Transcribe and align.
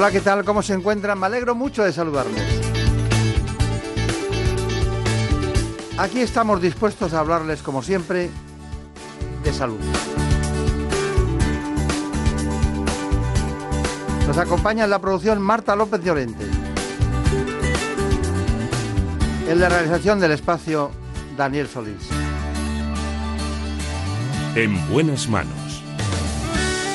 Hola, 0.00 0.10
¿qué 0.10 0.22
tal? 0.22 0.46
¿Cómo 0.46 0.62
se 0.62 0.72
encuentran? 0.72 1.20
Me 1.20 1.26
alegro 1.26 1.54
mucho 1.54 1.84
de 1.84 1.92
saludarles. 1.92 2.42
Aquí 5.98 6.20
estamos 6.20 6.62
dispuestos 6.62 7.12
a 7.12 7.20
hablarles, 7.20 7.60
como 7.60 7.82
siempre, 7.82 8.30
de 9.44 9.52
salud. 9.52 9.78
Nos 14.26 14.38
acompaña 14.38 14.84
en 14.84 14.90
la 14.90 15.00
producción 15.00 15.42
Marta 15.42 15.76
López 15.76 16.02
Llorente. 16.02 16.46
En 19.50 19.60
la 19.60 19.68
realización 19.68 20.18
del 20.18 20.32
espacio, 20.32 20.92
Daniel 21.36 21.68
Solís. 21.68 22.08
En 24.54 24.88
buenas 24.88 25.28
manos. 25.28 25.84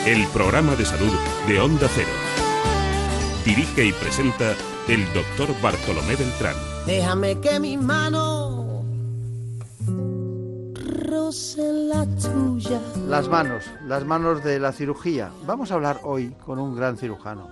El 0.08 0.26
programa 0.30 0.76
de 0.76 0.86
salud 0.86 1.14
de 1.48 1.60
Onda 1.60 1.88
Cero. 1.94 2.25
Dirige 3.46 3.86
y 3.86 3.94
presenta 3.94 4.56
el 4.88 5.06
doctor 5.14 5.50
Bartolomé 5.62 6.16
Beltrán. 6.16 6.56
Déjame 6.88 7.40
que 7.42 7.60
mis 7.60 7.80
manos 7.80 8.84
rocen 11.08 11.90
la 11.90 12.08
tuya. 12.08 12.82
Las 13.08 13.30
manos, 13.30 13.66
las 13.86 14.04
manos 14.04 14.44
de 14.44 14.60
la 14.60 14.72
cirugía. 14.72 15.30
Vamos 15.46 15.70
a 15.70 15.76
hablar 15.76 16.00
hoy 16.06 16.32
con 16.44 16.58
un 16.58 16.76
gran 16.76 16.98
cirujano, 16.98 17.52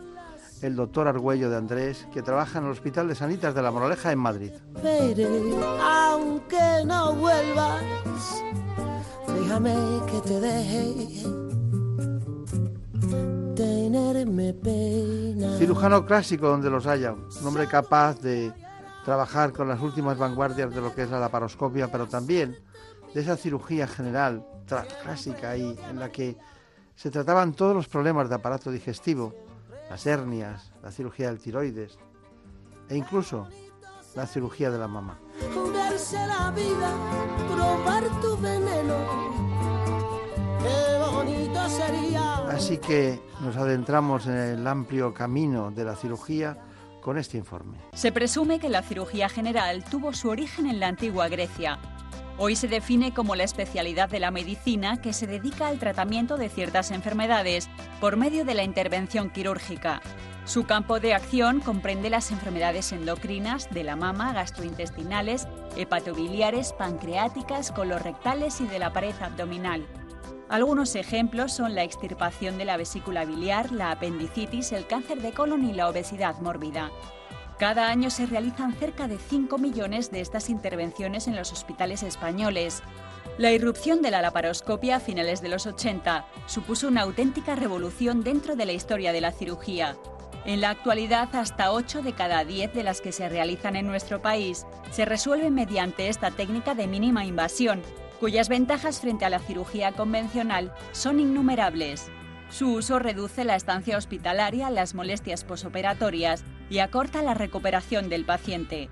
el 0.64 0.76
doctor 0.76 1.08
Argüello 1.08 1.52
de 1.52 1.58
Andrés, 1.58 2.08
que 2.12 2.24
trabaja 2.24 2.58
en 2.58 2.66
el 2.66 2.72
Hospital 2.72 3.08
de 3.08 3.14
Sanitas 3.14 3.54
de 3.54 3.62
la 3.62 3.70
Moraleja 3.70 4.12
en 4.12 4.18
Madrid. 4.18 4.52
Veré, 4.82 5.28
aunque 5.80 6.84
no 6.88 7.14
vuelvas, 7.14 7.84
déjame 9.28 9.76
que 10.12 10.22
te 10.28 10.40
deje 10.40 11.53
pena. 14.26 15.58
Cirujano 15.58 16.06
clásico 16.06 16.48
donde 16.48 16.70
los 16.70 16.88
haya, 16.88 17.14
un 17.14 17.48
hombre 17.48 17.68
capaz 17.68 18.20
de 18.22 18.52
trabajar 19.04 19.52
con 19.52 19.68
las 19.68 19.82
últimas 19.82 20.18
vanguardias 20.18 20.74
de 20.74 20.82
lo 20.82 20.94
que 20.94 21.04
es 21.04 21.10
la 21.10 21.20
laparoscopia, 21.20 21.92
pero 21.92 22.08
también 22.08 22.58
de 23.14 23.22
esa 23.22 23.38
cirugía 23.38 23.88
general 23.88 24.46
clásica 25.04 25.52
ahí, 25.52 25.78
en 25.90 26.00
la 26.00 26.10
que 26.10 26.38
se 26.96 27.12
trataban 27.12 27.54
todos 27.54 27.76
los 27.76 27.88
problemas 27.88 28.30
de 28.30 28.36
aparato 28.36 28.72
digestivo, 28.72 29.34
las 29.90 30.06
hernias, 30.06 30.72
la 30.82 30.92
cirugía 30.92 31.28
del 31.28 31.40
tiroides 31.40 31.98
e 32.90 32.96
incluso 32.96 33.48
la 34.16 34.26
cirugía 34.28 34.72
de 34.72 34.78
la 34.78 34.88
mama. 34.88 35.20
Jugarse 35.54 36.16
la 36.28 36.52
vida, 36.52 36.92
probar 37.54 38.04
tu 38.22 38.38
veneno. 38.38 39.53
Así 42.50 42.78
que 42.78 43.20
nos 43.42 43.58
adentramos 43.58 44.28
en 44.28 44.38
el 44.38 44.68
amplio 44.68 45.14
camino 45.14 45.72
de 45.72 45.84
la 45.84 45.96
cirugía 45.96 46.58
con 47.02 47.18
este 47.18 47.38
informe. 47.38 47.78
Se 47.94 48.12
presume 48.12 48.60
que 48.60 48.70
la 48.70 48.84
cirugía 48.84 49.28
general 49.28 49.84
tuvo 49.84 50.14
su 50.14 50.30
origen 50.30 50.68
en 50.68 50.80
la 50.80 50.88
antigua 50.88 51.28
Grecia. 51.28 51.80
Hoy 52.38 52.56
se 52.56 52.68
define 52.68 53.14
como 53.14 53.36
la 53.36 53.44
especialidad 53.44 54.10
de 54.10 54.20
la 54.20 54.32
medicina 54.32 55.02
que 55.02 55.14
se 55.14 55.28
dedica 55.28 55.68
al 55.68 55.80
tratamiento 55.80 56.38
de 56.38 56.50
ciertas 56.50 56.92
enfermedades 56.92 57.70
por 58.00 58.18
medio 58.18 58.46
de 58.46 58.54
la 58.54 58.64
intervención 58.64 59.30
quirúrgica. 59.30 60.02
Su 60.46 60.66
campo 60.66 61.00
de 61.00 61.14
acción 61.14 61.60
comprende 61.60 62.10
las 62.10 62.32
enfermedades 62.32 62.92
endocrinas 62.92 63.70
de 63.72 63.84
la 63.84 63.96
mama, 63.96 64.34
gastrointestinales, 64.34 65.48
hepatobiliares, 65.78 66.74
pancreáticas, 66.74 67.72
colorectales 67.72 68.62
y 68.62 68.68
de 68.68 68.80
la 68.80 68.92
pared 68.94 69.16
abdominal. 69.22 69.86
Algunos 70.50 70.96
ejemplos 70.96 71.54
son 71.54 71.74
la 71.74 71.84
extirpación 71.84 72.58
de 72.58 72.66
la 72.66 72.78
vesícula 72.78 73.26
biliar, 73.26 73.72
la 73.72 73.92
apendicitis, 73.92 74.72
el 74.72 74.86
cáncer 74.86 75.22
de 75.22 75.32
colon 75.32 75.64
y 75.68 75.74
la 75.74 75.90
obesidad 75.90 76.40
mórbida. 76.40 76.92
Cada 77.58 77.88
año 77.88 78.10
se 78.10 78.26
realizan 78.26 78.74
cerca 78.74 79.08
de 79.08 79.18
5 79.18 79.58
millones 79.58 80.12
de 80.12 80.22
estas 80.22 80.50
intervenciones 80.50 81.28
en 81.28 81.36
los 81.36 81.52
hospitales 81.52 82.04
españoles. 82.04 82.84
La 83.38 83.52
irrupción 83.52 84.02
de 84.02 84.12
la 84.12 84.22
laparoscopia 84.22 84.98
a 84.98 85.00
finales 85.00 85.42
de 85.42 85.50
los 85.50 85.66
80 85.66 86.26
supuso 86.46 86.88
una 86.88 87.02
auténtica 87.02 87.56
revolución 87.56 88.24
dentro 88.24 88.56
de 88.56 88.66
la 88.66 88.74
historia 88.74 89.14
de 89.14 89.22
la 89.22 89.32
cirugía. 89.32 89.96
En 90.46 90.60
la 90.60 90.72
actualidad, 90.72 91.34
hasta 91.36 91.72
8 91.72 92.02
de 92.02 92.14
cada 92.14 92.44
10 92.44 92.74
de 92.74 92.84
las 92.84 93.00
que 93.00 93.14
se 93.14 93.30
realizan 93.30 93.78
en 93.78 93.88
nuestro 93.88 94.22
país 94.22 94.66
se 94.92 95.06
resuelven 95.06 95.56
mediante 95.56 96.10
esta 96.10 96.32
técnica 96.32 96.76
de 96.76 96.88
mínima 96.88 97.26
invasión, 97.26 97.82
cuyas 98.24 98.48
ventajas 98.48 99.02
frente 99.02 99.26
a 99.26 99.30
la 99.30 99.40
cirugía 99.40 99.92
convencional 99.92 100.72
son 100.94 101.20
innumerables. 101.20 102.06
Su 102.50 102.76
uso 102.76 102.98
reduce 102.98 103.44
la 103.44 103.58
estancia 103.58 103.98
hospitalaria, 103.98 104.70
las 104.70 104.96
molestias 104.96 105.44
posoperatorias 105.44 106.46
y 106.70 106.80
acorta 106.80 107.22
la 107.22 107.34
recuperación 107.34 108.08
del 108.08 108.24
paciente. 108.24 108.90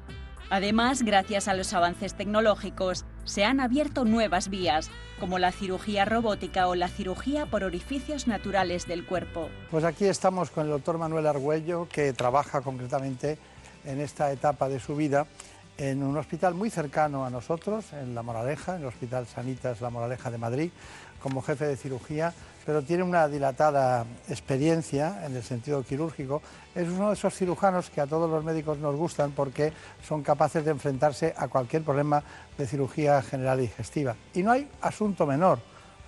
Además, 0.49 1.03
gracias 1.03 1.47
a 1.47 1.53
los 1.53 1.71
avances 1.73 2.13
tecnológicos, 2.13 3.05
se 3.23 3.45
han 3.45 3.61
abierto 3.61 4.03
nuevas 4.03 4.49
vías, 4.49 4.91
como 5.17 5.39
la 5.39 5.53
cirugía 5.53 6.03
robótica 6.03 6.67
o 6.67 6.75
la 6.75 6.89
cirugía 6.89 7.45
por 7.45 7.63
orificios 7.63 8.27
naturales 8.27 8.85
del 8.85 9.05
cuerpo. 9.05 9.47
Pues 9.69 9.85
aquí 9.85 10.07
estamos 10.07 10.51
con 10.51 10.65
el 10.65 10.71
doctor 10.71 10.97
Manuel 10.97 11.25
Argüello, 11.27 11.87
que 11.87 12.11
trabaja 12.11 12.59
concretamente 12.59 13.37
en 13.85 14.01
esta 14.01 14.29
etapa 14.33 14.67
de 14.67 14.81
su 14.81 14.97
vida 14.97 15.25
en 15.81 16.03
un 16.03 16.15
hospital 16.15 16.53
muy 16.53 16.69
cercano 16.69 17.25
a 17.25 17.31
nosotros, 17.31 17.91
en 17.93 18.13
La 18.13 18.21
Moraleja, 18.21 18.75
en 18.75 18.81
el 18.81 18.87
Hospital 18.87 19.25
Sanitas 19.25 19.81
La 19.81 19.89
Moraleja 19.89 20.29
de 20.29 20.37
Madrid, 20.37 20.69
como 21.19 21.41
jefe 21.41 21.65
de 21.65 21.75
cirugía, 21.75 22.31
pero 22.63 22.83
tiene 22.83 23.01
una 23.01 23.27
dilatada 23.27 24.05
experiencia 24.29 25.25
en 25.25 25.35
el 25.35 25.41
sentido 25.41 25.81
quirúrgico. 25.81 26.43
Es 26.75 26.87
uno 26.87 27.07
de 27.07 27.15
esos 27.15 27.33
cirujanos 27.33 27.89
que 27.89 27.99
a 27.99 28.05
todos 28.05 28.29
los 28.29 28.43
médicos 28.43 28.77
nos 28.77 28.95
gustan 28.95 29.31
porque 29.31 29.73
son 30.07 30.21
capaces 30.21 30.63
de 30.63 30.69
enfrentarse 30.69 31.33
a 31.35 31.47
cualquier 31.47 31.81
problema 31.81 32.21
de 32.59 32.67
cirugía 32.67 33.19
general 33.23 33.59
digestiva. 33.59 34.15
Y 34.35 34.43
no 34.43 34.51
hay 34.51 34.69
asunto 34.81 35.25
menor. 35.25 35.57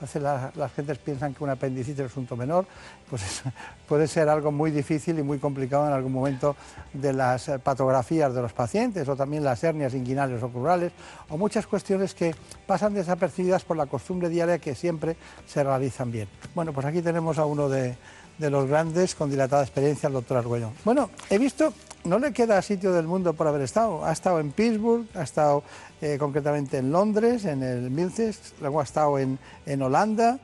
Veces 0.02 0.22
la- 0.22 0.52
las 0.56 0.74
gentes 0.74 0.98
piensan 0.98 1.34
que 1.34 1.44
un 1.44 1.50
apendicitis 1.50 2.00
es 2.00 2.06
un 2.06 2.08
asunto 2.08 2.36
menor, 2.36 2.66
pues 3.10 3.24
es- 3.24 3.44
puede 3.88 4.08
ser 4.08 4.28
algo 4.28 4.52
muy 4.52 4.70
difícil 4.72 5.18
y 5.20 5.24
muy 5.24 5.40
complicado 5.40 5.88
en 5.88 5.94
algún 5.94 6.12
momento 6.12 6.56
de 6.94 7.14
las 7.14 7.48
eh, 7.48 7.60
patografías 7.60 8.34
de 8.34 8.42
los 8.42 8.52
pacientes 8.54 9.08
o 9.08 9.16
también 9.16 9.44
las 9.44 9.64
hernias 9.64 9.94
inguinales 9.94 10.44
o 10.44 10.50
crurales 10.50 10.92
o 11.30 11.38
muchas 11.38 11.68
cuestiones 11.68 12.14
que 12.14 12.36
pasan 12.68 12.94
desapercibidas 12.94 13.64
por 13.64 13.78
la 13.78 13.86
costumbre 13.86 14.28
diaria 14.30 14.60
que 14.60 14.76
siempre 14.76 15.16
se 15.48 15.64
realizan 15.64 16.12
bien. 16.12 16.28
Bueno, 16.54 16.74
pues 16.74 16.86
aquí 16.86 17.02
tenemos 17.02 17.38
a 17.38 17.46
uno 17.46 17.70
de, 17.70 17.96
de 18.38 18.50
los 18.50 18.68
grandes 18.68 19.16
con 19.16 19.30
dilatada 19.30 19.64
experiencia, 19.64 20.08
el 20.08 20.14
doctor 20.14 20.38
Argüello. 20.38 20.72
Bueno, 20.84 21.10
he 21.30 21.38
visto, 21.38 21.74
no 22.06 22.20
le 22.20 22.34
queda 22.34 22.62
sitio 22.62 22.92
del 22.94 23.08
mundo 23.08 23.34
por 23.34 23.48
haber 23.48 23.62
estado. 23.62 24.06
Ha 24.06 24.12
estado 24.12 24.40
en 24.40 24.52
Pittsburgh, 24.52 25.06
ha 25.16 25.24
estado 25.24 25.64
eh, 26.02 26.18
concretamente 26.20 26.78
en 26.78 26.92
Londres, 26.92 27.46
en 27.46 27.64
el 27.64 27.90
Milces, 27.90 28.54
luego 28.60 28.80
ha 28.80 28.84
estado 28.84 29.20
en, 29.20 29.40
en 29.66 29.82
Holanda, 29.82 30.40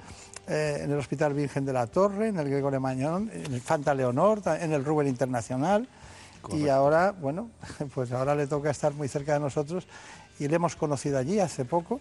eh, 0.47 0.81
en 0.83 0.91
el 0.91 0.97
Hospital 0.97 1.33
Virgen 1.33 1.65
de 1.65 1.73
la 1.73 1.87
Torre, 1.87 2.27
en 2.27 2.39
el 2.39 2.49
Gregorio 2.49 2.79
Mañón, 2.79 3.29
en 3.33 3.53
el 3.53 3.61
Fanta 3.61 3.93
Leonor, 3.93 4.41
en 4.45 4.71
el 4.71 4.85
Ruber 4.85 5.07
Internacional. 5.07 5.87
Y 6.53 6.69
ahora, 6.69 7.11
bueno, 7.11 7.49
pues 7.93 8.11
ahora 8.11 8.35
le 8.35 8.47
toca 8.47 8.69
estar 8.69 8.93
muy 8.93 9.07
cerca 9.07 9.33
de 9.33 9.39
nosotros 9.39 9.87
y 10.39 10.47
le 10.47 10.55
hemos 10.55 10.75
conocido 10.75 11.17
allí 11.17 11.39
hace 11.39 11.65
poco 11.65 11.99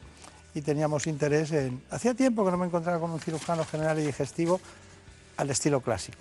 y 0.55 0.62
teníamos 0.62 1.06
interés 1.06 1.52
en... 1.52 1.82
Hacía 1.90 2.14
tiempo 2.14 2.44
que 2.44 2.50
no 2.50 2.56
me 2.56 2.67
encontraba 2.67 2.99
con 3.00 3.11
un 3.11 3.20
cirujano 3.20 3.64
general 3.64 3.99
y 3.99 4.06
digestivo 4.06 4.61
al 5.38 5.50
estilo 5.50 5.81
clásico. 5.81 6.19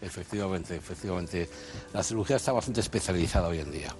Efectivamente, 0.00 0.76
efectivamente. 0.76 1.48
La 1.92 2.02
cirugía 2.02 2.36
está 2.36 2.52
bastante 2.52 2.80
especializada 2.80 3.48
hoy 3.48 3.60
en 3.60 3.72
día. 3.72 3.94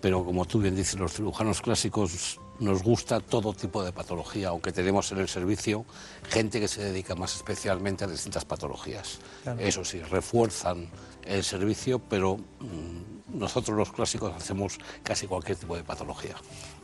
pero 0.00 0.24
como 0.24 0.46
tú 0.46 0.60
bien 0.60 0.74
dices, 0.74 0.98
los 0.98 1.12
cirujanos 1.12 1.60
clásicos 1.60 2.40
nos 2.58 2.82
gusta 2.82 3.20
todo 3.20 3.52
tipo 3.52 3.84
de 3.84 3.92
patología, 3.92 4.48
aunque 4.48 4.72
tenemos 4.72 5.12
en 5.12 5.18
el 5.18 5.28
servicio 5.28 5.84
gente 6.28 6.58
que 6.58 6.68
se 6.68 6.82
dedica 6.82 7.14
más 7.14 7.36
especialmente 7.36 8.04
a 8.04 8.06
distintas 8.06 8.46
patologías. 8.46 9.18
Eso 9.58 9.84
sí, 9.84 10.00
refuerzan 10.00 10.88
el 11.24 11.44
servicio, 11.44 11.98
pero 11.98 12.38
mm, 12.38 13.38
nosotros 13.38 13.76
los 13.76 13.92
clásicos 13.92 14.32
hacemos 14.34 14.78
casi 15.02 15.26
cualquier 15.26 15.58
tipo 15.58 15.76
de 15.76 15.84
patología. 15.84 16.36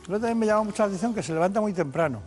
Pero 0.05 0.19
también 0.19 0.37
me 0.37 0.45
llama 0.45 0.65
mucho 0.65 0.83
la 0.83 0.87
atención 0.87 1.15
que 1.15 1.23
se 1.23 1.33
levanta 1.33 1.59
muy 1.59 1.73
temprano. 1.73 2.21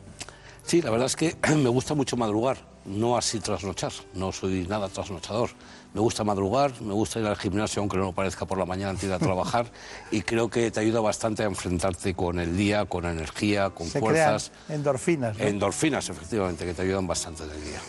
Sí, 0.64 0.82
la 0.82 0.90
verdad 0.90 1.06
es 1.06 1.16
que 1.16 1.36
me 1.56 1.68
gusta 1.68 1.94
mucho 1.94 2.16
madrugar, 2.16 2.58
no 2.84 3.16
así 3.16 3.40
trasnochar, 3.40 3.92
no 4.14 4.32
soy 4.32 4.66
nada 4.68 4.88
trasnochador. 4.88 5.50
Me 5.92 6.00
gusta 6.00 6.22
madrugar, 6.22 6.80
me 6.82 6.94
gusta 6.94 7.18
ir 7.18 7.26
al 7.26 7.36
gimnasio, 7.36 7.80
aunque 7.80 7.96
no 7.96 8.04
lo 8.04 8.12
parezca 8.12 8.46
por 8.46 8.56
la 8.58 8.64
mañana 8.64 8.90
antes 8.90 9.02
de 9.02 9.08
ir 9.08 9.12
a 9.14 9.18
trabajar, 9.24 9.66
y 10.12 10.22
creo 10.22 10.48
que 10.48 10.70
te 10.70 10.78
ayuda 10.78 11.00
bastante 11.00 11.42
a 11.42 11.46
enfrentarte 11.46 12.14
con 12.14 12.38
el 12.38 12.56
día, 12.56 12.84
con 12.84 13.04
energía, 13.06 13.70
con 13.70 13.88
fuerzas. 13.88 14.52
endorfinas. 14.68 15.38
Endorfinas, 15.40 16.08
efectivamente, 16.08 16.64
que 16.64 16.74
te 16.74 16.82
ayudan 16.82 17.08
bastante 17.08 17.42
en 17.42 17.50
el 17.50 17.64
día. 17.64 17.80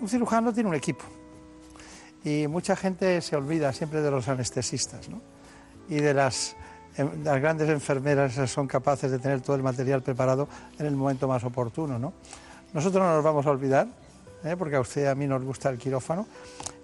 Un 0.00 0.08
cirujano 0.08 0.52
tiene 0.52 0.68
un 0.68 0.74
equipo, 0.74 1.04
y 2.24 2.46
mucha 2.48 2.76
gente 2.76 3.22
se 3.22 3.36
olvida 3.36 3.72
siempre 3.72 4.02
de 4.02 4.10
los 4.10 4.28
anestesistas, 4.28 5.08
¿no? 5.08 5.22
Y 5.88 5.94
de 6.00 6.12
las 6.12 6.56
las 6.96 7.40
grandes 7.40 7.68
enfermeras 7.68 8.50
son 8.50 8.66
capaces 8.66 9.10
de 9.10 9.18
tener 9.18 9.40
todo 9.40 9.56
el 9.56 9.62
material 9.62 10.02
preparado 10.02 10.48
en 10.78 10.86
el 10.86 10.96
momento 10.96 11.28
más 11.28 11.44
oportuno. 11.44 11.98
¿no? 11.98 12.12
Nosotros 12.72 13.02
no 13.02 13.14
nos 13.14 13.24
vamos 13.24 13.46
a 13.46 13.50
olvidar, 13.50 13.88
¿eh? 14.44 14.56
porque 14.56 14.76
a 14.76 14.80
usted 14.80 15.04
y 15.04 15.06
a 15.06 15.14
mí 15.14 15.26
nos 15.26 15.42
gusta 15.42 15.68
el 15.70 15.78
quirófano, 15.78 16.26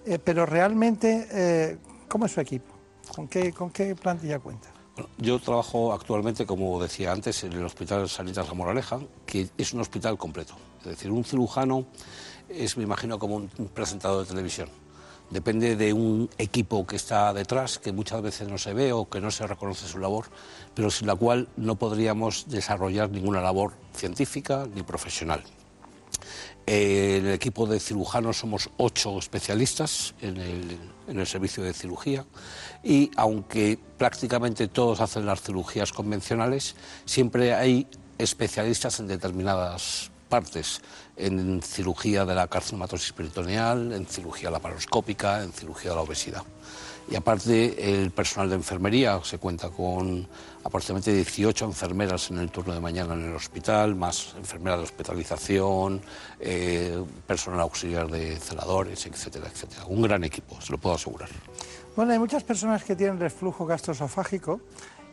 eh, 0.04 0.18
pero 0.22 0.46
realmente, 0.46 1.28
eh, 1.30 1.78
¿cómo 2.08 2.26
es 2.26 2.32
su 2.32 2.40
equipo? 2.40 2.72
¿Con 3.14 3.28
qué, 3.28 3.52
¿Con 3.52 3.70
qué 3.70 3.94
plantilla 3.94 4.38
cuenta? 4.38 4.68
yo 5.16 5.38
trabajo 5.38 5.94
actualmente, 5.94 6.44
como 6.44 6.80
decía 6.80 7.12
antes, 7.12 7.44
en 7.44 7.54
el 7.54 7.64
Hospital 7.64 8.10
Sanitas 8.10 8.46
La 8.46 8.52
Moraleja, 8.52 9.00
que 9.24 9.48
es 9.56 9.72
un 9.72 9.80
hospital 9.80 10.18
completo. 10.18 10.54
Es 10.80 10.88
decir, 10.88 11.10
un 11.10 11.24
cirujano 11.24 11.86
es, 12.50 12.76
me 12.76 12.82
imagino, 12.82 13.18
como 13.18 13.36
un 13.36 13.48
presentador 13.72 14.22
de 14.22 14.28
televisión 14.28 14.68
depende 15.32 15.76
de 15.76 15.92
un 15.92 16.28
equipo 16.36 16.86
que 16.86 16.96
está 16.96 17.32
detrás, 17.32 17.78
que 17.78 17.92
muchas 17.92 18.20
veces 18.20 18.48
no 18.48 18.58
se 18.58 18.74
ve 18.74 18.92
o 18.92 19.08
que 19.08 19.20
no 19.20 19.30
se 19.30 19.46
reconoce 19.46 19.88
su 19.88 19.98
labor, 19.98 20.26
pero 20.74 20.90
sin 20.90 21.06
la 21.06 21.14
cual 21.14 21.48
no 21.56 21.76
podríamos 21.76 22.48
desarrollar 22.48 23.10
ninguna 23.10 23.40
labor 23.40 23.72
científica 23.94 24.68
ni 24.74 24.82
profesional. 24.82 25.42
En 26.66 27.26
el 27.26 27.32
equipo 27.32 27.66
de 27.66 27.80
cirujanos 27.80 28.36
somos 28.36 28.70
ocho 28.76 29.18
especialistas 29.18 30.14
en 30.20 30.36
el, 30.36 30.78
en 31.08 31.18
el, 31.18 31.26
servicio 31.26 31.64
de 31.64 31.72
cirugía 31.72 32.24
y 32.84 33.10
aunque 33.16 33.80
prácticamente 33.98 34.68
todos 34.68 35.00
hacen 35.00 35.26
las 35.26 35.42
cirugías 35.42 35.92
convencionales, 35.92 36.76
siempre 37.04 37.54
hay 37.54 37.88
especialistas 38.18 39.00
en 39.00 39.08
determinadas 39.08 40.11
partes 40.32 40.80
en 41.14 41.60
cirugía 41.60 42.24
de 42.24 42.34
la 42.34 42.48
carcinomatosis 42.48 43.12
peritoneal, 43.12 43.92
en 43.92 44.06
cirugía 44.06 44.50
laparoscópica, 44.50 45.42
en 45.42 45.52
cirugía 45.52 45.90
de 45.90 45.96
la 45.96 46.02
obesidad. 46.02 46.42
Y 47.10 47.16
aparte, 47.16 48.00
el 48.00 48.12
personal 48.12 48.48
de 48.48 48.54
enfermería 48.56 49.20
se 49.22 49.36
cuenta 49.36 49.68
con 49.68 50.26
aproximadamente 50.64 51.12
18 51.12 51.66
enfermeras 51.66 52.30
en 52.30 52.38
el 52.38 52.50
turno 52.50 52.72
de 52.72 52.80
mañana 52.80 53.12
en 53.12 53.24
el 53.28 53.34
hospital, 53.34 53.94
más 53.94 54.34
enfermeras 54.38 54.78
de 54.78 54.84
hospitalización, 54.84 56.00
eh, 56.40 56.96
personal 57.26 57.60
auxiliar 57.60 58.08
de 58.08 58.36
celadores, 58.36 59.04
etcétera, 59.04 59.48
etcétera. 59.52 59.84
Un 59.84 60.00
gran 60.00 60.24
equipo, 60.24 60.58
se 60.62 60.72
lo 60.72 60.78
puedo 60.78 60.94
asegurar. 60.94 61.28
Bueno, 61.94 62.12
hay 62.12 62.18
muchas 62.18 62.42
personas 62.42 62.84
que 62.84 62.96
tienen 62.96 63.20
reflujo 63.20 63.66
gastroesofágico 63.66 64.62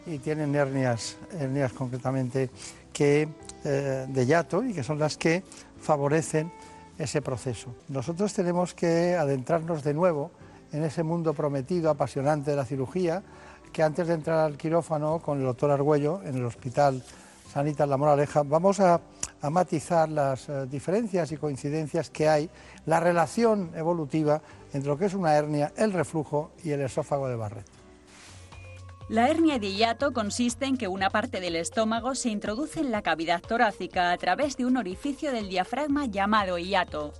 y 0.06 0.20
tienen 0.20 0.56
hernias, 0.56 1.18
hernias 1.38 1.74
concretamente, 1.74 2.50
que, 2.94 3.28
eh, 3.64 4.06
de 4.08 4.26
yato 4.26 4.64
y 4.64 4.74
que 4.74 4.84
son 4.84 5.00
las 5.00 5.18
que 5.18 5.44
favorecen 5.80 6.52
ese 6.98 7.22
proceso. 7.22 7.74
Nosotros 7.88 8.34
tenemos 8.34 8.74
que 8.74 9.16
adentrarnos 9.16 9.84
de 9.84 9.94
nuevo 9.94 10.32
en 10.72 10.84
ese 10.84 11.04
mundo 11.04 11.34
prometido, 11.34 11.90
apasionante 11.90 12.52
de 12.52 12.58
la 12.58 12.66
cirugía, 12.66 13.24
que 13.72 13.84
antes 13.84 14.08
de 14.08 14.14
entrar 14.16 14.40
al 14.40 14.58
quirófano 14.58 15.20
con 15.20 15.40
el 15.40 15.46
doctor 15.46 15.72
Argüello 15.72 16.22
en 16.24 16.36
el 16.38 16.46
Hospital 16.46 17.04
Sanitas 17.52 17.88
La 17.88 17.98
Moraleja, 17.98 18.44
vamos 18.44 18.80
a, 18.80 19.02
matizar 19.50 20.10
las 20.10 20.50
eh, 20.50 20.68
diferencias 20.70 21.32
y 21.32 21.38
coincidencias 21.38 22.10
que 22.10 22.28
hay, 22.28 22.50
la 22.86 23.00
relación 23.00 23.72
evolutiva 23.74 24.42
entre 24.74 24.90
lo 24.90 24.98
que 24.98 25.06
es 25.06 25.14
una 25.14 25.34
hernia, 25.34 25.72
el 25.78 25.94
reflujo 25.94 26.52
y 26.64 26.72
el 26.72 26.82
esófago 26.82 27.30
de 27.30 27.36
Barrett. 27.38 27.79
La 29.10 29.28
hernia 29.28 29.58
de 29.58 29.74
hiato 29.74 30.14
consiste 30.14 30.66
en 30.66 30.78
que 30.78 30.88
una 30.88 31.10
parte 31.10 31.42
del 31.42 31.56
estómago 31.56 32.14
se 32.14 32.30
introduce 32.30 32.80
en 32.80 32.92
la 32.92 33.02
cavidad 33.02 33.42
torácica 33.42 34.12
a 34.12 34.18
través 34.20 34.56
de 34.56 34.68
un 34.68 34.78
orificio 34.78 35.32
del 35.32 35.50
diafragma 35.50 36.06
llamado 36.06 36.60
hiato. 36.60 37.12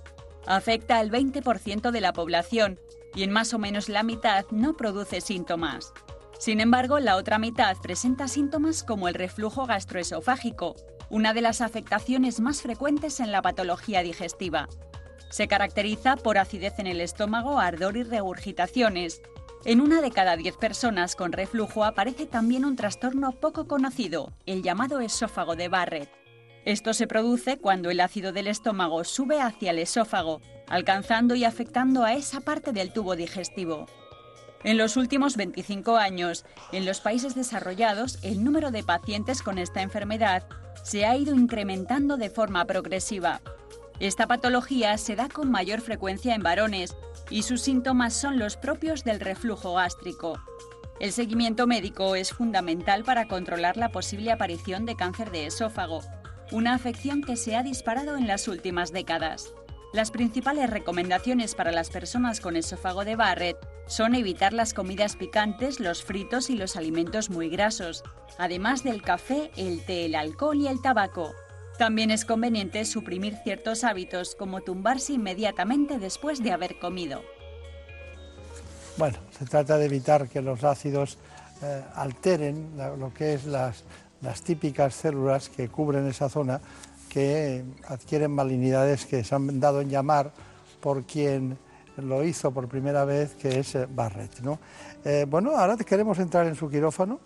Afecta 0.46 1.00
al 1.00 1.10
20% 1.10 1.90
de 1.90 2.00
la 2.00 2.12
población 2.12 2.78
y 3.16 3.24
en 3.24 3.32
más 3.32 3.54
o 3.54 3.58
menos 3.58 3.88
la 3.88 4.04
mitad 4.04 4.44
no 4.52 4.76
produce 4.76 5.20
síntomas. 5.20 5.92
Sin 6.38 6.60
embargo, 6.60 7.00
la 7.00 7.16
otra 7.16 7.40
mitad 7.40 7.76
presenta 7.82 8.28
síntomas 8.28 8.84
como 8.84 9.08
el 9.08 9.14
reflujo 9.14 9.66
gastroesofágico, 9.66 10.76
una 11.10 11.34
de 11.34 11.40
las 11.40 11.60
afectaciones 11.60 12.38
más 12.38 12.62
frecuentes 12.62 13.18
en 13.18 13.32
la 13.32 13.42
patología 13.42 14.04
digestiva. 14.04 14.68
Se 15.28 15.48
caracteriza 15.48 16.14
por 16.14 16.38
acidez 16.38 16.78
en 16.78 16.86
el 16.86 17.00
estómago, 17.00 17.58
ardor 17.58 17.96
y 17.96 18.04
regurgitaciones, 18.04 19.22
en 19.64 19.80
una 19.80 20.00
de 20.00 20.10
cada 20.10 20.36
diez 20.36 20.56
personas 20.56 21.16
con 21.16 21.32
reflujo 21.32 21.84
aparece 21.84 22.26
también 22.26 22.64
un 22.64 22.76
trastorno 22.76 23.32
poco 23.32 23.66
conocido, 23.66 24.32
el 24.46 24.62
llamado 24.62 25.00
esófago 25.00 25.54
de 25.54 25.68
Barrett. 25.68 26.10
Esto 26.64 26.94
se 26.94 27.06
produce 27.06 27.58
cuando 27.58 27.90
el 27.90 28.00
ácido 28.00 28.32
del 28.32 28.46
estómago 28.46 29.04
sube 29.04 29.40
hacia 29.40 29.72
el 29.72 29.78
esófago, 29.78 30.40
alcanzando 30.68 31.34
y 31.34 31.44
afectando 31.44 32.04
a 32.04 32.14
esa 32.14 32.40
parte 32.40 32.72
del 32.72 32.92
tubo 32.92 33.16
digestivo. 33.16 33.86
En 34.64 34.78
los 34.78 34.96
últimos 34.96 35.36
25 35.36 35.96
años, 35.96 36.44
en 36.72 36.84
los 36.84 37.00
países 37.00 37.34
desarrollados, 37.34 38.18
el 38.22 38.44
número 38.44 38.70
de 38.70 38.82
pacientes 38.82 39.42
con 39.42 39.58
esta 39.58 39.82
enfermedad 39.82 40.46
se 40.84 41.06
ha 41.06 41.16
ido 41.16 41.34
incrementando 41.34 42.16
de 42.16 42.30
forma 42.30 42.64
progresiva. 42.66 43.40
Esta 44.00 44.26
patología 44.26 44.96
se 44.96 45.14
da 45.14 45.28
con 45.28 45.50
mayor 45.50 45.82
frecuencia 45.82 46.34
en 46.34 46.42
varones 46.42 46.96
y 47.28 47.42
sus 47.42 47.60
síntomas 47.60 48.14
son 48.14 48.38
los 48.38 48.56
propios 48.56 49.04
del 49.04 49.20
reflujo 49.20 49.74
gástrico. 49.74 50.40
El 51.00 51.12
seguimiento 51.12 51.66
médico 51.66 52.14
es 52.14 52.32
fundamental 52.32 53.04
para 53.04 53.28
controlar 53.28 53.76
la 53.76 53.90
posible 53.90 54.32
aparición 54.32 54.86
de 54.86 54.96
cáncer 54.96 55.30
de 55.30 55.44
esófago, 55.46 56.00
una 56.50 56.72
afección 56.74 57.20
que 57.20 57.36
se 57.36 57.56
ha 57.56 57.62
disparado 57.62 58.16
en 58.16 58.26
las 58.26 58.48
últimas 58.48 58.90
décadas. 58.90 59.52
Las 59.92 60.10
principales 60.10 60.70
recomendaciones 60.70 61.54
para 61.54 61.70
las 61.70 61.90
personas 61.90 62.40
con 62.40 62.56
esófago 62.56 63.04
de 63.04 63.16
Barrett 63.16 63.58
son 63.86 64.14
evitar 64.14 64.54
las 64.54 64.72
comidas 64.72 65.16
picantes, 65.16 65.78
los 65.78 66.02
fritos 66.04 66.48
y 66.48 66.56
los 66.56 66.76
alimentos 66.76 67.28
muy 67.28 67.50
grasos, 67.50 68.02
además 68.38 68.82
del 68.82 69.02
café, 69.02 69.50
el 69.56 69.84
té, 69.84 70.06
el 70.06 70.14
alcohol 70.14 70.56
y 70.56 70.68
el 70.68 70.80
tabaco. 70.80 71.34
También 71.80 72.10
es 72.10 72.26
conveniente 72.26 72.84
suprimir 72.84 73.36
ciertos 73.42 73.84
hábitos 73.84 74.34
como 74.34 74.60
tumbarse 74.60 75.14
inmediatamente 75.14 75.98
después 75.98 76.42
de 76.42 76.52
haber 76.52 76.78
comido. 76.78 77.22
Bueno, 78.98 79.16
se 79.30 79.46
trata 79.46 79.78
de 79.78 79.86
evitar 79.86 80.28
que 80.28 80.42
los 80.42 80.62
ácidos 80.62 81.16
eh, 81.62 81.82
alteren 81.94 82.76
lo 82.98 83.14
que 83.14 83.32
es 83.32 83.46
las, 83.46 83.84
las 84.20 84.42
típicas 84.42 84.94
células 84.94 85.48
que 85.48 85.70
cubren 85.70 86.06
esa 86.06 86.28
zona 86.28 86.60
que 87.08 87.64
adquieren 87.88 88.30
malignidades 88.30 89.06
que 89.06 89.24
se 89.24 89.34
han 89.34 89.58
dado 89.58 89.80
en 89.80 89.88
llamar 89.88 90.32
por 90.82 91.04
quien 91.04 91.56
lo 91.96 92.22
hizo 92.24 92.50
por 92.50 92.68
primera 92.68 93.06
vez, 93.06 93.34
que 93.36 93.60
es 93.60 93.74
eh, 93.74 93.86
Barrett. 93.88 94.40
¿no? 94.40 94.58
Eh, 95.02 95.24
bueno, 95.26 95.56
ahora 95.56 95.78
queremos 95.78 96.18
entrar 96.18 96.46
en 96.46 96.56
su 96.56 96.68
quirófano. 96.68 97.20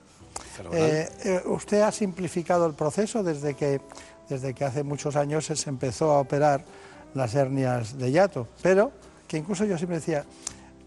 usted 1.47 1.81
ha 1.81 1.91
simplificado 1.91 2.67
el 2.67 2.75
proceso 2.75 3.25
desde 3.25 3.55
que 3.55 3.81
desde 4.29 4.55
que 4.55 4.65
hace 4.65 4.83
muchos 4.83 5.17
años 5.17 5.47
se 5.47 5.71
empezó 5.71 6.13
a 6.13 6.21
operar 6.21 6.65
las 7.15 7.35
hernias 7.35 7.99
de 7.99 8.11
hiato, 8.11 8.49
pero 8.63 8.93
que 9.29 9.39
incluso 9.39 9.65
yo 9.65 9.77
siempre 9.79 9.97
decía, 9.97 10.25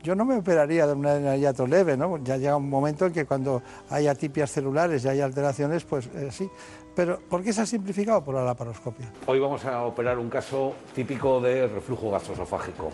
yo 0.04 0.16
no 0.16 0.26
me 0.26 0.38
operaría 0.38 0.86
de 0.88 0.94
una 0.94 1.14
hernia 1.14 1.32
de 1.32 1.40
hiato 1.40 1.68
leve, 1.68 1.98
¿no? 1.98 2.18
Ya 2.24 2.38
llega 2.38 2.56
un 2.56 2.70
momento 2.70 3.06
en 3.06 3.14
que 3.14 3.26
cuando 3.26 3.62
hay 3.90 4.08
atipias 4.08 4.52
celulares 4.52 5.04
y 5.06 5.10
hay 5.10 5.22
alteraciones, 5.22 5.84
pues 5.84 6.08
eh, 6.16 6.30
sí. 6.32 6.50
Pero 6.96 7.20
¿por 7.20 7.44
qué 7.44 7.54
se 7.54 7.62
ha 7.62 7.66
simplificado 7.66 8.24
por 8.24 8.36
la 8.36 8.44
laparoscopia? 8.44 9.12
Hoy 9.26 9.40
vamos 9.40 9.66
a 9.66 9.84
operar 9.84 10.18
un 10.18 10.30
caso 10.30 10.74
típico 10.96 11.40
de 11.40 11.68
reflujo 11.68 12.10
gastroesofágico. 12.10 12.92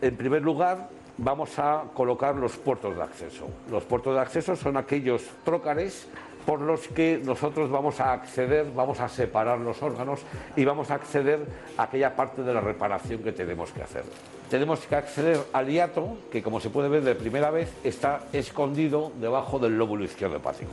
En 0.00 0.16
primer 0.16 0.42
lugar, 0.42 0.88
vamos 1.18 1.58
a 1.58 1.84
colocar 1.94 2.34
los 2.36 2.56
puertos 2.56 2.96
de 2.96 3.02
acceso. 3.02 3.46
Los 3.70 3.84
puertos 3.84 4.14
de 4.14 4.20
acceso 4.20 4.56
son 4.56 4.76
aquellos 4.76 5.22
trócares 5.44 6.08
por 6.46 6.60
los 6.60 6.88
que 6.88 7.20
nosotros 7.24 7.70
vamos 7.70 8.00
a 8.00 8.12
acceder, 8.12 8.66
vamos 8.74 9.00
a 9.00 9.08
separar 9.08 9.58
los 9.58 9.82
órganos 9.82 10.20
y 10.56 10.64
vamos 10.64 10.90
a 10.90 10.94
acceder 10.94 11.40
a 11.76 11.84
aquella 11.84 12.16
parte 12.16 12.42
de 12.42 12.54
la 12.54 12.60
reparación 12.60 13.22
que 13.22 13.32
tenemos 13.32 13.70
que 13.70 13.82
hacer. 13.82 14.04
Tenemos 14.50 14.80
que 14.80 14.96
acceder 14.96 15.40
al 15.52 15.68
hiato, 15.68 16.18
que 16.30 16.42
como 16.42 16.60
se 16.60 16.68
puede 16.68 16.88
ver 16.88 17.02
de 17.02 17.14
primera 17.14 17.50
vez, 17.50 17.72
está 17.84 18.24
escondido 18.32 19.12
debajo 19.18 19.58
del 19.58 19.78
lóbulo 19.78 20.04
izquierdo 20.04 20.36
hepático. 20.36 20.72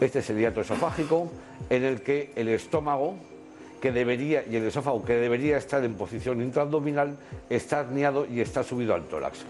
Este 0.00 0.18
es 0.18 0.30
el 0.30 0.38
hiato 0.38 0.60
esofágico, 0.60 1.30
en 1.70 1.84
el 1.84 2.02
que 2.02 2.32
el 2.34 2.48
estómago 2.48 3.14
que 3.80 3.92
debería, 3.92 4.44
y 4.48 4.56
el 4.56 4.64
esófago 4.64 5.04
que 5.04 5.14
debería 5.14 5.56
estar 5.56 5.84
en 5.84 5.94
posición 5.94 6.40
intraabdominal, 6.40 7.16
está 7.50 7.80
herniado 7.80 8.26
y 8.26 8.40
está 8.40 8.62
subido 8.62 8.94
al 8.94 9.04
tórax. 9.04 9.44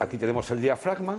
Aquí 0.00 0.16
tenemos 0.16 0.50
el 0.50 0.60
diafragma, 0.60 1.18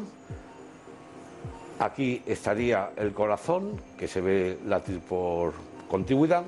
Aquí 1.79 2.21
estaría 2.25 2.91
el 2.95 3.13
corazón, 3.13 3.81
que 3.97 4.07
se 4.07 4.21
ve 4.21 4.59
latir 4.65 4.99
por 4.99 5.53
contigüidad, 5.89 6.43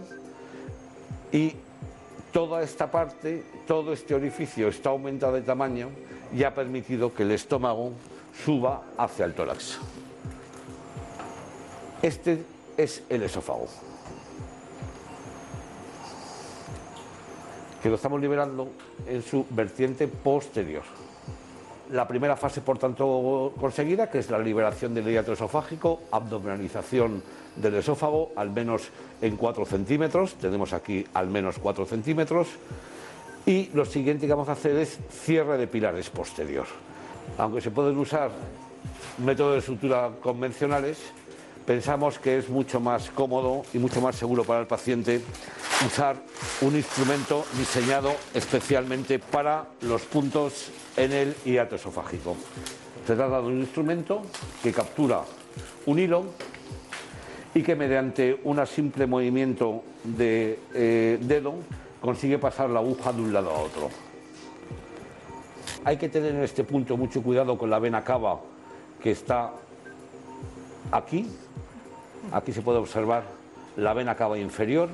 y 1.31 1.53
toda 2.31 2.61
esta 2.61 2.91
parte, 2.91 3.43
todo 3.67 3.91
este 3.93 4.13
orificio 4.13 4.67
está 4.67 4.89
aumentado 4.89 5.33
de 5.33 5.41
tamaño 5.41 5.89
y 6.33 6.43
ha 6.43 6.53
permitido 6.53 7.13
que 7.13 7.23
el 7.23 7.31
estómago 7.31 7.93
suba 8.45 8.83
hacia 8.97 9.25
el 9.25 9.33
tórax. 9.33 9.79
Este 12.01 12.43
es 12.77 13.03
el 13.09 13.23
esófago, 13.23 13.67
que 17.81 17.89
lo 17.89 17.95
estamos 17.95 18.21
liberando 18.21 18.69
en 19.07 19.23
su 19.23 19.45
vertiente 19.49 20.07
posterior 20.07 20.83
la 21.91 22.07
primera 22.07 22.35
fase, 22.35 22.61
por 22.61 22.77
tanto, 22.77 23.53
conseguida, 23.59 24.09
que 24.09 24.19
es 24.19 24.29
la 24.29 24.39
liberación 24.39 24.93
del 24.93 25.05
hiato 25.05 25.33
esofágico, 25.33 26.01
abdominalización 26.11 27.21
del 27.55 27.75
esófago, 27.75 28.31
al 28.35 28.49
menos 28.49 28.89
en 29.21 29.37
4 29.37 29.65
centímetros. 29.65 30.35
Tenemos 30.35 30.73
aquí 30.73 31.05
al 31.13 31.27
menos 31.27 31.59
4 31.59 31.85
centímetros. 31.85 32.47
Y 33.45 33.69
lo 33.73 33.85
siguiente 33.85 34.25
que 34.25 34.33
vamos 34.33 34.49
a 34.49 34.53
hacer 34.53 34.75
es 34.77 34.97
cierre 35.09 35.57
de 35.57 35.67
pilares 35.67 36.09
posterior. 36.09 36.65
Aunque 37.37 37.61
se 37.61 37.71
pueden 37.71 37.97
usar 37.97 38.31
métodos 39.23 39.55
de 39.55 39.61
sutura 39.61 40.11
convencionales, 40.21 40.97
pensamos 41.65 42.19
que 42.19 42.37
es 42.37 42.49
mucho 42.49 42.79
más 42.79 43.09
cómodo 43.09 43.63
y 43.73 43.79
mucho 43.79 44.01
más 44.01 44.15
seguro 44.15 44.43
para 44.43 44.61
el 44.61 44.67
paciente 44.67 45.21
usar 45.85 46.15
un 46.61 46.75
instrumento 46.75 47.45
diseñado 47.57 48.13
especialmente 48.33 49.19
para 49.19 49.65
los 49.81 50.03
puntos 50.03 50.69
en 50.95 51.11
el 51.11 51.35
hiato 51.43 51.75
esofágico. 51.75 52.35
Se 53.05 53.15
trata 53.15 53.41
de 53.41 53.47
un 53.47 53.59
instrumento 53.59 54.21
que 54.63 54.71
captura 54.71 55.21
un 55.85 55.99
hilo 55.99 56.25
y 57.53 57.61
que 57.61 57.75
mediante 57.75 58.39
un 58.43 58.65
simple 58.67 59.07
movimiento 59.07 59.83
de 60.03 60.59
eh, 60.73 61.17
dedo 61.21 61.55
consigue 62.01 62.37
pasar 62.37 62.69
la 62.69 62.79
aguja 62.79 63.13
de 63.13 63.21
un 63.21 63.33
lado 63.33 63.51
a 63.51 63.59
otro. 63.59 63.89
Hay 65.83 65.97
que 65.97 66.09
tener 66.09 66.35
en 66.35 66.43
este 66.43 66.63
punto 66.63 66.97
mucho 66.97 67.21
cuidado 67.21 67.57
con 67.57 67.69
la 67.69 67.79
vena 67.79 68.03
cava 68.03 68.39
que 69.01 69.11
está 69.11 69.51
aquí. 70.91 71.27
Aquí 72.31 72.51
se 72.51 72.61
puede 72.61 72.79
observar 72.79 73.23
la 73.77 73.93
vena 73.93 74.15
cava 74.15 74.37
inferior 74.37 74.89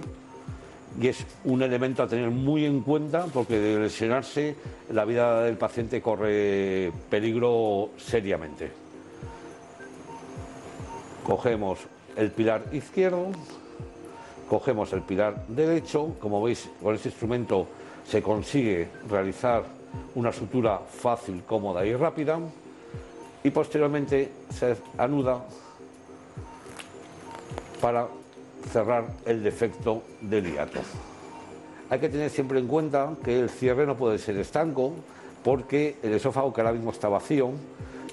y 1.00 1.08
es 1.08 1.26
un 1.46 1.62
elemento 1.62 2.04
a 2.04 2.08
tener 2.08 2.30
muy 2.30 2.66
en 2.66 2.82
cuenta 2.82 3.26
porque 3.34 3.58
de 3.60 3.80
lesionarse 3.80 4.56
la 4.92 5.06
vida 5.06 5.44
del 5.44 5.58
paciente 5.58 6.02
corre 6.02 6.92
peligro 7.10 7.90
seriamente. 7.98 8.72
Cogemos 11.26 11.80
el 12.16 12.32
pilar 12.32 12.64
izquierdo, 12.72 13.28
cogemos 14.50 14.92
el 14.94 15.02
pilar 15.02 15.48
derecho, 15.48 16.16
como 16.20 16.44
veis 16.44 16.70
con 16.82 16.96
este 16.96 17.10
instrumento 17.10 17.68
se 18.06 18.22
consigue 18.22 18.90
realizar 19.08 19.64
una 20.16 20.34
sutura 20.34 20.80
fácil, 20.80 21.44
cómoda 21.48 21.86
y 21.86 21.96
rápida 21.96 22.40
y 23.44 23.50
posteriormente 23.50 24.32
se 24.50 24.76
anuda 24.98 25.46
para 27.82 28.08
cerrar 28.72 29.06
el 29.26 29.44
defecto 29.44 30.04
del 30.22 30.54
hiato. 30.54 30.80
Hay 31.90 32.00
que 32.00 32.10
tener 32.10 32.30
siempre 32.30 32.60
en 32.60 32.68
cuenta 32.68 33.10
que 33.24 33.40
el 33.40 33.50
cierre 33.50 33.86
no 33.86 33.98
puede 33.98 34.18
ser 34.18 34.38
estanco 34.38 34.94
porque 35.44 35.98
el 36.04 36.14
esófago 36.14 36.54
que 36.54 36.62
ahora 36.62 36.74
mismo 36.74 36.92
está 36.92 37.10
vacío 37.10 37.52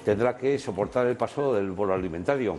tendrá 0.03 0.35
que 0.35 0.57
soportar 0.57 1.07
el 1.07 1.15
paso 1.15 1.53
del 1.53 1.71
bolo 1.71 1.93
alimentario 1.93 2.57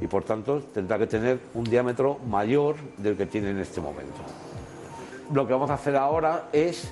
y 0.00 0.06
por 0.06 0.24
tanto 0.24 0.60
tendrá 0.74 0.98
que 0.98 1.06
tener 1.06 1.38
un 1.54 1.64
diámetro 1.64 2.18
mayor 2.26 2.76
del 2.96 3.16
que 3.16 3.26
tiene 3.26 3.50
en 3.50 3.58
este 3.58 3.80
momento. 3.80 4.18
Lo 5.32 5.46
que 5.46 5.52
vamos 5.52 5.70
a 5.70 5.74
hacer 5.74 5.96
ahora 5.96 6.48
es 6.52 6.90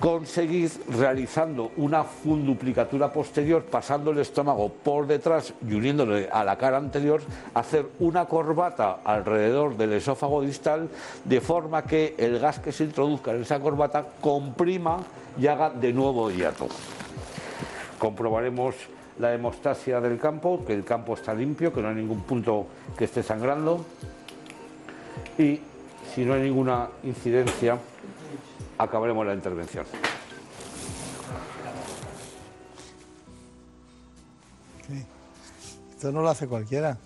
conseguir 0.00 0.70
realizando 0.88 1.72
una 1.76 2.04
funduplicatura 2.04 3.12
posterior, 3.12 3.64
pasando 3.64 4.12
el 4.12 4.18
estómago 4.18 4.68
por 4.68 5.06
detrás 5.06 5.52
y 5.66 5.74
uniéndole 5.74 6.28
a 6.30 6.44
la 6.44 6.56
cara 6.56 6.76
anterior, 6.76 7.20
hacer 7.54 7.86
una 7.98 8.26
corbata 8.26 8.98
alrededor 9.04 9.76
del 9.76 9.94
esófago 9.94 10.42
distal, 10.42 10.88
de 11.24 11.40
forma 11.40 11.82
que 11.82 12.14
el 12.16 12.38
gas 12.38 12.60
que 12.60 12.72
se 12.72 12.84
introduzca 12.84 13.32
en 13.32 13.42
esa 13.42 13.58
corbata 13.58 14.06
comprima 14.20 14.98
y 15.38 15.46
haga 15.48 15.70
de 15.70 15.92
nuevo 15.92 16.30
hiato. 16.30 16.68
Comprobaremos 17.98 18.76
la 19.18 19.34
hemostasia 19.34 20.00
del 20.00 20.18
campo, 20.18 20.64
que 20.64 20.74
el 20.74 20.84
campo 20.84 21.14
está 21.14 21.34
limpio, 21.34 21.72
que 21.72 21.82
no 21.82 21.88
hay 21.88 21.96
ningún 21.96 22.22
punto 22.22 22.66
que 22.96 23.04
esté 23.04 23.24
sangrando. 23.24 23.84
Y 25.36 25.60
si 26.14 26.24
no 26.24 26.34
hay 26.34 26.42
ninguna 26.42 26.88
incidencia, 27.02 27.78
acabaremos 28.78 29.26
la 29.26 29.34
intervención. 29.34 29.84
Esto 35.90 36.12
no 36.12 36.22
lo 36.22 36.28
hace 36.28 36.46
cualquiera. 36.46 36.96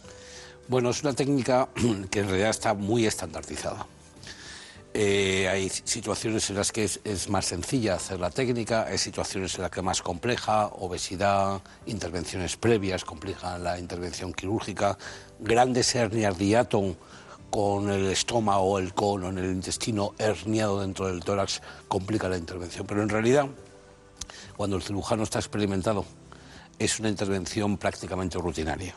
Bueno, 0.68 0.90
es 0.90 1.02
una 1.02 1.14
técnica 1.14 1.68
que 2.10 2.20
en 2.20 2.28
realidad 2.28 2.50
está 2.50 2.74
muy 2.74 3.06
estandarizada. 3.06 3.86
Eh, 4.94 5.48
hay 5.48 5.70
situaciones 5.70 6.50
en 6.50 6.56
las 6.56 6.70
que 6.70 6.84
es, 6.84 7.28
más 7.30 7.46
sencilla 7.46 7.94
hacer 7.94 8.20
la 8.20 8.28
técnica, 8.28 8.84
hay 8.84 8.98
situaciones 8.98 9.54
en 9.54 9.62
las 9.62 9.70
que 9.70 9.80
es 9.80 9.84
más 9.84 10.02
compleja, 10.02 10.66
obesidad, 10.66 11.62
intervenciones 11.86 12.58
previas 12.58 13.02
complican 13.02 13.64
la 13.64 13.78
intervención 13.78 14.34
quirúrgica, 14.34 14.98
grandes 15.40 15.94
hernias 15.94 16.36
de 16.36 16.44
con 17.52 17.90
el 17.90 18.06
estómago, 18.06 18.62
o 18.62 18.78
el 18.78 18.94
colon, 18.94 19.36
el 19.36 19.52
intestino 19.52 20.14
herniado 20.16 20.80
dentro 20.80 21.08
del 21.08 21.22
tórax 21.22 21.60
complica 21.86 22.26
la 22.26 22.38
intervención. 22.38 22.86
Pero 22.86 23.02
en 23.02 23.10
realidad, 23.10 23.46
cuando 24.56 24.76
el 24.76 24.82
cirujano 24.82 25.22
está 25.22 25.38
experimentado, 25.38 26.06
es 26.78 26.98
una 26.98 27.10
intervención 27.10 27.76
prácticamente 27.76 28.38
rutinaria, 28.38 28.94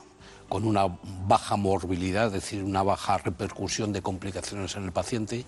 con 0.47 0.63
una 0.63 0.87
baja 1.27 1.57
morbilidad, 1.57 2.27
es 2.27 2.31
decir, 2.31 2.63
una 2.63 2.81
baja 2.81 3.17
repercusión 3.17 3.91
de 3.91 4.01
complicaciones 4.01 4.73
en 4.77 4.85
el 4.85 4.93
paciente 4.93 5.43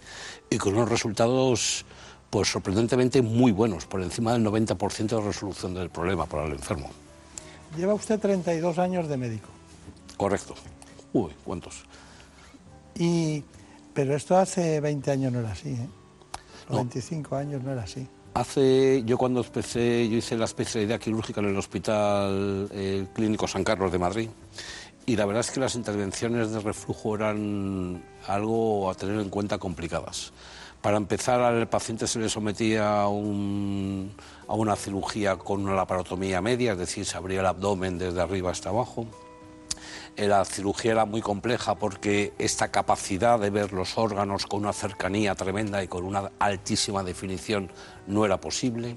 y 0.50 0.58
con 0.58 0.76
unos 0.76 0.90
resultados 0.90 1.86
pues 2.30 2.50
sorprendentemente 2.52 3.22
muy 3.22 3.54
buenos, 3.54 3.86
por 3.86 4.02
encima 4.02 4.34
del 4.34 4.46
90% 4.46 5.08
de 5.08 5.22
resolución 5.22 5.74
del 5.74 5.90
problema 5.90 6.26
para 6.26 6.44
el 6.44 6.52
enfermo. 6.52 6.90
Lleva 7.78 7.94
usted 7.94 8.20
32 8.20 8.78
años 8.80 9.08
de 9.08 9.16
médico. 9.16 9.48
Correcto. 10.18 10.56
Uy, 11.14 11.32
¿cuántos? 11.46 11.86
Y, 13.00 13.44
pero 13.94 14.16
esto 14.16 14.38
hace 14.38 14.80
20 14.80 15.12
años 15.12 15.32
no 15.32 15.40
era 15.40 15.52
así, 15.52 15.70
¿eh? 15.70 15.88
25 16.70 17.36
años 17.36 17.64
no 17.64 17.72
era 17.72 17.84
así. 17.84 18.08
Hace, 18.34 19.04
yo 19.06 19.18
cuando 19.18 19.42
empecé, 19.42 20.08
yo 20.10 20.18
hice 20.18 20.38
la 20.38 20.46
especialidad 20.46 21.00
quirúrgica 21.00 21.42
en 21.42 21.48
el 21.48 21.58
Hospital 21.58 22.70
eh, 22.72 23.08
Clínico 23.14 23.48
San 23.48 23.64
Carlos 23.64 23.92
de 23.92 23.98
Madrid 23.98 24.30
y 25.08 25.16
la 25.16 25.26
verdad 25.26 25.40
es 25.40 25.52
que 25.52 25.60
las 25.60 25.76
intervenciones 25.76 26.52
de 26.52 26.60
reflujo 26.60 27.16
eran 27.16 28.04
algo 28.28 28.92
a 28.92 28.94
tener 28.94 29.20
en 29.20 29.30
cuenta 29.30 29.58
complicadas. 29.58 30.34
Para 30.82 30.98
empezar, 30.98 31.42
al 31.42 31.68
paciente 31.68 32.06
se 32.06 32.20
le 32.20 32.30
sometía 32.30 33.02
a, 33.02 33.08
un, 33.08 34.12
a 34.48 34.54
una 34.54 34.76
cirugía 34.76 35.38
con 35.38 35.64
una 35.64 35.74
laparotomía 35.74 36.42
media, 36.42 36.74
es 36.74 36.78
decir, 36.78 37.06
se 37.06 37.18
abría 37.18 37.40
el 37.40 37.46
abdomen 37.46 37.98
desde 37.98 38.22
arriba 38.22 38.52
hasta 38.52 38.70
abajo 38.70 39.08
la 40.18 40.44
cirugía 40.46 40.94
era 40.94 41.06
muy 41.06 41.22
compleja 41.22 41.76
porque 41.76 42.34
esta 42.40 42.70
capacidad 42.70 43.40
de 43.40 43.52
ver 43.52 43.72
los 43.72 43.98
órganos 44.00 44.48
con 44.48 44.62
una 44.62 44.74
cercanía 44.74 45.36
tremenda 45.36 45.84
y 45.84 45.88
con 45.88 46.06
una 46.06 46.32
altísima 46.40 47.04
definición 47.04 47.70
no 48.08 48.26
era 48.26 48.42
posible. 48.42 48.96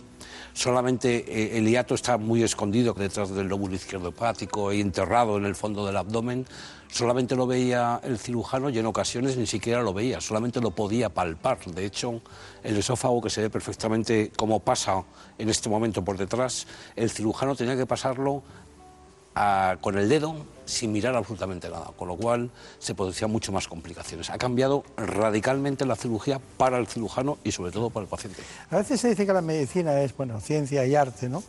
Solamente 0.53 1.25
eh, 1.29 1.59
el 1.59 1.69
hiato 1.69 1.95
está 1.95 2.17
muy 2.17 2.43
escondido 2.43 2.95
detrás 2.95 3.31
del 3.31 3.49
lóbulo 3.49 3.75
izquierdo 3.75 4.09
hepático 4.09 4.73
y 4.73 4.81
enterrado 4.81 5.37
en 5.37 5.45
el 5.45 5.55
fondo 5.55 5.85
del 5.87 5.97
abdomen. 5.97 6.47
Solamente 6.89 7.37
lo 7.37 7.47
veía 7.47 8.01
el 8.03 8.19
cirujano 8.19 8.69
y 8.69 8.79
en 8.79 8.87
ocasiones 8.87 9.37
ni 9.37 9.47
siquiera 9.47 9.81
lo 9.81 9.95
veía, 9.95 10.21
solamente 10.21 10.61
lo 10.61 10.73
podía 10.73 11.09
palpar. 11.09 11.59
De 11.67 11.85
hecho, 11.85 12.21
el 12.65 12.77
esófago, 12.77 13.21
que 13.21 13.31
se 13.31 13.43
ve 13.43 13.51
perfectamente 13.51 14.33
cómo 14.37 14.59
pasa 14.59 15.05
en 15.39 15.49
este 15.49 15.69
momento 15.69 16.05
por 16.05 16.17
detrás, 16.17 16.67
el 16.97 17.11
cirujano 17.11 17.55
tenía 17.55 17.77
que 17.77 17.87
pasarlo 17.87 18.43
a- 19.35 19.77
con 19.81 19.97
el 19.99 20.09
dedo 20.09 20.35
sin 20.65 20.93
mirar 20.93 21.17
absolutamente 21.17 21.69
nada, 21.69 21.91
con 21.97 22.07
lo 22.09 22.17
cual 22.17 22.51
se 22.79 22.95
producían 22.95 23.31
mucho 23.33 23.51
más 23.51 23.67
complicaciones. 23.67 24.31
Ha 24.31 24.39
cambiado 24.39 24.85
radicalmente 24.97 25.85
la 25.85 25.97
cirugía 25.97 26.41
para 26.57 26.79
el 26.79 26.87
cirujano 26.87 27.39
y 27.43 27.51
sobre 27.53 27.73
todo 27.73 27.91
para 27.91 28.05
el 28.05 28.09
paciente. 28.11 28.43
A 28.71 28.77
veces 28.77 29.01
se 29.01 29.09
dice 29.09 29.27
que 29.27 29.33
la 29.33 29.41
medicina 29.43 30.01
es, 30.01 30.17
bueno, 30.17 30.41
ciencia 30.41 30.87
y 30.87 30.95
arte, 30.95 31.29
¿no? 31.29 31.43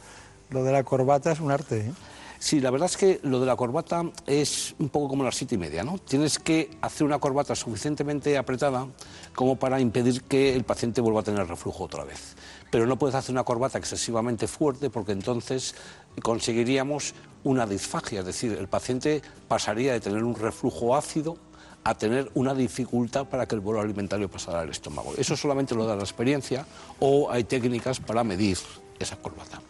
Lo 0.49 0.63
de 0.63 0.71
la 0.71 0.83
corbata 0.83 1.31
es 1.31 1.39
un 1.39 1.51
arte, 1.51 1.79
¿eh? 1.87 1.91
Sí, 2.39 2.59
la 2.59 2.71
verdad 2.71 2.87
es 2.89 2.97
que 2.97 3.19
lo 3.21 3.39
de 3.39 3.45
la 3.45 3.55
corbata 3.55 4.03
es 4.25 4.73
un 4.79 4.89
poco 4.89 5.09
como 5.09 5.23
las 5.23 5.35
siete 5.35 5.53
y 5.53 5.57
media, 5.59 5.83
¿no? 5.83 5.99
Tienes 5.99 6.39
que 6.39 6.71
hacer 6.81 7.05
una 7.05 7.19
corbata 7.19 7.53
suficientemente 7.55 8.35
apretada 8.35 8.87
como 9.35 9.57
para 9.57 9.79
impedir 9.79 10.23
que 10.23 10.55
el 10.55 10.63
paciente 10.63 11.01
vuelva 11.01 11.19
a 11.19 11.23
tener 11.23 11.45
reflujo 11.47 11.83
otra 11.83 12.03
vez. 12.03 12.35
Pero 12.71 12.87
no 12.87 12.97
puedes 12.97 13.13
hacer 13.13 13.31
una 13.35 13.43
corbata 13.43 13.77
excesivamente 13.77 14.47
fuerte 14.47 14.89
porque 14.89 15.11
entonces 15.11 15.75
conseguiríamos 16.23 17.13
una 17.43 17.65
disfagia, 17.65 18.19
es 18.19 18.25
decir, 18.25 18.53
el 18.59 18.67
paciente 18.67 19.21
pasaría 19.47 19.93
de 19.93 19.99
tener 19.99 20.23
un 20.23 20.35
reflujo 20.35 20.95
ácido 20.95 21.37
a 21.83 21.95
tener 21.95 22.29
una 22.35 22.53
dificultad 22.53 23.25
para 23.25 23.47
que 23.47 23.55
el 23.55 23.61
bolo 23.61 23.81
alimentario 23.81 24.29
pasara 24.29 24.61
al 24.61 24.69
estómago. 24.69 25.13
Eso 25.17 25.35
solamente 25.35 25.73
lo 25.73 25.85
da 25.85 25.95
la 25.95 26.03
experiencia 26.03 26.65
o 26.99 27.31
hay 27.31 27.43
técnicas 27.43 27.99
para 27.99 28.23
medir 28.23 28.57
esa 28.99 29.15
corbata. 29.15 29.61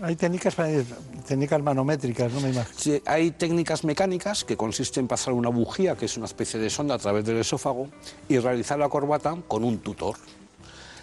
Hay 0.00 0.14
técnicas, 0.14 0.54
técnicas 1.26 1.60
manométricas, 1.60 2.32
no 2.32 2.40
me 2.40 2.50
imagino. 2.50 2.78
Sí, 2.78 3.02
hay 3.04 3.32
técnicas 3.32 3.82
mecánicas 3.82 4.44
que 4.44 4.56
consisten 4.56 5.04
en 5.04 5.08
pasar 5.08 5.34
una 5.34 5.48
bujía, 5.48 5.96
que 5.96 6.06
es 6.06 6.16
una 6.16 6.26
especie 6.26 6.60
de 6.60 6.70
sonda 6.70 6.94
a 6.94 6.98
través 6.98 7.24
del 7.24 7.38
esófago, 7.38 7.88
y 8.28 8.38
realizar 8.38 8.78
la 8.78 8.88
corbata 8.88 9.36
con 9.48 9.64
un 9.64 9.78
tutor. 9.78 10.16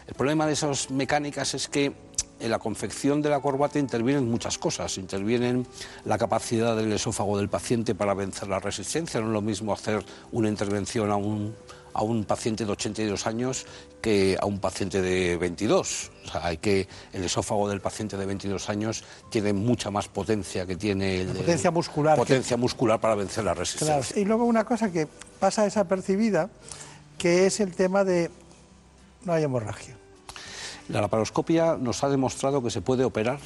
El 0.07 0.13
problema 0.13 0.47
de 0.47 0.53
esas 0.53 0.91
mecánicas 0.91 1.53
es 1.55 1.67
que 1.67 1.91
en 2.39 2.51
la 2.51 2.59
confección 2.59 3.21
de 3.21 3.29
la 3.29 3.39
corbata 3.39 3.79
intervienen 3.79 4.29
muchas 4.29 4.57
cosas. 4.57 4.97
Intervienen 4.97 5.65
la 6.03 6.17
capacidad 6.17 6.75
del 6.75 6.91
esófago 6.91 7.37
del 7.37 7.49
paciente 7.49 7.95
para 7.95 8.13
vencer 8.13 8.47
la 8.47 8.59
resistencia. 8.59 9.19
No 9.21 9.27
es 9.27 9.33
lo 9.33 9.41
mismo 9.41 9.71
hacer 9.73 10.03
una 10.31 10.49
intervención 10.49 11.11
a 11.11 11.15
un, 11.15 11.55
a 11.93 12.03
un 12.03 12.25
paciente 12.25 12.65
de 12.65 12.71
82 12.73 13.25
años 13.25 13.65
que 14.01 14.37
a 14.39 14.45
un 14.45 14.59
paciente 14.59 15.01
de 15.01 15.37
22. 15.37 16.11
O 16.25 16.31
sea, 16.31 16.45
hay 16.45 16.57
que, 16.57 16.87
el 17.13 17.23
esófago 17.23 17.69
del 17.69 17.79
paciente 17.81 18.17
de 18.17 18.25
22 18.25 18.69
años 18.69 19.03
tiene 19.31 19.53
mucha 19.53 19.89
más 19.89 20.07
potencia 20.09 20.65
que 20.65 20.75
tiene 20.75 21.21
el 21.21 21.27
potencia 21.29 21.71
muscular 21.71 22.15
que- 22.15 22.21
Potencia 22.21 22.57
muscular 22.57 22.99
para 22.99 23.15
vencer 23.15 23.43
la 23.45 23.53
resistencia. 23.53 23.99
Claro. 24.01 24.21
Y 24.21 24.25
luego 24.25 24.43
una 24.45 24.65
cosa 24.65 24.91
que 24.91 25.07
pasa 25.39 25.63
desapercibida, 25.63 26.49
que 27.17 27.45
es 27.47 27.59
el 27.61 27.73
tema 27.73 28.03
de 28.03 28.29
no 29.23 29.33
hay 29.33 29.43
hemorragia. 29.43 29.97
La 30.89 31.01
laparoscopia 31.01 31.77
nos 31.79 32.03
ha 32.03 32.09
demostrado 32.09 32.61
que 32.61 32.69
se 32.69 32.81
puede 32.81 33.03
operar 33.03 33.39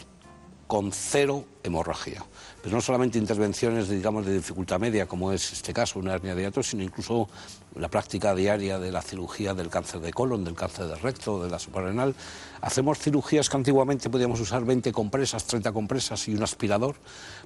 con 0.70 0.92
cero 0.92 1.46
hemorragia. 1.64 2.24
Pero 2.62 2.76
no 2.76 2.82
solamente 2.82 3.18
intervenciones 3.18 3.90
digamos, 3.90 4.24
de 4.24 4.36
dificultad 4.36 4.80
media, 4.80 5.08
como 5.08 5.32
es 5.32 5.52
este 5.52 5.74
caso, 5.74 5.98
una 5.98 6.14
hernia 6.14 6.36
de 6.36 6.44
hiato, 6.44 6.62
sino 6.62 6.84
incluso 6.84 7.28
la 7.74 7.88
práctica 7.88 8.36
diaria 8.36 8.78
de 8.78 8.92
la 8.92 9.02
cirugía 9.02 9.56
del 9.56 9.70
cáncer 9.70 10.00
de 10.02 10.14
colon, 10.14 10.44
del 10.44 10.54
cáncer 10.54 10.86
de 10.86 10.96
recto, 10.96 11.42
de 11.42 11.50
la 11.50 11.58
suprarrenal. 11.58 12.14
Hacemos 12.62 13.00
cirugías 13.00 13.50
que 13.50 13.58
antiguamente 13.58 14.12
podíamos 14.12 14.40
usar 14.42 14.64
20 14.64 14.92
compresas, 14.92 15.46
30 15.46 15.72
compresas 15.72 16.28
y 16.28 16.36
un 16.36 16.44
aspirador. 16.44 16.98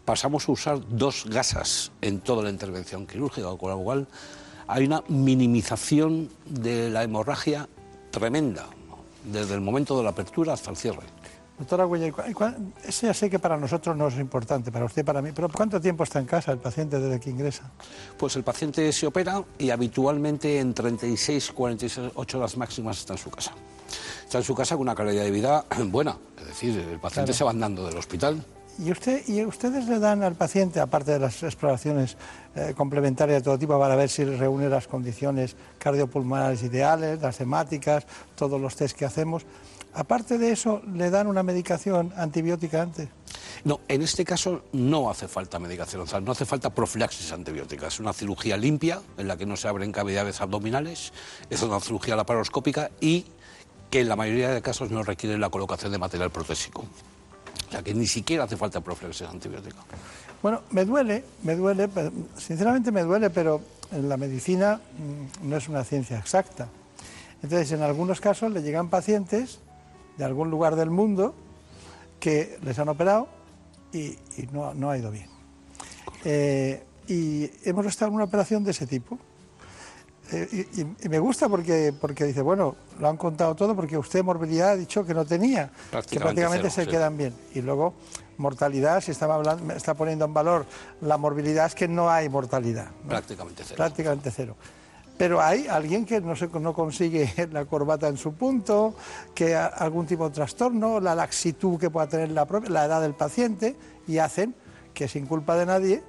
Pasamos 0.04 0.50
a 0.50 0.52
usar 0.52 0.80
dos 0.90 1.26
gasas 1.30 1.94
en 2.02 2.20
toda 2.20 2.44
la 2.44 2.50
intervención 2.50 3.08
quirúrgica, 3.08 3.56
con 3.56 3.70
lo 3.70 3.80
cual 3.80 4.08
hay 4.68 4.86
una 4.86 5.02
minimización 5.08 6.28
de 6.46 6.90
la 6.90 7.04
hemorragia 7.04 7.70
tremenda, 8.12 8.68
desde 9.26 9.54
el 9.56 9.62
momento 9.62 9.98
de 9.98 10.04
la 10.04 10.10
apertura 10.12 10.54
hasta 10.54 10.70
el 10.72 10.78
cierre. 10.78 11.04
Doctora 11.60 11.86
Güella, 11.86 12.08
¿y 12.08 12.12
cua- 12.12 12.30
y 12.30 12.34
cua- 12.34 12.56
eso 12.84 13.06
ya 13.06 13.14
sé 13.14 13.30
que 13.30 13.38
para 13.38 13.56
nosotros 13.58 13.96
no 13.96 14.08
es 14.08 14.18
importante, 14.18 14.72
para 14.72 14.86
usted, 14.86 15.06
para 15.06 15.22
mí, 15.22 15.32
pero 15.34 15.50
¿cuánto 15.50 15.80
tiempo 15.80 16.04
está 16.04 16.20
en 16.20 16.26
casa 16.26 16.52
el 16.52 16.58
paciente 16.58 17.00
desde 17.00 17.20
que 17.20 17.30
ingresa? 17.30 17.70
Pues 18.18 18.36
el 18.36 18.44
paciente 18.44 18.92
se 18.92 19.06
opera 19.06 19.44
y 19.60 19.70
habitualmente 19.70 20.60
en 20.60 20.74
36, 20.74 21.52
48 21.52 22.38
horas 22.38 22.58
máximas 22.58 22.98
está 23.00 23.14
en 23.14 23.20
su 23.20 23.30
casa. 23.30 23.52
Está 24.26 24.40
en 24.40 24.44
su 24.44 24.56
casa 24.56 24.76
con 24.76 24.82
una 24.82 24.96
calidad 24.96 25.24
de 25.24 25.32
vida 25.32 25.64
buena, 25.86 26.18
es 26.40 26.48
decir, 26.48 26.72
el 26.80 27.00
paciente 27.00 27.28
Claro. 27.32 27.38
se 27.38 27.44
va 27.44 27.52
andando 27.52 27.86
del 27.86 27.98
hospital. 27.98 28.44
¿Y, 28.80 28.92
usted, 28.92 29.28
¿Y 29.28 29.46
ustedes 29.46 29.88
le 29.88 30.00
dan 30.00 30.24
al 30.24 30.36
paciente, 30.36 30.80
aparte 30.80 31.12
de 31.12 31.20
las 31.20 31.44
exploraciones 31.44 32.18
eh, 32.56 32.74
complementarias 32.76 33.40
de 33.40 33.44
todo 33.44 33.60
tipo, 33.60 33.78
para 33.78 33.96
ver 33.96 34.10
si 34.10 34.24
reúne 34.24 34.68
las 34.68 34.88
condiciones 34.88 35.56
cardiopulmonares 35.78 36.64
ideales, 36.64 37.22
las 37.22 37.40
hemáticas, 37.40 38.06
todos 38.36 38.60
los 38.60 38.76
test 38.76 38.98
que 38.98 39.06
hacemos, 39.06 39.46
aparte 39.94 40.38
de 40.38 40.52
eso, 40.52 40.82
le 40.92 41.12
dan 41.12 41.28
una 41.28 41.44
medicación 41.44 42.12
antibiótica 42.18 42.82
antes? 42.82 43.10
No, 43.64 43.80
en 43.88 44.02
este 44.02 44.26
caso 44.26 44.64
no 44.74 45.10
hace 45.10 45.28
falta 45.28 45.60
medicación, 45.60 46.02
o 46.02 46.08
sea, 46.08 46.20
no 46.20 46.32
hace 46.32 46.46
falta 46.46 46.72
profilaxis 46.72 47.32
antibiótica. 47.32 47.88
Es 47.88 48.00
una 48.00 48.12
cirugía 48.12 48.58
limpia 48.58 49.02
en 49.18 49.28
la 49.28 49.38
que 49.38 49.46
no 49.46 49.56
se 49.56 49.68
abren 49.68 49.92
cavidades 49.92 50.42
abdominales, 50.42 51.14
es 51.50 51.62
una 51.62 51.80
cirugía 51.80 52.16
laparoscópica 52.16 52.90
y 53.00 53.26
que 53.90 54.02
en 54.02 54.10
la 54.10 54.16
mayoría 54.16 54.50
de 54.50 54.62
casos 54.62 54.90
no 54.90 55.04
requiere 55.04 55.38
la 55.38 55.50
colocación 55.50 55.92
de 55.92 56.00
material 56.00 56.32
protésico. 56.32 56.86
Sea, 57.74 57.82
que 57.82 57.96
ni 57.96 58.06
siquiera 58.06 58.44
hace 58.44 58.56
falta 58.56 58.82
profilaxis 58.82 59.28
antibiótica. 59.28 59.78
Bueno, 60.44 60.62
me 60.70 60.86
duele, 60.86 61.24
me 61.42 61.56
duele, 61.56 61.90
sinceramente 62.38 62.92
me 62.92 63.02
duele, 63.02 63.32
pero 63.32 63.62
la 63.92 64.16
medicina 64.16 64.78
mm, 64.78 65.50
no 65.50 65.58
es 65.58 65.68
una 65.68 65.84
ciencia 65.84 66.20
exacta. 66.20 66.68
Entonces, 67.42 67.72
en 67.72 67.82
algunos 67.82 68.22
casos 68.22 68.52
le 68.52 68.62
llegan 68.62 68.90
pacientes 68.90 69.58
de 70.20 70.24
algún 70.24 70.52
lugar 70.52 70.76
del 70.76 70.92
mundo 70.92 71.34
que 72.20 72.60
les 72.62 72.78
han 72.78 72.90
operado 72.90 73.28
y, 73.92 74.18
no 74.52 74.92
ha 74.92 74.96
ido 74.96 75.10
bien. 75.10 75.30
Eh, 76.26 76.84
y 77.08 77.50
hemos 77.68 77.88
estado 77.88 78.10
en 78.10 78.16
una 78.18 78.26
operación 78.26 78.64
de 78.64 78.70
ese 78.70 78.86
tipo. 78.86 79.18
Eh, 80.34 80.68
y, 81.04 81.10
me 81.10 81.20
gusta 81.20 81.48
porque, 81.48 81.94
porque 82.00 82.26
dice, 82.26 82.42
bueno, 82.42 82.76
lo 83.00 83.08
han 83.08 83.18
contado 83.18 83.56
todo 83.56 83.76
porque 83.76 83.98
usted 83.98 84.24
morbilidad 84.24 84.70
ha 84.70 84.76
dicho 84.76 85.06
que 85.06 85.14
no 85.14 85.26
tenía, 85.26 85.68
que 85.68 85.90
Prácticamente 85.92 86.20
prácticamente 86.42 86.70
cero, 86.70 86.74
se 86.76 86.86
sí. 86.86 86.90
quedan 86.90 87.18
bien. 87.18 87.34
Y 87.54 87.62
luego, 87.62 87.94
mortalidad, 88.38 89.02
si 89.02 89.12
estaba 89.12 89.36
hablando, 89.36 89.74
está 89.74 89.94
poniendo 89.94 90.26
en 90.26 90.34
valor 90.34 90.66
la 91.02 91.18
morbilidad, 91.18 91.68
es 91.68 91.76
que 91.76 91.88
no 91.88 92.10
hay 92.10 92.30
mortalidad. 92.30 92.88
¿no? 93.04 93.10
Prácticamente 93.10 93.64
cero. 93.64 93.78
Prácticamente 93.78 94.32
cero. 94.32 94.56
Pero 95.18 95.40
hay 95.40 95.68
alguien 95.68 96.06
que 96.06 96.20
no, 96.20 96.36
se, 96.36 96.48
no 96.48 96.74
consigue 96.74 97.32
la 97.52 97.66
corbata 97.66 98.08
en 98.08 98.18
su 98.18 98.34
punto, 98.34 98.96
que 99.36 99.56
ha 99.56 99.68
algún 99.68 100.08
tipo 100.08 100.28
de 100.28 100.34
trastorno, 100.34 101.00
la 101.00 101.14
laxitud 101.14 101.80
que 101.80 101.92
pueda 101.92 102.08
tener 102.08 102.32
la, 102.32 102.46
propia- 102.48 102.72
la 102.72 102.86
edad 102.86 103.02
del 103.02 103.14
paciente, 103.14 103.76
y 104.08 104.18
hacen 104.18 104.56
que 104.96 105.08
sin 105.08 105.28
culpa 105.28 105.56
de 105.56 105.66
nadie 105.68 106.04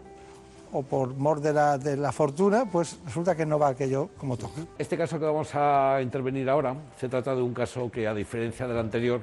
o 0.74 0.82
por 0.82 1.14
mor 1.14 1.40
de 1.40 1.52
la, 1.96 2.12
fortuna, 2.12 2.64
pues 2.70 2.98
resulta 3.04 3.36
que 3.36 3.46
no 3.46 3.58
va 3.58 3.68
aquello 3.68 4.10
como 4.18 4.36
toca. 4.36 4.60
Este 4.76 4.96
caso 4.96 5.18
que 5.18 5.24
vamos 5.24 5.54
a 5.54 6.00
intervenir 6.02 6.50
ahora 6.50 6.74
se 6.98 7.08
trata 7.08 7.34
de 7.34 7.42
un 7.42 7.54
caso 7.54 7.90
que, 7.90 8.08
a 8.08 8.14
diferencia 8.14 8.66
del 8.66 8.78
anterior, 8.78 9.20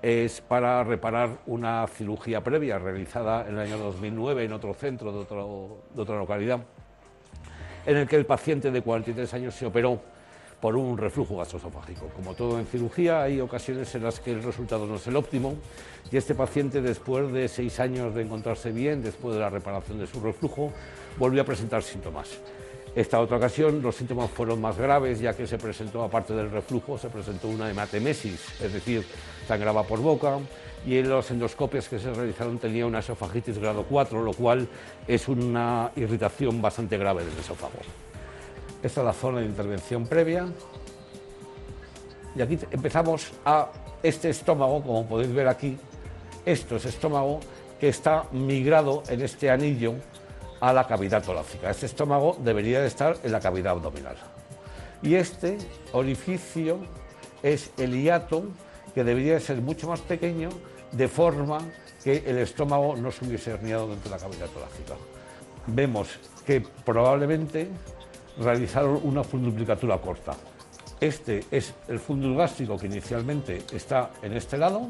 es 0.00 0.40
para 0.40 0.84
reparar 0.84 1.30
una 1.46 1.86
cirugía 1.88 2.42
previa 2.42 2.78
realizada 2.78 3.48
en 3.48 3.54
el 3.54 3.60
año 3.60 3.78
2009 3.78 4.44
en 4.44 4.52
otro 4.52 4.74
centro 4.74 5.12
de 5.12 6.00
otra 6.00 6.16
localidad, 6.16 6.60
en 7.84 7.96
el 7.96 8.06
que 8.06 8.16
el 8.16 8.24
paciente 8.24 8.70
de 8.70 8.80
43 8.80 9.34
años 9.34 9.54
se 9.54 9.66
operó 9.66 10.00
por 10.60 10.76
un 10.76 10.96
reflujo 10.96 11.36
gastroesofágico. 11.36 12.08
Como 12.14 12.34
todo 12.34 12.58
en 12.58 12.66
cirugía, 12.66 13.22
hay 13.22 13.40
ocasiones 13.40 13.94
en 13.94 14.04
las 14.04 14.20
que 14.20 14.32
el 14.32 14.42
resultado 14.42 14.86
no 14.86 14.96
es 14.96 15.06
el 15.06 15.16
óptimo 15.16 15.54
y 16.10 16.16
este 16.16 16.34
paciente, 16.34 16.80
después 16.80 17.32
de 17.32 17.48
seis 17.48 17.78
años 17.80 18.14
de 18.14 18.22
encontrarse 18.22 18.72
bien, 18.72 19.02
después 19.02 19.34
de 19.34 19.40
la 19.40 19.50
reparación 19.50 19.98
de 19.98 20.06
su 20.06 20.20
reflujo, 20.20 20.72
volvió 21.18 21.42
a 21.42 21.44
presentar 21.44 21.82
síntomas. 21.82 22.38
Esta 22.94 23.20
otra 23.20 23.36
ocasión 23.36 23.82
los 23.82 23.94
síntomas 23.94 24.30
fueron 24.30 24.58
más 24.58 24.78
graves 24.78 25.20
ya 25.20 25.34
que 25.34 25.46
se 25.46 25.58
presentó, 25.58 26.02
aparte 26.02 26.32
del 26.32 26.50
reflujo, 26.50 26.96
se 26.96 27.10
presentó 27.10 27.48
una 27.48 27.70
hematemesis, 27.70 28.40
es 28.62 28.72
decir, 28.72 29.04
sangraba 29.46 29.82
por 29.82 30.00
boca 30.00 30.38
y 30.86 30.96
en 30.96 31.10
las 31.10 31.30
endoscopias 31.30 31.90
que 31.90 31.98
se 31.98 32.10
realizaron 32.14 32.58
tenía 32.58 32.86
una 32.86 33.00
esofagitis 33.00 33.58
grado 33.58 33.84
4, 33.86 34.22
lo 34.22 34.32
cual 34.32 34.66
es 35.06 35.28
una 35.28 35.90
irritación 35.96 36.62
bastante 36.62 36.96
grave 36.96 37.24
del 37.26 37.36
esófago. 37.38 37.80
Esta 38.86 39.00
es 39.00 39.04
la 39.04 39.12
zona 39.12 39.40
de 39.40 39.46
intervención 39.46 40.06
previa. 40.06 40.46
Y 42.36 42.40
aquí 42.40 42.56
empezamos 42.70 43.32
a 43.44 43.68
este 44.00 44.30
estómago, 44.30 44.80
como 44.80 45.04
podéis 45.08 45.34
ver 45.34 45.48
aquí. 45.48 45.76
Esto 46.44 46.76
es 46.76 46.84
estómago 46.84 47.40
que 47.80 47.88
está 47.88 48.26
migrado 48.30 49.02
en 49.08 49.22
este 49.22 49.50
anillo 49.50 49.94
a 50.60 50.72
la 50.72 50.86
cavidad 50.86 51.24
torácica. 51.24 51.68
Este 51.68 51.86
estómago 51.86 52.36
debería 52.38 52.80
de 52.80 52.86
estar 52.86 53.16
en 53.24 53.32
la 53.32 53.40
cavidad 53.40 53.72
abdominal. 53.72 54.14
Y 55.02 55.16
este 55.16 55.58
orificio 55.92 56.78
es 57.42 57.72
el 57.78 58.00
hiato 58.00 58.44
que 58.94 59.02
debería 59.02 59.34
de 59.34 59.40
ser 59.40 59.60
mucho 59.62 59.88
más 59.88 60.00
pequeño 60.00 60.50
de 60.92 61.08
forma 61.08 61.58
que 62.04 62.22
el 62.24 62.38
estómago 62.38 62.94
no 62.94 63.10
se 63.10 63.24
hubiese 63.24 63.50
herniado 63.50 63.88
dentro 63.88 64.12
de 64.12 64.16
la 64.16 64.22
cavidad 64.22 64.46
torácica. 64.46 64.94
Vemos 65.66 66.20
que 66.46 66.64
probablemente 66.84 67.68
realizaron 68.38 69.00
una 69.02 69.24
funduplicatura 69.24 69.98
corta. 69.98 70.34
Este 71.00 71.44
es 71.50 71.74
el 71.88 71.98
fundus 71.98 72.36
gástrico 72.36 72.78
que 72.78 72.86
inicialmente 72.86 73.62
está 73.72 74.10
en 74.22 74.32
este 74.32 74.56
lado 74.56 74.88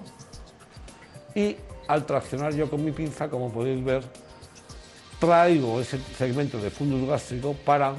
y 1.35 1.57
al 1.89 2.07
traccionar 2.07 2.55
yo 2.55 2.71
con 2.71 2.85
mi 2.85 2.93
pinza, 2.93 3.29
como 3.29 3.51
podéis 3.51 3.85
ver, 3.85 4.05
traigo 5.19 5.81
ese 5.81 5.99
segmento 5.99 6.59
de 6.59 6.71
fundus 6.71 7.09
gástrico 7.09 7.55
para, 7.65 7.95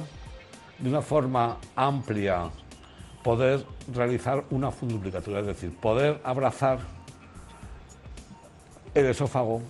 de 0.78 0.88
una 0.88 1.02
forma 1.02 1.58
amplia, 1.76 2.50
poder 3.22 3.64
realizar 3.92 4.44
una 4.50 4.70
funduplicatura, 4.70 5.40
es 5.40 5.46
decir, 5.46 5.74
poder 5.76 6.20
abrazar 6.24 6.78
el 8.94 9.06
esófago 9.06 9.60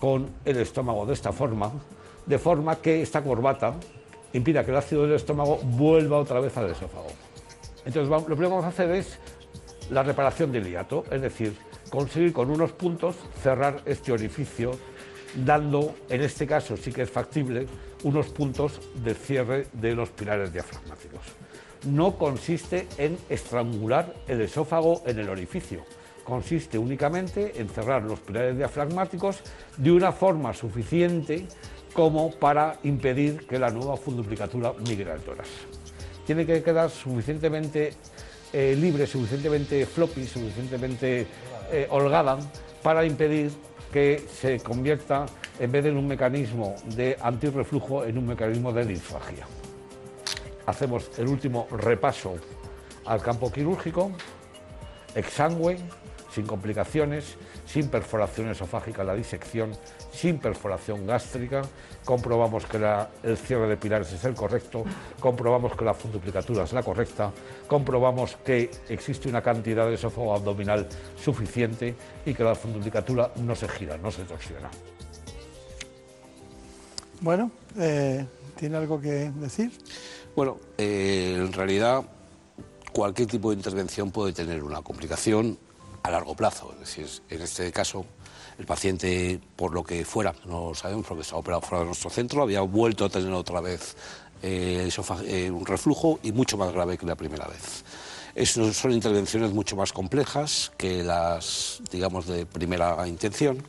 con 0.00 0.30
el 0.44 0.58
estómago 0.58 1.04
de 1.06 1.14
esta 1.14 1.32
forma, 1.32 1.72
de 2.26 2.38
forma 2.38 2.76
que 2.76 3.02
esta 3.02 3.22
corbata 3.22 3.74
impida 4.32 4.64
que 4.64 4.70
el 4.70 4.76
ácido 4.76 5.02
del 5.02 5.14
estómago 5.14 5.58
vuelva 5.62 6.18
otra 6.18 6.40
vez 6.40 6.56
al 6.56 6.70
esófago. 6.70 7.08
Entonces, 7.84 8.08
lo 8.08 8.24
primero 8.24 8.48
que 8.48 8.54
vamos 8.54 8.64
a 8.64 8.68
hacer 8.68 8.90
es 8.90 9.18
la 9.90 10.02
reparación 10.02 10.52
del 10.52 10.68
hiato, 10.68 11.04
es 11.10 11.22
decir, 11.22 11.54
conseguir 11.88 12.32
con 12.32 12.50
unos 12.50 12.72
puntos 12.72 13.16
cerrar 13.42 13.80
este 13.86 14.12
orificio, 14.12 14.72
dando, 15.44 15.94
en 16.08 16.22
este 16.22 16.46
caso 16.46 16.76
sí 16.76 16.92
que 16.92 17.02
es 17.02 17.10
factible, 17.10 17.66
unos 18.04 18.26
puntos 18.28 18.80
de 19.02 19.14
cierre 19.14 19.66
de 19.72 19.94
los 19.94 20.10
pilares 20.10 20.52
diafragmáticos. 20.52 21.22
No 21.86 22.18
consiste 22.18 22.86
en 22.98 23.16
estrangular 23.28 24.12
el 24.26 24.40
esófago 24.40 25.02
en 25.06 25.18
el 25.20 25.28
orificio, 25.28 25.84
consiste 26.24 26.76
únicamente 26.76 27.58
en 27.60 27.68
cerrar 27.68 28.02
los 28.02 28.20
pilares 28.20 28.56
diafragmáticos 28.56 29.40
de 29.76 29.92
una 29.92 30.12
forma 30.12 30.52
suficiente 30.52 31.46
como 31.92 32.30
para 32.30 32.78
impedir 32.84 33.46
que 33.46 33.58
la 33.58 33.70
nueva 33.70 33.96
funduplicatura 33.96 34.72
migre 34.86 35.12
al 35.12 35.20
tórax. 35.20 35.48
Tiene 36.26 36.44
que 36.44 36.62
quedar 36.62 36.90
suficientemente 36.90 37.92
eh, 38.52 38.76
libre, 38.78 39.06
suficientemente 39.06 39.84
floppy, 39.86 40.26
suficientemente 40.26 41.26
eh, 41.70 41.86
holgada 41.90 42.38
para 42.82 43.04
impedir 43.04 43.50
que 43.92 44.24
se 44.40 44.60
convierta, 44.60 45.26
en 45.58 45.72
vez 45.72 45.84
de 45.84 45.90
en 45.90 45.96
un 45.96 46.06
mecanismo 46.06 46.76
de 46.94 47.16
antirreflujo, 47.20 48.04
en 48.04 48.18
un 48.18 48.26
mecanismo 48.26 48.72
de 48.72 48.84
disfagia. 48.84 49.46
Hacemos 50.66 51.10
el 51.18 51.28
último 51.28 51.66
repaso 51.70 52.36
al 53.06 53.22
campo 53.22 53.50
quirúrgico, 53.50 54.12
exangüe, 55.14 55.78
sin 56.34 56.46
complicaciones, 56.46 57.36
sin 57.68 57.88
perforación 57.88 58.48
esofágica 58.48 59.04
la 59.04 59.14
disección, 59.14 59.72
sin 60.10 60.38
perforación 60.38 61.06
gástrica, 61.06 61.62
comprobamos 62.04 62.64
que 62.64 62.78
el 63.22 63.36
cierre 63.36 63.68
de 63.68 63.76
pilares 63.76 64.10
es 64.12 64.24
el 64.24 64.34
correcto, 64.34 64.84
comprobamos 65.20 65.76
que 65.76 65.84
la 65.84 65.92
funduplicatura 65.92 66.64
es 66.64 66.72
la 66.72 66.82
correcta, 66.82 67.30
comprobamos 67.66 68.36
que 68.36 68.70
existe 68.88 69.28
una 69.28 69.42
cantidad 69.42 69.86
de 69.86 69.94
esófago 69.94 70.34
abdominal 70.34 70.88
suficiente 71.22 71.94
y 72.24 72.32
que 72.32 72.42
la 72.42 72.54
funduplicatura 72.54 73.32
no 73.36 73.54
se 73.54 73.68
gira, 73.68 73.98
no 73.98 74.10
se 74.10 74.22
torsiona. 74.22 74.70
Bueno, 77.20 77.50
eh, 77.78 78.24
¿tiene 78.56 78.78
algo 78.78 78.98
que 78.98 79.30
decir? 79.36 79.72
Bueno, 80.34 80.58
eh, 80.78 81.34
en 81.36 81.52
realidad 81.52 82.02
cualquier 82.92 83.28
tipo 83.28 83.50
de 83.50 83.56
intervención 83.56 84.10
puede 84.10 84.32
tener 84.32 84.62
una 84.64 84.80
complicación 84.80 85.58
a 86.08 86.10
largo 86.10 86.34
plazo. 86.34 86.74
Es 86.82 87.22
en 87.28 87.42
este 87.42 87.70
caso, 87.70 88.04
el 88.58 88.66
paciente, 88.66 89.40
por 89.56 89.72
lo 89.72 89.84
que 89.84 90.04
fuera, 90.04 90.34
no 90.46 90.74
sabemos 90.74 91.06
porque 91.06 91.22
estaba 91.22 91.40
operado 91.40 91.60
fuera 91.60 91.80
de 91.80 91.86
nuestro 91.86 92.10
centro, 92.10 92.42
había 92.42 92.62
vuelto 92.62 93.04
a 93.04 93.08
tener 93.08 93.32
otra 93.32 93.60
vez 93.60 93.96
eh, 94.42 94.88
eh, 95.26 95.50
un 95.50 95.66
reflujo 95.66 96.18
y 96.22 96.32
mucho 96.32 96.56
más 96.56 96.72
grave 96.72 96.98
que 96.98 97.06
la 97.06 97.14
primera 97.14 97.46
vez. 97.46 97.84
Eso 98.34 98.72
son 98.72 98.92
intervenciones 98.92 99.52
mucho 99.52 99.74
más 99.74 99.92
complejas 99.92 100.70
que 100.76 101.02
las, 101.02 101.82
digamos, 101.90 102.26
de 102.26 102.46
primera 102.46 103.06
intención, 103.08 103.64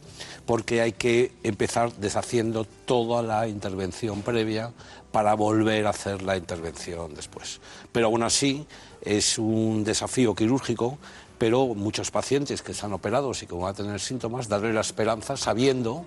porque 0.45 0.81
hay 0.81 0.91
que 0.91 1.31
empezar 1.43 1.91
deshaciendo 1.93 2.65
toda 2.85 3.23
la 3.23 3.47
intervención 3.47 4.21
previa 4.21 4.71
para 5.11 5.33
volver 5.33 5.87
a 5.87 5.89
hacer 5.89 6.21
la 6.21 6.37
intervención 6.37 7.15
después. 7.15 7.59
Pero 7.91 8.07
aún 8.07 8.21
así 8.21 8.65
es 9.01 9.39
un 9.39 9.83
desafío 9.83 10.35
quirúrgico 10.35 10.99
pero 11.39 11.73
muchos 11.73 12.11
pacientes 12.11 12.61
que 12.61 12.73
están 12.73 12.93
operados 12.93 13.41
y 13.41 13.47
que 13.47 13.55
van 13.55 13.69
a 13.69 13.73
tener 13.73 13.99
síntomas, 13.99 14.47
darle 14.47 14.73
la 14.73 14.81
esperanza 14.81 15.37
sabiendo 15.37 16.05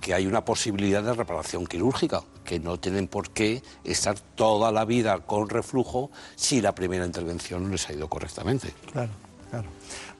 que 0.00 0.12
hay 0.12 0.26
una 0.26 0.44
posibilidad 0.44 1.02
de 1.02 1.14
reparación 1.14 1.66
quirúrgica, 1.66 2.22
que 2.44 2.60
no 2.60 2.78
tienen 2.78 3.08
por 3.08 3.30
qué 3.30 3.62
estar 3.82 4.18
toda 4.34 4.70
la 4.70 4.84
vida 4.84 5.20
con 5.20 5.48
reflujo 5.48 6.10
si 6.36 6.60
la 6.60 6.74
primera 6.74 7.06
intervención 7.06 7.64
no 7.64 7.70
les 7.70 7.88
ha 7.88 7.94
ido 7.94 8.08
correctamente. 8.08 8.74
Claro, 8.92 9.10
claro. 9.50 9.68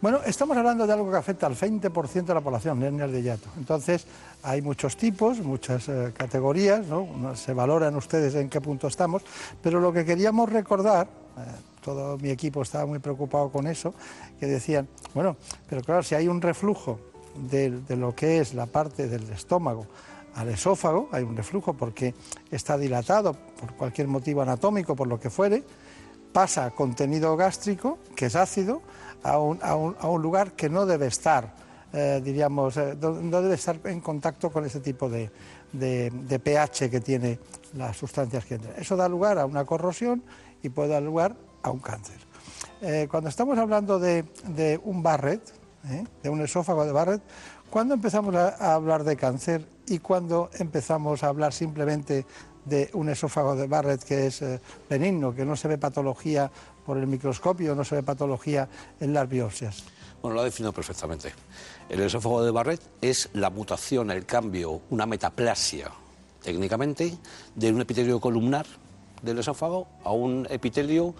Bueno, 0.00 0.20
estamos 0.24 0.56
hablando 0.56 0.86
de 0.86 0.92
algo 0.92 1.10
que 1.10 1.16
afecta 1.18 1.46
al 1.46 1.54
20% 1.54 2.24
de 2.24 2.34
la 2.34 2.40
población, 2.40 2.82
hernias 2.82 3.10
de 3.10 3.22
hiato. 3.22 3.48
Entonces, 3.58 4.06
hay 4.42 4.62
muchos 4.62 4.96
tipos, 4.96 5.38
muchas 5.40 5.88
eh, 5.88 6.12
categorías, 6.16 6.86
¿no? 6.86 7.34
Se 7.36 7.52
valoran 7.52 7.94
ustedes 7.96 8.34
en 8.34 8.48
qué 8.48 8.60
punto 8.60 8.86
estamos, 8.86 9.22
pero 9.62 9.80
lo 9.80 9.92
que 9.92 10.04
queríamos 10.04 10.50
recordar, 10.50 11.08
todo 11.84 12.16
mi 12.18 12.30
equipo 12.30 12.62
estaba 12.62 12.86
muy 12.86 12.98
preocupado 12.98 13.50
con 13.50 13.66
eso, 13.66 13.94
que 14.40 14.46
decían, 14.46 14.88
bueno, 15.14 15.36
pero 15.68 15.82
claro, 15.82 16.02
si 16.02 16.14
hay 16.14 16.28
un 16.28 16.40
reflujo 16.40 16.98
de, 17.36 17.70
lo 17.96 18.14
que 18.14 18.38
es 18.38 18.54
la 18.54 18.66
parte 18.66 19.08
del 19.08 19.30
estómago 19.30 19.86
al 20.34 20.48
esófago, 20.48 21.08
hay 21.12 21.22
un 21.22 21.36
reflujo 21.36 21.74
porque 21.74 22.14
está 22.50 22.76
dilatado 22.76 23.34
por 23.60 23.74
cualquier 23.74 24.08
motivo 24.08 24.42
anatómico, 24.42 24.96
por 24.96 25.06
lo 25.06 25.20
que 25.20 25.30
fuere, 25.30 25.62
pasa 26.32 26.70
contenido 26.70 27.36
gástrico, 27.36 27.98
que 28.16 28.26
es 28.26 28.36
ácido, 28.36 28.82
a 29.22 29.38
un, 29.38 30.22
lugar 30.22 30.52
que 30.52 30.68
no 30.68 30.84
debe 30.84 31.06
estar, 31.06 31.54
eh, 31.92 32.20
diríamos, 32.22 32.76
eh, 32.76 32.94
no 33.00 33.40
debe 33.40 33.54
estar 33.54 33.78
en 33.84 34.00
contacto 34.00 34.50
con 34.50 34.66
ese 34.66 34.80
tipo 34.80 35.08
de, 35.08 35.30
de 35.72 36.38
pH 36.38 36.90
que 36.90 37.00
tiene 37.00 37.38
las 37.74 37.96
sustancias 37.96 38.44
que 38.44 38.56
entran. 38.56 38.74
Eso 38.78 38.96
da 38.96 39.08
lugar 39.08 39.38
a 39.38 39.46
una 39.46 39.64
corrosión 39.64 40.22
y 40.64 40.70
puede 40.70 40.88
dar 40.88 41.02
lugar 41.02 41.36
a 41.62 41.70
un 41.70 41.78
cáncer. 41.78 42.16
Eh, 42.80 43.06
cuando 43.08 43.28
estamos 43.28 43.56
hablando 43.58 43.98
de, 43.98 44.24
un 44.82 45.02
Barrett, 45.02 45.42
¿eh? 45.88 46.04
de 46.22 46.30
un 46.30 46.40
esófago 46.40 46.84
de 46.84 46.92
Barrett, 46.92 47.22
¿cuándo 47.70 47.94
empezamos 47.94 48.34
a, 48.34 48.74
hablar 48.74 49.04
de 49.04 49.16
cáncer 49.16 49.64
y 49.86 49.98
cuándo 49.98 50.50
empezamos 50.54 51.22
a 51.22 51.28
hablar 51.28 51.52
simplemente 51.52 52.26
de 52.64 52.90
un 52.94 53.10
esófago 53.10 53.54
de 53.56 53.66
Barrett 53.66 54.02
que 54.02 54.26
es 54.26 54.40
eh, 54.40 54.60
benigno, 54.88 55.34
que 55.34 55.44
no 55.44 55.54
se 55.54 55.68
ve 55.68 55.76
patología 55.76 56.50
por 56.84 56.96
el 56.96 57.06
microscopio, 57.06 57.74
no 57.74 57.84
se 57.84 57.96
ve 57.96 58.02
patología 58.02 58.68
en 59.00 59.12
las 59.12 59.28
biopsias? 59.28 59.84
Bueno, 60.22 60.36
lo 60.36 60.40
ha 60.40 60.44
definido 60.44 60.72
perfectamente. 60.72 61.32
El 61.90 62.00
esófago 62.00 62.42
de 62.42 62.50
Barrett 62.50 62.80
es 63.02 63.28
la 63.34 63.50
mutación, 63.50 64.10
el 64.10 64.24
cambio, 64.24 64.80
una 64.88 65.04
metaplasia, 65.04 65.90
técnicamente, 66.42 67.18
de 67.54 67.70
un 67.70 67.82
epitelio 67.82 68.18
columnar 68.18 68.64
del 69.24 69.38
esófago 69.38 69.88
a 70.04 70.12
un 70.12 70.46
epitelio 70.50 71.14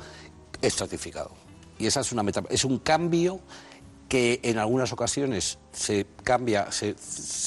estratificado. 0.61 1.31
Y 1.79 1.87
esa 1.87 2.01
es 2.01 2.13
una 2.13 2.23
meta, 2.23 2.43
es 2.51 2.65
un 2.65 2.79
cambio 2.79 3.41
que 4.09 4.41
en 4.43 4.59
algunas 4.59 4.93
ocasiones 4.93 5.59
se 5.73 6.07
cambia, 6.23 6.71
se, 6.71 6.95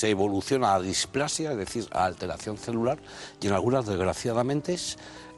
evoluciona 0.10 0.76
a 0.76 0.82
displasia, 0.82 1.52
es 1.52 1.58
decir, 1.58 1.88
a 1.92 2.06
alteración 2.06 2.58
celular, 2.58 2.98
y 3.40 3.48
en 3.48 3.54
algunas, 3.54 3.86
desgraciadamente, 3.86 4.76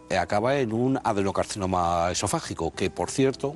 eh, 0.10 0.17
acaba 0.17 0.58
en 0.58 0.73
un 0.73 0.99
adenocarcinoma 1.03 2.10
esofágico, 2.12 2.71
que 2.71 2.89
por 2.89 3.12
cierto 3.12 3.55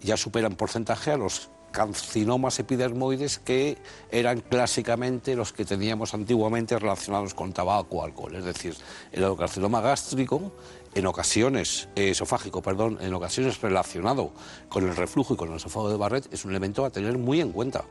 ya 0.00 0.16
supera 0.16 0.48
en 0.48 0.56
porcentaje 0.56 1.12
a 1.12 1.16
los 1.16 1.50
carcinomas 1.70 2.58
epidermoides 2.60 3.40
que 3.40 3.78
eran 4.10 4.40
clásicamente 4.40 5.34
los 5.34 5.52
que 5.52 5.64
teníamos 5.64 6.14
antiguamente 6.14 6.78
relacionados 6.78 7.34
con 7.34 7.52
tabaco 7.52 7.96
o 7.96 8.04
alcohol. 8.04 8.36
Es 8.36 8.44
decir, 8.44 8.76
el 9.10 9.24
adenocarcinoma 9.24 9.80
gástrico 9.80 10.52
en 10.94 11.06
ocasiones, 11.06 11.88
eh, 11.96 12.10
esofágico, 12.10 12.62
perdón, 12.62 12.98
en 13.00 13.12
ocasiones 13.14 13.60
relacionado 13.60 14.32
con 14.68 14.88
el 14.88 14.94
reflujo 14.94 15.34
y 15.34 15.36
con 15.36 15.50
el 15.50 15.56
esófago 15.56 15.90
de 15.90 15.96
Barrett, 15.96 16.32
es 16.32 16.44
un 16.44 16.52
elemento 16.52 16.84
a 16.84 16.90
tener 16.90 17.18
muy 17.18 17.40
en 17.40 17.52
cuenta. 17.52 17.84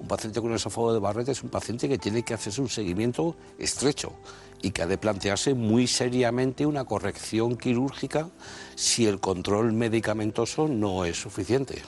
Un 0.00 0.08
paciente 0.08 0.40
con 0.40 0.50
el 0.50 0.56
esófago 0.56 0.92
de 0.92 0.98
Barrett 0.98 1.28
es 1.28 1.42
un 1.42 1.50
paciente 1.50 1.88
que 1.88 1.98
tiene 1.98 2.22
que 2.22 2.34
hacerse 2.34 2.60
un 2.60 2.68
seguimiento 2.68 3.36
estrecho 3.58 4.12
y 4.60 4.72
que 4.72 4.82
ha 4.82 4.86
de 4.86 4.98
plantearse 4.98 5.54
muy 5.54 5.86
seriamente 5.86 6.66
una 6.66 6.84
corrección 6.84 7.56
quirúrgica 7.56 8.28
si 8.74 9.06
el 9.06 9.20
control 9.20 9.72
medicamentoso 9.72 10.66
no 10.66 11.04
es 11.04 11.16
suficiente. 11.20 11.82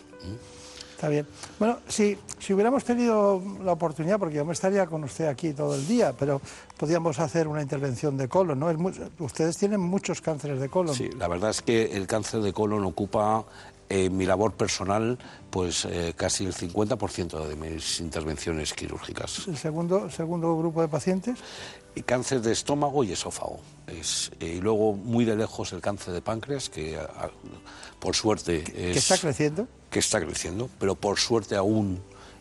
Está 1.01 1.09
bien. 1.09 1.27
Bueno, 1.59 1.79
si, 1.89 2.19
si 2.39 2.53
hubiéramos 2.53 2.85
tenido 2.85 3.43
la 3.65 3.73
oportunidad, 3.73 4.19
porque 4.19 4.35
yo 4.35 4.45
me 4.45 4.53
estaría 4.53 4.85
con 4.85 5.03
usted 5.03 5.29
aquí 5.29 5.55
todo 5.55 5.75
el 5.75 5.89
día, 5.89 6.13
pero 6.13 6.43
podríamos 6.77 7.19
hacer 7.21 7.49
una 7.49 7.63
intervención 7.63 8.19
de 8.19 8.29
colon, 8.29 8.59
¿no? 8.59 8.93
ustedes 9.21 9.57
tienen 9.57 9.81
muchos 9.81 10.21
cánceres 10.21 10.61
de 10.61 10.69
colon. 10.69 10.95
Sí, 10.95 11.09
la 11.17 11.27
verdad 11.27 11.49
es 11.49 11.63
que 11.63 11.97
el 11.97 12.07
cáncer 12.07 12.43
de 12.43 12.53
colon 12.53 12.85
ocupa 12.85 13.47
en 13.89 14.15
mi 14.15 14.27
labor 14.27 14.53
personal, 14.53 15.19
pues 15.49 15.87
eh, 15.87 16.13
casi 16.15 16.45
el 16.45 16.53
50% 16.53 17.47
de 17.47 17.57
mis 17.57 18.01
intervenciones 18.01 18.75
quirúrgicas. 18.75 19.49
¿El 19.49 19.57
segundo, 19.57 20.11
segundo 20.11 20.55
grupo 20.59 20.83
de 20.83 20.89
pacientes? 20.89 21.39
Y 21.95 22.03
cáncer 22.03 22.43
de 22.43 22.53
estómago 22.53 23.05
y 23.05 23.13
esófago. 23.13 23.61
Es, 23.87 24.31
eh, 24.39 24.57
y 24.59 24.61
luego, 24.61 24.93
muy 24.93 25.25
de 25.25 25.35
lejos, 25.35 25.73
el 25.73 25.81
cáncer 25.81 26.13
de 26.13 26.21
páncreas, 26.21 26.69
que 26.69 26.99
por 28.01 28.17
suerte 28.17 28.59
es... 28.59 28.93
¿Que 28.93 28.99
está 28.99 29.19
creciendo? 29.19 29.69
Que 29.91 29.99
está 29.99 30.21
creciendo, 30.21 30.69
pero 30.79 30.95
por 30.95 31.19
suerte 31.19 31.55
aún 31.55 32.01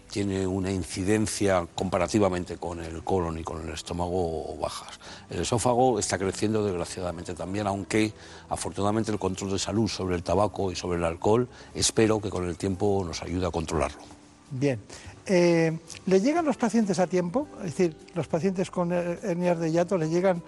tiene 0.09 0.47
una 0.47 0.71
incidencia 0.71 1.67
comparativamente 1.75 2.57
con 2.57 2.83
el 2.83 3.03
colon 3.03 3.37
y 3.37 3.43
con 3.43 3.67
el 3.67 3.73
estómago 3.73 4.55
bajas. 4.57 4.99
El 5.29 5.41
esófago 5.41 5.99
está 5.99 6.17
creciendo 6.17 6.65
desgraciadamente 6.65 7.35
también, 7.35 7.67
aunque 7.67 8.13
afortunadamente 8.49 9.11
el 9.11 9.19
control 9.19 9.51
de 9.51 9.59
salud 9.59 9.87
sobre 9.87 10.15
el 10.15 10.23
tabaco 10.23 10.71
y 10.71 10.75
sobre 10.75 10.97
el 10.97 11.03
alcohol 11.03 11.47
espero 11.75 12.19
que 12.19 12.29
con 12.29 12.47
el 12.47 12.57
tiempo 12.57 13.03
nos 13.05 13.21
ayude 13.21 13.45
a 13.45 13.51
controlarlo. 13.51 14.01
Bien. 14.51 14.79
Eh, 15.27 15.77
¿Le 16.07 16.21
llegan 16.21 16.43
los 16.43 16.57
pacientes 16.57 16.97
a 16.97 17.05
tiempo? 17.05 17.47
Es 17.59 17.75
decir, 17.75 17.95
los 18.15 18.27
pacientes 18.27 18.71
con 18.71 18.91
hernias 18.91 19.59
de 19.59 19.71
hiato 19.71 19.95
le 19.95 20.09
llegan 20.09 20.41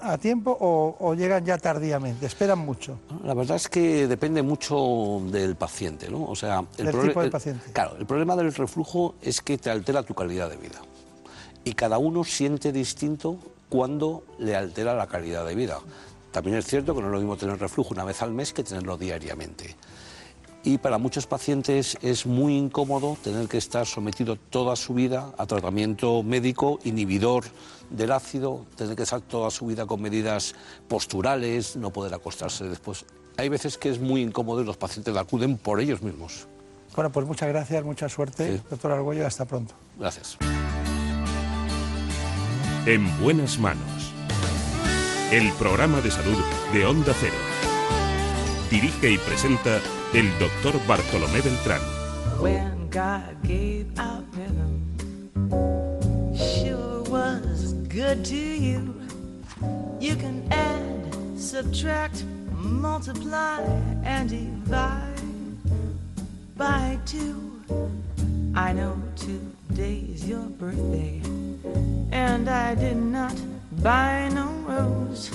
a 0.00 0.18
tiempo 0.18 0.56
o, 0.60 1.14
llegan 1.14 1.44
ya 1.44 1.58
tardíamente? 1.58 2.26
¿Esperan 2.26 2.58
mucho? 2.58 2.98
La 3.22 3.34
verdad 3.34 3.56
es 3.56 3.68
que 3.68 4.06
depende 4.06 4.42
mucho 4.42 5.20
del 5.26 5.56
paciente, 5.56 6.08
¿no? 6.10 6.24
O 6.24 6.36
sea, 6.36 6.64
el, 6.78 6.90
tipo 6.90 7.22
de 7.22 7.30
paciente. 7.30 7.72
claro, 7.72 7.96
el 7.98 8.06
problema 8.06 8.36
del 8.36 8.52
reflujo 8.54 9.14
es 9.20 9.40
que 9.40 9.58
te 9.58 9.70
altera 9.70 10.02
tu 10.02 10.14
calidad 10.14 10.50
de 10.50 10.56
vida. 10.56 10.80
Y 11.64 11.74
cada 11.74 11.98
uno 11.98 12.24
siente 12.24 12.72
distinto 12.72 13.38
cuando 13.68 14.24
le 14.38 14.54
altera 14.54 14.94
la 14.94 15.06
calidad 15.06 15.46
de 15.46 15.54
vida. 15.54 15.78
También 16.30 16.56
es 16.56 16.66
cierto 16.66 16.94
que 16.94 17.00
no 17.00 17.06
es 17.08 17.12
lo 17.12 17.18
mismo 17.18 17.36
tener 17.36 17.58
reflujo 17.58 17.94
una 17.94 18.04
vez 18.04 18.22
al 18.22 18.32
mes 18.32 18.52
que 18.52 18.64
tenerlo 18.64 18.96
diariamente 18.96 19.76
y 20.64 20.78
para 20.78 20.98
muchos 20.98 21.26
pacientes 21.26 21.98
es 22.00 22.24
muy 22.24 22.56
incómodo 22.56 23.18
tener 23.22 23.48
que 23.48 23.58
estar 23.58 23.86
sometido 23.86 24.36
toda 24.36 24.76
su 24.76 24.94
vida 24.94 25.30
a 25.36 25.46
tratamiento 25.46 26.22
médico 26.22 26.80
inhibidor 26.84 27.44
del 27.96 28.12
ácido, 28.12 28.66
tener 28.76 28.96
que 28.96 29.02
estar 29.04 29.20
toda 29.20 29.50
su 29.50 29.66
vida 29.66 29.86
con 29.86 30.00
medidas 30.00 30.54
posturales, 30.88 31.76
no 31.76 31.90
poder 31.90 32.14
acostarse 32.14 32.64
después. 32.64 33.04
Hay 33.36 33.48
veces 33.48 33.78
que 33.78 33.90
es 33.90 33.98
muy 33.98 34.22
incómodo 34.22 34.60
y 34.60 34.64
los 34.64 34.76
pacientes 34.76 35.16
acuden 35.16 35.56
por 35.56 35.80
ellos 35.80 36.02
mismos. 36.02 36.46
Bueno, 36.94 37.10
pues 37.10 37.26
muchas 37.26 37.48
gracias, 37.48 37.82
mucha 37.84 38.08
suerte, 38.08 38.60
doctor 38.70 38.92
Argüello, 38.92 39.26
hasta 39.26 39.44
pronto. 39.44 39.74
Gracias. 39.98 40.36
En 42.86 43.20
buenas 43.20 43.58
manos. 43.58 44.12
El 45.32 45.50
programa 45.54 46.00
de 46.00 46.10
salud 46.10 46.36
de 46.72 46.86
Onda 46.86 47.12
Cero. 47.18 47.34
Dirige 48.70 49.12
y 49.12 49.18
presenta 49.18 49.80
el 50.12 50.30
doctor 50.38 50.74
Bartolomé 50.86 51.40
Beltrán. 51.40 51.80
When 52.40 52.90
God 52.90 53.34
gave 53.42 53.86
out 53.96 54.24
rhythm, 54.36 54.83
good 57.94 58.24
to 58.24 58.34
you. 58.34 58.92
You 60.00 60.16
can 60.16 60.48
add, 60.50 61.38
subtract, 61.38 62.24
multiply, 62.50 63.60
and 64.02 64.28
divide 64.28 65.22
by 66.56 66.98
two. 67.06 67.62
I 68.56 68.72
know 68.72 69.00
today's 69.14 70.28
your 70.28 70.46
birthday, 70.58 71.20
and 72.10 72.48
I 72.48 72.74
did 72.74 72.96
not 72.96 73.36
buy 73.80 74.28
no 74.34 74.48
rose. 74.66 75.30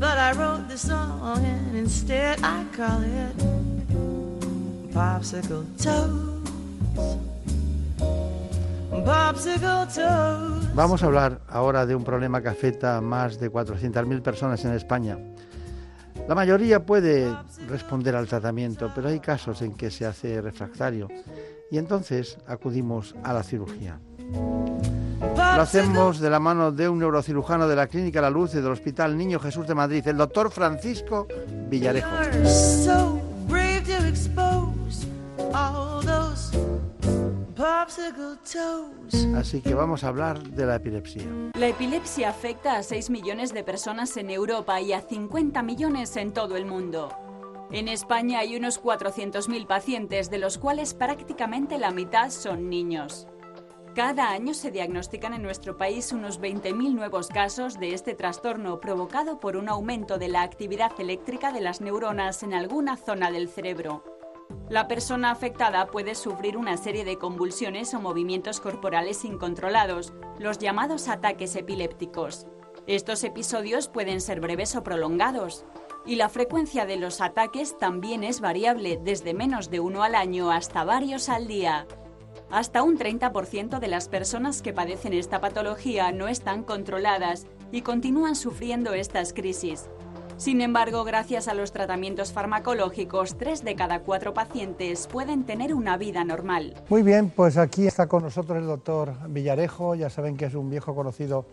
But 0.00 0.18
I 0.18 0.32
wrote 0.32 0.66
the 0.66 0.78
song 0.78 1.44
and 1.44 1.76
instead 1.76 2.42
I 2.42 2.64
call 2.72 3.00
it 3.02 3.36
Popsicle 4.92 5.64
Toes. 5.80 7.29
Vamos 10.74 11.02
a 11.02 11.06
hablar 11.06 11.40
ahora 11.48 11.86
de 11.86 11.94
un 11.94 12.04
problema 12.04 12.42
que 12.42 12.48
afecta 12.48 12.96
a 12.96 13.00
más 13.00 13.38
de 13.38 13.50
400.000 13.50 14.22
personas 14.22 14.64
en 14.64 14.72
España. 14.72 15.18
La 16.28 16.34
mayoría 16.34 16.84
puede 16.84 17.34
responder 17.68 18.14
al 18.14 18.26
tratamiento, 18.26 18.90
pero 18.94 19.08
hay 19.08 19.20
casos 19.20 19.62
en 19.62 19.74
que 19.74 19.90
se 19.90 20.06
hace 20.06 20.40
refractario 20.40 21.08
y 21.70 21.78
entonces 21.78 22.38
acudimos 22.46 23.14
a 23.22 23.32
la 23.32 23.42
cirugía. 23.42 23.98
Lo 24.30 25.62
hacemos 25.62 26.20
de 26.20 26.30
la 26.30 26.40
mano 26.40 26.72
de 26.72 26.88
un 26.88 26.98
neurocirujano 26.98 27.68
de 27.68 27.76
la 27.76 27.86
Clínica 27.86 28.20
La 28.20 28.30
Luz 28.30 28.54
y 28.54 28.56
del 28.56 28.72
Hospital 28.72 29.16
Niño 29.16 29.38
Jesús 29.38 29.66
de 29.66 29.74
Madrid, 29.74 30.06
el 30.06 30.16
doctor 30.16 30.50
Francisco 30.50 31.26
Villarejo. 31.68 32.08
Así 39.36 39.60
que 39.60 39.74
vamos 39.74 40.02
a 40.02 40.08
hablar 40.08 40.42
de 40.42 40.66
la 40.66 40.76
epilepsia. 40.76 41.22
La 41.54 41.68
epilepsia 41.68 42.30
afecta 42.30 42.76
a 42.76 42.82
6 42.82 43.10
millones 43.10 43.52
de 43.52 43.64
personas 43.64 44.16
en 44.16 44.30
Europa 44.30 44.80
y 44.80 44.92
a 44.92 45.02
50 45.02 45.62
millones 45.62 46.16
en 46.16 46.32
todo 46.32 46.56
el 46.56 46.64
mundo. 46.64 47.10
En 47.70 47.88
España 47.88 48.38
hay 48.40 48.56
unos 48.56 48.82
400.000 48.82 49.66
pacientes, 49.66 50.30
de 50.30 50.38
los 50.38 50.58
cuales 50.58 50.94
prácticamente 50.94 51.78
la 51.78 51.90
mitad 51.90 52.30
son 52.30 52.68
niños. 52.68 53.28
Cada 53.94 54.30
año 54.30 54.54
se 54.54 54.70
diagnostican 54.70 55.34
en 55.34 55.42
nuestro 55.42 55.76
país 55.76 56.12
unos 56.12 56.40
20.000 56.40 56.94
nuevos 56.94 57.28
casos 57.28 57.78
de 57.78 57.92
este 57.92 58.14
trastorno 58.14 58.80
provocado 58.80 59.38
por 59.38 59.56
un 59.56 59.68
aumento 59.68 60.16
de 60.16 60.28
la 60.28 60.42
actividad 60.42 60.92
eléctrica 60.98 61.52
de 61.52 61.60
las 61.60 61.80
neuronas 61.80 62.42
en 62.42 62.54
alguna 62.54 62.96
zona 62.96 63.30
del 63.30 63.48
cerebro. 63.48 64.19
La 64.68 64.86
persona 64.86 65.30
afectada 65.30 65.86
puede 65.86 66.14
sufrir 66.14 66.56
una 66.56 66.76
serie 66.76 67.04
de 67.04 67.18
convulsiones 67.18 67.92
o 67.94 68.00
movimientos 68.00 68.60
corporales 68.60 69.24
incontrolados, 69.24 70.12
los 70.38 70.58
llamados 70.58 71.08
ataques 71.08 71.56
epilépticos. 71.56 72.46
Estos 72.86 73.24
episodios 73.24 73.88
pueden 73.88 74.20
ser 74.20 74.40
breves 74.40 74.76
o 74.76 74.82
prolongados, 74.82 75.64
y 76.06 76.16
la 76.16 76.28
frecuencia 76.28 76.86
de 76.86 76.96
los 76.96 77.20
ataques 77.20 77.76
también 77.78 78.24
es 78.24 78.40
variable, 78.40 78.98
desde 79.02 79.34
menos 79.34 79.70
de 79.70 79.80
uno 79.80 80.02
al 80.02 80.14
año 80.14 80.50
hasta 80.50 80.84
varios 80.84 81.28
al 81.28 81.46
día. 81.46 81.86
Hasta 82.50 82.82
un 82.82 82.98
30% 82.98 83.78
de 83.78 83.88
las 83.88 84.08
personas 84.08 84.62
que 84.62 84.72
padecen 84.72 85.12
esta 85.12 85.40
patología 85.40 86.10
no 86.10 86.26
están 86.26 86.64
controladas 86.64 87.46
y 87.70 87.82
continúan 87.82 88.34
sufriendo 88.34 88.94
estas 88.94 89.32
crisis. 89.32 89.88
Sin 90.40 90.62
embargo, 90.62 91.04
gracias 91.04 91.48
a 91.48 91.54
los 91.54 91.70
tratamientos 91.70 92.32
farmacológicos, 92.32 93.36
tres 93.36 93.62
de 93.62 93.74
cada 93.76 94.00
cuatro 94.00 94.32
pacientes 94.32 95.06
pueden 95.06 95.44
tener 95.44 95.74
una 95.74 95.98
vida 95.98 96.24
normal. 96.24 96.72
Muy 96.88 97.02
bien, 97.02 97.28
pues 97.28 97.58
aquí 97.58 97.86
está 97.86 98.06
con 98.06 98.22
nosotros 98.22 98.56
el 98.56 98.66
doctor 98.66 99.12
Villarejo. 99.28 99.94
Ya 99.96 100.08
saben 100.08 100.38
que 100.38 100.46
es 100.46 100.54
un 100.54 100.70
viejo 100.70 100.94
conocido 100.94 101.44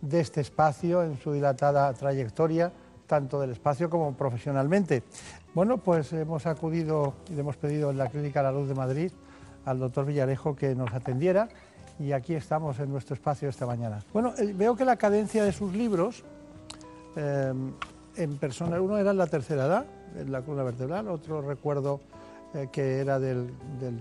de 0.00 0.20
este 0.20 0.42
espacio 0.42 1.02
en 1.02 1.18
su 1.18 1.32
dilatada 1.32 1.92
trayectoria, 1.94 2.70
tanto 3.08 3.40
del 3.40 3.50
espacio 3.50 3.90
como 3.90 4.12
profesionalmente. 4.14 5.02
Bueno, 5.52 5.78
pues 5.78 6.12
hemos 6.12 6.46
acudido 6.46 7.14
y 7.28 7.34
le 7.34 7.40
hemos 7.40 7.56
pedido 7.56 7.90
en 7.90 7.98
la 7.98 8.06
Clínica 8.06 8.44
La 8.44 8.52
Luz 8.52 8.68
de 8.68 8.76
Madrid 8.76 9.10
al 9.64 9.80
doctor 9.80 10.06
Villarejo 10.06 10.54
que 10.54 10.76
nos 10.76 10.94
atendiera 10.94 11.48
y 11.98 12.12
aquí 12.12 12.34
estamos 12.34 12.78
en 12.78 12.92
nuestro 12.92 13.14
espacio 13.14 13.48
esta 13.48 13.66
mañana. 13.66 14.04
Bueno, 14.12 14.34
eh, 14.38 14.52
veo 14.54 14.76
que 14.76 14.84
la 14.84 14.94
cadencia 14.94 15.42
de 15.42 15.50
sus 15.50 15.74
libros 15.74 16.22
eh, 17.16 17.52
en 18.16 18.36
persona, 18.38 18.80
uno 18.80 18.98
era 18.98 19.10
en 19.10 19.18
la 19.18 19.26
tercera 19.26 19.66
edad, 19.66 19.86
en 20.16 20.32
la 20.32 20.42
columna 20.42 20.64
vertebral, 20.64 21.08
otro 21.08 21.42
recuerdo 21.42 22.00
eh, 22.54 22.68
que 22.72 23.00
era 23.00 23.18
del, 23.18 23.50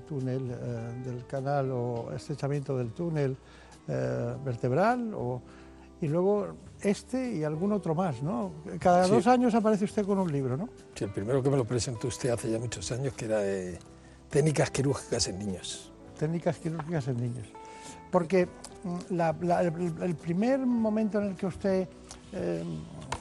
túnel, 0.08 0.48
del 1.04 1.26
canal 1.28 1.72
o 1.72 2.12
estrechamiento 2.16 2.78
del 2.78 2.92
túnel 2.92 3.36
vertebral, 3.88 5.14
y 6.02 6.08
luego 6.08 6.48
este 6.82 7.34
y 7.34 7.44
algún 7.44 7.72
otro 7.72 7.96
más, 7.96 8.22
¿no? 8.22 8.52
Cada 8.80 9.08
dos 9.08 9.28
años 9.28 9.54
aparece 9.56 9.86
usted 9.86 10.06
con 10.06 10.20
un 10.20 10.32
libro, 10.32 10.58
¿no? 10.58 10.70
Sí, 10.94 11.04
el 11.04 11.12
primero 11.12 11.42
que 11.42 11.50
me 11.50 11.58
lo 11.58 11.66
presentó 11.66 12.08
usted 12.08 12.30
hace 12.30 12.52
ya 12.52 12.60
muchos 12.60 12.92
años, 12.92 13.14
que 13.14 13.26
era 13.26 13.40
de 13.40 13.80
Técnicas 14.30 14.70
quirúrgicas 14.72 15.28
en 15.28 15.40
niños. 15.40 15.92
Técnicas 16.20 16.58
quirúrgicas 16.58 17.08
en 17.08 17.18
niños. 17.18 17.48
Porque 18.12 18.48
mm, 18.84 20.02
el, 20.04 20.16
primer 20.16 20.60
momento 20.60 21.22
en 21.22 21.28
el 21.30 21.36
que 21.36 21.46
usted 21.46 21.88
eh, 22.36 22.64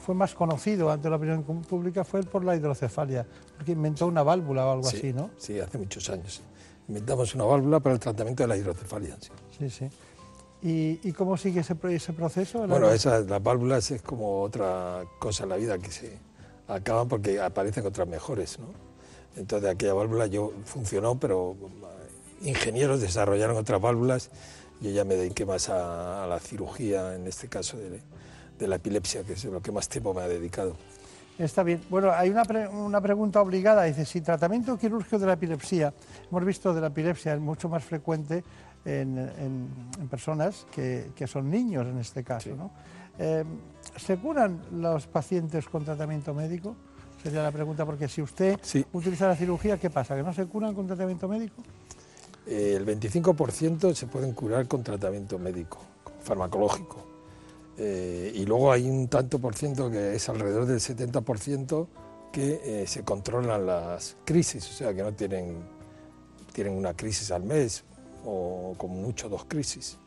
fue 0.04 0.14
más 0.14 0.34
conocido 0.34 0.90
ante 0.90 1.08
la 1.08 1.16
opinión 1.16 1.42
pública 1.42 2.04
fue 2.04 2.22
por 2.22 2.44
la 2.44 2.56
hidrocefalia, 2.56 3.26
porque 3.56 3.72
inventó 3.72 4.06
una 4.06 4.22
válvula 4.22 4.66
o 4.66 4.72
algo 4.72 4.88
así, 4.88 5.12
¿no? 5.12 5.30
Sí, 5.38 5.58
hace 5.60 5.78
muchos 5.78 6.10
años. 6.10 6.42
Inventamos 6.88 7.34
una 7.34 7.44
válvula 7.44 7.80
para 7.80 7.94
el 7.94 8.00
tratamiento 8.00 8.42
de 8.42 8.48
la 8.48 8.56
hidrocefalia. 8.56 9.16
Sí, 9.58 9.70
sí. 9.70 9.88
¿Y, 10.66 11.12
cómo 11.12 11.36
sigue 11.36 11.60
ese, 11.60 11.76
ese 11.90 12.12
proceso? 12.14 12.66
Bueno, 12.66 12.90
esas, 12.90 13.26
las 13.26 13.42
válvulas 13.42 13.90
es 13.90 14.00
como 14.00 14.40
otra 14.40 15.04
cosa 15.18 15.42
en 15.42 15.50
la 15.50 15.56
vida 15.56 15.78
que 15.78 15.90
se 15.90 16.18
acaban 16.68 17.06
porque 17.06 17.38
aparecen 17.38 17.84
otras 17.84 18.08
mejores, 18.08 18.58
¿no? 18.58 18.68
Entonces 19.36 19.68
aquella 19.68 19.92
válvula 19.92 20.26
yo 20.26 20.52
funcionó, 20.64 21.18
pero 21.18 21.54
eh, 21.60 22.48
ingenieros 22.48 23.02
desarrollaron 23.02 23.58
otras 23.58 23.80
válvulas. 23.80 24.30
Yo 24.80 24.90
ya 24.90 25.04
me 25.04 25.16
dediqué 25.16 25.44
más 25.44 25.68
a, 25.68 26.26
la 26.26 26.38
cirugía, 26.40 27.14
en 27.14 27.26
este 27.26 27.48
caso 27.48 27.76
de, 27.76 28.00
la 28.60 28.76
epilepsia, 28.76 29.22
que 29.24 29.34
es 29.34 29.44
lo 29.44 29.60
que 29.60 29.72
más 29.72 29.88
tiempo 29.88 30.14
me 30.14 30.22
ha 30.22 30.28
dedicado. 30.28 30.76
Está 31.38 31.64
bien. 31.64 31.80
Bueno, 31.90 32.12
hay 32.12 32.30
una, 32.30 32.42
una, 32.70 33.00
pregunta 33.00 33.42
obligada. 33.42 33.82
Dice, 33.84 34.04
si 34.04 34.20
tratamiento 34.20 34.78
quirúrgico 34.78 35.18
de 35.18 35.26
la 35.26 35.32
epilepsia, 35.32 35.92
hemos 36.30 36.44
visto 36.44 36.72
de 36.72 36.80
la 36.80 36.86
epilepsia 36.88 37.34
es 37.34 37.40
mucho 37.40 37.68
más 37.68 37.82
frecuente 37.82 38.44
en, 38.84 39.68
personas 40.10 40.66
que, 40.72 41.26
son 41.26 41.50
niños 41.50 41.86
en 41.86 41.98
este 41.98 42.22
caso. 42.22 42.50
¿no? 42.56 42.70
Eh, 43.18 43.44
¿Se 43.96 44.16
curan 44.18 44.60
los 44.72 45.06
pacientes 45.06 45.66
con 45.66 45.84
tratamiento 45.84 46.34
médico? 46.34 46.76
Sería 47.22 47.42
la 47.42 47.52
pregunta, 47.52 47.86
porque 47.86 48.06
si 48.06 48.20
usted 48.20 48.58
utiliza 48.92 49.26
la 49.26 49.36
cirugía, 49.36 49.78
¿qué 49.78 49.88
pasa? 49.88 50.14
¿Que 50.14 50.22
no 50.22 50.32
se 50.34 50.44
curan 50.46 50.74
con 50.74 50.86
tratamiento 50.86 51.26
médico? 51.26 51.62
Eh, 52.46 52.74
el 52.76 52.84
25% 52.86 53.94
se 53.94 54.06
pueden 54.06 54.32
curar 54.32 54.68
con 54.68 54.82
tratamiento 54.82 55.38
médico, 55.38 55.78
farmacológico. 56.22 57.13
Eh, 57.76 58.32
y 58.34 58.44
luego 58.46 58.70
hay 58.70 58.88
un 58.88 59.08
tanto 59.08 59.38
por 59.40 59.54
ciento 59.56 59.90
que 59.90 60.14
es 60.14 60.28
alrededor 60.28 60.66
del 60.66 60.78
70% 60.80 61.88
que 62.32 62.60
eh, 62.82 62.86
se 62.86 63.02
controlan 63.04 63.66
las 63.66 64.16
crisis, 64.24 64.68
o 64.68 64.72
sea 64.72 64.94
que 64.94 65.02
no 65.02 65.12
tienen, 65.12 65.56
tienen 66.52 66.72
una 66.76 66.94
crisis 66.94 67.30
al 67.30 67.42
mes 67.44 67.84
o 68.24 68.74
como 68.76 68.94
mucho 68.94 69.28
dos 69.28 69.44
crisis. 69.46 69.98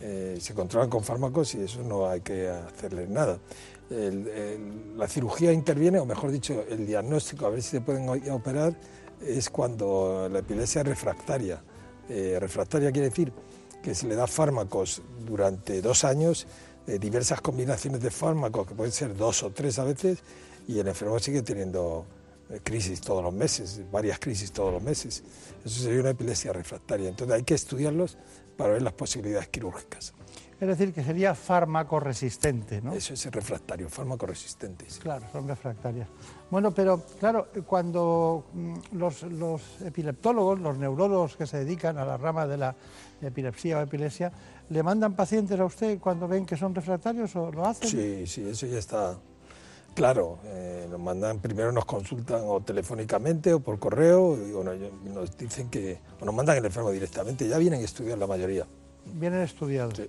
Eh, 0.00 0.38
se 0.40 0.52
controlan 0.54 0.90
con 0.90 1.04
fármacos 1.04 1.54
y 1.54 1.62
eso 1.62 1.82
no 1.82 2.08
hay 2.08 2.20
que 2.22 2.48
hacerles 2.48 3.08
nada. 3.08 3.38
El- 3.88 4.26
el- 4.28 4.98
la 4.98 5.06
cirugía 5.06 5.52
interviene, 5.52 5.98
o 6.00 6.04
mejor 6.06 6.30
dicho, 6.32 6.64
el 6.68 6.86
diagnóstico, 6.86 7.46
a 7.46 7.50
ver 7.50 7.62
si 7.62 7.70
se 7.70 7.80
pueden 7.82 8.08
operar, 8.30 8.74
es 9.24 9.48
cuando 9.50 10.28
la 10.30 10.40
epilepsia 10.40 10.80
es 10.80 10.88
refractaria. 10.88 11.62
Eh, 12.08 12.36
refractaria 12.40 12.90
quiere 12.90 13.10
decir 13.10 13.32
que 13.80 13.94
se 13.94 14.06
le 14.08 14.16
da 14.16 14.26
fármacos 14.26 15.02
durante 15.24 15.80
dos 15.82 16.02
años, 16.04 16.46
eh, 16.86 16.98
diversas 16.98 17.40
combinaciones 17.40 18.00
de 18.00 18.10
fármacos, 18.10 18.66
que 18.66 18.74
pueden 18.74 18.92
ser 18.92 19.16
dos 19.16 19.42
o 19.42 19.50
tres 19.50 19.78
a 19.78 19.84
veces, 19.84 20.18
y 20.66 20.78
el 20.78 20.88
enfermo 20.88 21.18
sigue 21.18 21.42
teniendo 21.42 22.06
eh, 22.50 22.60
crisis 22.62 23.00
todos 23.00 23.22
los 23.22 23.32
meses, 23.32 23.80
varias 23.90 24.18
crisis 24.18 24.52
todos 24.52 24.72
los 24.72 24.82
meses. 24.82 25.22
Eso 25.64 25.82
sería 25.82 26.00
una 26.00 26.10
epilepsia 26.10 26.52
refractaria. 26.52 27.08
Entonces 27.08 27.36
hay 27.36 27.42
que 27.44 27.54
estudiarlos 27.54 28.18
para 28.56 28.74
ver 28.74 28.82
las 28.82 28.92
posibilidades 28.92 29.48
quirúrgicas. 29.48 30.12
Es 30.62 30.68
decir, 30.68 30.92
que 30.92 31.02
sería 31.02 31.34
fármaco 31.34 31.98
resistente, 31.98 32.80
¿no? 32.80 32.92
Eso 32.92 33.14
es 33.14 33.26
refractario, 33.32 33.88
fármaco 33.88 34.26
resistente. 34.26 34.84
sí. 34.88 35.00
Claro, 35.00 35.26
son 35.32 35.48
refractarias. 35.48 36.06
Bueno, 36.50 36.70
pero 36.70 37.02
claro, 37.18 37.48
cuando 37.66 38.44
mm, 38.52 38.74
los, 38.92 39.24
los 39.24 39.80
epileptólogos, 39.80 40.60
los 40.60 40.78
neurólogos 40.78 41.36
que 41.36 41.48
se 41.48 41.64
dedican 41.64 41.98
a 41.98 42.04
la 42.04 42.16
rama 42.16 42.46
de 42.46 42.58
la 42.58 42.76
epilepsia 43.20 43.78
o 43.78 43.80
epilepsia, 43.80 44.30
¿le 44.72 44.82
mandan 44.82 45.14
pacientes 45.14 45.58
a 45.60 45.64
usted 45.64 45.98
cuando 45.98 46.26
ven 46.26 46.46
que 46.46 46.56
son 46.56 46.74
refractarios 46.74 47.34
o 47.36 47.50
lo 47.52 47.64
hacen? 47.66 47.88
Sí, 47.88 48.26
sí, 48.26 48.48
eso 48.48 48.66
ya 48.66 48.78
está 48.78 49.16
claro. 49.94 50.38
Eh, 50.44 50.86
nos 50.90 50.98
mandan, 51.00 51.38
primero 51.40 51.70
nos 51.72 51.84
consultan 51.84 52.40
o 52.44 52.60
telefónicamente 52.60 53.52
o 53.52 53.60
por 53.60 53.78
correo, 53.78 54.36
y 54.36 54.52
bueno, 54.52 54.72
nos 55.04 55.36
dicen 55.36 55.68
que, 55.68 55.98
o 56.20 56.24
nos 56.24 56.34
mandan 56.34 56.56
el 56.56 56.64
enfermo 56.64 56.90
directamente, 56.90 57.46
ya 57.48 57.58
vienen 57.58 57.80
estudiados 57.82 58.18
la 58.18 58.26
mayoría. 58.26 58.66
Vienen 59.14 59.40
estudiados. 59.42 59.94
Sí. 59.96 60.08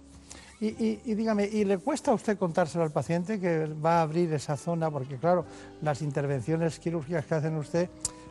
Y, 0.61 0.67
y- 0.67 1.01
y 1.03 1.15
dígame, 1.15 1.45
¿y 1.45 1.65
le 1.65 1.77
cuesta 1.79 2.11
a 2.11 2.13
usted 2.13 2.37
contárselo 2.37 2.85
al 2.85 2.91
paciente 2.91 3.39
que 3.39 3.65
va 3.65 3.99
a 3.99 4.01
abrir 4.03 4.31
esa 4.33 4.55
zona? 4.55 4.89
Porque 4.89 5.17
claro, 5.17 5.45
las 5.81 6.01
intervenciones 6.01 6.79
quirúrgicas 6.79 7.25
que 7.25 7.35
hacen 7.35 7.57
usted, 7.57 7.89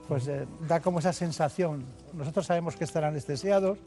pues 0.09 0.29
eh, 0.29 0.47
da 0.67 0.81
como 0.81 1.01
esa 1.01 1.13
sensación. 1.13 1.85
Nosotros 2.15 2.47
sabemos 2.47 2.75
que 2.77 2.85
están 2.85 3.05
anestesiados, 3.05 3.79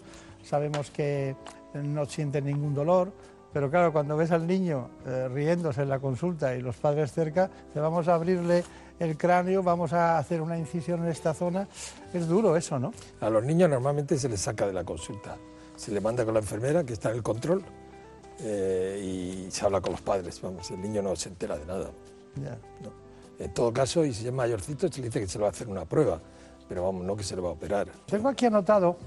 sabemos 0.44 0.92
que 0.92 1.36
no 1.84 2.06
sienten 2.06 2.46
ningún 2.46 2.74
dolor, 2.74 3.12
pero 3.56 3.70
claro, 3.70 3.94
cuando 3.94 4.18
ves 4.18 4.32
al 4.32 4.46
niño 4.46 4.90
eh, 5.06 5.30
riéndose 5.30 5.84
en 5.84 5.90
la 5.90 6.00
consulta 6.00 6.56
y 6.56 6.62
los 6.62 6.76
padres 6.76 7.14
cerca, 7.14 7.50
te 7.74 7.80
vamos 7.80 8.08
a 8.08 8.16
abrirle 8.16 8.66
el 9.00 9.18
cráneo, 9.18 9.64
vamos 9.64 9.94
a 9.94 10.18
hacer 10.18 10.42
una 10.42 10.58
incisión 10.58 11.04
en 11.04 11.10
esta 11.10 11.34
zona. 11.34 11.68
Es 12.14 12.28
duro 12.28 12.58
eso, 12.58 12.80
¿no? 12.80 12.92
A 13.22 13.30
los 13.30 13.44
niños 13.44 13.70
normalmente 13.70 14.18
se 14.18 14.28
les 14.28 14.42
saca 14.42 14.68
de 14.68 14.74
la 14.74 14.84
consulta, 14.84 15.38
se 15.76 15.92
le 15.92 16.02
manda 16.02 16.26
con 16.26 16.34
la 16.34 16.42
enfermera 16.42 16.84
que 16.84 16.94
está 16.94 17.12
en 17.12 17.16
el 17.16 17.24
control 17.24 17.64
eh, 18.40 19.46
y 19.48 19.52
se 19.52 19.66
habla 19.66 19.80
con 19.80 19.94
los 19.94 20.02
padres. 20.02 20.42
Vamos, 20.42 20.70
el 20.72 20.82
niño 20.82 21.02
no 21.02 21.16
se 21.16 21.30
entera 21.30 21.58
de 21.58 21.66
nada. 21.66 21.92
Ya. 22.36 22.58
¿no? 22.82 22.92
En 23.40 23.54
todo 23.54 23.72
caso, 23.74 24.06
y 24.06 24.14
si 24.14 24.28
es 24.28 24.34
mayorcito, 24.34 24.92
se 24.92 25.00
le 25.00 25.08
dice 25.08 25.20
que 25.20 25.28
se 25.28 25.38
le 25.38 25.44
va 25.44 25.48
a 25.48 25.52
hacer 25.52 25.68
una 25.68 25.86
prueba, 25.86 26.20
pero 26.68 26.84
vamos, 26.84 27.06
no 27.06 27.16
que 27.16 27.24
se 27.24 27.36
le 27.36 27.42
va 27.42 27.50
a 27.50 27.54
operar. 27.54 27.88
Tengo 28.06 28.30
aquí 28.30 28.46
anotado 28.46 28.98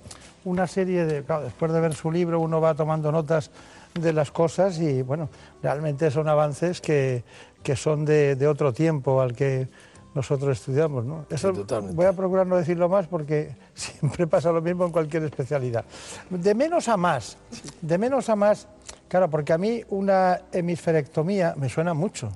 una 0.44 0.66
serie 0.66 1.05
de, 1.05 1.22
claro, 1.22 1.44
después 1.44 1.72
de 1.72 1.81
ver 1.81 1.94
su 1.94 2.11
libro 2.11 2.40
uno 2.40 2.61
va 2.61 2.74
tomando 2.74 3.12
notas 3.12 3.51
de 3.94 4.12
las 4.12 4.31
cosas 4.31 4.79
y 4.79 5.03
bueno, 5.03 5.29
realmente 5.62 6.11
son 6.11 6.29
avances 6.29 6.81
que, 6.81 7.24
que 7.62 7.77
son 7.77 8.05
de, 8.05 8.37
de 8.37 8.46
otro 8.46 8.72
tiempo 8.72 9.20
al 9.20 9.35
que 9.35 9.68
nosotros 10.14 10.59
estudiamos. 10.59 11.05
¿no? 11.05 11.27
Eso 11.31 11.53
totalmente. 11.53 11.96
voy 11.96 12.07
a 12.07 12.12
procurar 12.12 12.46
no 12.46 12.57
decirlo 12.57 12.88
más 12.88 13.07
porque 13.07 13.55
siempre 13.74 14.27
pasa 14.27 14.53
lo 14.53 14.61
mismo 14.61 14.85
en 14.85 14.92
cualquier 14.92 15.24
especialidad. 15.24 15.85
De 16.31 16.55
menos 16.55 16.88
a 16.88 16.96
más, 16.96 17.37
de 17.81 17.98
menos 17.98 18.29
a 18.29 18.37
más, 18.37 18.68
claro, 19.09 19.29
porque 19.31 19.53
a 19.53 19.59
mí 19.59 19.83
una 19.90 20.40
hemisferectomía 20.53 21.55
me 21.57 21.68
suena 21.68 21.94
mucho, 21.94 22.31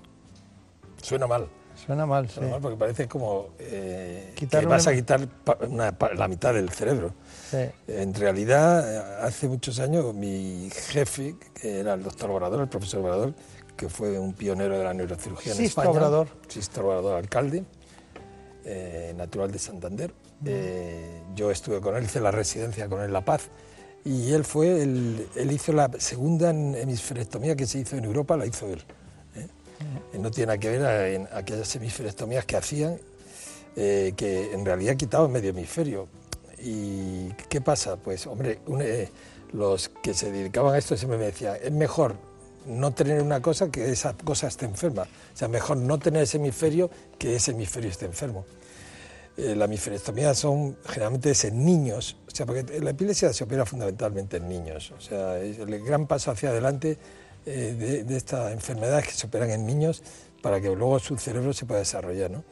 Suena 1.03 1.27
mal. 1.27 1.49
Suena 1.85 2.07
mal, 2.07 2.29
sí. 2.29 2.35
Suena 2.35 2.51
mal 2.51 2.61
porque 2.61 2.77
parece 2.77 3.09
como 3.09 3.49
eh, 3.59 4.33
que 4.37 4.47
vas 4.66 4.87
a 4.87 4.95
quitar 4.95 5.27
una 5.68 5.95
la 6.14 6.29
mitad 6.29 6.55
del 6.55 6.71
cerebro. 6.71 7.12
sí. 7.51 7.59
En 7.88 8.14
realidad, 8.14 9.25
hace 9.25 9.49
muchos 9.49 9.79
años, 9.79 10.14
mi 10.14 10.68
jefe, 10.71 11.37
que 11.55 11.81
era 11.81 11.95
el 11.95 12.03
doctor 12.03 12.31
Obrador, 12.31 12.61
el 12.61 12.68
profesor 12.68 13.01
Obrador, 13.01 13.35
que 13.77 13.88
fue 13.88 14.18
un 14.18 14.33
pionero 14.35 14.79
de 14.79 14.85
la 14.85 14.95
neurocirugía 14.95 15.53
en 15.53 15.59
Sisto 15.59 15.81
España. 15.81 15.90
Obrador. 15.99 16.29
Sisto 16.49 16.87
Obrador, 16.87 17.16
alcalde, 17.16 17.64
eh, 18.64 19.12
natural 19.16 19.51
de 19.51 19.59
Santander. 19.59 20.12
Eh, 20.45 21.23
yo 21.37 21.51
estuve 21.51 21.81
con 21.81 21.97
él, 21.97 22.05
hice 22.05 22.21
la 22.21 22.31
residencia 22.33 22.88
con 22.88 23.01
él 23.01 23.07
en 23.07 23.12
La 23.12 23.25
Paz, 23.25 23.42
y 24.05 24.33
él 24.33 24.45
fue, 24.45 24.83
el- 24.83 25.29
él 25.37 25.53
hizo 25.53 25.73
la 25.73 25.88
segunda 25.99 26.51
hemisferectomía 26.51 27.55
que 27.55 27.66
se 27.66 27.79
hizo 27.79 27.97
en 27.97 28.05
Europa, 28.05 28.37
la 28.37 28.47
hizo 28.47 28.66
él. 28.66 28.83
¿Eh? 30.12 30.18
No 30.18 30.31
tiene 30.31 30.47
nada 30.49 30.59
que 30.59 30.71
ver 30.71 30.85
a, 30.85 31.09
en 31.09 31.29
aquellas 31.33 31.75
hemisferectomías 31.77 32.45
que 32.45 32.57
hacían, 32.57 32.99
eh, 33.77 34.12
que 34.16 34.53
en 34.53 34.64
realidad 34.64 34.97
quitaban 34.97 35.31
medio 35.33 35.51
hemisferio. 35.51 36.09
¿Y 36.59 37.29
qué 37.49 37.61
pasa? 37.61 37.97
Pues, 37.97 38.27
hombre, 38.27 38.61
un- 38.66 38.83
eh, 38.83 39.11
los 39.53 39.88
que 40.03 40.14
se 40.14 40.31
dedicaban 40.31 40.75
a 40.75 40.79
esto 40.79 40.97
siempre 40.97 41.18
me 41.18 41.27
decían, 41.27 41.57
es 41.62 41.73
mejor 41.73 42.14
no 42.66 42.92
tener 42.92 43.21
una 43.21 43.42
cosa 43.42 43.71
que 43.71 43.90
esa 43.90 44.14
cosa 44.14 44.47
esté 44.47 44.66
enferma. 44.66 45.03
O 45.03 45.37
sea, 45.37 45.49
mejor 45.49 45.77
no 45.79 45.99
tener 45.99 46.23
ese 46.23 46.37
hemisferio 46.38 46.90
que 47.18 47.35
ese 47.37 47.51
hemisferio 47.51 47.90
esté 47.90 48.07
enfermo. 48.07 48.45
Eh, 49.37 49.57
la 49.57 49.64
hemisferectomía 49.64 50.35
son 50.35 50.77
generalmente 50.87 51.31
es 51.31 51.45
en 51.47 51.64
niños, 51.64 52.16
o 52.29 52.31
sea, 52.31 52.45
porque 52.47 52.81
la 52.81 52.90
epilepsia 52.90 53.33
se 53.33 53.45
opera 53.45 53.64
fundamentalmente 53.64 54.37
en 54.37 54.49
niños. 54.49 54.92
O 54.97 55.01
sea, 55.01 55.38
el 55.38 55.83
gran 55.85 56.07
paso 56.07 56.31
hacia 56.31 56.51
adelante 56.51 56.99
eh, 57.44 57.74
de, 57.78 58.05
de 58.05 58.16
esta 58.16 58.52
enfermedad 58.52 59.00
es 59.00 59.07
que 59.07 59.12
se 59.14 59.26
operan 59.26 59.50
en 59.50 59.66
niños 59.66 60.02
para 60.42 60.61
que 60.61 60.68
luego 60.68 60.98
su 60.98 61.16
cerebro 61.16 61.52
se 61.52 61.66
pueda 61.66 61.81
desarrollar. 61.81 62.31
¿no? 62.31 62.44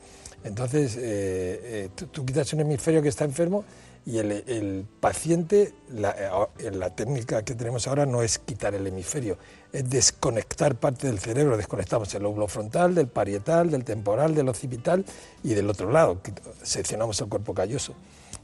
Entonces, 0.44 0.96
eh, 0.96 1.00
eh, 1.02 1.88
tú, 1.94 2.24
quitas 2.24 2.52
un 2.54 2.60
hemisferio 2.60 3.02
que 3.02 3.08
está 3.08 3.24
enfermo 3.24 3.64
y 4.06 4.16
el, 4.18 4.86
paciente, 4.98 5.74
la, 5.90 6.94
técnica 6.96 7.44
que 7.44 7.54
tenemos 7.54 7.86
ahora 7.86 8.06
no 8.06 8.22
es 8.22 8.38
quitar 8.38 8.74
el 8.74 8.86
hemisferio, 8.86 9.36
es 9.72 9.88
desconectar 9.90 10.76
parte 10.76 11.06
del 11.06 11.18
cerebro. 11.18 11.56
Desconectamos 11.58 12.12
el 12.14 12.22
lóbulo 12.22 12.48
frontal, 12.48 12.94
del 12.94 13.08
parietal, 13.08 13.70
del 13.70 13.84
temporal, 13.84 14.34
del 14.34 14.48
occipital 14.48 15.04
y 15.44 15.52
del 15.52 15.68
otro 15.68 15.90
lado, 15.90 16.20
seccionamos 16.62 17.20
el 17.20 17.28
cuerpo 17.28 17.52
calloso. 17.52 17.94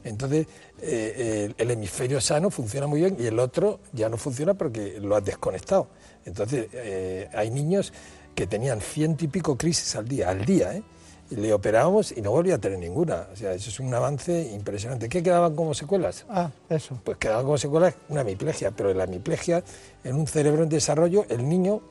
Entonces, 0.03 0.45
el 0.79 1.71
hemisferio 1.71 2.21
sano 2.21 2.51
funciona 2.51 2.85
muy 2.85 2.99
bien 3.01 3.17
y 3.19 3.25
el 3.25 3.39
otro 3.39 3.79
ya 3.93 4.09
no 4.09 4.17
funciona 4.17 4.53
porque 4.53 4.99
lo 5.01 5.15
has 5.15 5.25
desconectado. 5.25 5.89
Entonces, 6.27 6.67
eh, 6.73 7.27
hay 7.33 7.49
niños 7.49 7.91
que 8.35 8.45
tenían 8.45 8.81
ciento 8.81 9.25
y 9.25 9.27
pico 9.29 9.57
crisis 9.57 9.95
al 9.95 10.07
día, 10.07 10.29
al 10.29 10.45
día, 10.45 10.75
¿eh? 10.75 10.83
Y 11.29 11.35
le 11.35 11.51
operábamos 11.53 12.13
y 12.15 12.21
no 12.21 12.31
volvía 12.31 12.55
a 12.55 12.57
tener 12.57 12.79
ninguna. 12.79 13.27
O 13.33 13.35
sea, 13.35 13.51
eso 13.53 13.69
es 13.69 13.79
un 13.81 13.93
avance 13.93 14.49
impresionante. 14.53 15.09
¿Qué 15.09 15.21
quedaban 15.21 15.55
como 15.55 15.73
secuelas? 15.73 16.25
Ah, 16.29 16.51
eso. 16.69 16.97
Pues 17.03 17.17
quedaban 17.17 17.43
como 17.43 17.57
secuelas 17.57 17.95
una 18.07 18.21
hemiplegia, 18.21 18.71
pero 18.71 18.93
la 18.93 19.03
hemiplegia, 19.05 19.61
en 20.05 20.15
un 20.15 20.25
cerebro 20.27 20.63
en 20.63 20.69
desarrollo, 20.69 21.25
el 21.27 21.47
niño 21.49 21.81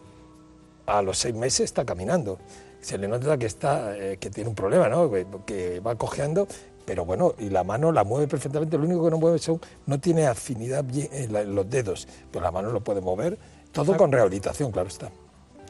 a 0.86 1.02
los 1.02 1.18
seis 1.18 1.34
meses 1.34 1.60
está 1.66 1.84
caminando. 1.84 2.38
Se 2.80 2.96
le 2.96 3.08
nota 3.08 3.36
que, 3.36 3.46
está, 3.46 3.96
eh, 3.98 4.16
que 4.18 4.30
tiene 4.30 4.48
un 4.48 4.54
problema, 4.54 4.88
¿no? 4.88 5.10
que, 5.10 5.26
que 5.44 5.80
va 5.80 5.96
cojeando, 5.96 6.46
pero 6.86 7.04
bueno, 7.04 7.34
y 7.38 7.50
la 7.50 7.64
mano 7.64 7.90
la 7.92 8.04
mueve 8.04 8.28
perfectamente. 8.28 8.78
Lo 8.78 8.84
único 8.84 9.04
que 9.04 9.10
no 9.10 9.18
mueve 9.18 9.38
son, 9.38 9.60
no 9.86 9.98
tiene 10.00 10.26
afinidad 10.28 10.82
bien 10.84 11.08
en, 11.12 11.32
la- 11.32 11.40
en 11.42 11.54
los 11.54 11.68
dedos, 11.68 12.06
pero 12.30 12.42
la 12.44 12.52
mano 12.52 12.70
lo 12.70 12.82
puede 12.82 13.00
mover. 13.00 13.36
Todo 13.76 13.96
con 13.96 14.10
rehabilitación, 14.10 14.72
claro 14.72 14.88
está. 14.88 15.10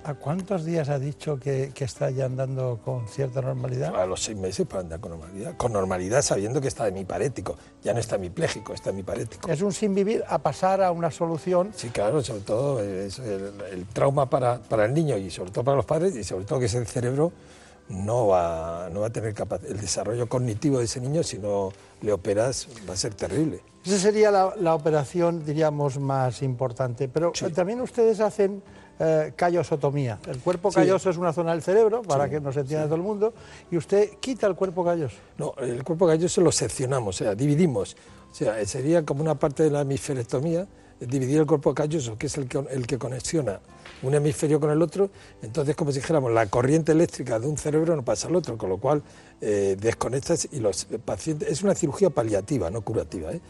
¿A 0.05 0.15
cuántos 0.15 0.65
días 0.65 0.89
ha 0.89 1.01
dicho 1.01 1.41
que, 1.41 1.73
que 1.75 1.83
está 1.83 2.11
ya 2.11 2.27
andando 2.27 2.79
con 2.85 3.09
cierta 3.09 3.43
normalidad? 3.43 3.97
A 3.97 4.07
los 4.07 4.23
seis 4.23 4.39
meses 4.39 4.65
para 4.65 4.83
andar 4.83 5.01
con 5.01 5.11
normalidad. 5.11 5.57
Con 5.57 5.73
normalidad 5.73 6.23
sabiendo 6.23 6.61
que 6.61 6.69
está 6.69 6.87
hemiparético. 6.87 7.57
Ya 7.83 7.93
no 7.93 7.99
está 7.99 8.15
hemipléjico, 8.15 8.73
está 8.73 8.91
hemiparético. 8.91 9.51
Es 9.51 9.61
un 9.63 9.73
sin 9.73 9.97
vivir 9.97 10.23
a 10.29 10.39
pasar 10.39 10.81
a 10.81 10.93
una 10.93 11.11
solución. 11.11 11.73
Sí, 11.75 11.89
claro, 11.89 12.23
sobre 12.23 12.43
todo 12.43 12.81
es 12.81 13.19
el, 13.19 13.53
el 13.73 13.87
trauma 13.87 14.31
para, 14.31 14.59
para 14.59 14.85
el 14.85 14.95
niño 14.95 15.17
y 15.17 15.29
sobre 15.29 15.51
todo 15.51 15.65
para 15.65 15.77
los 15.77 15.87
padres 15.87 16.15
y 16.15 16.23
sobre 16.23 16.45
todo 16.45 16.61
que 16.61 16.67
ese 16.67 16.85
cerebro 16.85 17.33
no 17.89 18.26
va, 18.28 18.89
no 18.93 19.01
va 19.01 19.07
a 19.07 19.11
tener 19.11 19.32
capa- 19.34 19.61
el 19.68 19.80
desarrollo 19.80 20.28
cognitivo 20.28 20.78
de 20.78 20.84
ese 20.87 21.01
niño 21.01 21.22
si 21.22 21.39
no 21.39 21.70
le 22.03 22.12
operas 22.12 22.66
va 22.89 22.95
a 22.95 22.97
ser 22.97 23.14
terrible. 23.14 23.61
Esa 23.84 23.99
sería 23.99 24.30
la, 24.32 24.53
la 24.61 24.74
operación, 24.74 25.45
diríamos, 25.45 25.99
más 25.99 26.43
importante. 26.43 27.09
Pero 27.09 27.30
Sí. 27.34 27.49
también 27.53 27.80
ustedes 27.80 28.18
hacen 28.20 28.62
eh, 28.99 29.34
callosotomía. 29.37 30.18
El 30.26 30.39
cuerpo 30.39 30.70
Sí. 30.70 30.76
calloso 30.76 31.11
es 31.11 31.18
una 31.18 31.30
zona 31.32 31.53
del 31.53 31.61
cerebro, 31.62 32.01
para 32.03 32.24
Sí, 32.24 32.30
que 32.30 32.41
nos 32.41 32.57
entienda 32.57 32.87
todo 32.87 32.95
el 32.97 33.03
mundo, 33.03 33.34
y 33.70 33.76
usted 33.76 34.12
quita 34.20 34.47
el 34.47 34.55
cuerpo 34.57 34.82
calloso. 34.84 35.16
No, 35.37 35.53
el 35.59 35.84
cuerpo 35.84 36.07
calloso 36.07 36.41
lo 36.41 36.51
seccionamos, 36.51 37.14
o 37.20 37.24
sea, 37.24 37.34
dividimos. 37.34 37.95
O 38.32 38.34
sea, 38.34 38.64
sería 38.66 39.05
como 39.05 39.20
una 39.20 39.34
parte 39.34 39.62
de 39.64 39.70
la 39.70 39.82
hemisferectomía, 39.82 40.66
dividir 41.01 41.40
el 41.40 41.47
cuerpo 41.47 41.74
calloso, 41.74 42.16
que 42.16 42.26
es 42.26 42.36
el 42.38 42.49
que, 42.49 42.59
el 42.70 42.86
que 42.86 42.99
conexiona 42.99 43.61
un 44.03 44.14
hemisferio 44.14 44.61
con 44.61 44.70
el 44.70 44.82
otro. 44.82 45.11
Entonces, 45.42 45.74
como 45.76 45.92
si 45.92 46.01
dijéramos, 46.01 46.32
la 46.32 46.47
corriente 46.47 46.92
eléctrica 46.92 47.38
de 47.38 47.47
un 47.47 47.57
cerebro 47.57 47.97
no 47.97 48.05
pasa 48.05 48.28
al 48.28 48.36
otro, 48.36 48.57
con 48.57 48.70
lo 48.70 48.78
cual 48.78 49.03
eh, 49.40 49.76
desconectas 49.78 50.49
y 50.51 50.61
los 50.61 50.86
pacientes. 51.05 51.49
Es 51.49 51.62
una 51.62 51.74
cirugía 51.74 52.11
paliativa, 52.11 52.70
no 52.70 52.80
curativa, 52.82 53.32
¿eh? 53.32 53.40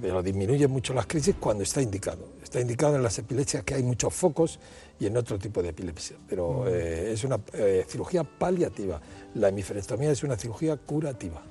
pero 0.00 0.22
disminuye 0.22 0.68
mucho 0.68 0.94
las 0.94 1.06
crisis 1.06 1.36
cuando 1.38 1.62
está 1.62 1.82
indicado. 1.82 2.28
Está 2.42 2.60
indicado 2.60 2.96
en 2.96 3.02
las 3.02 3.18
epilepsias 3.18 3.64
que 3.64 3.74
hay 3.74 3.82
muchos 3.82 4.14
focos 4.14 4.58
y 5.00 5.06
en 5.06 5.16
otro 5.16 5.38
tipo 5.38 5.62
de 5.62 5.70
epilepsia, 5.70 6.16
pero 6.28 6.68
eh, 6.68 7.12
es 7.12 7.24
una 7.24 7.40
cirugía 7.86 8.24
paliativa. 8.24 9.00
La 9.34 9.48
hemisferectomía 9.48 10.10
es 10.10 10.22
una 10.22 10.36
cirugía 10.36 10.76
curativa. 10.76 11.42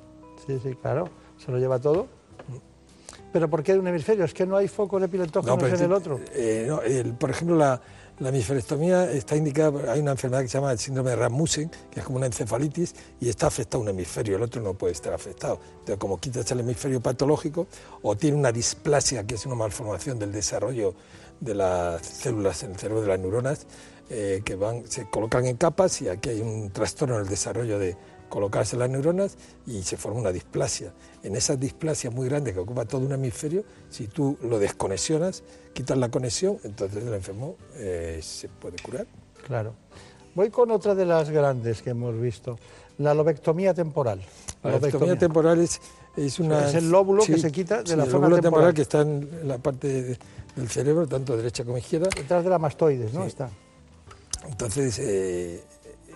Sí, 0.45 0.59
sí, 0.63 0.75
claro, 0.75 1.09
se 1.37 1.51
lo 1.51 1.57
lleva 1.57 1.79
todo. 1.79 2.16
¿Pero 3.37 3.51
por 3.51 3.61
qué 3.61 3.73
de 3.73 3.79
un 3.79 3.87
hemisferio? 3.87 4.25
Es 4.25 4.33
que 4.33 4.47
no 4.47 4.57
hay 4.57 4.67
focos 4.67 4.99
epileptógenos 5.03 5.59
en 5.79 5.85
el 5.85 5.91
otro. 5.93 6.19
eh, 6.33 6.65
no, 6.67 6.81
el- 6.81 7.13
por 7.13 7.29
ejemplo, 7.29 7.55
la, 7.55 7.79
la 8.17 8.29
hemisferectomía 8.29 9.11
está 9.11 9.35
indicada, 9.35 9.93
hay 9.93 9.99
una 9.99 10.13
enfermedad 10.13 10.41
que 10.41 10.47
se 10.47 10.57
llama 10.57 10.71
el 10.71 10.79
síndrome 10.79 11.11
de 11.11 11.17
Rasmussen, 11.17 11.69
que 11.91 11.99
es 11.99 12.03
como 12.07 12.17
una 12.17 12.25
encefalitis, 12.25 12.95
y 13.21 13.29
está 13.29 13.45
afectado 13.45 13.83
un 13.83 13.89
hemisferio, 13.89 14.37
el 14.37 14.41
otro 14.41 14.59
no 14.63 14.73
puede 14.73 14.93
estar 14.93 15.13
afectado. 15.13 15.59
Entonces, 15.71 15.97
como 15.97 16.19
quitas 16.19 16.49
el 16.49 16.61
hemisferio 16.61 16.99
patológico, 16.99 17.67
o 18.01 18.17
tiene 18.17 18.35
una 18.37 18.51
displasia, 18.51 19.23
que 19.27 19.35
es 19.35 19.45
una 19.45 19.53
malformación 19.53 20.17
del 20.17 20.31
desarrollo 20.31 20.95
de 21.39 21.53
las 21.53 22.03
células 22.03 22.63
en 22.63 22.71
el 22.71 22.77
cerebro 22.77 23.01
de 23.03 23.07
las 23.09 23.19
neuronas, 23.19 23.67
eh, 24.09 24.41
que 24.43 24.55
van, 24.55 24.87
se 24.89 25.07
colocan 25.11 25.45
en 25.45 25.57
capas 25.57 26.01
y 26.01 26.09
aquí 26.09 26.29
hay 26.29 26.41
un 26.41 26.71
trastorno 26.71 27.17
en 27.17 27.21
el 27.21 27.27
desarrollo 27.29 27.77
de 27.77 27.95
colocarse 28.29 28.75
las 28.77 28.89
neuronas 28.89 29.37
y 29.65 29.81
se 29.83 29.97
forma 29.97 30.19
una 30.19 30.31
displasia. 30.31 30.93
En 31.23 31.35
esa 31.35 31.55
displasia 31.55 32.09
muy 32.11 32.27
grande 32.29 32.53
que 32.53 32.59
ocupa 32.59 32.85
todo 32.85 33.05
un 33.05 33.11
hemisferio, 33.11 33.63
si 33.89 34.07
tú 34.07 34.37
lo 34.43 34.59
desconexionas, 34.59 35.43
quitas 35.73 35.97
la 35.97 36.09
conexión, 36.09 36.57
entonces 36.63 37.03
el 37.05 37.13
enfermo 37.13 37.55
eh, 37.75 38.19
se 38.21 38.47
puede 38.49 38.77
curar. 38.83 39.07
Claro. 39.45 39.73
Voy 40.35 40.49
con 40.49 40.69
otra 40.71 40.93
de 40.93 41.05
las 41.05 41.29
grandes 41.29 41.81
que 41.81 41.91
hemos 41.91 42.19
visto, 42.19 42.57
la 42.99 43.13
lobectomía 43.13 43.73
temporal. 43.73 44.21
La 44.63 44.71
lobectomía 44.71 45.17
temporal 45.17 45.59
es, 45.59 45.79
es 46.15 46.39
una... 46.39 46.67
Es 46.67 46.75
el 46.75 46.89
lóbulo 46.91 47.23
que 47.23 47.37
se 47.39 47.51
quita 47.51 47.81
de 47.83 47.95
la 47.95 48.03
el 48.03 48.09
zona 48.11 48.27
lóbulo 48.27 48.41
temporal. 48.41 48.73
que 48.73 48.81
está 48.83 49.01
en 49.01 49.47
la 49.47 49.57
parte 49.57 49.87
de- 49.87 50.19
del 50.55 50.69
cerebro, 50.69 51.07
tanto 51.07 51.37
derecha 51.37 51.63
como 51.63 51.77
izquierda. 51.77 52.09
Detrás 52.15 52.43
de 52.43 52.49
la 52.49 52.57
mastoides, 52.59 53.13
¿no? 53.13 53.21
Sí. 53.21 53.27
Está. 53.27 53.49
Entonces, 54.47 54.97
eh, 54.99 55.63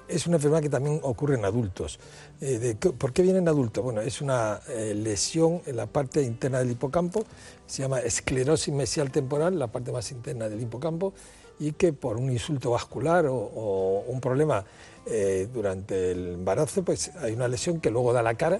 es 0.07 0.27
una 0.27 0.37
enfermedad 0.37 0.61
que 0.61 0.69
también 0.69 0.99
ocurre 1.03 1.35
en 1.35 1.45
adultos. 1.45 1.99
Eh, 2.41 2.75
¿Por 2.75 3.13
qué 3.13 3.21
viene 3.21 3.39
en 3.39 3.47
adultos? 3.47 3.83
Bueno, 3.83 4.01
es 4.01 4.21
una 4.21 4.59
eh, 4.69 4.93
lesión 4.95 5.61
en 5.65 5.77
la 5.77 5.87
parte 5.87 6.21
interna 6.21 6.59
del 6.59 6.71
hipocampo, 6.71 7.25
se 7.65 7.83
llama 7.83 7.99
esclerosis 7.99 8.73
mesial 8.73 9.11
temporal, 9.11 9.57
la 9.57 9.67
parte 9.67 9.91
más 9.91 10.11
interna 10.11 10.49
del 10.49 10.61
hipocampo, 10.61 11.13
y 11.59 11.73
que 11.73 11.93
por 11.93 12.17
un 12.17 12.31
insulto 12.31 12.71
vascular 12.71 13.27
o, 13.27 13.35
o 13.35 14.03
un 14.07 14.19
problema 14.19 14.65
eh, 15.05 15.47
durante 15.51 16.11
el 16.11 16.33
embarazo, 16.35 16.83
pues 16.83 17.11
hay 17.15 17.33
una 17.33 17.47
lesión 17.47 17.79
que 17.79 17.89
luego 17.89 18.13
da 18.13 18.21
la 18.21 18.35
cara 18.35 18.59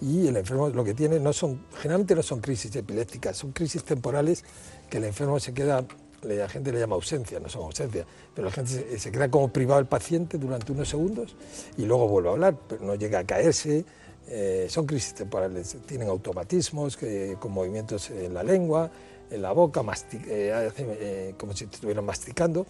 y 0.00 0.28
el 0.28 0.36
enfermo 0.36 0.68
lo 0.68 0.84
que 0.84 0.94
tiene 0.94 1.18
no 1.18 1.32
son, 1.32 1.64
generalmente 1.78 2.14
no 2.14 2.22
son 2.22 2.40
crisis 2.40 2.74
epilépticas, 2.76 3.36
son 3.36 3.52
crisis 3.52 3.82
temporales 3.84 4.44
que 4.90 4.98
el 4.98 5.04
enfermo 5.04 5.40
se 5.40 5.54
queda, 5.54 5.84
la 6.22 6.48
gente 6.48 6.72
le 6.72 6.80
llama 6.80 6.96
ausencia, 6.96 7.38
no 7.40 7.48
son 7.48 7.62
ausencia, 7.64 8.04
pero 8.34 8.46
la 8.46 8.52
gente 8.52 8.70
se, 8.72 8.98
se 8.98 9.12
queda 9.12 9.30
como 9.30 9.48
privado 9.52 9.80
el 9.80 9.86
paciente 9.86 10.38
durante 10.38 10.72
unos 10.72 10.88
segundos 10.88 11.36
y 11.76 11.82
luego 11.84 12.08
vuelve 12.08 12.28
a 12.28 12.32
hablar, 12.32 12.56
pero 12.68 12.84
no 12.84 12.94
llega 12.94 13.20
a 13.20 13.24
caerse. 13.24 13.84
eh, 14.30 14.66
son 14.68 14.84
crisis 14.84 15.14
temporales, 15.14 15.74
tienen 15.86 16.08
automatismos 16.08 16.96
que, 16.98 17.36
con 17.40 17.50
movimientos 17.52 18.10
en 18.10 18.34
la 18.34 18.42
lengua, 18.42 18.90
en 19.30 19.40
la 19.40 19.52
boca, 19.52 19.82
eh, 20.26 20.52
hacen, 20.52 20.86
eh, 20.90 21.34
como 21.38 21.54
si 21.56 21.64
estuvieran 21.64 22.04
masticando. 22.04 22.66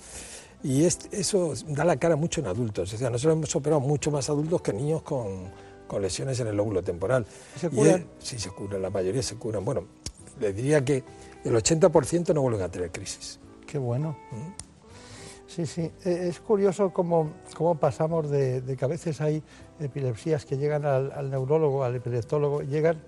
Y 0.63 0.85
es- 0.85 1.09
eso 1.11 1.55
da 1.69 1.85
la 1.85 1.97
cara 1.97 2.15
mucho 2.17 2.41
en 2.41 2.47
adultos. 2.47 2.93
O 2.93 2.97
sea, 2.97 3.11
nosotros 3.11 3.37
hemos 3.37 3.57
operado 3.57 3.81
mucho 3.81 4.11
más 4.13 4.29
adultos 4.31 4.61
que 4.63 4.73
niños 4.73 5.03
con, 5.03 5.51
con 5.89 6.01
lesiones 6.03 6.39
en 6.41 6.47
el 6.49 6.57
lóbulo 6.57 6.83
temporal. 6.85 7.27
¿Se 7.61 7.69
curan? 7.71 8.07
sí, 8.21 8.39
se 8.39 8.51
curan, 8.51 8.81
la 8.83 8.91
mayoría 8.91 9.23
se 9.23 9.35
curan. 9.37 9.65
Bueno, 9.65 9.85
le 10.41 10.53
diría 10.53 10.85
que 10.85 11.03
el 11.45 11.55
80% 11.55 12.35
no 12.35 12.43
vuelven 12.43 12.63
a 12.63 12.69
tener 12.69 12.91
crisis. 12.91 13.39
Qué 13.67 13.79
bueno. 13.79 14.17
Sí, 15.47 15.67
sí. 15.67 15.91
Eh, 16.05 16.27
Es 16.29 16.41
curioso 16.41 16.93
cómo, 16.93 17.33
cómo 17.57 17.75
pasamos 17.77 18.29
de, 18.31 18.61
de 18.61 18.77
que 18.77 18.85
a 18.85 18.89
veces 18.89 19.21
hay 19.21 19.43
epilepsias 19.81 20.45
que 20.45 20.57
llegan 20.57 20.85
al, 20.85 21.11
al 21.13 21.31
neurólogo, 21.31 21.85
al 21.85 21.97
epileptólogo, 21.97 22.63
llegan 22.63 23.03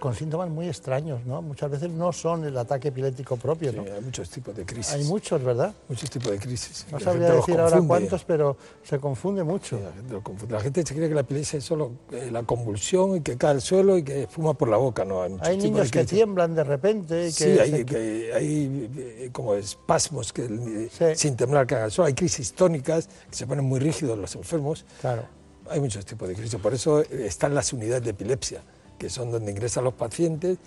con 0.00 0.14
síntomas 0.14 0.48
muy 0.48 0.66
extraños, 0.66 1.24
¿no? 1.26 1.42
Muchas 1.42 1.70
veces 1.70 1.90
no 1.90 2.12
son 2.12 2.44
el 2.44 2.56
ataque 2.56 2.88
epiléptico 2.88 3.36
propio, 3.36 3.70
Sí, 3.70 3.76
¿no? 3.76 3.82
hay 3.84 4.00
muchos 4.00 4.28
tipos 4.30 4.56
de 4.56 4.64
crisis. 4.64 4.94
Hay 4.94 5.04
muchos, 5.04 5.42
¿verdad? 5.44 5.72
Muchos 5.88 6.10
tipos 6.10 6.32
de 6.32 6.38
crisis. 6.38 6.86
No 6.90 6.98
La 6.98 7.04
sabría 7.04 7.30
decir 7.32 7.60
ahora 7.60 7.80
cuántos, 7.86 8.24
pero 8.24 8.56
se 8.82 8.98
confunde 8.98 9.44
mucho. 9.44 9.76
Sí, 9.76 9.84
la, 9.84 9.92
gente 9.92 10.12
lo 10.14 10.22
confunde. 10.22 10.54
La 10.54 10.60
gente 10.60 10.84
se 10.84 10.94
cree 10.94 11.08
que 11.08 11.14
la 11.14 11.20
epilepsia 11.20 11.58
es 11.58 11.64
solo 11.64 11.92
eh, 12.10 12.30
la 12.32 12.42
convulsión 12.42 13.16
y 13.16 13.20
que 13.20 13.36
cae 13.36 13.50
al 13.52 13.60
suelo 13.60 13.96
y 13.98 14.02
que 14.02 14.26
fuma 14.26 14.54
por 14.54 14.68
la 14.68 14.78
boca. 14.78 15.04
No, 15.04 15.22
hay 15.22 15.36
Hay 15.42 15.56
niños 15.58 15.90
que 15.90 16.04
tiemblan 16.04 16.54
de 16.54 16.64
repente. 16.64 17.26
y 17.28 17.32
Sí, 17.32 17.44
que 17.44 17.60
hay, 17.60 17.70
se- 17.70 17.84
que- 17.86 18.32
hay, 18.34 18.90
eh, 18.96 19.30
como 19.32 19.54
espasmos 19.54 20.32
que 20.32 20.44
eh, 20.46 20.88
Sí. 20.90 21.04
sin 21.14 21.36
temblar 21.36 21.66
caen 21.66 21.82
al 21.84 21.90
suelo. 21.90 22.06
Hay 22.06 22.14
crisis 22.14 22.52
tónicas 22.54 23.06
que 23.30 23.36
se 23.36 23.46
ponen 23.46 23.64
muy 23.66 23.78
rígidos 23.80 24.18
los 24.18 24.34
enfermos. 24.34 24.84
Claro. 25.00 25.22
Hay 25.68 25.78
muchos 25.78 26.04
tipos 26.06 26.26
de 26.26 26.34
crisis. 26.34 26.58
Por 26.58 26.74
eso 26.74 27.00
están 27.02 27.54
las 27.54 27.72
unidades 27.72 28.02
de 28.02 28.10
epilepsia, 28.10 28.62
que 29.00 29.08
son 29.08 29.32
donde 29.32 29.50
ingresan 29.50 29.82
los 29.82 29.94
pacientes 29.94 30.58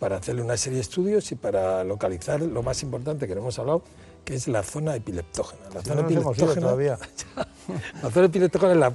para 0.00 0.16
hacerle 0.16 0.40
una 0.42 0.56
serie 0.56 0.76
de 0.76 0.80
estudios 0.80 1.30
y 1.30 1.34
para 1.36 1.84
localizar 1.84 2.40
lo 2.40 2.62
más 2.62 2.82
importante 2.82 3.28
que 3.28 3.34
no 3.34 3.42
hemos 3.42 3.58
hablado, 3.58 3.82
que 4.24 4.34
es 4.34 4.48
la 4.48 4.62
zona 4.62 4.96
epileptógena. 4.96 5.60
La 5.74 5.82
Si 5.82 5.88
zona 5.90 6.00
no 6.02 6.08
epileptógena- 6.08 6.60
todavía. 6.60 6.98
la 8.02 8.10
zona 8.10 8.26
epiléptógena 8.26 8.72
es 8.72 8.78
la 8.78 8.92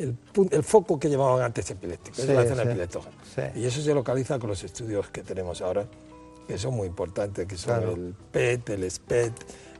el, 0.00 0.18
el 0.50 0.62
foco 0.64 0.98
que 0.98 1.08
llamaban 1.08 1.42
antes 1.42 1.70
epiléptico, 1.70 2.16
Sí, 2.16 2.22
es 2.22 2.28
la 2.28 2.42
zona 2.44 2.62
sí. 2.64 2.68
epileptógena. 2.70 3.14
Sí. 3.36 3.60
Y 3.60 3.64
eso 3.66 3.80
se 3.80 3.94
localiza 3.94 4.38
con 4.40 4.50
los 4.50 4.64
estudios 4.64 5.08
que 5.10 5.22
tenemos 5.22 5.62
ahora, 5.62 5.86
que 6.48 6.58
son 6.58 6.74
muy 6.74 6.88
importantes, 6.88 7.46
que 7.46 7.56
son 7.56 7.76
Claro. 7.78 7.92
el 7.94 8.14
PET, 8.32 8.70
el 8.70 8.90
SPET, 8.90 9.32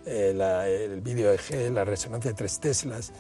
eh, 0.07 0.33
la- 0.35 0.69
el 0.69 1.01
vídeo 1.01 1.33
EG, 1.33 1.71
la 1.73 1.85
resonancia 1.85 2.31
de 2.31 2.37
tres 2.37 2.61
teslas 2.61 3.13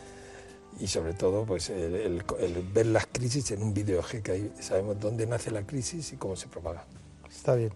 y 0.81 0.87
sobre 0.87 1.13
todo 1.15 1.45
pues 1.45 1.71
el, 1.71 1.95
el- 1.95 2.23
el 2.41 2.63
ver 2.73 2.87
las 2.87 3.07
crisis 3.07 3.51
en 3.53 3.63
un 3.63 3.73
vídeo 3.75 4.01
EG, 4.01 4.23
que 4.23 4.33
ahí 4.33 4.53
sabemos 4.61 4.99
dónde 5.01 5.27
nace 5.27 5.51
la 5.51 5.63
crisis 5.67 6.13
y 6.13 6.17
cómo 6.17 6.37
se 6.37 6.49
propaga. 6.49 6.85
Está 7.31 7.55
bien. 7.55 7.73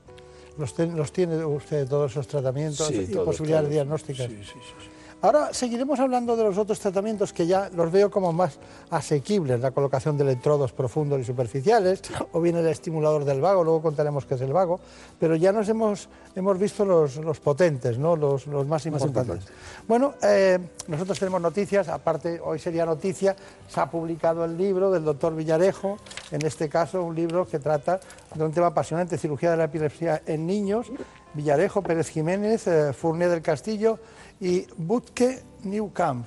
¿Los, 0.59 0.74
ten- 0.74 0.97
los 0.97 1.12
tiene 1.12 1.44
usted 1.44 1.86
todos 1.88 2.11
esos 2.12 2.26
tratamientos 2.26 2.86
Sí, 2.88 3.07
y 3.11 3.14
posibilidades 3.14 3.70
diagnósticas? 3.70 4.26
Sí, 4.28 4.36
sí, 4.38 4.44
sí, 4.44 4.61
sí. 4.80 4.88
Ahora 5.23 5.53
seguiremos 5.53 5.99
hablando 5.99 6.37
de 6.37 6.45
los 6.45 6.59
otros 6.59 6.79
tratamientos 6.79 7.33
que 7.33 7.47
ya 7.47 7.71
los 7.75 7.91
veo 7.91 8.11
como 8.11 8.33
más 8.33 8.59
asequibles, 8.91 9.61
la 9.61 9.71
colocación 9.71 10.19
de 10.19 10.25
electrodos 10.25 10.73
profundos 10.73 11.21
y 11.21 11.25
superficiales, 11.25 12.03
o 12.33 12.41
bien 12.41 12.57
el 12.57 12.67
estimulador 12.67 13.25
del 13.25 13.41
vago, 13.41 13.64
luego 13.64 13.81
contaremos 13.81 14.27
qué 14.27 14.35
es 14.35 14.43
el 14.43 14.53
vago, 14.53 14.79
pero 15.19 15.35
ya 15.35 15.53
nos 15.53 15.69
hemos, 15.71 16.09
hemos 16.35 16.59
visto 16.59 16.85
los, 16.85 17.17
los 17.17 17.41
potentes, 17.41 17.99
¿no? 17.99 18.14
los, 18.14 18.47
los 18.47 18.67
más 18.67 18.85
importantes. 18.85 19.47
Bueno, 19.89 20.14
eh, 20.23 20.59
nosotros 20.87 21.19
tenemos 21.19 21.41
noticias, 21.41 21.89
aparte 21.89 22.39
hoy 22.39 22.59
sería 22.59 22.85
noticia, 22.85 23.35
se 23.69 23.81
ha 23.81 23.91
publicado 23.91 24.45
el 24.45 24.57
libro 24.57 24.91
del 24.91 25.05
doctor 25.05 25.35
Villarejo, 25.35 25.97
en 26.31 26.45
este 26.45 26.69
caso 26.69 27.03
un 27.03 27.14
libro 27.14 27.49
que 27.49 27.59
trata 27.59 28.01
de 28.35 28.45
un 28.45 28.53
tema 28.53 28.67
apasionante, 28.67 29.17
cirugía 29.17 29.51
de 29.53 29.57
la 29.57 29.64
epilepsia 29.64 30.23
en 30.27 30.47
niños, 30.47 30.89
Villarejo, 31.37 31.83
Pérez 31.83 32.09
Jiménez, 32.09 32.67
eh, 32.67 32.93
del 33.03 33.43
Castillo 33.43 33.99
y 34.41 34.66
Butke 34.76 35.43
Newcamp. 35.64 36.26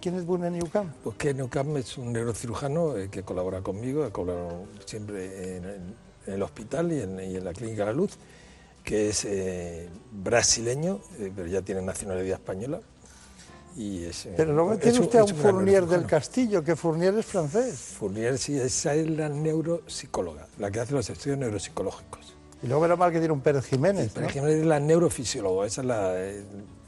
¿Quién 0.00 0.16
es 0.16 0.24
Butke 0.26 0.50
Newcamp? 0.50 0.92
Pues 1.02 1.16
que 1.16 1.34
Newcam 1.34 1.76
es 1.78 1.96
un 1.98 2.12
neurocirujano 2.12 2.96
eh, 2.96 3.08
que 3.10 3.22
colabora 3.22 3.60
conmigo, 3.62 4.04
ha 4.04 4.10
colaborado 4.12 4.64
siempre 4.84 5.56
en, 5.56 5.64
en- 5.64 6.06
el 6.26 6.42
hospital 6.42 6.92
y 6.92 7.00
en, 7.02 7.20
y 7.20 7.36
en 7.36 7.44
la 7.44 7.52
Clínica 7.52 7.84
La 7.84 7.92
Luz, 7.92 8.18
que 8.82 9.10
es 9.10 9.24
eh, 9.24 9.88
brasileño, 10.10 10.98
eh, 11.20 11.32
pero 11.34 11.46
ya 11.46 11.62
tiene 11.62 11.82
nacionalidad 11.82 12.38
española. 12.40 12.80
Y 13.76 14.04
es, 14.04 14.26
eh, 14.26 14.34
Pero 14.36 14.52
luego 14.52 14.72
es 14.72 14.80
tiene 14.80 14.98
un- 14.98 15.04
usted 15.04 15.18
a 15.20 15.24
un 15.24 15.30
gran 15.30 15.42
Fournier 15.42 15.86
del. 15.86 16.04
Castillo, 16.06 16.64
que 16.64 16.74
Fournier 16.74 17.14
es 17.18 17.26
francés. 17.26 17.76
Fournier, 17.98 18.38
sí, 18.38 18.58
esa 18.58 18.94
es 18.94 19.08
la 19.08 19.28
neuropsicóloga, 19.28 20.48
la 20.58 20.70
que 20.70 20.80
hace 20.80 20.94
los 20.94 21.08
estudios 21.10 21.38
neuropsicológicos. 21.38 22.34
Y 22.62 22.66
luego 22.66 22.82
menos 22.82 22.98
mal 22.98 23.12
que 23.12 23.18
tiene 23.18 23.32
un 23.32 23.40
Pérez 23.40 23.66
Jiménez. 23.66 24.10
Pero 24.14 24.26
¿no? 24.26 24.32
Jiménez 24.32 24.56
es 24.60 24.66
la 24.66 24.80
neurofisióloga, 24.80 25.66
esa 25.66 25.82
es 25.82 25.86
la, 25.86 26.12
eh, 26.24 26.44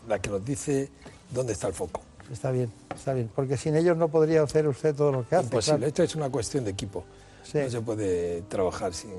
la 0.08 0.20
que 0.20 0.30
nos 0.30 0.44
dice 0.44 0.88
dónde 1.30 1.52
está 1.52 1.68
el 1.68 1.74
foco. 1.74 2.00
está 2.32 2.50
bien, 2.50 2.72
está 2.94 3.12
bien. 3.12 3.30
Porque 3.34 3.56
sin 3.56 3.76
ellos 3.76 3.96
no 3.96 4.08
podría 4.08 4.42
hacer 4.42 4.66
usted 4.66 4.94
todo 4.94 5.12
lo 5.12 5.28
que 5.28 5.36
hace. 5.36 5.44
Imposible. 5.44 5.76
claro. 5.78 5.88
Esto 5.88 6.02
es 6.02 6.14
una 6.16 6.30
cuestión 6.30 6.64
de 6.64 6.70
equipo. 6.70 7.04
Sí. 7.42 7.58
No 7.58 7.70
se 7.70 7.80
puede 7.80 8.42
trabajar 8.42 8.92
sin. 8.94 9.10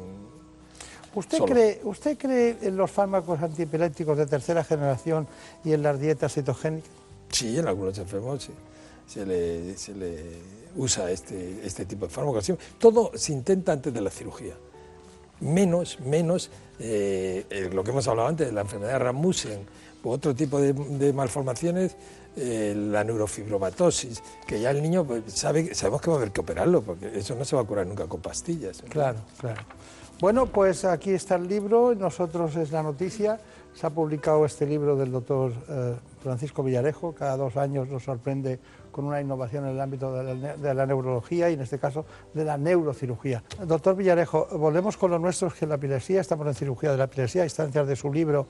¿Usted 1.15 1.39
solo. 1.39 1.53
cree, 1.53 1.81
¿Usted 1.83 2.17
cree 2.17 2.57
en 2.61 2.77
los 2.77 2.91
fármacos 2.91 3.41
antiepilépticos 3.41 4.17
de 4.17 4.27
tercera 4.27 4.63
generación 4.63 5.27
y 5.63 5.73
en 5.73 5.81
las 5.81 5.99
dietas 5.99 6.33
cetogénicas? 6.33 6.89
Sí, 7.31 7.57
en 7.57 7.67
algunos 7.67 7.97
enfermos 7.97 8.43
sí. 8.43 8.51
se, 9.07 9.25
le, 9.25 9.75
se 9.77 9.93
le 9.95 10.23
usa 10.75 11.09
este, 11.09 11.65
este 11.65 11.85
tipo 11.85 12.05
de 12.05 12.11
fármacos. 12.11 12.51
Todo 12.77 13.11
se 13.15 13.33
intenta 13.33 13.71
antes 13.71 13.93
de 13.93 14.01
la 14.01 14.11
cirugía. 14.11 14.53
Menos, 15.41 15.99
menos 16.01 16.51
eh, 16.79 17.45
eh, 17.49 17.69
lo 17.73 17.83
que 17.83 17.91
hemos 17.91 18.07
hablado 18.07 18.27
antes, 18.27 18.53
la 18.53 18.61
enfermedad 18.61 18.93
de 18.93 18.99
Rasmussen 18.99 19.59
u 20.03 20.09
otro 20.09 20.33
tipo 20.35 20.59
de, 20.59 20.73
de 20.73 21.13
malformaciones, 21.13 21.95
eh, 22.35 22.73
la 22.75 23.03
neurofibromatosis, 23.03 24.21
que 24.47 24.61
ya 24.61 24.71
el 24.71 24.81
niño 24.81 25.03
pues, 25.03 25.23
sabe, 25.27 25.73
sabemos 25.75 26.01
que 26.01 26.09
va 26.09 26.15
a 26.15 26.19
haber 26.19 26.31
que 26.31 26.41
operarlo, 26.41 26.81
porque 26.81 27.17
eso 27.17 27.35
no 27.35 27.43
se 27.43 27.55
va 27.55 27.63
a 27.63 27.65
curar 27.65 27.87
nunca 27.87 28.07
con 28.07 28.21
pastillas. 28.21 28.81
Claro, 28.89 29.19
claro. 29.39 29.61
Bueno, 30.21 30.45
pues 30.47 30.83
aquí 30.85 31.11
está 31.11 31.35
el 31.35 31.47
libro, 31.47 31.95
nosotros 31.95 32.55
es 32.57 32.71
la 32.71 32.83
noticia. 32.83 33.39
Se 33.73 33.85
ha 33.87 33.89
publicado 33.91 34.45
este 34.45 34.65
libro 34.65 34.95
del 34.97 35.11
doctor 35.11 35.53
eh, 35.69 35.95
Francisco 36.21 36.63
Villarejo, 36.63 37.13
cada 37.13 37.37
dos 37.37 37.55
años 37.55 37.87
nos 37.87 38.03
sorprende 38.03 38.59
con 38.91 39.05
una 39.05 39.21
innovación 39.21 39.65
en 39.65 39.71
el 39.71 39.79
ámbito 39.79 40.11
de 40.13 40.23
la, 40.23 40.33
ne- 40.33 40.57
de 40.57 40.73
la 40.73 40.85
neurología 40.85 41.49
y 41.49 41.53
en 41.53 41.61
este 41.61 41.77
caso 41.79 42.03
de 42.33 42.43
la 42.43 42.57
neurocirugía. 42.57 43.43
Doctor 43.65 43.95
Villarejo, 43.95 44.47
volvemos 44.57 44.97
con 44.97 45.11
lo 45.11 45.19
nuestro, 45.19 45.49
que 45.51 45.63
es 45.65 45.69
la 45.69 45.75
epilepsia, 45.75 46.19
estamos 46.19 46.47
en 46.47 46.55
cirugía 46.55 46.91
de 46.91 46.97
la 46.97 47.03
epilepsia, 47.05 47.43
a 47.43 47.45
instancias 47.45 47.87
de 47.87 47.95
su 47.95 48.11
libro 48.11 48.47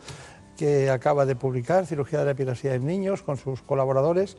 que 0.59 0.89
acaba 0.89 1.25
de 1.25 1.37
publicar, 1.37 1.85
Cirugía 1.85 2.19
de 2.19 2.25
la 2.25 2.31
Epilepsia 2.31 2.73
en 2.73 2.85
Niños, 2.85 3.23
con 3.23 3.37
sus 3.37 3.61
colaboradores. 3.61 4.35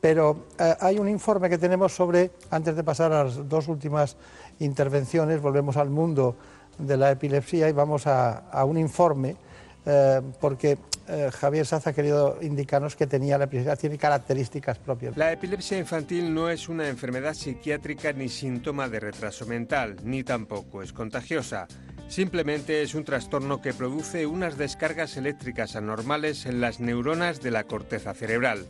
Pero 0.00 0.46
eh, 0.58 0.74
hay 0.80 0.98
un 0.98 1.06
informe 1.06 1.50
que 1.50 1.58
tenemos 1.58 1.94
sobre, 1.94 2.30
antes 2.50 2.74
de 2.74 2.82
pasar 2.82 3.12
a 3.12 3.24
las 3.24 3.46
dos 3.46 3.68
últimas 3.68 4.16
intervenciones, 4.58 5.42
volvemos 5.42 5.76
al 5.76 5.90
mundo 5.90 6.34
de 6.78 6.96
la 6.96 7.10
epilepsia 7.10 7.68
y 7.68 7.72
vamos 7.72 8.06
a, 8.06 8.38
a 8.50 8.64
un 8.64 8.78
informe, 8.78 9.36
eh, 9.84 10.22
porque 10.40 10.78
eh, 11.08 11.30
Javier 11.30 11.66
Saz 11.66 11.88
ha 11.88 11.92
querido 11.92 12.38
indicarnos 12.40 12.96
que 12.96 13.06
tenía 13.06 13.36
la 13.36 13.44
epilepsia, 13.44 13.76
tiene 13.76 13.98
características 13.98 14.78
propias. 14.78 15.14
La 15.18 15.30
epilepsia 15.30 15.76
infantil 15.76 16.32
no 16.32 16.48
es 16.48 16.70
una 16.70 16.88
enfermedad 16.88 17.34
psiquiátrica 17.34 18.14
ni 18.14 18.30
síntoma 18.30 18.88
de 18.88 18.98
retraso 18.98 19.44
mental, 19.44 19.96
ni 20.04 20.24
tampoco 20.24 20.82
es 20.82 20.94
contagiosa. 20.94 21.68
Simplemente 22.10 22.82
es 22.82 22.96
un 22.96 23.04
trastorno 23.04 23.62
que 23.62 23.72
produce 23.72 24.26
unas 24.26 24.58
descargas 24.58 25.16
eléctricas 25.16 25.76
anormales 25.76 26.44
en 26.44 26.60
las 26.60 26.80
neuronas 26.80 27.40
de 27.40 27.52
la 27.52 27.68
corteza 27.68 28.14
cerebral. 28.14 28.66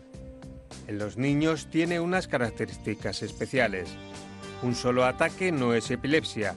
En 0.87 0.99
los 0.99 1.17
niños 1.17 1.69
tiene 1.71 2.01
unas 2.01 2.29
características 2.29 3.23
especiales. 3.23 3.89
Un 4.63 4.75
solo 4.75 5.07
ataque 5.07 5.53
no 5.53 5.73
es 5.73 5.91
epilepsia. 5.91 6.55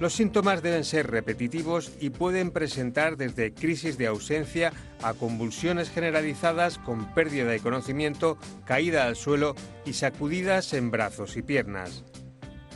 Los 0.00 0.14
síntomas 0.14 0.64
deben 0.64 0.84
ser 0.84 1.08
repetitivos 1.12 1.92
y 2.00 2.10
pueden 2.10 2.50
presentar 2.50 3.16
desde 3.16 3.54
crisis 3.54 3.96
de 3.96 4.08
ausencia 4.08 4.72
a 5.04 5.14
convulsiones 5.14 5.90
generalizadas 5.90 6.78
con 6.78 7.14
pérdida 7.14 7.44
de 7.44 7.60
conocimiento, 7.60 8.36
caída 8.64 9.04
al 9.04 9.14
suelo 9.14 9.54
y 9.84 9.92
sacudidas 9.92 10.72
en 10.72 10.90
brazos 10.90 11.36
y 11.36 11.42
piernas. 11.42 12.04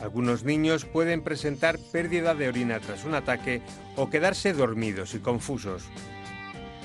Algunos 0.01 0.43
niños 0.43 0.85
pueden 0.85 1.21
presentar 1.21 1.77
pérdida 1.91 2.33
de 2.33 2.47
orina 2.47 2.79
tras 2.79 3.05
un 3.05 3.13
ataque 3.13 3.61
o 3.95 4.09
quedarse 4.09 4.51
dormidos 4.53 5.13
y 5.13 5.19
confusos. 5.19 5.83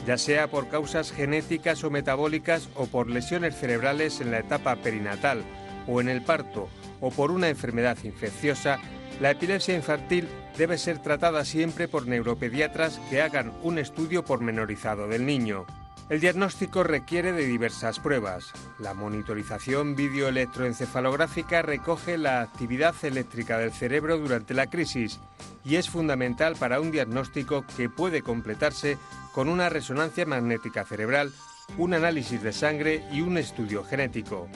Ya 0.07 0.19
sea 0.19 0.49
por 0.49 0.69
causas 0.69 1.13
genéticas 1.13 1.83
o 1.83 1.91
metabólicas 1.91 2.69
o 2.75 2.87
por 2.87 3.09
lesiones 3.09 3.57
cerebrales 3.57 4.21
en 4.21 4.31
la 4.31 4.41
etapa 4.41 4.77
perinatal 4.77 5.43
o 5.89 6.01
en 6.01 6.09
el 6.09 6.23
parto 6.23 6.69
o 7.01 7.11
por 7.11 7.31
una 7.31 7.49
enfermedad 7.49 7.97
infecciosa, 8.05 8.79
la 9.21 9.31
epilepsia 9.31 9.75
infantil 9.75 10.29
debe 10.59 10.77
ser 10.77 10.99
tratada 10.99 11.45
siempre 11.47 11.89
por 11.89 12.07
neuropediatras 12.07 13.01
que 13.09 13.23
hagan 13.23 13.53
un 13.63 13.79
estudio 13.79 14.25
pormenorizado 14.25 15.09
del 15.09 15.25
niño. 15.25 15.65
El 16.09 16.21
diagnóstico 16.21 16.85
requiere 16.85 17.33
de 17.33 17.45
diversas 17.45 17.99
pruebas. 17.99 18.53
La 18.79 18.95
monitorización 18.95 19.97
videoelectroencefalográfica 19.97 21.63
recoge 21.63 22.17
la 22.17 22.43
actividad 22.43 22.95
eléctrica 23.03 23.59
del 23.59 23.73
cerebro 23.73 24.17
durante 24.17 24.55
la 24.55 24.69
crisis 24.69 25.19
y 25.65 25.75
es 25.75 25.91
fundamental 25.91 26.55
para 26.55 26.81
un 26.81 26.93
diagnóstico 26.93 27.65
que 27.77 27.89
puede 27.89 28.23
completarse 28.23 28.99
con 29.33 29.49
una 29.49 29.69
resonancia 29.69 30.25
magnética 30.27 30.85
cerebral, 30.85 31.33
un 31.77 31.93
análisis 31.93 32.41
de 32.41 32.53
sangre 32.53 33.05
y 33.11 33.23
un 33.23 33.37
estudio 33.37 33.83
genético. 33.83 34.47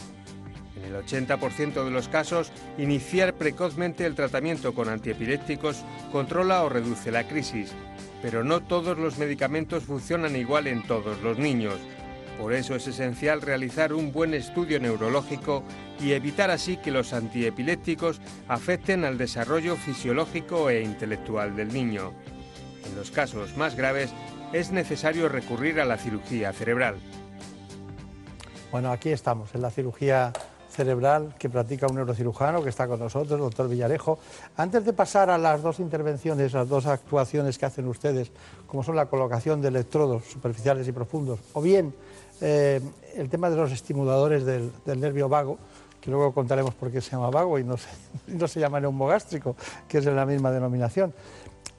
En 0.76 0.84
el 0.84 1.04
80% 1.04 1.84
de 1.84 1.90
los 1.90 2.06
casos, 2.06 2.52
iniciar 2.78 3.34
precozmente 3.34 4.06
el 4.06 4.14
tratamiento 4.14 4.72
con 4.72 4.88
antiepilépticos 4.88 5.84
controla 6.12 6.62
o 6.62 6.68
reduce 6.68 7.10
la 7.10 7.26
crisis, 7.26 7.74
pero 8.22 8.44
no 8.44 8.60
todos 8.60 8.98
los 8.98 9.18
medicamentos 9.18 9.84
funcionan 9.84 10.36
igual 10.36 10.66
en 10.66 10.82
todos 10.82 11.20
los 11.22 11.38
niños. 11.38 11.76
Por 12.38 12.54
eso 12.54 12.74
es 12.74 12.86
esencial 12.86 13.42
realizar 13.42 13.92
un 13.92 14.12
buen 14.12 14.32
estudio 14.32 14.80
neurológico 14.80 15.62
y 16.00 16.12
evitar 16.12 16.50
así 16.50 16.78
que 16.78 16.90
los 16.90 17.12
antiepilépticos 17.12 18.20
afecten 18.48 19.04
al 19.04 19.18
desarrollo 19.18 19.76
fisiológico 19.76 20.70
e 20.70 20.82
intelectual 20.82 21.54
del 21.54 21.72
niño. 21.72 22.12
En 22.86 22.96
los 22.96 23.10
casos 23.10 23.56
más 23.56 23.76
graves 23.76 24.10
es 24.52 24.72
necesario 24.72 25.28
recurrir 25.28 25.80
a 25.80 25.84
la 25.84 25.98
cirugía 25.98 26.52
cerebral. 26.52 26.96
Bueno, 28.72 28.90
aquí 28.90 29.10
estamos, 29.10 29.54
en 29.54 29.62
la 29.62 29.70
cirugía 29.70 30.32
cerebral 30.80 31.34
que 31.38 31.50
practica 31.50 31.86
un 31.86 31.96
neurocirujano 31.96 32.62
que 32.62 32.70
está 32.70 32.88
con 32.88 32.98
nosotros, 32.98 33.32
el 33.32 33.40
doctor 33.40 33.68
Villarejo. 33.68 34.18
Antes 34.56 34.82
de 34.82 34.94
pasar 34.94 35.28
a 35.28 35.36
las 35.36 35.60
dos 35.60 35.78
intervenciones, 35.78 36.54
las 36.54 36.66
dos 36.66 36.86
actuaciones 36.86 37.58
que 37.58 37.66
hacen 37.66 37.86
ustedes, 37.86 38.32
como 38.66 38.82
son 38.82 38.96
la 38.96 39.04
colocación 39.04 39.60
de 39.60 39.68
electrodos 39.68 40.24
superficiales 40.24 40.88
y 40.88 40.92
profundos, 40.92 41.38
o 41.52 41.60
bien 41.60 41.92
eh, 42.40 42.80
el 43.14 43.28
tema 43.28 43.50
de 43.50 43.56
los 43.56 43.70
estimuladores 43.72 44.46
del, 44.46 44.72
nervio 44.86 45.28
vago, 45.28 45.58
que 46.00 46.10
luego 46.10 46.32
contaremos 46.32 46.72
por 46.72 46.90
qué 46.90 47.02
se 47.02 47.10
llama 47.10 47.28
vago 47.28 47.58
y 47.58 47.64
no 47.64 47.76
se, 47.76 47.88
no 48.28 48.48
se 48.48 48.58
llama 48.58 48.80
neumogástrico, 48.80 49.56
que 49.86 49.98
es 49.98 50.04
de 50.06 50.14
la 50.14 50.24
misma 50.24 50.50
denominación. 50.50 51.12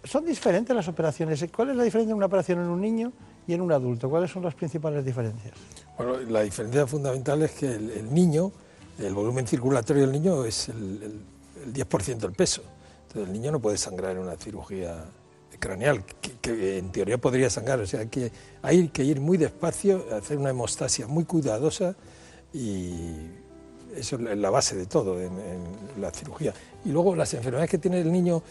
¿Son 0.04 0.24
diferentes 0.24 0.76
las 0.76 0.88
operaciones? 0.88 1.43
¿Cuál 1.56 1.72
es 1.72 1.76
la 1.76 1.84
diferencia 1.84 2.12
en 2.12 2.18
una 2.18 2.28
operación 2.28 2.60
en 2.60 2.68
un 2.68 2.80
niño 2.80 3.12
y 3.47 3.54
en 3.54 3.62
un 3.62 3.72
adulto? 3.72 4.12
¿Cuáles 4.12 4.30
son 4.30 4.43
las 4.43 4.54
principales 4.54 5.04
diferencias? 5.04 5.56
Bueno, 5.97 6.18
la 6.20 6.41
diferencia 6.41 6.86
fundamental 6.86 7.41
es 7.41 7.52
que 7.52 7.66
el 7.66 8.14
niño, 8.14 8.52
el 9.00 9.14
volumen 9.14 9.48
circulatorio 9.48 10.04
del 10.04 10.12
niño 10.12 10.46
es 10.46 10.70
el, 10.70 11.04
el- 11.04 11.22
el 11.66 11.74
10% 11.74 12.18
del 12.28 12.32
peso. 12.34 12.64
Entonces 13.08 13.28
el 13.28 13.34
niño 13.34 13.52
no 13.52 13.60
puede 13.60 13.78
sangrar 13.78 14.14
en 14.14 14.20
una 14.24 14.36
cirugía 14.36 15.06
craneal, 15.60 16.04
que, 16.06 16.32
que 16.42 16.78
en 16.80 16.92
teoría 16.92 17.20
podría 17.20 17.50
sangrar. 17.50 17.80
O 17.82 17.86
sea, 17.86 18.06
que 18.08 18.32
hay 18.64 18.88
que 18.89 19.04
ir 19.04 19.20
muy 19.20 19.38
despacio, 19.38 20.06
hacer 20.16 20.38
una 20.38 20.50
hemostasia 20.50 21.06
muy 21.08 21.26
cuidadosa 21.26 21.96
y 22.54 23.28
eso 23.96 24.16
es 24.16 24.38
la 24.38 24.50
base 24.50 24.76
de 24.76 24.86
todo 24.86 25.20
en, 25.20 25.34
en 25.34 26.02
la 26.02 26.12
cirugía. 26.12 26.54
Y 26.86 26.89
luego 26.89 27.16
las 27.16 27.34
enfermedades 27.34 27.70
que 27.70 27.78
tiene 27.78 28.02
el 28.02 28.12
niño 28.12 28.42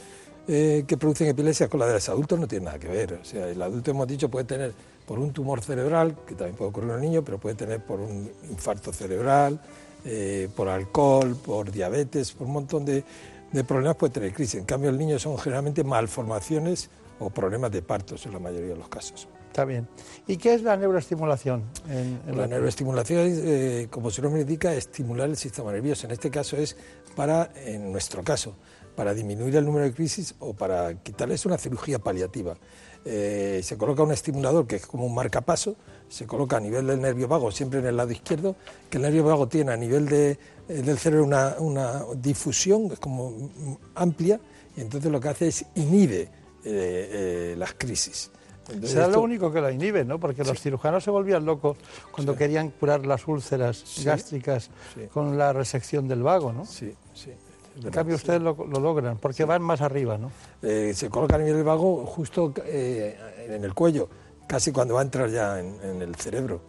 eh, 0.46 0.84
que 0.86 0.96
producen 0.96 1.26
epilepsia 1.28 1.68
con 1.68 1.80
la 1.80 1.86
de 1.86 1.94
los 1.94 2.08
adultos 2.08 2.38
no 2.38 2.46
tienen 2.46 2.66
nada 2.66 2.78
que 2.78 2.88
ver. 2.88 3.14
O 3.14 3.24
sea, 3.24 3.48
el 3.48 3.60
adulto 3.60 3.90
hemos 3.90 4.06
dicho 4.06 4.28
puede 4.28 4.44
tener 4.44 4.72
por 5.06 5.18
un 5.18 5.32
tumor 5.32 5.62
cerebral, 5.62 6.16
que 6.26 6.34
también 6.34 6.56
puede 6.56 6.70
ocurrir 6.70 6.90
en 6.90 6.96
el 6.96 7.00
niño, 7.02 7.24
pero 7.24 7.38
puede 7.38 7.56
tener 7.56 7.84
por 7.84 7.98
un 8.00 8.30
infarto 8.48 8.92
cerebral, 8.92 9.60
eh, 10.04 10.48
por 10.54 10.68
alcohol, 10.68 11.36
por 11.36 11.70
diabetes, 11.70 12.32
por 12.32 12.46
un 12.46 12.52
montón 12.54 12.84
de, 12.84 13.04
de 13.52 13.64
problemas 13.64 13.96
puede 13.96 14.12
tener 14.12 14.32
crisis. 14.32 14.56
En 14.60 14.64
cambio, 14.64 14.90
el 14.90 14.98
niño 14.98 15.18
son 15.18 15.36
generalmente 15.38 15.84
malformaciones 15.84 16.90
o 17.18 17.30
problemas 17.30 17.70
de 17.72 17.82
partos 17.82 18.24
en 18.26 18.32
la 18.32 18.38
mayoría 18.38 18.70
de 18.70 18.76
los 18.76 18.88
casos. 18.88 19.28
Está 19.48 19.64
bien. 19.64 19.88
¿Y 20.28 20.36
qué 20.36 20.54
es 20.54 20.62
la 20.62 20.76
neuroestimulación? 20.76 21.64
en- 21.88 22.20
en 22.26 22.38
La 22.38 22.46
neuroestimulación, 22.46 23.18
eh, 23.26 23.88
como 23.90 24.10
su 24.10 24.22
nombre 24.22 24.42
indica, 24.42 24.72
estimular 24.72 25.28
el 25.28 25.36
sistema 25.36 25.72
nervioso. 25.72 26.06
En 26.06 26.12
este 26.12 26.30
caso 26.30 26.56
es 26.56 26.76
para, 27.16 27.50
en 27.56 27.90
nuestro 27.90 28.22
caso, 28.22 28.54
para 28.94 29.12
disminuir 29.12 29.56
el 29.56 29.64
número 29.64 29.84
de 29.86 29.92
crisis 29.92 30.34
o 30.38 30.54
para 30.54 30.94
quitarles 31.02 31.44
una 31.46 31.58
cirugía 31.58 31.98
paliativa. 31.98 32.56
Eh, 33.04 33.60
se 33.64 33.76
coloca 33.76 34.02
un 34.04 34.12
estimulador 34.12 34.66
que 34.66 34.76
es 34.76 34.86
como 34.86 35.04
un 35.06 35.14
marcapaso, 35.14 35.74
se 36.10 36.26
coloca 36.26 36.56
a 36.56 36.60
nivel 36.60 36.86
del 36.88 37.00
nervio 37.00 37.26
vago, 37.28 37.50
siempre 37.52 37.78
en 37.78 37.86
el 37.86 37.96
lado 37.96 38.10
izquierdo, 38.10 38.56
que 38.90 38.98
el 38.98 39.02
nervio 39.02 39.24
vago 39.24 39.46
tiene 39.48 39.72
a 39.72 39.76
nivel 39.76 40.06
de, 40.06 40.32
eh, 40.32 40.38
del 40.82 40.98
cerebro 40.98 41.24
una, 41.24 41.54
una 41.60 42.02
difusión, 42.16 42.90
es 42.92 42.98
como 42.98 43.48
amplia, 43.94 44.38
y 44.76 44.80
entonces 44.80 45.10
lo 45.10 45.20
que 45.20 45.28
hace 45.28 45.48
es 45.48 45.64
inhibe 45.76 46.22
eh, 46.22 46.28
eh, 46.64 47.54
las 47.56 47.74
crisis. 47.74 48.30
Entonces 48.68 48.90
Será 48.90 49.06
esto- 49.06 49.16
lo 49.18 49.22
único 49.22 49.52
que 49.52 49.60
la 49.60 49.72
inhibe, 49.72 50.04
¿no? 50.04 50.18
Porque 50.20 50.44
los 50.44 50.60
cirujanos 50.60 51.02
se 51.04 51.10
volvían 51.10 51.44
locos 51.44 51.76
cuando 52.12 52.36
querían 52.36 52.70
curar 52.70 53.06
las 53.06 53.26
úlceras 53.26 53.84
gástricas 54.04 54.70
con 55.12 55.38
la 55.38 55.52
resección 55.52 56.06
del 56.08 56.22
vago, 56.22 56.52
¿no? 56.52 56.64
Sí, 56.66 56.92
sí. 57.14 57.30
En 57.76 57.82
verdad, 57.84 57.92
cambio, 58.00 58.16
ustedes 58.16 58.42
lo, 58.42 58.56
lo 58.68 58.80
logran, 58.80 59.16
porque 59.18 59.44
van 59.44 59.62
más 59.62 59.80
arriba, 59.80 60.18
¿no? 60.18 60.30
Eh, 60.60 60.92
se 60.94 61.08
coloca 61.08 61.36
a 61.36 61.38
nivel 61.38 61.54
del 61.54 61.64
vago 61.64 62.04
justo 62.04 62.52
en 62.66 63.64
el 63.64 63.74
cuello, 63.74 64.08
casi 64.50 64.72
cuando 64.72 64.94
va 64.94 65.00
a 65.00 65.04
entrar 65.04 65.30
ya 65.30 65.60
en, 65.60 66.02
el 66.02 66.16
cerebro. 66.16 66.60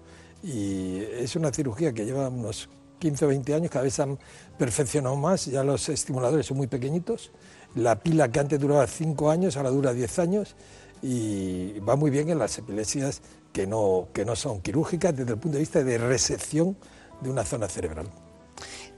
y 0.44 1.00
es 1.00 1.36
una 1.36 1.52
cirugía 1.52 1.92
que 1.92 2.06
lleva 2.06 2.30
unos 2.30 2.70
15 3.00 3.26
o 3.26 3.28
20 3.30 3.56
años, 3.56 3.72
cada 3.72 3.86
vez 3.86 4.00
han 4.00 4.20
perfeccionado 4.60 5.16
más, 5.16 5.48
ya 5.48 5.64
los 5.64 5.90
estimuladores 5.90 6.46
son 6.46 6.58
muy 6.58 6.68
pequeñitos, 6.68 7.32
la 7.74 7.96
pila 7.96 8.30
que 8.32 8.40
antes 8.40 8.60
duraba 8.60 8.86
5 8.86 9.32
años 9.32 9.58
ahora 9.58 9.72
dura 9.72 9.94
10 9.94 10.20
años 10.20 10.56
y 11.02 11.80
va 11.80 11.96
muy 11.96 12.12
bien 12.12 12.30
en 12.30 12.38
las 12.38 12.56
epilepsias 12.60 13.24
que 13.52 13.66
no, 13.66 14.10
que 14.14 14.26
no 14.26 14.36
son 14.36 14.62
quirúrgicas 14.62 15.18
desde 15.18 15.32
el 15.32 15.40
punto 15.40 15.56
de 15.56 15.62
vista 15.62 15.84
de 15.84 15.98
resección 15.98 16.78
de 17.20 17.32
una 17.32 17.44
zona 17.44 17.68
cerebral. 17.68 18.06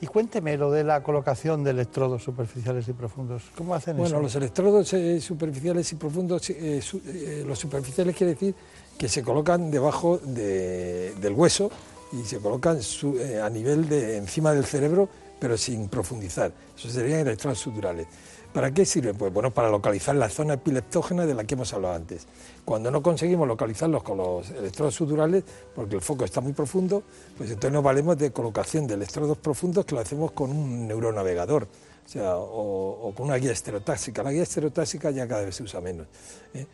Y 0.03 0.05
cuénteme 0.05 0.57
lo 0.57 0.69
de 0.69 0.83
la 0.83 1.01
colocación 1.01 1.63
de 1.63 1.71
electrodos 1.71 2.21
superficiales 2.21 2.85
y 2.89 2.91
profundos. 2.91 3.43
¿Cómo 3.55 3.73
hacen 3.73 3.95
Bueno, 3.95 4.15
eso? 4.17 4.21
los 4.23 4.35
electrodos 4.35 4.91
eh, 4.91 5.21
superficiales 5.21 5.89
y 5.93 5.95
profundos, 5.95 6.49
eh, 6.49 6.81
su- 6.81 7.01
eh, 7.07 7.45
los 7.47 7.57
superficiales 7.57 8.13
quiere 8.13 8.33
decir 8.33 8.53
que 8.97 9.07
se 9.07 9.23
colocan 9.23 9.71
debajo 9.71 10.17
de- 10.17 11.13
del 11.21 11.31
hueso 11.31 11.71
y 12.11 12.25
se 12.25 12.39
colocan 12.39 12.81
su- 12.81 13.17
a 13.41 13.49
nivel 13.49 13.87
de 13.87 14.17
encima 14.17 14.51
del 14.51 14.65
cerebro, 14.65 15.07
pero 15.39 15.57
sin 15.57 15.87
profundizar. 15.87 16.51
Eso 16.77 16.89
serían 16.89 17.21
electrodos 17.21 17.59
suturales. 17.59 18.05
¿Para 18.53 18.71
qué 18.71 18.85
sirven? 18.85 19.15
Pues 19.15 19.33
bueno, 19.33 19.51
para 19.51 19.69
localizar 19.69 20.15
la 20.15 20.29
zona 20.29 20.53
epileptógena 20.53 21.25
de 21.25 21.33
la 21.33 21.43
que 21.43 21.55
hemos 21.55 21.73
hablado 21.73 21.95
antes. 21.95 22.27
Cuando 22.63 22.91
no 22.91 23.01
conseguimos 23.01 23.47
localizarlos 23.47 24.03
con 24.03 24.19
los 24.19 24.51
electrodos 24.51 24.93
suturales, 24.93 25.43
porque 25.73 25.95
el 25.95 26.01
foco 26.01 26.23
está 26.23 26.39
muy 26.39 26.53
profundo, 26.53 27.01
pues 27.35 27.49
entonces 27.49 27.71
nos 27.71 27.83
valemos 27.83 28.15
de 28.15 28.31
colocación 28.31 28.85
de 28.85 28.93
electrodos 28.93 29.39
profundos 29.39 29.85
que 29.85 29.95
lo 29.95 30.01
hacemos 30.01 30.33
con 30.33 30.51
un 30.51 30.87
neuronavegador. 30.87 31.63
O, 31.63 32.09
sea, 32.09 32.35
o, 32.35 33.11
con 33.15 33.27
una 33.27 33.37
guía 33.37 33.53
estereotáxica. 33.53 34.21
La 34.21 34.31
guía 34.31 34.43
estereotáxica 34.43 35.09
ya 35.09 35.27
cada 35.27 35.45
vez 35.45 35.55
se 35.55 35.63
usa 35.63 35.81
menos, 35.81 36.05
¿eh? 36.53 36.67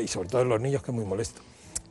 y 0.00 0.06
sobre 0.06 0.28
todo 0.28 0.42
en 0.42 0.48
los 0.48 0.60
niños 0.60 0.82
que 0.82 0.92
es 0.92 0.94
muy 0.94 1.04
molesto. 1.04 1.40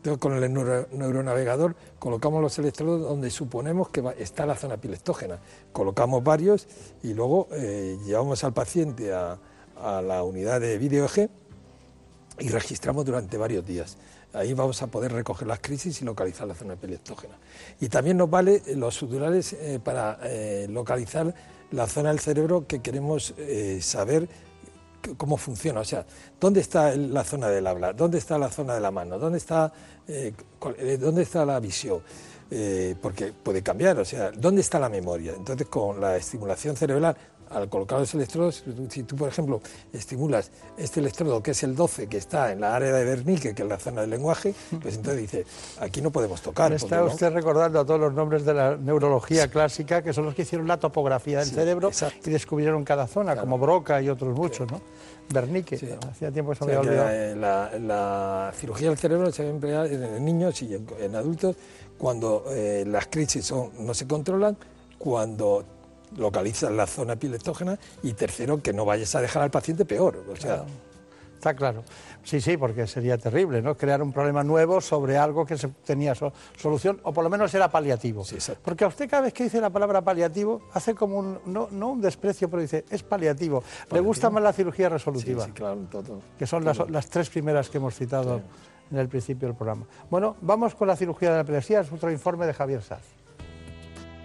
Entonces 0.03 0.19
con 0.19 0.33
el 0.33 0.51
neuro- 0.53 0.85
neuronavegador 0.91 1.77
colocamos 1.97 2.41
los 2.41 2.59
electrodos 2.59 3.03
donde 3.03 3.29
suponemos 3.31 3.87
que 3.87 4.03
está 4.19 4.45
la 4.45 4.53
zona 4.57 4.73
epileptógena. 4.73 5.39
Colocamos 5.71 6.21
varios 6.21 6.67
y 7.03 7.13
luego 7.13 7.47
eh, 7.53 7.97
llevamos 8.05 8.43
al 8.43 8.51
paciente 8.51 9.13
a, 9.13 9.37
a 9.81 10.01
la 10.01 10.23
unidad 10.23 10.59
de 10.59 10.77
vídeo 10.77 11.05
EG 11.05 11.29
y 12.39 12.49
registramos 12.49 13.05
durante 13.05 13.37
varios 13.37 13.65
días. 13.65 13.95
Ahí 14.33 14.53
vamos 14.53 14.81
a 14.81 14.87
poder 14.87 15.13
recoger 15.13 15.47
las 15.47 15.59
crisis 15.59 16.01
y 16.01 16.03
localizar 16.03 16.47
la 16.49 16.55
zona 16.55 16.73
epileptógena. 16.73 17.37
Y 17.79 17.87
también 17.87 18.17
nos 18.17 18.29
vale 18.29 18.61
los 18.75 18.95
suturales 18.95 19.53
eh, 19.53 19.79
para 19.81 20.19
eh, 20.23 20.67
localizar 20.69 21.33
la 21.71 21.87
zona 21.87 22.09
del 22.09 22.19
cerebro 22.19 22.67
que 22.67 22.81
queremos 22.81 23.33
saber 23.79 24.27
cómo 25.17 25.37
funciona. 25.37 25.81
O 25.81 25.85
sea, 25.85 26.05
¿dónde 26.39 26.61
está 26.61 26.95
la 26.95 27.23
zona 27.23 27.49
del 27.49 27.67
habla? 27.67 27.93
¿Dónde 27.93 28.17
está 28.17 28.37
la 28.37 28.49
zona 28.49 28.75
de 28.75 28.81
la 28.81 28.91
mano? 28.91 29.19
¿Dónde 29.19 29.37
está, 29.37 29.71
eh, 30.07 30.33
eh, 30.77 30.97
¿dónde 30.97 31.23
está 31.23 31.45
la 31.45 31.59
visión? 31.59 32.01
Eh, 32.51 32.95
porque 33.01 33.31
puede 33.31 33.63
cambiar, 33.63 33.97
o 33.99 34.05
sea, 34.05 34.31
¿dónde 34.31 34.61
está 34.61 34.79
la 34.79 34.89
memoria? 34.89 35.33
Entonces, 35.35 35.67
con 35.67 35.99
la 35.99 36.17
estimulación 36.17 36.75
cerebral, 36.75 37.15
al 37.53 37.69
colocar 37.69 37.99
los 37.99 38.13
electrodos, 38.13 38.63
si 38.89 39.03
tú, 39.03 39.15
por 39.15 39.29
ejemplo, 39.29 39.61
estimulas 39.91 40.51
este 40.77 40.99
electrodo, 40.99 41.41
que 41.43 41.51
es 41.51 41.63
el 41.63 41.75
12, 41.75 42.07
que 42.07 42.17
está 42.17 42.51
en 42.51 42.61
la 42.61 42.75
área 42.75 42.91
de 42.91 43.05
Wernicke, 43.05 43.53
que 43.53 43.63
es 43.63 43.67
la 43.69 43.77
zona 43.79 44.01
del 44.01 44.09
lenguaje, 44.09 44.53
pues 44.81 44.95
entonces 44.95 45.21
dice, 45.21 45.45
aquí 45.79 46.01
no 46.01 46.11
podemos 46.11 46.41
tocar. 46.41 46.69
Me 46.69 46.77
está 46.77 46.97
no- 46.97 47.05
usted 47.05 47.31
recordando 47.31 47.79
a 47.79 47.85
todos 47.85 47.99
los 47.99 48.13
nombres 48.13 48.43
de 48.45 48.53
la 48.53 48.75
neurología 48.77 49.47
clásica, 49.49 50.01
que 50.01 50.13
son 50.13 50.25
los 50.25 50.35
que 50.35 50.41
hicieron 50.43 50.67
la 50.67 50.77
topografía 50.77 51.39
del 51.39 51.47
Sí, 51.49 51.55
cerebro 51.55 51.89
exacto. 51.89 52.29
y 52.29 52.33
descubrieron 52.33 52.83
cada 52.83 53.07
zona, 53.07 53.35
como 53.35 53.57
Broca 53.57 54.01
y 54.01 54.09
otros 54.09 54.35
muchos, 54.35 54.71
¿no? 54.71 54.81
Bernique, 55.33 55.77
Sí. 55.77 55.87
hacía 56.09 56.31
tiempo 56.31 56.51
que 56.51 56.57
se 56.57 56.65
me 56.65 56.73
había 56.75 56.89
olvidado. 56.89 57.35
la, 57.35 57.69
la- 57.71 57.79
la 57.79 58.53
cirugía 58.55 58.89
del 58.89 58.97
cerebro 58.97 59.31
se 59.31 59.43
va 59.43 59.49
a 59.49 59.51
emplear 59.53 59.87
en 59.87 60.25
niños 60.25 60.61
y 60.61 60.75
en, 60.75 60.85
en 60.99 61.15
adultos 61.15 61.55
cuando 61.97 62.43
eh, 62.49 62.83
las 62.87 63.07
crisis 63.07 63.45
son- 63.45 63.69
no 63.79 63.93
se 63.93 64.05
controlan, 64.07 64.57
cuando 64.97 65.63
localizas 66.17 66.71
la 66.71 66.87
zona 66.87 67.13
epileptógena 67.13 67.77
y 68.01 68.13
tercero, 68.13 68.61
que 68.61 68.73
no 68.73 68.85
vayas 68.85 69.13
a 69.15 69.21
dejar 69.21 69.43
al 69.43 69.51
paciente 69.51 69.85
peor. 69.85 70.23
O 70.31 70.35
sea, 70.35 70.55
Claro. 70.55 70.65
Está 71.43 71.55
claro. 71.57 71.83
Sí, 72.23 72.39
sí, 72.39 72.55
porque 72.55 72.87
sería 72.87 73.17
terrible, 73.17 73.61
¿no? 73.61 73.75
Crear 73.75 74.01
un 74.01 74.13
problema 74.13 74.45
nuevo 74.45 74.79
sobre 74.79 75.17
algo 75.17 75.45
que 75.45 75.57
se 75.57 75.67
tenía 75.67 76.15
so- 76.15 76.31
solución, 76.57 77.01
o 77.03 77.11
por 77.11 77.21
lo 77.21 77.29
menos 77.29 77.53
era 77.53 77.69
paliativo. 77.69 78.23
Sí, 78.23 78.37
porque 78.63 78.85
a 78.85 78.87
usted 78.87 79.09
cada 79.09 79.23
vez 79.23 79.33
que 79.33 79.43
dice 79.43 79.59
la 79.59 79.69
palabra 79.69 80.01
paliativo, 80.01 80.61
hace 80.71 80.95
como 80.95 81.17
un, 81.17 81.39
no, 81.45 81.67
no 81.69 81.89
un 81.89 81.99
desprecio, 81.99 82.49
pero 82.49 82.61
dice, 82.61 82.85
es 82.89 83.03
paliativo. 83.03 83.61
Le 83.91 83.99
gusta 83.99 84.29
más 84.29 84.41
la 84.41 84.53
cirugía 84.53 84.87
sí, 84.87 84.93
resolutiva, 84.93 85.43
sí, 85.43 85.51
claro, 85.51 85.81
todo. 85.91 86.21
que 86.39 86.47
son 86.47 86.63
las, 86.63 86.89
las 86.89 87.09
tres 87.09 87.29
primeras 87.29 87.69
que 87.69 87.77
hemos 87.77 87.93
citado 87.93 88.39
en 88.89 88.97
el 88.97 89.09
principio 89.09 89.49
del 89.49 89.57
programa. 89.57 89.85
Bueno, 90.09 90.37
vamos 90.39 90.75
con 90.75 90.87
la 90.87 90.95
cirugía 90.95 91.31
de 91.31 91.35
la 91.35 91.41
epilepsia, 91.41 91.81
es 91.81 91.91
otro 91.91 92.09
informe 92.09 92.45
de 92.45 92.53
Javier 92.53 92.81
Saz. 92.81 93.01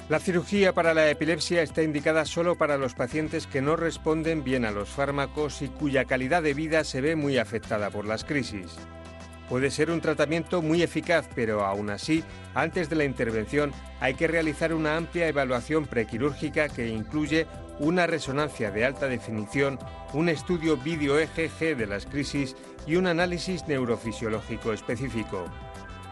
La 0.09 0.21
cirugía 0.21 0.73
para 0.73 0.95
la 0.95 1.11
epilepsia 1.11 1.61
está 1.61 1.83
indicada 1.83 2.25
solo 2.25 2.57
para 2.57 2.79
los 2.79 2.95
pacientes 2.95 3.47
que 3.47 3.61
no 3.61 3.77
responden 3.77 4.43
bien 4.43 4.65
a 4.65 4.71
los 4.71 4.89
fármacos 4.89 5.61
y 5.61 5.69
cuya 5.69 6.07
calidad 6.07 6.43
de 6.43 6.55
vida 6.55 6.83
se 6.85 7.03
ve 7.03 7.15
muy 7.15 7.37
afectada 7.37 7.91
por 7.91 8.07
las 8.07 8.25
crisis. 8.25 8.75
Puede 9.51 9.71
ser 9.71 9.91
un 9.91 10.01
tratamiento 10.01 10.63
muy 10.63 10.83
eficaz, 10.83 11.29
pero 11.35 11.63
aún 11.63 11.91
así, 11.91 12.25
antes 12.55 12.89
de 12.89 12.97
la 12.97 13.05
intervención 13.05 13.73
hay 14.01 14.15
que 14.15 14.29
realizar 14.29 14.73
una 14.73 14.97
amplia 14.97 15.29
evaluación 15.29 15.85
prequirúrgica 15.85 16.71
que 16.71 16.89
incluye 16.89 17.47
una 17.79 18.07
resonancia 18.07 18.71
de 18.71 18.87
alta 18.87 19.09
definición, 19.09 19.79
un 20.15 20.31
estudio 20.31 20.79
vídeo 20.79 21.19
EGG 21.19 21.77
de 21.77 21.87
las 21.87 22.07
crisis 22.07 22.57
y 22.87 22.97
un 22.97 23.09
análisis 23.09 23.69
neurofisiológico 23.69 24.73
específico. 24.73 25.51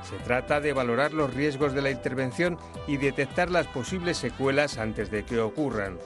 Se 0.08 0.16
trata 0.18 0.60
de 0.60 0.72
valorar 0.72 1.12
los 1.12 1.34
riesgos 1.34 1.72
de 1.72 1.82
la 1.82 1.90
intervención 1.90 2.58
y 2.86 2.96
detectar 2.96 3.50
las 3.50 3.66
posibles 3.66 4.16
secuelas 4.16 4.78
antes 4.78 5.10
de 5.10 5.24
que 5.24 5.40
ocurran. 5.40 5.98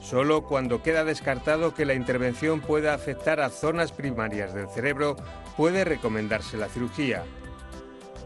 Solo 0.00 0.44
cuando 0.44 0.82
queda 0.82 1.04
descartado 1.04 1.74
que 1.74 1.84
la 1.84 1.94
intervención 1.94 2.60
pueda 2.60 2.94
afectar 2.94 3.40
a 3.40 3.50
zonas 3.50 3.92
primarias 3.92 4.54
del 4.54 4.68
cerebro 4.68 5.16
puede 5.56 5.84
recomendarse 5.84 6.56
la 6.56 6.68
cirugía. 6.68 7.24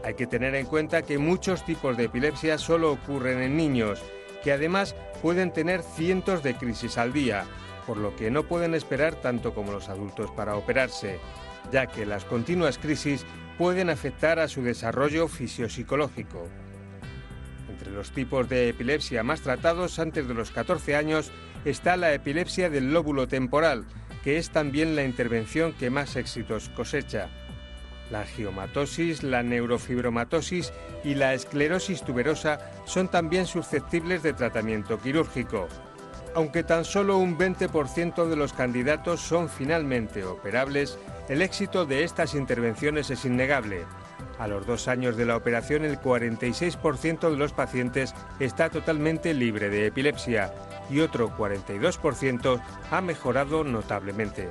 Hay 0.05 0.13
que 0.13 0.27
tener 0.27 0.55
en 0.55 0.65
cuenta 0.65 1.01
que 1.01 1.17
muchos 1.17 1.65
tipos 1.65 1.97
de 1.97 2.05
epilepsia 2.05 2.57
solo 2.57 2.91
ocurren 2.91 3.41
en 3.41 3.57
niños, 3.57 4.01
que 4.43 4.53
además 4.53 4.95
pueden 5.21 5.51
tener 5.51 5.83
cientos 5.83 6.43
de 6.43 6.55
crisis 6.55 6.97
al 6.97 7.11
día, 7.11 7.43
por 7.85 7.97
lo 7.97 8.15
que 8.15 8.31
no 8.31 8.43
pueden 8.43 8.73
esperar 8.73 9.15
tanto 9.15 9.53
como 9.53 9.73
los 9.73 9.89
adultos 9.89 10.31
para 10.31 10.55
operarse, 10.55 11.19
ya 11.71 11.87
que 11.87 12.05
las 12.05 12.23
continuas 12.23 12.77
crisis 12.77 13.25
pueden 13.59 13.89
afectar 13.89 14.39
a 14.39 14.47
su 14.47 14.63
desarrollo 14.63 15.27
fisiopsicológico. 15.27 16.47
Entre 17.69 17.91
los 17.91 18.11
tipos 18.11 18.47
de 18.47 18.69
epilepsia 18.69 19.21
más 19.21 19.41
tratados 19.41 19.99
antes 19.99 20.29
de 20.29 20.33
los 20.33 20.49
14 20.51 20.95
años 20.95 21.29
está 21.65 21.97
la 21.97 22.13
epilepsia 22.13 22.69
del 22.69 22.93
lóbulo 22.93 23.27
temporal, 23.27 23.83
que 24.23 24.37
es 24.37 24.51
también 24.51 24.95
la 24.95 25.03
intervención 25.03 25.73
que 25.73 25.89
más 25.89 26.15
éxitos 26.15 26.69
cosecha. 26.69 27.27
La 28.09 28.23
giomatosis, 28.23 29.23
la 29.23 29.43
neurofibromatosis 29.43 30.71
y 31.03 31.15
la 31.15 31.33
esclerosis 31.33 32.03
tuberosa 32.03 32.61
son 32.85 33.09
también 33.09 33.45
susceptibles 33.45 34.23
de 34.23 34.31
tratamiento 34.31 35.01
quirúrgico. 35.01 35.67
Aunque 36.33 36.63
tan 36.63 36.85
solo 36.85 37.17
un 37.17 37.37
20% 37.37 38.25
de 38.25 38.35
los 38.37 38.53
candidatos 38.53 39.19
son 39.19 39.49
finalmente 39.49 40.23
operables, 40.23 40.97
el 41.29 41.43
éxito 41.43 41.85
de 41.85 42.03
estas 42.03 42.33
intervenciones 42.33 43.09
es 43.11 43.23
innegable. 43.23 43.85
A 44.39 44.47
los 44.47 44.65
dos 44.65 44.87
años 44.87 45.15
de 45.15 45.25
la 45.25 45.37
operación, 45.37 45.85
el 45.85 45.99
46% 45.99 47.29
de 47.29 47.37
los 47.37 47.53
pacientes 47.53 48.15
está 48.39 48.69
totalmente 48.69 49.33
libre 49.33 49.69
de 49.69 49.85
epilepsia 49.85 50.51
y 50.89 51.01
otro 51.01 51.29
42% 51.37 52.61
ha 52.89 53.01
mejorado 53.01 53.63
notablemente. 53.63 54.49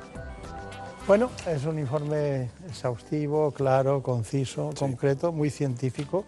Bueno, 1.07 1.31
es 1.47 1.65
un 1.65 1.79
informe 1.79 2.51
exhaustivo, 2.69 3.51
claro, 3.51 4.03
conciso, 4.03 4.71
concreto, 4.79 5.33
muy 5.33 5.51
científico, 5.51 6.25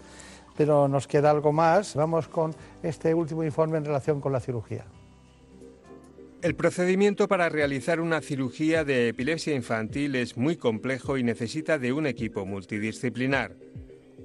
pero 0.56 0.88
nos 0.88 1.06
queda 1.06 1.30
algo 1.30 1.52
más. 1.52 1.94
Vamos 1.94 2.26
con 2.28 2.54
este 2.82 3.14
último 3.14 3.44
informe 3.44 3.78
en 3.78 3.84
relación 3.84 4.20
con 4.20 4.32
la 4.32 4.40
cirugía. 4.40 4.84
El 6.42 6.54
procedimiento 6.54 7.28
para 7.28 7.50
realizar 7.50 8.00
una 8.00 8.22
cirugía 8.22 8.82
de 8.82 9.08
epilepsia 9.08 9.54
infantil 9.54 10.16
es 10.16 10.38
muy 10.38 10.56
complejo 10.56 11.18
y 11.18 11.22
necesita 11.22 11.78
de 11.78 11.92
un 11.92 12.06
equipo 12.06 12.46
multidisciplinar. 12.46 13.56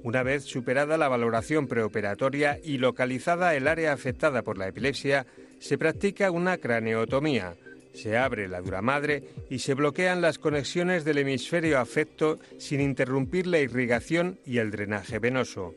Una 0.02 0.22
vez 0.22 0.44
superada 0.44 0.96
la 0.96 1.08
valoración 1.08 1.66
preoperatoria 1.66 2.58
y 2.64 2.78
localizada 2.78 3.54
el 3.54 3.68
área 3.68 3.92
afectada 3.92 4.40
por 4.40 4.56
la 4.56 4.68
epilepsia, 4.68 5.26
se 5.58 5.76
practica 5.76 6.30
una 6.30 6.56
craneotomía. 6.56 7.54
Se 7.92 8.16
abre 8.16 8.48
la 8.48 8.62
dura 8.62 8.80
madre 8.80 9.22
y 9.50 9.58
se 9.58 9.74
bloquean 9.74 10.22
las 10.22 10.38
conexiones 10.38 11.04
del 11.04 11.18
hemisferio 11.18 11.78
afecto 11.78 12.38
sin 12.58 12.80
interrumpir 12.80 13.46
la 13.46 13.58
irrigación 13.58 14.38
y 14.46 14.56
el 14.56 14.70
drenaje 14.70 15.18
venoso. 15.18 15.74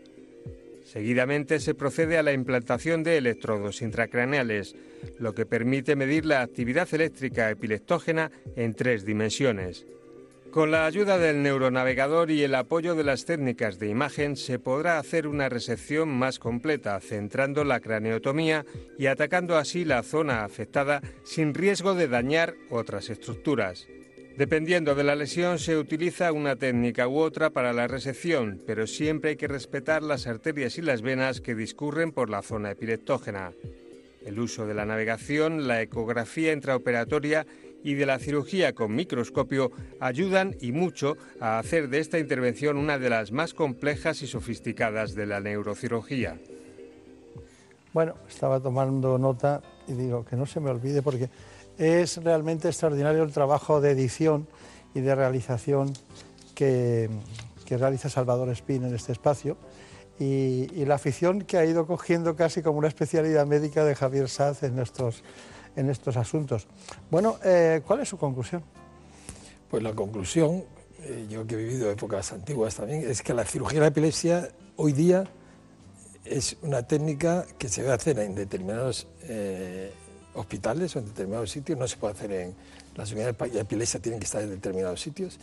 Seguidamente 0.92 1.60
se 1.60 1.76
procede 1.76 2.18
a 2.18 2.24
la 2.24 2.34
implantación 2.34 3.04
de 3.04 3.18
electrodos 3.18 3.84
intracraneales, 3.84 4.76
lo 5.20 5.36
que 5.36 5.46
permite 5.46 5.96
medir 5.96 6.26
la 6.26 6.42
actividad 6.42 6.88
eléctrica 6.92 7.52
epileptógena 7.52 8.32
en 8.56 8.74
tres 8.74 9.06
dimensiones. 9.06 9.86
Con 10.50 10.72
la 10.72 10.88
ayuda 10.88 11.20
del 11.20 11.44
neuronavegador 11.44 12.32
y 12.32 12.42
el 12.42 12.56
apoyo 12.56 12.96
de 12.96 13.04
las 13.04 13.26
técnicas 13.26 13.78
de 13.78 13.88
imagen 13.88 14.36
se 14.36 14.58
podrá 14.58 14.98
hacer 14.98 15.28
una 15.28 15.48
resección 15.48 16.10
más 16.10 16.40
completa, 16.40 17.00
centrando 17.02 17.64
la 17.64 17.82
craneotomía 17.82 18.66
y 18.98 19.06
atacando 19.06 19.58
así 19.58 19.86
la 19.86 20.02
zona 20.02 20.44
afectada 20.44 21.04
sin 21.24 21.54
riesgo 21.54 21.94
de 21.94 22.08
dañar 22.08 22.56
otras 22.72 23.12
estructuras. 23.12 23.88
Dependiendo 24.38 24.96
de 24.96 25.04
la 25.04 25.16
lesión 25.16 25.60
se 25.60 25.78
utiliza 25.78 26.32
una 26.32 26.56
técnica 26.56 27.08
u 27.08 27.18
otra 27.18 27.50
para 27.50 27.74
la 27.74 27.88
resección, 27.88 28.62
pero 28.66 28.88
siempre 28.88 29.32
hay 29.32 29.36
que 29.36 29.48
respetar 29.48 30.02
las 30.02 30.28
arterias 30.28 30.78
y 30.78 30.82
las 30.82 31.02
venas 31.02 31.42
que 31.42 31.56
discurren 31.56 32.12
por 32.12 32.30
la 32.30 32.42
zona 32.42 32.72
epileptógena. 32.72 33.52
El 34.26 34.40
uso 34.40 34.66
de 34.66 34.74
la 34.74 34.86
navegación, 34.86 35.68
la 35.68 35.82
ecografía 35.82 36.54
intraoperatoria 36.54 37.46
y 37.84 37.94
de 37.94 38.06
la 38.06 38.20
cirugía 38.20 38.74
con 38.74 38.96
microscopio 38.96 39.72
ayudan 40.00 40.56
y 40.60 40.72
mucho 40.72 41.18
a 41.40 41.60
hacer 41.60 41.90
de 41.90 42.00
esta 42.00 42.20
intervención 42.20 42.78
una 42.78 42.98
de 43.00 43.10
las 43.10 43.32
más 43.32 43.54
complejas 43.54 44.22
y 44.22 44.28
sofisticadas 44.28 45.16
de 45.16 45.26
la 45.26 45.40
neurocirugía. 45.40 46.40
Bueno, 47.94 48.16
estaba 48.28 48.60
tomando 48.60 49.18
nota 49.18 49.62
y 49.88 49.94
digo 49.94 50.24
que 50.24 50.36
no 50.36 50.46
se 50.46 50.60
me 50.60 50.70
olvide 50.70 51.02
porque 51.02 51.30
es 51.80 52.18
realmente 52.18 52.68
extraordinario 52.68 53.24
el 53.24 53.32
trabajo 53.32 53.82
de 53.82 53.92
edición 53.92 54.48
y 54.94 55.00
de 55.00 55.16
realización 55.16 55.92
que, 56.54 57.10
realiza 57.70 58.10
Salvador 58.10 58.50
Espín 58.50 58.84
en 58.84 58.96
este 58.96 59.12
espacio 59.12 59.56
y, 60.20 60.68
y, 60.74 60.86
la 60.86 60.96
afición 60.96 61.44
que 61.44 61.56
ha 61.58 61.66
ido 61.66 61.86
cogiendo 61.86 62.36
casi 62.36 62.64
como 62.64 62.80
una 62.80 62.88
especialidad 62.88 63.46
médica 63.46 63.86
de 63.86 63.94
Javier 63.94 64.28
Saz 64.28 64.64
en 64.64 64.80
estos 64.80 65.24
en 65.76 65.90
estos 65.90 66.18
asuntos. 66.18 66.68
Bueno, 67.10 67.38
eh, 67.44 67.82
¿cuál 67.86 68.02
es 68.02 68.10
su 68.10 68.18
conclusión? 68.18 68.64
Pues 69.70 69.84
la 69.84 69.94
conclusión, 69.94 70.66
eh, 71.04 71.28
yo 71.30 71.46
que 71.46 71.56
he 71.56 71.58
vivido 71.58 71.90
épocas 71.90 72.34
antiguas 72.34 72.76
también, 72.76 73.10
es 73.10 73.22
que 73.22 73.34
la 73.34 73.46
cirugía 73.46 73.80
de 73.80 73.82
la 73.82 73.88
epilepsia 73.88 74.50
hoy 74.76 74.94
día 74.94 75.26
es 76.26 76.58
una 76.62 76.84
técnica 76.84 77.46
que 77.58 77.70
se 77.70 77.82
debe 77.82 77.94
hacer 77.94 78.20
en 78.20 78.36
determinados 78.36 79.08
eh, 79.24 79.92
hospitales 80.34 80.96
o 80.96 81.00
en 81.00 81.06
determinados 81.06 81.52
sitios, 81.52 81.78
no 81.78 81.88
se 81.88 81.98
puede 81.98 82.14
hacer 82.14 82.32
en 82.32 82.56
las 82.96 83.12
unidades 83.12 83.54
de 83.54 83.60
epilepsia, 83.60 84.00
tienen 84.00 84.20
que 84.20 84.26
estar 84.26 84.42
en 84.42 84.50
determinados 84.50 85.02
sitios, 85.02 85.40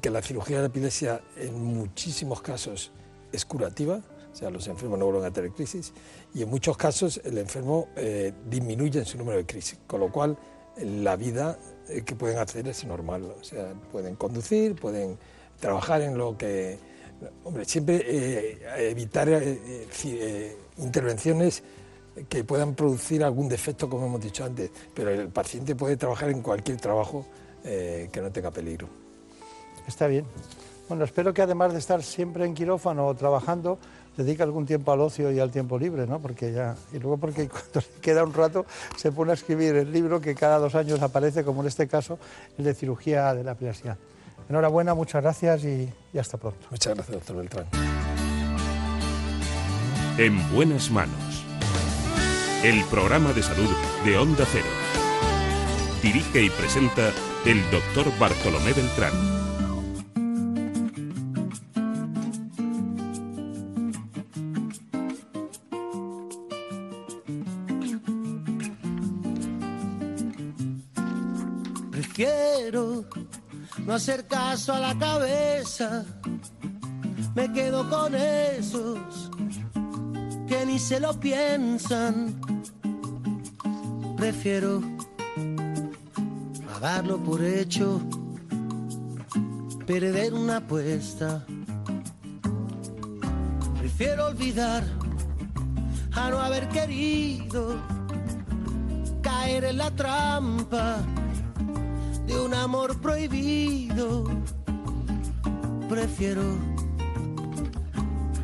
que 0.00 0.10
la 0.10 0.20
cirugía 0.20 0.56
de 0.56 0.62
la 0.64 0.68
epilepsia 0.68 1.22
en 1.38 1.58
muchísimos 1.58 2.42
casos 2.42 2.92
es 3.32 3.44
curativa, 3.44 4.02
o 4.32 4.36
sea, 4.36 4.50
los 4.50 4.66
enfermos 4.68 4.98
no 4.98 5.06
vuelven 5.06 5.24
a 5.24 5.32
tener 5.32 5.50
crisis, 5.50 5.92
y 6.34 6.42
en 6.42 6.50
muchos 6.50 6.76
casos 6.76 7.20
el 7.24 7.38
enfermo 7.38 7.88
eh, 7.96 8.32
disminuye 8.48 9.00
en 9.00 9.04
su 9.04 9.18
número 9.18 9.38
de 9.38 9.46
crisis, 9.46 9.78
con 9.86 10.00
lo 10.00 10.10
cual 10.10 10.36
la 10.76 11.16
vida 11.16 11.58
eh, 11.88 12.02
que 12.02 12.14
pueden 12.14 12.38
hacer 12.38 12.68
es 12.68 12.84
normal, 12.84 13.24
o 13.24 13.44
sea, 13.44 13.74
pueden 13.90 14.14
conducir, 14.16 14.74
pueden 14.76 15.18
trabajar 15.58 16.02
en 16.02 16.16
lo 16.16 16.36
que... 16.36 16.78
Hombre, 17.44 17.66
siempre 17.66 18.02
eh, 18.02 18.88
evitar 18.88 19.28
intervenciones 20.78 21.62
que 22.28 22.44
puedan 22.44 22.74
producir 22.74 23.22
algún 23.24 23.48
defecto, 23.48 23.88
como 23.88 24.06
hemos 24.06 24.20
dicho 24.20 24.44
antes, 24.44 24.70
pero 24.94 25.10
el 25.10 25.28
paciente 25.28 25.74
puede 25.74 25.96
trabajar 25.96 26.30
en 26.30 26.42
cualquier 26.42 26.78
trabajo 26.78 27.26
que 27.62 28.20
no 28.22 28.30
tenga 28.32 28.50
peligro. 28.50 28.88
Está 29.86 30.06
bien. 30.06 30.24
Bueno, 30.88 31.04
espero 31.04 31.32
que 31.32 31.42
además 31.42 31.72
de 31.72 31.78
estar 31.78 32.02
siempre 32.02 32.44
en 32.44 32.54
quirófano 32.54 33.06
o 33.06 33.14
trabajando, 33.14 33.78
dedica 34.16 34.44
algún 34.44 34.66
tiempo 34.66 34.92
al 34.92 35.00
ocio 35.00 35.30
y 35.30 35.38
al 35.38 35.50
tiempo 35.50 35.78
libre, 35.78 36.06
¿no? 36.06 36.18
Porque 36.18 36.52
ya, 36.52 36.74
y 36.92 36.98
luego 36.98 37.16
porque 37.16 37.48
cuando 37.48 37.80
se 37.80 38.00
queda 38.00 38.24
un 38.24 38.34
rato 38.34 38.66
se 38.96 39.12
pone 39.12 39.30
a 39.30 39.34
escribir 39.34 39.76
el 39.76 39.92
libro 39.92 40.20
que 40.20 40.34
cada 40.34 40.58
dos 40.58 40.74
años 40.74 41.00
aparece, 41.02 41.44
como 41.44 41.62
en 41.62 41.68
este 41.68 41.86
caso, 41.86 42.18
el 42.58 42.64
de 42.64 42.74
cirugía 42.74 43.32
de 43.34 43.44
la 43.44 43.52
epilepsia. 43.52 43.96
Enhorabuena, 44.48 44.94
muchas 44.94 45.22
gracias 45.22 45.64
y, 45.64 45.88
y 46.12 46.18
hasta 46.18 46.38
pronto. 46.38 46.66
Muchas 46.70 46.94
gracias, 46.94 47.14
doctor 47.14 47.36
Beltrán. 47.36 47.66
En 50.18 50.52
buenas 50.52 50.90
manos. 50.90 51.29
El 52.62 52.84
programa 52.84 53.32
de 53.32 53.42
salud 53.42 53.70
de 54.04 54.18
Onda 54.18 54.44
Cero. 54.44 54.66
Dirige 56.02 56.42
y 56.42 56.50
presenta 56.50 57.10
el 57.46 57.58
doctor 57.70 58.12
Bartolomé 58.18 58.74
Beltrán. 58.74 59.14
Prefiero 71.90 73.06
no 73.86 73.94
hacer 73.94 74.26
caso 74.26 74.74
a 74.74 74.80
la 74.80 74.98
cabeza. 74.98 76.04
Me 77.34 77.50
quedo 77.54 77.88
con 77.88 78.14
esos 78.14 79.30
que 80.50 80.66
ni 80.66 80.80
se 80.80 80.98
lo 80.98 81.12
piensan. 81.20 82.40
Prefiero 84.16 84.82
a 86.74 86.80
darlo 86.80 87.18
por 87.18 87.40
hecho, 87.44 88.00
perder 89.86 90.34
una 90.34 90.56
apuesta. 90.56 91.46
Prefiero 93.78 94.26
olvidar 94.26 94.82
a 96.16 96.30
no 96.30 96.40
haber 96.40 96.68
querido 96.68 97.76
caer 99.22 99.62
en 99.64 99.78
la 99.78 99.92
trampa 99.92 100.98
de 102.26 102.40
un 102.40 102.54
amor 102.54 103.00
prohibido. 103.00 104.24
Prefiero 105.88 106.42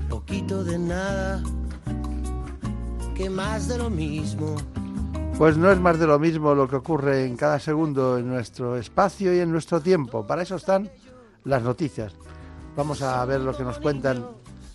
poquito 0.08 0.62
de 0.62 0.78
nada 0.78 1.42
que 3.16 3.30
más 3.30 3.68
de 3.68 3.78
lo 3.78 3.88
mismo. 3.88 4.56
Pues 5.38 5.56
no 5.56 5.70
es 5.70 5.80
más 5.80 5.98
de 5.98 6.06
lo 6.06 6.18
mismo 6.18 6.54
lo 6.54 6.68
que 6.68 6.76
ocurre 6.76 7.24
en 7.24 7.36
cada 7.36 7.58
segundo 7.58 8.18
en 8.18 8.28
nuestro 8.28 8.76
espacio 8.76 9.34
y 9.34 9.40
en 9.40 9.50
nuestro 9.50 9.80
tiempo. 9.80 10.26
Para 10.26 10.42
eso 10.42 10.56
están 10.56 10.90
las 11.44 11.62
noticias. 11.62 12.12
Vamos 12.76 13.00
a 13.02 13.24
ver 13.24 13.40
lo 13.40 13.56
que 13.56 13.64
nos 13.64 13.78
cuentan, 13.78 14.26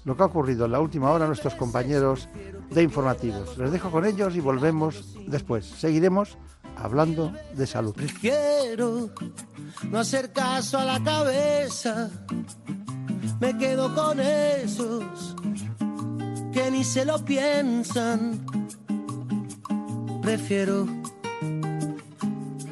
lo 0.06 0.18
que 0.18 0.24
ha 0.24 0.26
ocurrido 0.26 0.66
en 0.66 0.72
la 0.72 0.80
última 0.80 1.12
hora 1.12 1.28
nuestros 1.28 1.54
compañeros 1.56 2.28
de 2.72 2.82
informativos. 2.82 3.58
Les 3.58 3.72
dejo 3.72 3.92
con 3.92 4.06
ellos 4.06 4.36
y 4.36 4.39
volvemos 4.39 5.18
después. 5.28 5.66
Seguiremos 5.66 6.38
hablando 6.78 7.32
de 7.54 7.68
salud. 7.68 7.94
Prefiero 7.94 9.10
no 9.89 10.00
hacer 10.00 10.32
caso 10.32 10.80
a 10.80 10.86
la 10.86 11.04
cabeza. 11.04 12.10
Me 13.39 13.58
quedo 13.58 13.94
con 13.94 14.20
esos 14.20 15.36
que 16.52 16.70
ni 16.72 16.84
se 16.84 17.06
lo 17.06 17.24
piensan. 17.24 18.45
Prefiero 20.22 20.88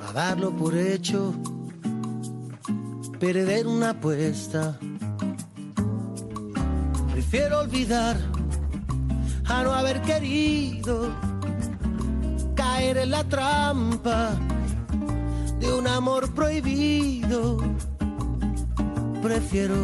a 0.08 0.14
darlo 0.14 0.52
por 0.52 0.76
hecho, 0.76 1.34
perder 3.20 3.68
una 3.68 3.92
apuesta. 3.92 4.78
Prefiero 7.12 7.60
olvidar 7.60 8.18
a 9.46 9.64
no 9.64 9.72
haber 9.72 10.02
querido 10.02 11.12
caer 12.56 12.98
en 12.98 13.12
la 13.12 13.24
trampa 13.24 14.32
de 15.60 15.74
un 15.74 15.88
amor 15.88 16.34
prohibido. 16.34 17.58
Prefiero 19.22 19.76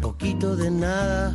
poquito 0.00 0.56
de 0.56 0.70
nada 0.70 1.34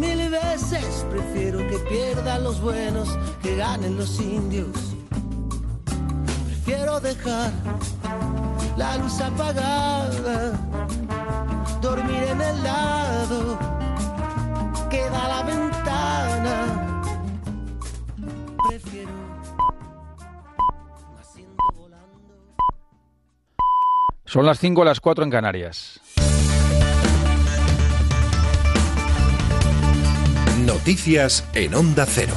Mil 0.00 0.30
veces 0.30 1.04
prefiero 1.10 1.58
que 1.58 1.78
pierdan 1.80 2.42
los 2.42 2.58
buenos 2.58 3.06
que 3.42 3.56
ganen 3.56 3.98
los 3.98 4.18
indios. 4.18 4.94
Prefiero 6.46 7.00
dejar 7.00 7.52
la 8.78 8.96
luz 8.96 9.20
apagada, 9.20 10.52
dormir 11.82 12.22
en 12.22 12.40
el 12.40 12.62
lado 12.62 13.58
que 14.88 15.02
da 15.10 15.28
la 15.28 15.42
ventana. 15.42 17.02
Prefiero. 18.68 19.10
Son 24.24 24.46
las 24.46 24.58
5 24.60 24.82
las 24.82 25.00
4 25.00 25.24
en 25.24 25.30
Canarias. 25.30 26.00
Noticias 30.80 31.46
en 31.54 31.74
Onda 31.74 32.06
Cero. 32.06 32.32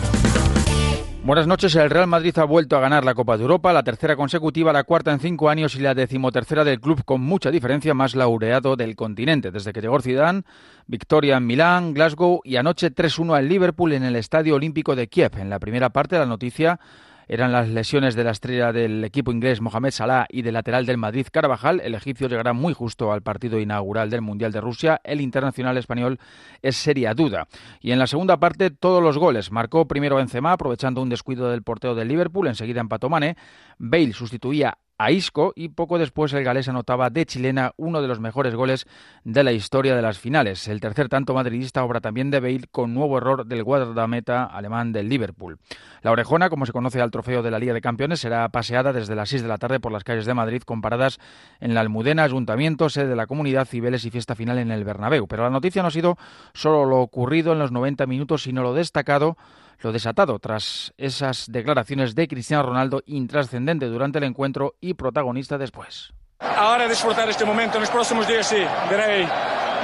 Buenas 1.24 1.48
noches. 1.48 1.74
El 1.78 1.90
Real 1.90 2.08
Madrid 2.08 2.38
ha 2.38 2.44
vuelto 2.44 2.76
a 2.76 2.82
ganar 2.82 3.06
la 3.06 3.16
Copa 3.16 3.38
de 3.38 3.44
Europa, 3.44 3.72
la 3.72 3.84
tercera 3.84 4.18
consecutiva, 4.18 4.74
la 4.74 4.84
cuarta 4.84 5.14
en 5.14 5.22
cinco 5.22 5.50
años 5.50 5.76
y 5.76 5.80
la 5.80 5.96
decimotercera 5.96 6.66
del 6.66 6.82
club 6.82 7.06
con 7.06 7.22
mucha 7.22 7.52
diferencia 7.52 7.94
más 7.94 8.16
laureado 8.16 8.76
del 8.76 8.98
continente. 8.98 9.50
Desde 9.50 9.72
que 9.72 9.80
llegó 9.80 10.02
Zidane, 10.02 10.44
victoria 10.88 11.38
en 11.38 11.48
Milán, 11.48 11.94
Glasgow 11.94 12.42
y 12.44 12.58
anoche 12.58 12.94
3-1 12.94 13.40
en 13.40 13.48
Liverpool 13.48 13.94
en 13.94 14.04
el 14.04 14.18
Estadio 14.18 14.56
Olímpico 14.56 14.94
de 14.98 15.08
Kiev. 15.08 15.38
En 15.38 15.50
la 15.50 15.60
primera 15.60 15.92
parte 15.92 16.20
la 16.20 16.26
noticia 16.26 16.82
eran 17.28 17.52
las 17.52 17.70
lesiones 17.70 18.16
de 18.16 18.24
la 18.24 18.32
estrella 18.32 18.72
del 18.72 19.04
equipo 19.04 19.32
inglés 19.32 19.62
Mohamed 19.62 19.92
Salah 19.92 20.26
y 20.30 20.42
del 20.42 20.54
lateral 20.54 20.86
del 20.86 20.98
Madrid 20.98 21.28
Carvajal. 21.32 21.82
El 21.82 21.96
egipcio 21.96 22.28
llegará 22.28 22.54
muy 22.54 22.74
justo 22.74 23.12
al 23.12 23.22
partido 23.22 23.60
inaugural 23.60 24.10
del 24.10 24.22
Mundial 24.22 24.52
de 24.52 24.62
Rusia. 24.62 25.02
El 25.04 25.22
internacional 25.22 25.78
español 25.78 26.20
es 26.62 26.76
seria 26.76 27.14
duda. 27.14 27.48
Y 27.80 27.92
en 27.92 28.00
la 28.00 28.08
segunda 28.08 28.38
parte 28.38 28.70
todos 28.72 29.02
los 29.02 29.18
goles. 29.18 29.52
Marcó 29.52 29.88
primero 29.88 30.18
Benzema 30.18 30.54
aprovechando 30.54 31.02
un 31.02 31.10
descuido 31.10 31.50
del 31.50 31.64
porteo 31.64 31.96
del 31.96 32.08
Liverpool. 32.08 32.48
Enseguida 32.48 32.82
empató 32.82 33.10
Mane. 33.10 33.38
Bale 33.78 34.14
sustituía 34.14 34.78
a 34.98 35.12
y 35.56 35.70
poco 35.70 35.98
después 35.98 36.34
el 36.34 36.44
galés 36.44 36.70
anotaba 36.70 37.10
de 37.10 37.26
chilena 37.26 37.74
uno 37.78 38.02
de 38.02 38.08
los 38.08 38.20
mejores 38.20 38.56
goles 38.56 38.86
de 39.24 39.44
la 39.44 39.52
historia 39.52 39.96
de 39.96 40.02
las 40.02 40.20
finales. 40.20 40.68
El 40.68 40.80
tercer 40.80 41.10
tanto 41.10 41.34
madridista 41.34 41.84
obra 41.84 42.02
también 42.02 42.32
de 42.32 42.40
Bale 42.40 42.68
con 42.72 42.94
nuevo 42.94 43.18
error 43.18 43.46
del 43.46 43.64
guardameta 43.64 44.46
alemán 44.46 44.92
del 44.92 45.10
Liverpool. 45.10 45.60
La 46.02 46.12
orejona, 46.12 46.50
como 46.50 46.66
se 46.66 46.72
conoce 46.72 47.02
al 47.02 47.12
trofeo 47.12 47.42
de 47.42 47.52
la 47.52 47.60
Liga 47.60 47.74
de 47.74 47.82
Campeones, 47.82 48.20
será 48.20 48.48
paseada 48.50 48.94
desde 48.94 49.16
las 49.16 49.30
6 49.30 49.42
de 49.42 49.48
la 49.48 49.58
tarde 49.58 49.80
por 49.80 49.92
las 49.92 50.04
calles 50.04 50.26
de 50.26 50.34
Madrid 50.34 50.62
con 50.62 50.82
paradas 50.82 51.20
en 51.60 51.74
la 51.74 51.82
Almudena, 51.82 52.24
Ayuntamiento, 52.24 52.90
sede 52.90 53.08
de 53.08 53.16
la 53.16 53.28
Comunidad, 53.28 53.68
Cibeles 53.68 54.06
y 54.06 54.12
fiesta 54.12 54.36
final 54.36 54.58
en 54.58 54.72
el 54.72 54.84
Bernabéu. 54.84 55.28
Pero 55.28 55.44
la 55.44 55.50
noticia 55.50 55.82
no 55.82 55.90
ha 55.90 55.92
sido 55.92 56.18
solo 56.54 56.86
lo 56.86 57.00
ocurrido 57.00 57.54
en 57.54 57.60
los 57.60 57.72
90 57.72 58.06
minutos, 58.06 58.44
sino 58.44 58.64
lo 58.64 58.74
destacado 58.74 59.38
lo 59.80 59.92
desatado 59.92 60.40
tras 60.40 60.94
esas 60.98 61.46
declaraciones 61.50 62.16
de 62.16 62.28
Cristiano 62.28 62.64
Ronaldo 62.64 63.02
intrascendente 63.06 63.88
durante 63.88 64.20
el 64.20 64.26
encuentro 64.26 64.76
y 64.80 64.94
protagonista 64.94 65.58
después. 65.58 66.14
Ahora 66.40 66.88
disfrutar 66.88 67.30
este 67.30 67.46
momento, 67.46 67.78
en 67.78 67.82
los 67.82 67.90
próximos 67.90 68.28
días 68.28 68.48
sí, 68.48 68.62
daré, 68.90 69.28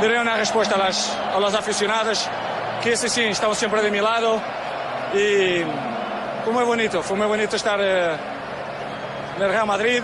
daré 0.01 0.19
una 0.19 0.35
respuesta 0.35 0.75
a, 0.75 0.77
las, 0.77 1.17
a 1.33 1.39
los 1.39 1.53
aficionados, 1.53 2.27
que 2.83 2.93
ese 2.93 3.07
sí, 3.09 3.21
estamos 3.23 3.57
siempre 3.57 3.81
de 3.81 3.91
mi 3.91 3.99
lado 3.99 4.41
y 5.13 5.63
fue 6.43 6.53
muy 6.53 6.63
bonito, 6.63 7.01
fue 7.01 7.17
muy 7.17 7.27
bonito 7.27 7.55
estar 7.55 7.79
eh, 7.81 8.15
en 9.37 9.41
el 9.41 9.49
Real 9.49 9.67
Madrid. 9.67 10.03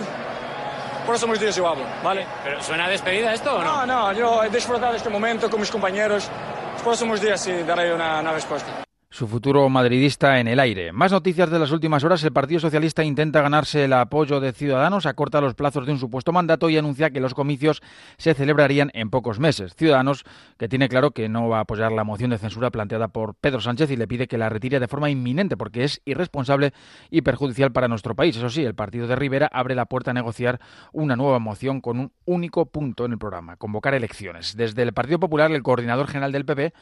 Próximos 1.05 1.39
días 1.39 1.55
yo 1.55 1.67
hablo, 1.67 1.83
¿vale? 2.03 2.25
¿Pero 2.43 2.63
suena 2.63 2.85
a 2.85 2.89
despedida 2.89 3.33
esto 3.33 3.57
o 3.57 3.63
no? 3.63 3.85
No, 3.85 3.85
no, 3.85 4.13
yo 4.13 4.43
he 4.43 4.49
disfrutado 4.49 4.95
este 4.95 5.09
momento 5.09 5.49
con 5.49 5.59
mis 5.59 5.69
compañeros. 5.69 6.29
Los 6.73 6.81
próximos 6.81 7.21
días 7.21 7.41
sí 7.41 7.51
daré 7.63 7.93
una, 7.93 8.21
una 8.21 8.31
respuesta 8.31 8.85
su 9.15 9.29
futuro 9.29 9.69
madridista 9.69 10.41
en 10.41 10.49
el 10.49 10.59
aire. 10.59 10.91
Más 10.91 11.13
noticias 11.13 11.49
de 11.49 11.57
las 11.57 11.71
últimas 11.71 12.03
horas. 12.03 12.21
El 12.25 12.33
Partido 12.33 12.59
Socialista 12.59 13.01
intenta 13.01 13.41
ganarse 13.41 13.85
el 13.85 13.93
apoyo 13.93 14.41
de 14.41 14.51
Ciudadanos, 14.51 15.05
acorta 15.05 15.39
los 15.39 15.53
plazos 15.55 15.85
de 15.85 15.93
un 15.93 15.99
supuesto 15.99 16.33
mandato 16.33 16.69
y 16.69 16.77
anuncia 16.77 17.11
que 17.11 17.21
los 17.21 17.33
comicios 17.33 17.81
se 18.17 18.33
celebrarían 18.33 18.91
en 18.93 19.09
pocos 19.09 19.39
meses. 19.39 19.73
Ciudadanos, 19.73 20.25
que 20.57 20.67
tiene 20.67 20.89
claro 20.89 21.11
que 21.11 21.29
no 21.29 21.47
va 21.47 21.59
a 21.59 21.61
apoyar 21.61 21.93
la 21.93 22.03
moción 22.03 22.29
de 22.29 22.37
censura 22.37 22.71
planteada 22.71 23.07
por 23.07 23.35
Pedro 23.35 23.61
Sánchez 23.61 23.89
y 23.89 23.95
le 23.95 24.05
pide 24.05 24.27
que 24.27 24.37
la 24.37 24.49
retire 24.49 24.81
de 24.81 24.89
forma 24.89 25.09
inminente 25.09 25.55
porque 25.55 25.85
es 25.85 26.01
irresponsable 26.03 26.73
y 27.09 27.21
perjudicial 27.21 27.71
para 27.71 27.87
nuestro 27.87 28.15
país. 28.15 28.35
Eso 28.35 28.49
sí, 28.49 28.65
el 28.65 28.75
partido 28.75 29.07
de 29.07 29.15
Rivera 29.15 29.49
abre 29.53 29.75
la 29.75 29.85
puerta 29.85 30.11
a 30.11 30.13
negociar 30.13 30.59
una 30.91 31.15
nueva 31.15 31.39
moción 31.39 31.79
con 31.79 31.99
un 32.01 32.11
único 32.25 32.65
punto 32.65 33.05
en 33.05 33.13
el 33.13 33.17
programa, 33.17 33.55
convocar 33.55 33.93
elecciones. 33.93 34.57
Desde 34.57 34.81
el 34.81 34.91
Partido 34.91 35.21
Popular, 35.21 35.53
el 35.53 35.63
coordinador 35.63 36.07
general 36.07 36.33
del 36.33 36.43
PP 36.43 36.73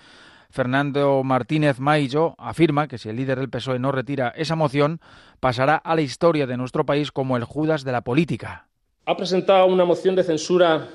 Fernando 0.54 1.24
Martínez 1.24 1.80
Maillo 1.80 2.36
afirma 2.38 2.88
que 2.88 3.00
si 3.00 3.10
el 3.10 3.16
líder 3.16 3.40
del 3.40 3.50
PSOE 3.50 3.80
no 3.80 3.92
retira 3.92 4.32
esa 4.38 4.56
moción, 4.56 5.02
pasará 5.40 5.78
a 5.78 5.96
la 5.96 6.02
historia 6.02 6.46
de 6.46 6.58
nuestro 6.58 6.86
país 6.86 7.12
como 7.12 7.38
el 7.38 7.44
Judas 7.44 7.84
de 7.84 7.92
la 7.92 8.02
política. 8.02 8.68
Ha 9.08 9.18
presentado 9.18 9.66
una 9.66 9.84
moción 9.84 10.16
de 10.16 10.24
censura 10.24 10.90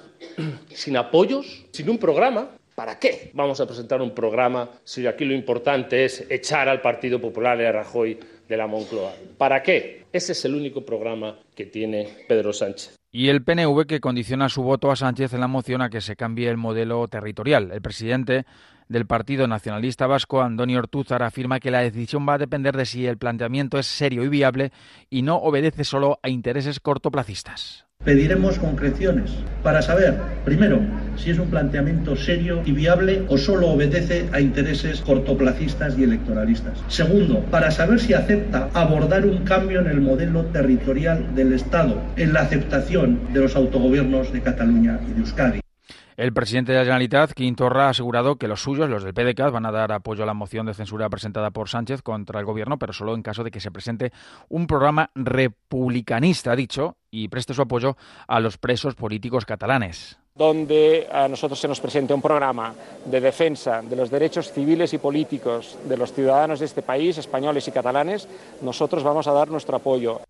sin 0.69 0.97
apoyos, 0.97 1.67
sin 1.73 1.91
un 1.91 1.99
programa. 1.99 2.51
¿Para 2.77 3.01
qué 3.01 3.33
vamos 3.35 3.61
a 3.61 3.67
presentar 3.67 4.01
un 4.01 4.15
programa 4.15 4.69
si 4.85 5.09
aquí 5.09 5.25
lo 5.25 5.35
importante 5.35 6.05
es 6.05 6.25
echar 6.31 6.69
al 6.69 6.81
Partido 6.81 7.21
Popular 7.21 7.61
y 7.61 7.65
a 7.65 7.73
Rajoy 7.73 8.17
de 8.49 8.57
la 8.57 8.69
Moncloa? 8.69 9.13
¿Para 9.39 9.65
qué? 9.65 10.05
Ese 10.13 10.33
es 10.33 10.45
el 10.45 10.55
único 10.55 10.87
programa 10.87 11.37
que 11.57 11.67
tiene 11.67 12.09
Pedro 12.29 12.53
Sánchez. 12.53 12.97
Y 13.11 13.29
el 13.31 13.43
PNV 13.43 13.87
que 13.87 13.99
condiciona 13.99 14.49
su 14.49 14.63
voto 14.63 14.93
a 14.93 14.97
Sánchez 14.97 15.33
en 15.33 15.41
la 15.41 15.49
moción 15.49 15.83
a 15.83 15.91
que 15.91 16.01
se 16.01 16.15
cambie 16.15 16.49
el 16.49 16.59
modelo 16.59 17.09
territorial. 17.09 17.73
El 17.73 17.83
presidente 17.83 18.45
del 18.89 19.07
Partido 19.07 19.47
Nacionalista 19.47 20.07
Vasco, 20.07 20.43
Antonio 20.43 20.79
Ortúzar, 20.79 21.23
afirma 21.23 21.61
que 21.61 21.71
la 21.71 21.81
decisión 21.81 22.27
va 22.29 22.35
a 22.35 22.39
depender 22.39 22.77
de 22.77 22.87
si 22.87 23.07
el 23.07 23.19
planteamiento 23.19 23.79
es 23.79 23.87
serio 23.87 24.25
y 24.25 24.29
viable 24.29 24.73
y 25.11 25.23
no 25.23 25.37
obedece 25.37 25.85
solo 25.85 26.19
a 26.23 26.29
intereses 26.29 26.81
cortoplacistas. 26.81 27.89
Pediremos 28.05 28.61
concreciones 28.61 29.33
para 29.63 29.83
saber, 29.83 30.15
primero, 30.45 30.81
si 31.17 31.31
es 31.31 31.39
un 31.39 31.51
planteamiento 31.51 32.15
serio 32.15 32.63
y 32.65 32.71
viable 32.71 33.25
o 33.29 33.37
solo 33.37 33.71
obedece 33.71 34.29
a 34.33 34.41
intereses 34.41 35.01
cortoplacistas 35.01 35.99
y 35.99 36.05
electoralistas. 36.05 36.79
Segundo, 36.87 37.41
para 37.51 37.73
saber 37.73 37.99
si 37.99 38.15
acepta 38.15 38.71
abordar 38.73 39.27
un 39.27 39.45
cambio 39.45 39.81
en 39.81 39.89
el 39.89 40.01
modelo 40.01 40.45
territorial 40.47 41.35
del 41.35 41.53
Estado, 41.53 42.01
en 42.17 42.33
la 42.33 42.43
aceptación 42.43 43.33
de 43.33 43.41
los 43.41 43.57
autogobiernos 43.57 44.33
de 44.33 44.43
Cataluña 44.43 45.01
y 45.09 45.15
de 45.15 45.21
Euskadi. 45.21 45.61
El 46.19 46.33
presidente 46.33 46.73
de 46.73 46.79
la 46.79 46.85
Generalitat, 46.85 47.33
Quintorra, 47.33 47.87
ha 47.87 47.91
asegurado 47.91 48.39
que 48.39 48.49
los 48.49 48.61
suyos, 48.61 48.91
los 48.91 49.05
del 49.05 49.15
PDCAT, 49.15 49.53
van 49.53 49.67
a 49.67 49.71
dar 49.71 49.93
apoyo 49.93 50.25
a 50.25 50.27
la 50.27 50.35
moción 50.35 50.67
de 50.67 50.75
censura 50.75 51.09
presentada 51.09 51.53
por 51.53 51.69
Sánchez 51.69 52.03
contra 52.03 52.41
el 52.41 52.45
gobierno, 52.45 52.77
pero 52.77 52.93
solo 52.93 53.15
en 53.15 53.23
caso 53.23 53.45
de 53.45 53.53
que 53.53 53.61
se 53.61 53.71
presente 53.71 54.11
un 54.49 54.67
programa 54.67 55.13
republicanista, 55.15 56.51
ha 56.51 56.57
dicho, 56.57 56.97
y 57.13 57.29
preste 57.29 57.55
su 57.55 57.63
apoyo 57.63 57.97
a 58.27 58.41
los 58.41 58.59
presos 58.59 58.97
políticos 58.97 59.47
catalanes 59.47 60.19
donde 60.35 61.09
a 61.11 61.27
nosotros 61.27 61.59
se 61.59 61.67
nos 61.67 61.81
presente 61.81 62.15
un 62.15 62.23
programa 62.23 62.73
de 63.05 63.21
defensa 63.21 63.83
de 63.83 63.97
los 63.97 64.09
derechos 64.09 64.53
civiles 64.53 64.95
y 64.95 64.99
políticos 64.99 65.77
de 65.85 65.97
los 65.97 66.13
ciudadanos 66.13 66.61
de 66.61 66.67
este 66.67 66.81
país, 66.81 67.19
españoles 67.19 67.67
y 67.67 67.73
catalanes, 67.73 68.29
nosotros 68.63 69.03
vamos 69.03 69.27
a 69.27 69.33
dar 69.33 69.49
nuestro 69.49 69.77
apoyo. 69.77 70.21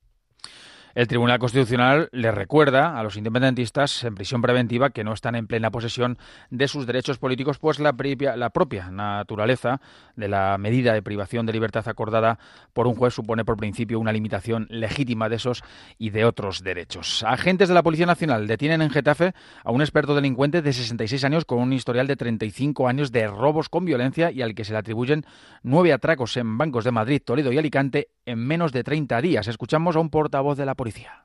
El 0.95 1.07
Tribunal 1.07 1.39
Constitucional 1.39 2.09
le 2.13 2.33
recuerda 2.33 2.99
a 2.99 3.03
los 3.03 3.17
independentistas 3.17 4.05
en 4.05 4.15
prisión 4.15 4.43
preventiva 4.43 4.91
que 4.91 5.05
no 5.05 5.13
están 5.13 5.35
en 5.35 5.47
plena 5.47 5.71
posesión 5.71 6.19
de 6.51 6.69
sus 6.69 6.87
derechos 6.87 7.19
políticos, 7.19 7.59
pues 7.59 7.79
la, 7.79 7.95
la 8.37 8.51
propia 8.51 8.91
naturaleza 8.91 9.81
de 10.17 10.29
la 10.29 10.57
medida 10.59 10.95
de 10.95 11.03
privación 11.03 11.47
de 11.47 11.53
libertad 11.53 11.87
acordada 11.89 12.39
por 12.73 12.87
un 12.87 12.95
juez 12.95 13.15
supone 13.15 13.45
por 13.45 13.57
principio 13.57 14.01
una 14.01 14.13
limitación 14.13 14.67
legítima 14.71 15.29
de 15.29 15.37
esos 15.37 15.63
y 15.99 16.11
de 16.11 16.25
otros 16.25 16.63
derechos. 16.63 17.25
Agentes 17.27 17.69
de 17.69 17.75
la 17.75 17.83
Policía 17.83 18.07
Nacional 18.07 18.47
detienen 18.47 18.83
en 18.83 18.91
Getafe 18.91 19.35
a 19.65 19.71
un 19.71 19.81
experto 19.81 20.15
delincuente 20.15 20.63
de 20.63 20.73
66 20.73 21.25
años 21.25 21.45
con 21.45 21.59
un 21.59 21.73
historial 21.73 22.07
de 22.07 22.17
35 22.17 22.89
años 22.89 23.13
de 23.13 23.27
robos 23.27 23.69
con 23.69 23.85
violencia 23.85 24.31
y 24.31 24.43
al 24.43 24.55
que 24.55 24.65
se 24.65 24.73
le 24.73 24.79
atribuyen 24.79 25.25
nueve 25.63 25.93
atracos 25.93 26.37
en 26.37 26.59
bancos 26.59 26.85
de 26.85 26.93
Madrid, 26.93 27.23
Toledo 27.25 27.53
y 27.53 27.59
Alicante 27.59 28.09
en 28.27 28.39
menos 28.39 28.73
de 28.73 28.85
30 28.85 29.21
días. 29.21 29.49
Escuchamos 29.49 29.97
a 29.97 30.01
un 30.01 30.11
portavoz 30.11 30.57
de 30.57 30.67
la 30.67 30.75
policía 30.79 31.19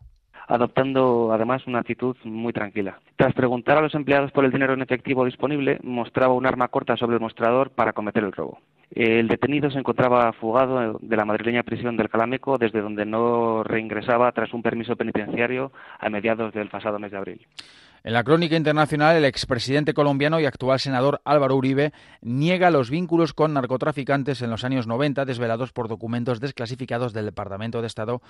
adoptando 0.47 1.31
además 1.31 1.65
una 1.67 1.79
actitud 1.79 2.15
muy 2.23 2.53
tranquila. 2.53 2.99
Tras 3.15 3.33
preguntar 3.33 3.77
a 3.77 3.81
los 3.81 3.95
empleados 3.95 4.31
por 4.31 4.45
el 4.45 4.51
dinero 4.51 4.73
en 4.73 4.81
efectivo 4.81 5.25
disponible, 5.25 5.79
mostraba 5.83 6.33
un 6.33 6.45
arma 6.45 6.67
corta 6.67 6.97
sobre 6.97 7.15
el 7.15 7.21
mostrador 7.21 7.71
para 7.71 7.93
cometer 7.93 8.23
el 8.23 8.31
robo. 8.31 8.59
El 8.91 9.27
detenido 9.27 9.71
se 9.71 9.79
encontraba 9.79 10.31
fugado 10.33 10.99
de 11.01 11.17
la 11.17 11.25
madrileña 11.25 11.63
prisión 11.63 11.97
del 11.97 12.09
Calameco, 12.09 12.57
desde 12.57 12.81
donde 12.81 13.05
no 13.05 13.63
reingresaba 13.63 14.31
tras 14.31 14.53
un 14.53 14.61
permiso 14.61 14.95
penitenciario 14.95 15.71
a 15.99 16.09
mediados 16.09 16.53
del 16.53 16.69
pasado 16.69 16.99
mes 16.99 17.11
de 17.11 17.17
abril. 17.17 17.47
En 18.05 18.11
la 18.11 18.25
crónica 18.25 18.57
internacional, 18.57 19.15
el 19.15 19.23
expresidente 19.23 19.93
colombiano 19.93 20.37
y 20.41 20.45
actual 20.45 20.77
senador 20.77 21.21
Álvaro 21.23 21.55
Uribe 21.55 21.93
niega 22.21 22.69
los 22.69 22.89
vínculos 22.89 23.33
con 23.33 23.53
narcotraficantes 23.53 24.41
en 24.41 24.49
los 24.49 24.65
años 24.65 24.87
90 24.87 25.23
desvelados 25.23 25.71
por 25.71 25.87
documentos 25.87 26.41
desclasificados 26.41 27.13
del 27.13 27.25
Departamento 27.25 27.79
de 27.79 27.87
Estado 27.87 28.21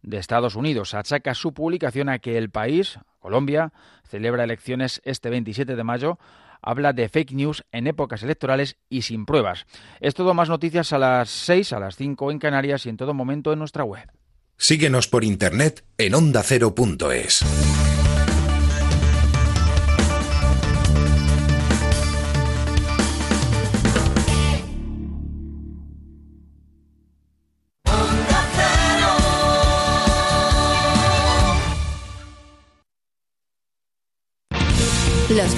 de 0.00 0.16
Estados 0.16 0.54
Unidos. 0.54 0.94
Achaca 0.94 1.34
su 1.34 1.52
publicación 1.52 2.08
a 2.08 2.20
que 2.20 2.38
el 2.38 2.48
país, 2.48 2.98
Colombia, 3.18 3.74
celebra 4.08 4.44
elecciones 4.44 5.02
este 5.04 5.28
27 5.28 5.76
de 5.76 5.84
mayo 5.84 6.18
habla 6.62 6.94
de 6.94 7.08
fake 7.08 7.32
news 7.32 7.64
en 7.70 7.86
épocas 7.86 8.22
electorales 8.22 8.76
y 8.88 9.02
sin 9.02 9.26
pruebas. 9.26 9.66
Es 10.00 10.14
todo 10.14 10.32
más 10.32 10.48
noticias 10.48 10.92
a 10.92 10.98
las 10.98 11.28
6, 11.28 11.74
a 11.74 11.80
las 11.80 11.96
5 11.96 12.30
en 12.30 12.38
Canarias 12.38 12.86
y 12.86 12.88
en 12.88 12.96
todo 12.96 13.12
momento 13.12 13.52
en 13.52 13.58
nuestra 13.58 13.84
web. 13.84 14.10
Síguenos 14.56 15.06
por 15.06 15.22
internet 15.22 15.84
en 15.98 16.14
ondacero.es. 16.14 17.44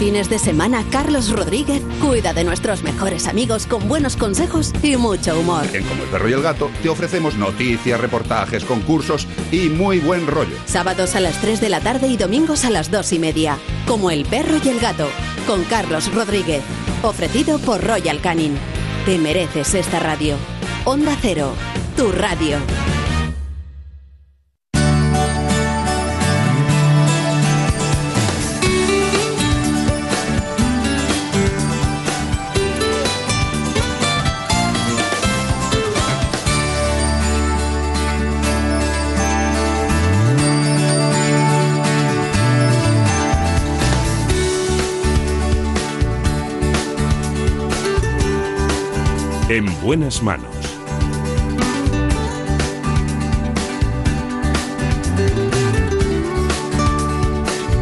fines 0.01 0.31
de 0.31 0.39
semana, 0.39 0.83
Carlos 0.91 1.31
Rodríguez 1.31 1.83
cuida 2.01 2.33
de 2.33 2.43
nuestros 2.43 2.83
mejores 2.83 3.27
amigos 3.27 3.67
con 3.67 3.87
buenos 3.87 4.17
consejos 4.17 4.73
y 4.83 4.97
mucho 4.97 5.39
humor. 5.39 5.67
En 5.75 5.85
Como 5.85 6.03
el 6.03 6.09
perro 6.09 6.31
y 6.31 6.33
el 6.33 6.41
gato 6.41 6.71
te 6.83 6.89
ofrecemos 6.89 7.37
noticias, 7.37 8.01
reportajes, 8.01 8.65
concursos 8.65 9.29
y 9.53 9.69
muy 9.69 9.99
buen 9.99 10.27
rollo. 10.27 10.57
Sábados 10.65 11.17
a 11.17 11.21
las 11.21 11.39
3 11.43 11.61
de 11.61 11.69
la 11.69 11.81
tarde 11.81 12.07
y 12.07 12.17
domingos 12.17 12.65
a 12.65 12.71
las 12.71 12.91
2 12.91 13.13
y 13.13 13.19
media. 13.19 13.59
Como 13.87 14.11
el 14.11 14.25
perro 14.25 14.57
y 14.65 14.69
el 14.71 14.81
gato, 14.81 15.07
con 15.47 15.65
Carlos 15.65 16.11
Rodríguez. 16.15 16.63
Ofrecido 17.03 17.59
por 17.59 17.85
Royal 17.85 18.23
Canin. 18.23 18.57
Te 19.05 19.19
mereces 19.19 19.75
esta 19.75 19.99
radio. 20.01 20.37
Onda 20.87 21.15
Cero, 21.21 21.53
tu 21.95 22.11
radio. 22.11 22.57
En 49.61 49.83
buenas 49.83 50.23
manos. 50.23 50.57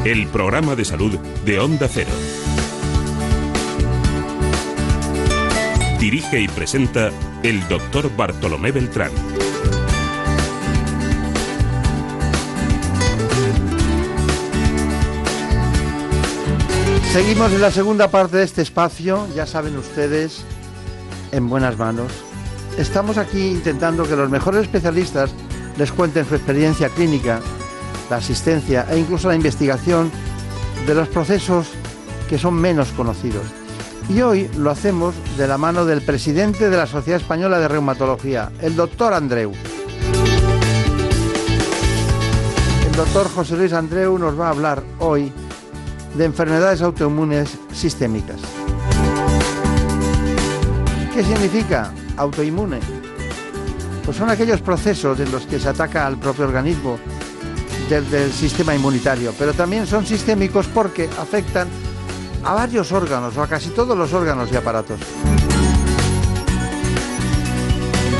El 0.04 0.26
programa 0.26 0.74
de 0.74 0.84
salud 0.84 1.16
de 1.44 1.60
Onda 1.60 1.86
Cero. 1.86 2.10
Dirige 6.00 6.40
y 6.40 6.48
presenta 6.48 7.12
el 7.44 7.68
doctor 7.68 8.10
Bartolomé 8.16 8.72
Beltrán. 8.72 9.12
Seguimos 17.12 17.52
en 17.52 17.60
la 17.60 17.70
segunda 17.70 18.10
parte 18.10 18.38
de 18.38 18.42
este 18.42 18.62
espacio, 18.62 19.28
ya 19.36 19.46
saben 19.46 19.76
ustedes, 19.76 20.44
en 21.32 21.48
buenas 21.48 21.78
manos. 21.78 22.12
Estamos 22.76 23.18
aquí 23.18 23.48
intentando 23.48 24.04
que 24.04 24.16
los 24.16 24.30
mejores 24.30 24.62
especialistas 24.62 25.30
les 25.76 25.92
cuenten 25.92 26.26
su 26.26 26.34
experiencia 26.34 26.88
clínica, 26.88 27.40
la 28.10 28.16
asistencia 28.16 28.86
e 28.90 28.98
incluso 28.98 29.28
la 29.28 29.34
investigación 29.34 30.10
de 30.86 30.94
los 30.94 31.08
procesos 31.08 31.68
que 32.28 32.38
son 32.38 32.54
menos 32.54 32.88
conocidos. 32.92 33.44
Y 34.08 34.22
hoy 34.22 34.50
lo 34.56 34.70
hacemos 34.70 35.14
de 35.36 35.46
la 35.46 35.58
mano 35.58 35.84
del 35.84 36.02
presidente 36.02 36.70
de 36.70 36.76
la 36.76 36.86
Sociedad 36.86 37.20
Española 37.20 37.58
de 37.58 37.68
Reumatología, 37.68 38.50
el 38.60 38.74
doctor 38.74 39.12
Andreu. 39.12 39.52
El 42.86 42.96
doctor 42.96 43.28
José 43.28 43.56
Luis 43.56 43.72
Andreu 43.72 44.18
nos 44.18 44.38
va 44.38 44.46
a 44.46 44.50
hablar 44.50 44.82
hoy 44.98 45.30
de 46.14 46.24
enfermedades 46.24 46.80
autoinmunes 46.80 47.50
sistémicas. 47.72 48.40
¿Qué 51.18 51.24
significa 51.24 51.92
autoinmune? 52.16 52.78
Pues 54.04 54.16
son 54.16 54.30
aquellos 54.30 54.60
procesos 54.60 55.18
en 55.18 55.32
los 55.32 55.46
que 55.46 55.58
se 55.58 55.68
ataca 55.68 56.06
al 56.06 56.16
propio 56.16 56.44
organismo 56.44 56.96
del, 57.88 58.32
sistema 58.32 58.72
inmunitario, 58.72 59.34
pero 59.36 59.52
también 59.52 59.84
son 59.88 60.06
sistémicos 60.06 60.68
porque 60.68 61.10
afectan 61.18 61.66
a 62.44 62.54
varios 62.54 62.92
órganos 62.92 63.36
o 63.36 63.42
a 63.42 63.48
casi 63.48 63.70
todos 63.70 63.98
los 63.98 64.12
órganos 64.12 64.52
y 64.52 64.56
aparatos. 64.58 65.00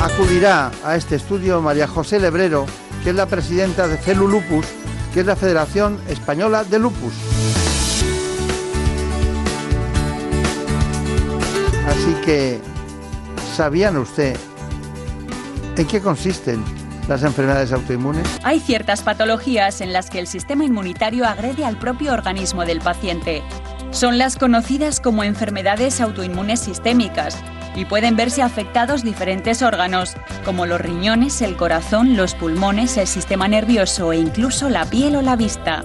Acudirá 0.03 0.69
a 0.83 0.97
este 0.97 1.15
estudio 1.15 1.61
María 1.61 1.87
José 1.87 2.19
Lebrero, 2.19 2.65
que 3.05 3.11
es 3.11 3.15
la 3.15 3.27
presidenta 3.27 3.87
de 3.87 3.95
Celu 3.95 4.27
Lupus, 4.27 4.65
que 5.13 5.21
es 5.21 5.25
la 5.25 5.37
Federación 5.37 6.01
Española 6.09 6.65
de 6.65 6.79
Lupus. 6.79 7.13
Así 11.87 12.13
que, 12.25 12.59
¿sabían 13.59 13.97
usted 13.97 14.37
en 15.75 15.85
qué 15.85 15.99
consisten 15.99 16.63
las 17.09 17.23
enfermedades 17.23 17.73
autoinmunes? 17.73 18.25
Hay 18.41 18.61
ciertas 18.61 19.01
patologías 19.01 19.81
en 19.81 19.91
las 19.91 20.09
que 20.09 20.19
el 20.19 20.27
sistema 20.27 20.63
inmunitario 20.63 21.25
agrede 21.25 21.65
al 21.65 21.77
propio 21.77 22.13
organismo 22.13 22.63
del 22.63 22.79
paciente. 22.79 23.43
Son 23.91 24.17
las 24.17 24.37
conocidas 24.37 25.01
como 25.01 25.25
enfermedades 25.25 25.99
autoinmunes 25.99 26.61
sistémicas 26.61 27.35
y 27.75 27.83
pueden 27.83 28.15
verse 28.15 28.41
afectados 28.41 29.03
diferentes 29.03 29.61
órganos, 29.61 30.15
como 30.45 30.65
los 30.65 30.79
riñones, 30.79 31.41
el 31.41 31.57
corazón, 31.57 32.15
los 32.15 32.35
pulmones, 32.35 32.95
el 32.95 33.07
sistema 33.07 33.49
nervioso 33.49 34.13
e 34.13 34.19
incluso 34.19 34.69
la 34.69 34.85
piel 34.85 35.17
o 35.17 35.21
la 35.21 35.35
vista. 35.35 35.83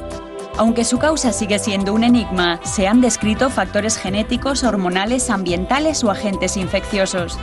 Aunque 0.56 0.84
su 0.84 0.98
causa 0.98 1.32
sigue 1.32 1.58
siendo 1.58 1.92
un 1.92 2.04
enigma, 2.04 2.60
se 2.62 2.86
han 2.86 3.00
descrito 3.00 3.50
factores 3.50 3.96
genéticos, 3.98 4.62
hormonales, 4.62 5.28
ambientales 5.28 6.04
o 6.04 6.12
agentes 6.12 6.56
infecciosos. 6.56 7.36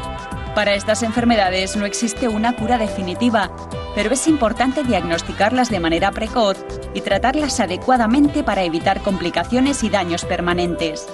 Para 0.55 0.75
estas 0.75 1.03
enfermedades 1.03 1.75
no 1.75 1.85
existe 1.85 2.29
una 2.29 2.55
cura 2.55 2.77
definitiva, 2.77 3.51
pero 3.95 4.13
es 4.13 4.27
importante 4.27 4.83
diagnosticarlas 4.83 5.69
de 5.69 5.81
manera 5.81 6.11
precoz 6.11 6.57
y 6.93 7.01
tratarlas 7.01 7.59
adecuadamente 7.59 8.43
para 8.43 8.63
evitar 8.63 9.01
complicaciones 9.01 9.83
y 9.83 9.89
daños 9.89 10.23
permanentes. 10.23 11.05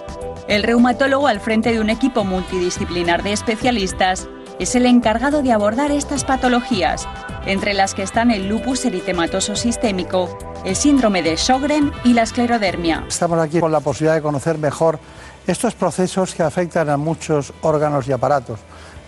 El 0.48 0.64
reumatólogo 0.64 1.28
al 1.28 1.40
frente 1.40 1.72
de 1.72 1.82
un 1.82 1.90
equipo 1.90 2.24
multidisciplinar 2.24 3.24
de 3.24 3.34
especialistas 3.34 4.30
es 4.60 4.76
el 4.76 4.86
encargado 4.86 5.44
de 5.44 5.52
abordar 5.52 5.92
estas 5.92 6.24
patologías, 6.24 7.08
entre 7.46 7.74
las 7.74 7.94
que 7.94 8.04
están 8.04 8.32
el 8.32 8.48
lupus 8.50 8.86
eritematoso 8.86 9.56
sistémico, 9.56 10.38
el 10.66 10.76
síndrome 10.76 11.22
de 11.22 11.38
Sjögren 11.38 11.92
y 12.04 12.14
la 12.14 12.24
esclerodermia. 12.24 13.06
Estamos 13.08 13.40
aquí 13.40 13.60
con 13.60 13.72
la 13.72 13.80
posibilidad 13.80 14.16
de 14.16 14.22
conocer 14.22 14.58
mejor 14.58 15.00
estos 15.46 15.76
procesos 15.76 16.34
que 16.34 16.44
afectan 16.44 16.90
a 16.90 16.98
muchos 16.98 17.54
órganos 17.62 18.08
y 18.08 18.12
aparatos. 18.12 18.60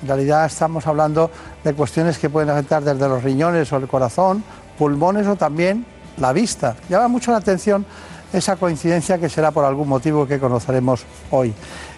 En 0.01 0.07
realidad 0.07 0.45
estamos 0.45 0.87
hablando 0.87 1.29
de 1.63 1.73
cuestiones 1.73 2.17
que 2.17 2.29
pueden 2.29 2.49
afectar 2.49 2.83
desde 2.83 3.09
los 3.09 3.23
riñones 3.23 3.71
o 3.73 3.77
el 3.77 3.87
corazón, 3.87 4.43
pulmones 4.77 5.27
o 5.27 5.35
también 5.35 5.85
la 6.17 6.31
vista. 6.31 6.75
Llama 6.87 7.07
mucho 7.09 7.31
la 7.31 7.37
atención 7.37 7.85
esa 8.31 8.55
coincidencia 8.55 9.17
que 9.17 9.27
será 9.27 9.51
por 9.51 9.65
algún 9.65 9.89
motivo 9.89 10.27
que 10.27 10.39
conoceremos 10.39 11.03
hoy. 11.31 11.53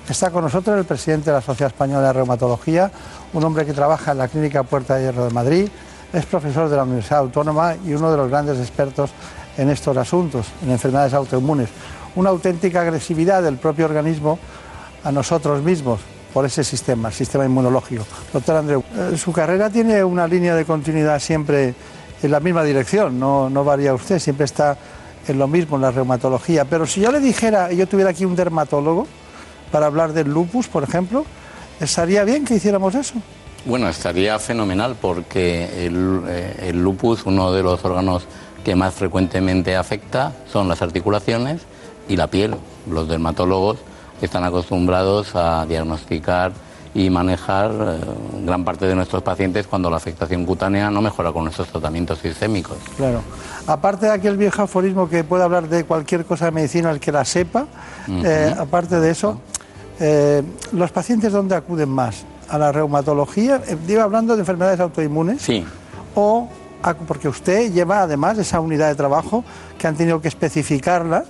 Está 0.09 0.29
con 0.31 0.43
nosotros 0.43 0.77
el 0.77 0.85
presidente 0.85 1.29
de 1.29 1.37
la 1.37 1.41
Sociedad 1.41 1.71
Española 1.71 2.07
de 2.07 2.13
Reumatología, 2.13 2.91
un 3.33 3.43
hombre 3.43 3.65
que 3.65 3.73
trabaja 3.73 4.11
en 4.11 4.17
la 4.17 4.27
Clínica 4.27 4.63
Puerta 4.63 4.95
de 4.95 5.03
Hierro 5.03 5.25
de 5.25 5.33
Madrid, 5.33 5.69
es 6.11 6.25
profesor 6.25 6.67
de 6.69 6.75
la 6.75 6.83
Universidad 6.83 7.19
Autónoma 7.19 7.75
y 7.85 7.93
uno 7.93 8.11
de 8.11 8.17
los 8.17 8.29
grandes 8.29 8.59
expertos 8.59 9.11
en 9.57 9.69
estos 9.69 9.95
asuntos, 9.95 10.47
en 10.63 10.71
enfermedades 10.71 11.13
autoinmunes. 11.13 11.69
Una 12.15 12.31
auténtica 12.31 12.81
agresividad 12.81 13.43
del 13.43 13.57
propio 13.57 13.85
organismo 13.85 14.37
a 15.03 15.11
nosotros 15.11 15.61
mismos 15.63 16.01
por 16.33 16.45
ese 16.45 16.63
sistema, 16.63 17.09
el 17.09 17.13
sistema 17.13 17.45
inmunológico. 17.45 18.03
Doctor 18.33 18.57
Andreu, 18.57 18.83
eh, 18.95 19.17
su 19.17 19.31
carrera 19.31 19.69
tiene 19.69 20.03
una 20.03 20.27
línea 20.27 20.55
de 20.55 20.65
continuidad 20.65 21.19
siempre 21.19 21.73
en 22.21 22.31
la 22.31 22.39
misma 22.39 22.63
dirección, 22.63 23.19
no, 23.19 23.49
no 23.49 23.63
varía 23.63 23.93
usted, 23.93 24.19
siempre 24.19 24.45
está 24.45 24.77
en 25.27 25.37
lo 25.37 25.47
mismo, 25.47 25.77
en 25.77 25.83
la 25.83 25.91
reumatología. 25.91 26.65
Pero 26.65 26.85
si 26.85 27.01
yo 27.01 27.11
le 27.11 27.19
dijera, 27.19 27.71
yo 27.71 27.87
tuviera 27.87 28.09
aquí 28.09 28.25
un 28.25 28.35
dermatólogo 28.35 29.07
para 29.71 29.85
hablar 29.87 30.13
del 30.13 30.29
lupus, 30.29 30.67
por 30.67 30.83
ejemplo, 30.83 31.25
¿estaría 31.79 32.23
bien 32.23 32.45
que 32.45 32.55
hiciéramos 32.55 32.95
eso? 32.95 33.15
Bueno, 33.65 33.87
estaría 33.87 34.37
fenomenal 34.39 34.95
porque 34.99 35.85
el, 35.85 36.23
eh, 36.27 36.69
el 36.69 36.81
lupus, 36.81 37.25
uno 37.25 37.51
de 37.51 37.63
los 37.63 37.83
órganos 37.85 38.25
que 38.63 38.75
más 38.75 38.93
frecuentemente 38.93 39.75
afecta, 39.75 40.33
son 40.51 40.67
las 40.67 40.81
articulaciones 40.81 41.61
y 42.07 42.15
la 42.15 42.27
piel. 42.27 42.55
Los 42.89 43.07
dermatólogos 43.07 43.77
están 44.21 44.43
acostumbrados 44.43 45.35
a 45.35 45.65
diagnosticar 45.65 46.51
y 46.93 47.09
manejar 47.09 47.71
eh, 47.71 47.99
gran 48.45 48.65
parte 48.65 48.85
de 48.85 48.95
nuestros 48.95 49.23
pacientes 49.23 49.67
cuando 49.67 49.89
la 49.89 49.97
afectación 49.97 50.45
cutánea 50.45 50.89
no 50.89 51.01
mejora 51.01 51.31
con 51.31 51.43
nuestros 51.43 51.69
tratamientos 51.69 52.19
sistémicos. 52.19 52.77
Claro. 52.97 53.21
Aparte 53.67 54.07
de 54.07 54.11
aquel 54.11 54.37
viejo 54.37 54.63
aforismo 54.63 55.07
que 55.07 55.23
puede 55.23 55.43
hablar 55.43 55.69
de 55.69 55.85
cualquier 55.85 56.25
cosa 56.25 56.45
de 56.45 56.51
medicina 56.51 56.91
el 56.91 56.99
que 56.99 57.11
la 57.11 57.23
sepa, 57.23 57.67
eh, 58.09 58.53
aparte 58.57 58.99
de 58.99 59.11
eso, 59.11 59.39
eh, 60.01 60.43
¿los 60.73 60.91
pacientes 60.91 61.31
dónde 61.31 61.55
acuden 61.55 61.87
más? 61.89 62.25
¿A 62.49 62.57
la 62.57 62.71
reumatología? 62.73 63.61
Eh, 63.67 63.77
digo, 63.87 64.01
hablando 64.01 64.35
de 64.35 64.41
enfermedades 64.41 64.79
autoinmunes. 64.81 65.41
Sí. 65.41 65.63
¿O 66.15 66.49
a- 66.83 66.93
porque 66.95 67.29
usted 67.29 67.71
lleva 67.71 68.01
además 68.01 68.37
esa 68.37 68.59
unidad 68.59 68.89
de 68.89 68.95
trabajo 68.95 69.43
que 69.77 69.87
han 69.87 69.95
tenido 69.95 70.19
que 70.21 70.27
especificarla 70.27 71.23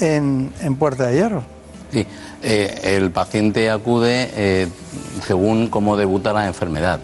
en, 0.00 0.52
en 0.60 0.74
Puerta 0.76 1.06
de 1.06 1.14
Hierro? 1.14 1.42
Sí, 1.92 2.04
eh, 2.42 2.80
el 2.96 3.12
paciente 3.12 3.70
acude 3.70 4.28
eh, 4.34 4.68
según 5.24 5.68
cómo 5.68 5.96
debuta 5.96 6.32
la 6.32 6.46
enfermedad. 6.48 6.98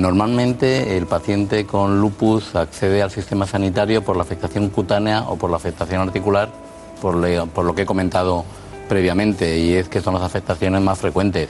Normalmente 0.00 0.96
el 0.96 1.06
paciente 1.06 1.66
con 1.66 2.00
lupus 2.00 2.54
accede 2.54 3.02
al 3.02 3.10
sistema 3.10 3.46
sanitario 3.46 4.02
por 4.04 4.16
la 4.16 4.22
afectación 4.22 4.68
cutánea 4.68 5.22
o 5.28 5.36
por 5.36 5.50
la 5.50 5.56
afectación 5.56 6.00
articular, 6.02 6.48
por, 7.02 7.16
le- 7.16 7.46
por 7.46 7.64
lo 7.64 7.74
que 7.74 7.82
he 7.82 7.86
comentado 7.86 8.44
previamente 8.88 9.58
y 9.58 9.74
es 9.74 9.88
que 9.88 10.00
son 10.00 10.14
las 10.14 10.22
afectaciones 10.22 10.80
más 10.80 10.98
frecuentes. 10.98 11.48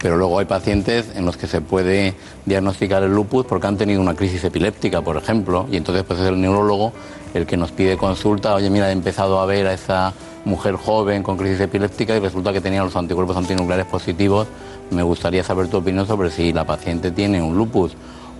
Pero 0.00 0.16
luego 0.16 0.38
hay 0.38 0.46
pacientes 0.46 1.06
en 1.14 1.26
los 1.26 1.36
que 1.36 1.46
se 1.46 1.60
puede 1.60 2.14
diagnosticar 2.46 3.02
el 3.02 3.14
lupus 3.14 3.44
porque 3.44 3.66
han 3.66 3.76
tenido 3.76 4.00
una 4.00 4.14
crisis 4.14 4.42
epiléptica, 4.44 5.02
por 5.02 5.16
ejemplo, 5.16 5.66
y 5.70 5.76
entonces 5.76 6.04
pues 6.04 6.20
es 6.20 6.26
el 6.26 6.40
neurólogo 6.40 6.92
el 7.34 7.46
que 7.46 7.56
nos 7.56 7.70
pide 7.70 7.96
consulta, 7.96 8.54
oye 8.54 8.70
mira, 8.70 8.88
he 8.88 8.92
empezado 8.92 9.40
a 9.40 9.46
ver 9.46 9.66
a 9.66 9.74
esa 9.74 10.12
mujer 10.44 10.76
joven 10.76 11.22
con 11.22 11.36
crisis 11.36 11.60
epiléptica 11.60 12.16
y 12.16 12.20
resulta 12.20 12.52
que 12.52 12.60
tenía 12.60 12.82
los 12.82 12.96
anticuerpos 12.96 13.36
antinucleares 13.36 13.86
positivos, 13.86 14.48
me 14.90 15.02
gustaría 15.02 15.44
saber 15.44 15.68
tu 15.68 15.76
opinión 15.76 16.06
sobre 16.06 16.30
si 16.30 16.52
la 16.52 16.64
paciente 16.64 17.10
tiene 17.10 17.42
un 17.42 17.56
lupus 17.56 17.92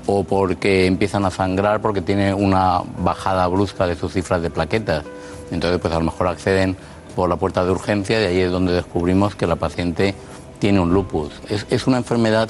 o 0.07 0.24
porque 0.24 0.86
empiezan 0.86 1.24
a 1.24 1.30
sangrar 1.30 1.80
porque 1.80 2.01
tiene 2.01 2.34
una 2.34 2.80
bajada 2.99 3.47
brusca 3.47 3.86
de 3.86 3.97
sus 3.97 4.12
cifras 4.12 4.43
de 4.43 4.51
plaquetas. 4.51 5.05
Entonces, 5.51 5.80
pues 5.80 5.93
a 5.93 5.99
lo 5.99 6.05
mejor 6.05 6.28
acceden 6.28 6.76
por 7.14 7.28
la 7.28 7.36
puerta 7.36 7.64
de 7.64 7.70
urgencia 7.70 8.20
y 8.20 8.24
ahí 8.26 8.40
es 8.40 8.52
donde 8.52 8.72
descubrimos 8.72 9.34
que 9.34 9.46
la 9.46 9.56
paciente 9.56 10.14
tiene 10.58 10.80
un 10.80 10.92
lupus. 10.92 11.32
Es, 11.48 11.66
es 11.70 11.86
una 11.86 11.98
enfermedad 11.98 12.48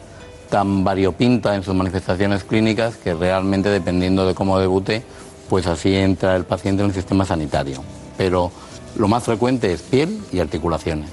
tan 0.51 0.85
variopinta 0.85 1.55
en 1.55 1.63
sus 1.63 1.75
manifestaciones 1.75 2.45
clínicas 2.45 2.97
que 2.97 3.15
realmente 3.15 3.69
dependiendo 3.69 4.27
de 4.27 4.35
cómo 4.35 4.59
debute, 4.59 5.03
pues 5.49 5.67
así 5.67 5.95
entra 5.95 6.37
el 6.37 6.45
paciente 6.45 6.83
en 6.83 6.89
el 6.89 6.95
sistema 6.95 7.25
sanitario. 7.25 7.83
Pero 8.17 8.51
lo 8.97 9.09
más 9.09 9.25
frecuente 9.25 9.73
es 9.73 9.83
piel 9.83 10.21
y 10.33 10.41
articulaciones. 10.41 11.11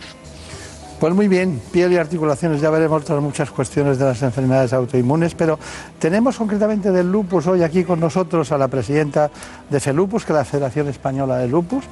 Pues 0.99 1.13
muy 1.13 1.27
bien, 1.27 1.61
piel 1.71 1.93
y 1.93 1.97
articulaciones, 1.97 2.59
ya 2.59 2.71
veremos 2.71 3.03
otras 3.03 3.21
muchas 3.21 3.51
cuestiones 3.51 3.99
de 3.99 4.05
las 4.05 4.19
enfermedades 4.23 4.73
autoinmunes, 4.73 5.35
pero 5.35 5.59
tenemos 5.99 6.37
concretamente 6.37 6.91
del 6.91 7.11
lupus 7.11 7.45
hoy 7.45 7.61
aquí 7.61 7.83
con 7.83 7.99
nosotros 7.99 8.51
a 8.51 8.57
la 8.57 8.67
presidenta 8.67 9.29
de 9.69 9.79
FELUPUS, 9.79 10.25
que 10.25 10.31
es 10.33 10.37
la 10.39 10.45
Federación 10.45 10.87
Española 10.87 11.37
de 11.37 11.47
Lupus. 11.49 11.83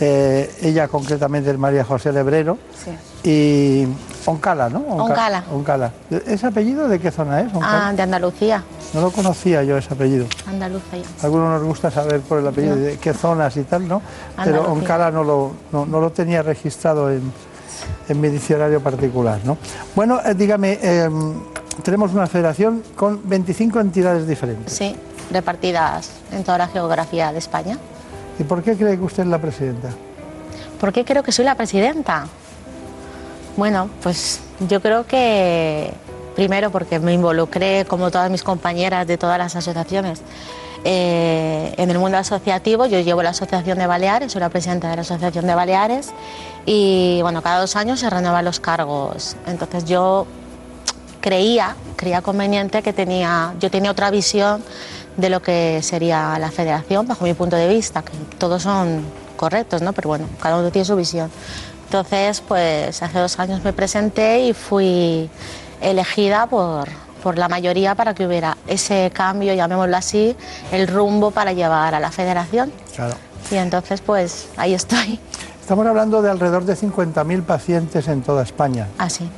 Eh, 0.00 0.50
ella 0.62 0.88
concretamente 0.88 1.50
es 1.52 1.58
María 1.58 1.84
José 1.84 2.12
Lebrero 2.12 2.58
y 3.22 3.86
Oncala, 4.26 4.68
¿no? 4.68 4.80
Onca- 4.80 5.04
Oncala. 5.04 5.44
Oncala. 5.52 5.92
¿Ese 6.26 6.46
apellido 6.48 6.88
de 6.88 6.98
qué 6.98 7.12
zona 7.12 7.40
es? 7.42 7.54
Oncala? 7.54 7.88
Ah, 7.88 7.92
de 7.92 8.02
Andalucía. 8.02 8.64
No 8.92 9.00
lo 9.02 9.10
conocía 9.12 9.62
yo 9.62 9.76
ese 9.78 9.94
apellido. 9.94 10.26
Andalucía. 10.48 11.02
Algunos 11.22 11.48
nos 11.60 11.62
gusta 11.62 11.90
saber 11.92 12.20
por 12.22 12.40
el 12.40 12.46
apellido 12.48 12.74
No. 12.74 12.82
de 12.82 12.98
qué 12.98 13.14
zonas 13.14 13.56
y 13.56 13.62
tal, 13.62 13.86
¿no? 13.86 14.02
Pero. 14.42 14.70
Oncala 14.72 15.12
no 15.12 15.22
lo, 15.22 15.52
no, 15.72 15.86
no 15.86 16.00
lo 16.00 16.10
tenía 16.10 16.42
registrado 16.42 17.10
en, 17.12 17.22
en 18.08 18.20
mi 18.20 18.28
diccionario 18.28 18.80
particular, 18.80 19.40
¿no? 19.44 19.58
Bueno, 19.94 20.20
eh, 20.24 20.34
dígame, 20.34 20.78
eh, 20.82 21.08
tenemos 21.82 22.12
una 22.12 22.26
federación 22.26 22.82
con 22.96 23.20
25 23.28 23.80
entidades 23.80 24.26
diferentes. 24.26 24.72
Sí, 24.72 24.96
repartidas 25.30 26.10
en 26.32 26.44
toda 26.44 26.58
la 26.58 26.68
geografía 26.68 27.32
de 27.32 27.38
España. 27.38 27.78
¿Y 28.38 28.44
por 28.44 28.62
qué 28.62 28.76
cree 28.76 28.96
que 28.96 29.04
usted 29.04 29.24
es 29.24 29.28
la 29.28 29.40
presidenta? 29.40 29.90
¿Por 30.80 30.92
qué 30.92 31.04
creo 31.04 31.22
que 31.22 31.32
soy 31.32 31.44
la 31.44 31.56
presidenta? 31.56 32.26
Bueno, 33.56 33.90
pues 34.02 34.40
yo 34.68 34.80
creo 34.80 35.06
que 35.06 35.92
primero 36.36 36.70
porque 36.70 37.00
me 37.00 37.12
involucré, 37.12 37.84
como 37.86 38.12
todas 38.12 38.30
mis 38.30 38.44
compañeras 38.44 39.06
de 39.06 39.18
todas 39.18 39.38
las 39.38 39.56
asociaciones, 39.56 40.20
eh, 40.84 41.74
en 41.76 41.90
el 41.90 41.98
mundo 41.98 42.18
asociativo. 42.18 42.86
Yo 42.86 43.00
llevo 43.00 43.22
la 43.22 43.30
Asociación 43.30 43.78
de 43.78 43.86
Baleares, 43.86 44.32
soy 44.32 44.40
la 44.40 44.48
presidenta 44.48 44.90
de 44.90 44.96
la 44.96 45.02
Asociación 45.02 45.46
de 45.46 45.54
Baleares 45.54 46.10
y 46.66 47.20
bueno, 47.22 47.42
cada 47.42 47.60
dos 47.60 47.76
años 47.76 48.00
se 48.00 48.10
renuevan 48.10 48.44
los 48.44 48.60
cargos. 48.60 49.36
Entonces 49.46 49.84
yo 49.84 50.26
creía, 51.20 51.76
creía 51.96 52.22
conveniente 52.22 52.82
que 52.82 52.92
tenía, 52.92 53.54
yo 53.60 53.70
tenía 53.70 53.90
otra 53.90 54.10
visión 54.10 54.62
de 55.16 55.30
lo 55.30 55.42
que 55.42 55.80
sería 55.82 56.38
la 56.38 56.50
federación, 56.50 57.06
bajo 57.06 57.24
mi 57.24 57.34
punto 57.34 57.56
de 57.56 57.68
vista, 57.68 58.02
que 58.02 58.12
todos 58.38 58.62
son 58.62 59.04
correctos, 59.36 59.82
¿no? 59.82 59.92
Pero 59.92 60.08
bueno, 60.08 60.26
cada 60.40 60.58
uno 60.58 60.70
tiene 60.70 60.84
su 60.84 60.94
visión. 60.94 61.30
Entonces, 61.86 62.42
pues 62.46 63.02
hace 63.02 63.18
dos 63.18 63.38
años 63.38 63.64
me 63.64 63.72
presenté 63.72 64.40
y 64.46 64.52
fui 64.52 65.28
elegida 65.80 66.46
por, 66.46 66.88
por 67.22 67.38
la 67.38 67.48
mayoría 67.48 67.94
para 67.94 68.14
que 68.14 68.26
hubiera 68.26 68.56
ese 68.66 69.10
cambio, 69.12 69.54
llamémoslo 69.54 69.96
así, 69.96 70.36
el 70.72 70.86
rumbo 70.88 71.30
para 71.30 71.52
llevar 71.52 71.94
a 71.94 72.00
la 72.00 72.10
federación. 72.10 72.72
Claro. 72.94 73.14
Y 73.50 73.56
entonces, 73.56 74.00
pues 74.00 74.48
ahí 74.56 74.74
estoy. 74.74 75.18
Estamos 75.60 75.86
hablando 75.86 76.22
de 76.22 76.30
alrededor 76.30 76.64
de 76.64 76.74
50.000 76.76 77.42
pacientes 77.42 78.08
en 78.08 78.22
toda 78.22 78.42
España. 78.42 78.86
Así. 78.98 79.28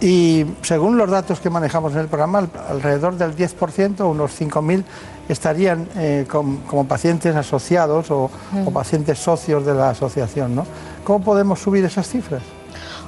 Y 0.00 0.46
según 0.62 0.96
los 0.96 1.10
datos 1.10 1.40
que 1.40 1.50
manejamos 1.50 1.92
en 1.92 1.98
el 1.98 2.08
programa, 2.08 2.38
al- 2.38 2.50
alrededor 2.70 3.16
del 3.16 3.36
10%, 3.36 4.08
unos 4.08 4.32
5.000, 4.32 4.82
estarían 5.28 5.86
eh, 5.96 6.26
com- 6.30 6.60
como 6.66 6.86
pacientes 6.86 7.36
asociados 7.36 8.10
o, 8.10 8.30
Mm. 8.52 8.68
o 8.68 8.70
pacientes 8.70 9.18
socios 9.18 9.66
de 9.66 9.74
la 9.74 9.90
asociación. 9.90 10.54
¿no? 10.56 10.66
¿Cómo 11.04 11.22
podemos 11.22 11.60
subir 11.60 11.84
esas 11.84 12.08
cifras? 12.08 12.42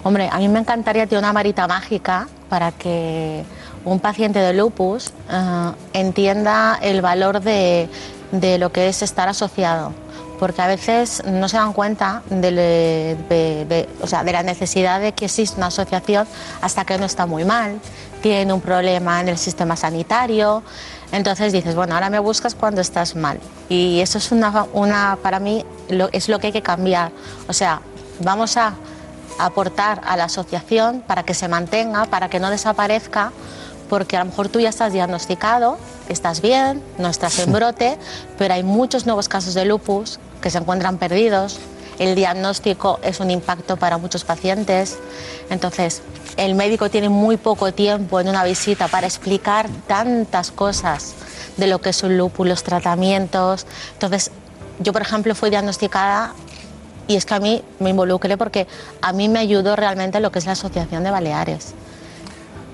Hombre, 0.04 0.28
a 0.30 0.36
mí 0.38 0.48
me 0.48 0.58
encantaría 0.58 1.06
tener 1.06 1.24
una 1.24 1.32
varita 1.32 1.66
mágica 1.66 2.28
para 2.50 2.72
que 2.72 3.42
un 3.84 3.98
paciente 4.00 4.38
de 4.38 4.52
lupus 4.52 5.12
eh, 5.30 5.70
entienda 5.92 6.78
el 6.82 7.02
valor 7.02 7.40
de, 7.40 7.88
de 8.30 8.58
lo 8.58 8.70
que 8.72 8.88
es 8.88 9.02
estar 9.02 9.28
asociado. 9.28 9.92
Porque 10.38 10.60
a 10.60 10.66
veces 10.66 11.22
no 11.24 11.48
se 11.48 11.56
dan 11.56 11.72
cuenta 11.72 12.22
de, 12.28 13.16
de- 13.28 13.88
o 14.00 14.08
sea, 14.08 14.24
la 14.24 14.42
necesidad 14.42 15.00
de 15.00 15.12
que 15.12 15.26
existe 15.26 15.56
una 15.56 15.66
asociación 15.68 16.26
hasta 16.60 16.84
que 16.84 16.96
uno 16.96 17.04
está 17.06 17.26
muy 17.26 17.44
mal, 17.44 17.78
tiene 18.22 18.52
un 18.52 18.60
problema 18.60 19.20
en 19.20 19.28
el 19.28 19.38
sistema 19.38 19.76
sanitario. 19.76 20.64
Entonces 21.12 21.52
dices, 21.52 21.76
bueno, 21.76 21.94
ahora 21.94 22.10
me 22.10 22.18
buscas 22.18 22.56
cuando 22.56 22.80
estás 22.80 23.14
mal. 23.14 23.38
Y 23.68 24.00
eso 24.00 24.18
es 24.18 24.32
una, 24.32 24.66
una 24.72 25.16
para 25.22 25.38
mí, 25.38 25.64
es 26.10 26.28
lo 26.28 26.40
que 26.40 26.48
hay 26.48 26.52
que 26.52 26.62
cambiar. 26.62 27.12
O 27.48 27.52
sea, 27.52 27.80
vamos 28.18 28.56
a 28.56 28.74
aportar 29.38 30.00
a 30.04 30.16
la 30.16 30.24
asociación 30.24 31.04
para 31.06 31.22
que 31.22 31.34
se 31.34 31.46
mantenga, 31.46 32.06
para 32.06 32.28
que 32.28 32.40
no 32.40 32.50
desaparezca, 32.50 33.30
porque 33.92 34.16
a 34.16 34.20
lo 34.20 34.30
mejor 34.30 34.48
tú 34.48 34.58
ya 34.58 34.70
estás 34.70 34.94
diagnosticado, 34.94 35.76
estás 36.08 36.40
bien, 36.40 36.82
no 36.96 37.08
estás 37.10 37.38
en 37.40 37.52
brote, 37.52 37.98
pero 38.38 38.54
hay 38.54 38.62
muchos 38.62 39.04
nuevos 39.04 39.28
casos 39.28 39.52
de 39.52 39.66
lupus 39.66 40.18
que 40.40 40.48
se 40.48 40.56
encuentran 40.56 40.96
perdidos. 40.96 41.58
El 41.98 42.14
diagnóstico 42.14 43.00
es 43.02 43.20
un 43.20 43.30
impacto 43.30 43.76
para 43.76 43.98
muchos 43.98 44.24
pacientes. 44.24 44.96
Entonces, 45.50 46.00
el 46.38 46.54
médico 46.54 46.88
tiene 46.88 47.10
muy 47.10 47.36
poco 47.36 47.70
tiempo 47.74 48.18
en 48.18 48.30
una 48.30 48.44
visita 48.44 48.88
para 48.88 49.06
explicar 49.06 49.68
tantas 49.86 50.52
cosas 50.52 51.12
de 51.58 51.66
lo 51.66 51.78
que 51.82 51.90
es 51.90 52.02
un 52.02 52.16
lupus, 52.16 52.48
los 52.48 52.62
tratamientos. 52.62 53.66
Entonces, 53.92 54.30
yo, 54.78 54.94
por 54.94 55.02
ejemplo, 55.02 55.34
fui 55.34 55.50
diagnosticada 55.50 56.32
y 57.08 57.16
es 57.16 57.26
que 57.26 57.34
a 57.34 57.40
mí 57.40 57.62
me 57.78 57.90
involucré 57.90 58.38
porque 58.38 58.66
a 59.02 59.12
mí 59.12 59.28
me 59.28 59.40
ayudó 59.40 59.76
realmente 59.76 60.18
lo 60.18 60.32
que 60.32 60.38
es 60.38 60.46
la 60.46 60.52
Asociación 60.52 61.04
de 61.04 61.10
Baleares. 61.10 61.74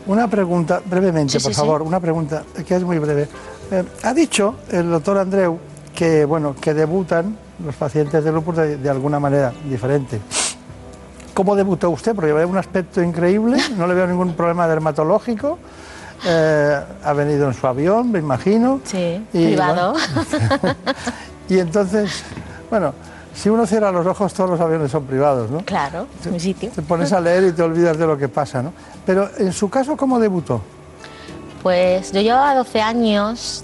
Una 0.08 0.28
pregunta, 0.28 0.80
brevemente, 0.84 1.38
Sí, 1.38 1.44
por 1.44 1.52
sí. 1.52 1.60
favor, 1.60 1.82
una 1.82 2.00
pregunta 2.00 2.42
que 2.66 2.74
es 2.76 2.82
muy 2.82 2.98
breve. 2.98 3.28
Eh, 3.70 3.84
ha 4.02 4.14
dicho 4.14 4.54
el 4.70 4.90
doctor 4.90 5.18
Andreu 5.18 5.58
que, 5.94 6.24
bueno, 6.24 6.54
que 6.60 6.72
debutan 6.74 7.36
los 7.64 7.74
pacientes 7.76 8.24
de 8.24 8.32
lupus 8.32 8.56
de, 8.56 8.76
de 8.78 8.90
alguna 8.90 9.20
manera 9.20 9.52
diferente. 9.68 10.20
¿Cómo 11.34 11.54
debutó 11.54 11.90
usted? 11.90 12.14
Porque 12.14 12.32
ve 12.32 12.44
un 12.44 12.56
aspecto 12.56 13.02
increíble, 13.02 13.58
no 13.76 13.86
le 13.86 13.94
veo 13.94 14.06
ningún 14.06 14.32
problema 14.34 14.66
dermatológico. 14.66 15.58
Eh, 16.26 16.80
ha 17.04 17.12
venido 17.12 17.46
en 17.46 17.54
su 17.54 17.66
avión, 17.66 18.10
me 18.10 18.18
imagino. 18.18 18.80
Sí, 18.84 19.24
Y, 19.32 19.46
privado. 19.48 19.92
bueno, 19.92 20.74
y 21.48 21.58
entonces, 21.60 22.24
bueno, 22.70 22.92
si 23.38 23.48
uno 23.48 23.66
cierra 23.66 23.92
los 23.92 24.04
ojos, 24.04 24.34
todos 24.34 24.50
los 24.50 24.60
aviones 24.60 24.90
son 24.90 25.04
privados, 25.04 25.48
¿no? 25.48 25.64
Claro, 25.64 26.08
es 26.20 26.26
mi 26.26 26.40
sitio. 26.40 26.70
Te 26.70 26.82
pones 26.82 27.12
a 27.12 27.20
leer 27.20 27.44
y 27.44 27.52
te 27.52 27.62
olvidas 27.62 27.96
de 27.96 28.04
lo 28.04 28.18
que 28.18 28.28
pasa, 28.28 28.62
¿no? 28.62 28.72
Pero 29.06 29.30
en 29.38 29.52
su 29.52 29.70
caso, 29.70 29.96
¿cómo 29.96 30.18
debutó? 30.18 30.60
Pues 31.62 32.10
yo 32.10 32.20
llevaba 32.20 32.54
12 32.56 32.80
años 32.80 33.62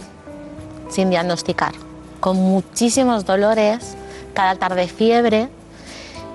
sin 0.89 1.11
diagnosticar, 1.11 1.73
con 2.20 2.36
muchísimos 2.36 3.24
dolores, 3.24 3.97
cada 4.32 4.55
tarde 4.55 4.86
fiebre, 4.86 5.48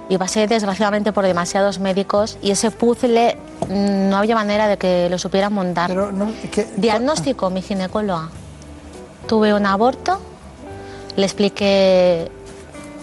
y 0.10 0.18
pasé 0.18 0.48
desgraciadamente 0.48 1.14
por 1.14 1.24
demasiados 1.24 1.80
médicos 1.80 2.38
y 2.42 2.52
ese 2.52 2.72
puzzle 2.72 3.38
mm, 3.70 4.10
no 4.10 4.18
había 4.18 4.36
manera 4.36 4.68
de 4.68 4.78
que 4.78 5.08
lo 5.10 5.18
supieran 5.18 5.54
montar. 5.54 5.92
Diagnóstico, 6.76 7.50
mi 7.52 7.62
ginecóloga. 7.62 8.30
Tuve 9.28 9.54
un 9.54 9.66
aborto, 9.66 10.20
le 11.16 11.26
expliqué, 11.26 12.32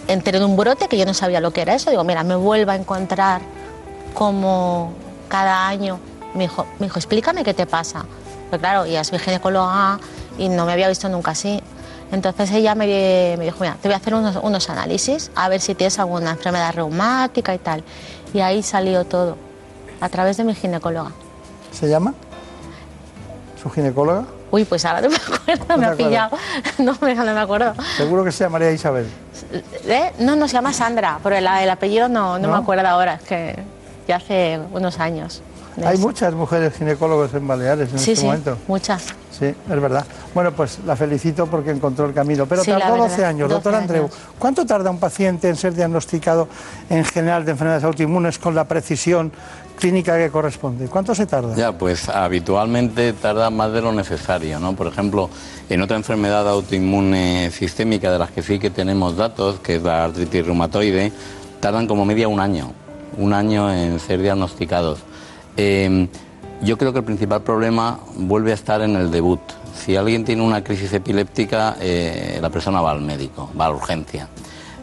entré 0.07 0.37
en 0.37 0.43
un 0.43 0.55
brote 0.55 0.87
que 0.87 0.97
yo 0.97 1.05
no 1.05 1.13
sabía 1.13 1.39
lo 1.39 1.51
que 1.51 1.61
era 1.61 1.75
eso, 1.75 1.89
digo, 1.89 2.03
mira, 2.03 2.23
me 2.23 2.35
vuelvo 2.35 2.71
a 2.71 2.75
encontrar 2.75 3.41
como 4.13 4.93
cada 5.27 5.67
año. 5.67 5.99
Me 6.33 6.43
dijo, 6.43 6.65
me 6.79 6.87
dijo 6.87 6.99
explícame 6.99 7.43
qué 7.43 7.53
te 7.53 7.65
pasa. 7.65 8.05
Pero 8.49 8.61
claro, 8.61 8.85
ella 8.85 9.01
es 9.01 9.11
mi 9.11 9.19
ginecóloga 9.19 9.99
y 10.37 10.49
no 10.49 10.65
me 10.65 10.73
había 10.73 10.87
visto 10.87 11.09
nunca 11.09 11.31
así. 11.31 11.61
Entonces 12.11 12.51
ella 12.51 12.73
me, 12.73 13.35
me 13.37 13.45
dijo, 13.45 13.57
mira, 13.59 13.75
te 13.81 13.89
voy 13.89 13.93
a 13.93 13.97
hacer 13.97 14.13
unos, 14.13 14.37
unos 14.41 14.69
análisis 14.69 15.29
a 15.35 15.49
ver 15.49 15.59
si 15.59 15.75
tienes 15.75 15.99
alguna 15.99 16.31
enfermedad 16.31 16.73
reumática 16.73 17.53
y 17.53 17.57
tal. 17.57 17.83
Y 18.33 18.39
ahí 18.39 18.63
salió 18.63 19.05
todo, 19.05 19.35
a 19.99 20.07
través 20.09 20.37
de 20.37 20.45
mi 20.45 20.55
ginecóloga. 20.55 21.11
¿Se 21.71 21.89
llama? 21.89 22.13
¿Su 23.61 23.69
ginecóloga? 23.69 24.25
Uy, 24.51 24.63
pues 24.65 24.85
ahora 24.85 25.01
no 25.01 25.09
me 25.09 25.15
acuerdo, 25.57 25.77
me 25.77 25.85
ha 25.85 25.95
pillado. 25.95 26.37
No, 26.79 26.97
me- 27.01 27.15
no 27.15 27.23
me 27.33 27.39
acuerdo. 27.39 27.73
Seguro 27.97 28.23
que 28.23 28.31
se 28.31 28.43
llamaría 28.43 28.71
Isabel. 28.71 29.07
¿Eh? 29.85 30.11
No, 30.19 30.35
no 30.35 30.47
se 30.47 30.53
llama 30.53 30.73
Sandra, 30.73 31.19
pero 31.23 31.35
el, 31.35 31.45
el 31.45 31.69
apellido 31.69 32.07
no, 32.09 32.39
no, 32.39 32.47
me 32.49 32.57
acuerdo 32.57 32.87
ahora, 32.87 33.15
es 33.15 33.21
que 33.23 33.55
ya 34.07 34.17
hace 34.17 34.59
unos 34.71 34.99
años. 34.99 35.41
Hay 35.85 35.93
eso. 35.95 36.07
muchas 36.07 36.33
mujeres 36.33 36.73
ginecólogos 36.75 37.33
en 37.35 37.47
Baleares 37.47 37.91
en 37.91 37.99
Sí, 37.99 38.11
este 38.11 38.21
sí, 38.21 38.25
momento. 38.25 38.57
muchas. 38.67 39.03
Sí, 39.37 39.45
es 39.45 39.81
verdad. 39.81 40.03
Bueno, 40.33 40.51
pues 40.51 40.79
la 40.87 40.95
felicito 40.95 41.45
porque 41.45 41.69
encontró 41.69 42.07
el 42.07 42.13
camino. 42.15 42.47
Pero 42.47 42.63
Sí, 42.63 42.71
tardó 42.71 42.93
verdad, 42.93 43.09
12 43.09 43.25
años. 43.25 43.41
12 43.49 43.53
Doctor 43.53 43.75
Andreu. 43.75 44.09
¿cuánto 44.39 44.65
tarda 44.65 44.89
un 44.89 44.97
paciente 44.99 45.47
en 45.49 45.55
ser 45.55 45.75
diagnosticado 45.75 46.47
en 46.89 47.05
general 47.05 47.45
de 47.45 47.51
enfermedades 47.51 47.83
autoinmunes 47.83 48.39
con 48.39 48.55
la 48.55 48.63
precisión 48.65 49.31
clínica 49.77 50.17
que 50.17 50.29
corresponde? 50.29 50.87
¿Cuánto 50.87 51.15
se 51.15 51.25
tarda? 51.25 51.55
Ya, 51.55 51.77
pues 51.77 52.09
habitualmente 52.09 53.13
tarda 53.13 53.49
más 53.49 53.71
de 53.71 53.81
lo 53.81 53.93
necesario, 53.93 54.59
¿no? 54.59 54.73
Por 54.73 54.87
ejemplo, 54.87 55.29
en 55.69 55.81
otra 55.81 55.95
enfermedad 55.95 56.47
autoinmune 56.49 57.51
sistémica 57.51 58.11
de 58.11 58.19
las 58.19 58.31
que 58.31 58.43
sí 58.43 58.59
que 58.59 58.69
tenemos 58.69 59.15
datos, 59.15 59.59
que 59.59 59.77
es 59.77 59.83
la 59.83 60.05
artritis 60.05 60.45
reumatoide, 60.45 61.11
tardan 61.59 61.87
como 61.87 62.03
media 62.03 62.27
un 62.27 62.39
año, 62.39 62.73
un 63.17 63.33
año 63.33 63.71
en 63.71 63.99
ser 63.99 64.21
diagnosticados. 64.21 64.99
Eh, 65.55 66.07
yo 66.61 66.77
creo 66.77 66.91
que 66.91 66.99
el 66.99 67.05
principal 67.05 67.43
problema 67.43 67.99
vuelve 68.15 68.51
a 68.51 68.55
estar 68.55 68.81
en 68.81 68.95
el 68.95 69.11
debut. 69.11 69.39
Si 69.75 69.95
alguien 69.95 70.25
tiene 70.25 70.41
una 70.41 70.63
crisis 70.63 70.91
epiléptica, 70.91 71.77
eh, 71.79 72.39
la 72.41 72.49
persona 72.49 72.81
va 72.81 72.91
al 72.91 73.01
médico, 73.01 73.49
va 73.59 73.67
a 73.67 73.69
la 73.69 73.75
urgencia. 73.75 74.27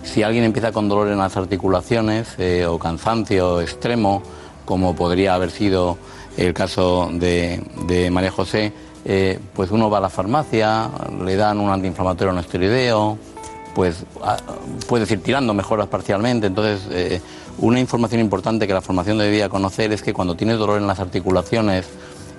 Si 0.05 0.23
alguien 0.23 0.45
empieza 0.45 0.71
con 0.71 0.89
dolor 0.89 1.09
en 1.09 1.19
las 1.19 1.37
articulaciones 1.37 2.29
eh, 2.39 2.67
o 2.67 2.79
cansancio 2.79 3.61
extremo, 3.61 4.23
como 4.65 4.95
podría 4.95 5.35
haber 5.35 5.51
sido 5.51 5.99
el 6.37 6.55
caso 6.55 7.11
de, 7.13 8.09
María 8.11 8.31
José, 8.31 8.73
eh, 9.05 9.39
pues 9.55 9.71
uno 9.71 9.91
va 9.91 9.99
a 9.99 10.01
la 10.01 10.09
farmacia, 10.09 10.91
le 11.25 11.37
dan 11.37 11.61
un 11.61 11.71
antiinflamatorio 11.71 12.33
no 12.33 12.41
esteroideo, 12.41 13.19
pues 13.75 14.05
ah, 14.23 14.39
puedes 14.89 15.11
ir 15.11 15.23
tirando 15.23 15.53
mejoras 15.53 15.89
parcialmente. 15.89 16.47
Entonces, 16.47 16.87
eh, 16.91 17.21
una 17.59 17.81
información 17.81 18.21
importante 18.21 18.67
que 18.67 18.73
la 18.73 18.81
formación 18.81 19.19
debía 19.19 19.49
conocer 19.49 19.93
es 19.93 20.03
que 20.03 20.13
cuando 20.13 20.37
tienes 20.37 20.59
dolor 20.59 20.81
en 20.81 20.87
las 20.87 21.01
articulaciones 21.01 21.87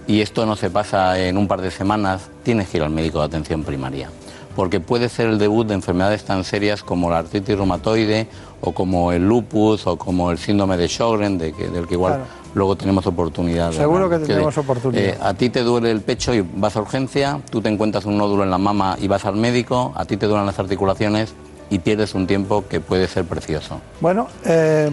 y 0.07 0.21
esto 0.21 0.45
no 0.45 0.55
se 0.55 0.69
pasa 0.69 1.19
en 1.19 1.37
un 1.37 1.47
par 1.47 1.61
de 1.61 1.71
semanas, 1.71 2.29
tienes 2.43 2.69
que 2.69 2.77
ir 2.77 2.83
al 2.83 2.89
médico 2.89 3.19
de 3.19 3.25
atención 3.25 3.63
primaria. 3.63 4.09
Porque 4.55 4.79
puede 4.79 5.09
ser 5.09 5.27
el 5.27 5.37
debut 5.37 5.67
de 5.67 5.73
enfermedades 5.73 6.23
tan 6.23 6.43
serias 6.43 6.83
como 6.83 7.09
la 7.09 7.19
artritis 7.19 7.57
reumatoide 7.57 8.27
o 8.65 8.71
como 8.73 9.11
el 9.11 9.25
lupus 9.27 9.85
o 9.87 9.95
como 9.97 10.31
el 10.31 10.37
síndrome 10.37 10.75
de 10.75 10.87
Sjögren, 10.87 11.37
de 11.37 11.53
que- 11.53 11.67
del 11.69 11.87
que 11.87 11.93
igual 11.93 12.13
Claro. 12.15 12.25
luego 12.55 12.75
tenemos 12.75 13.05
oportunidad. 13.07 13.71
Seguro 13.71 14.09
que 14.09 14.17
decir, 14.17 14.39
oportunidad. 14.39 15.03
eh, 15.05 15.17
a 15.21 15.33
ti 15.35 15.49
te 15.49 15.61
duele 15.61 15.91
el 15.91 16.01
pecho 16.01 16.33
y 16.33 16.41
vas 16.55 16.75
a 16.75 16.81
urgencia, 16.81 17.39
tú 17.49 17.61
te 17.61 17.69
encuentras 17.69 18.05
un 18.05 18.17
nódulo 18.17 18.43
en 18.43 18.49
la 18.51 18.57
mama 18.57 18.97
y 18.99 19.07
vas 19.07 19.25
al 19.25 19.35
médico, 19.35 19.93
a 19.95 20.05
ti 20.05 20.17
te 20.17 20.25
duelen 20.25 20.45
las 20.45 20.57
articulaciones 20.59 21.33
y 21.69 21.79
pierdes 21.79 22.13
un 22.15 22.27
tiempo 22.27 22.65
que 22.67 22.79
puede 22.79 23.07
ser 23.07 23.25
precioso. 23.25 23.79
Bueno, 24.01 24.27
eh, 24.45 24.89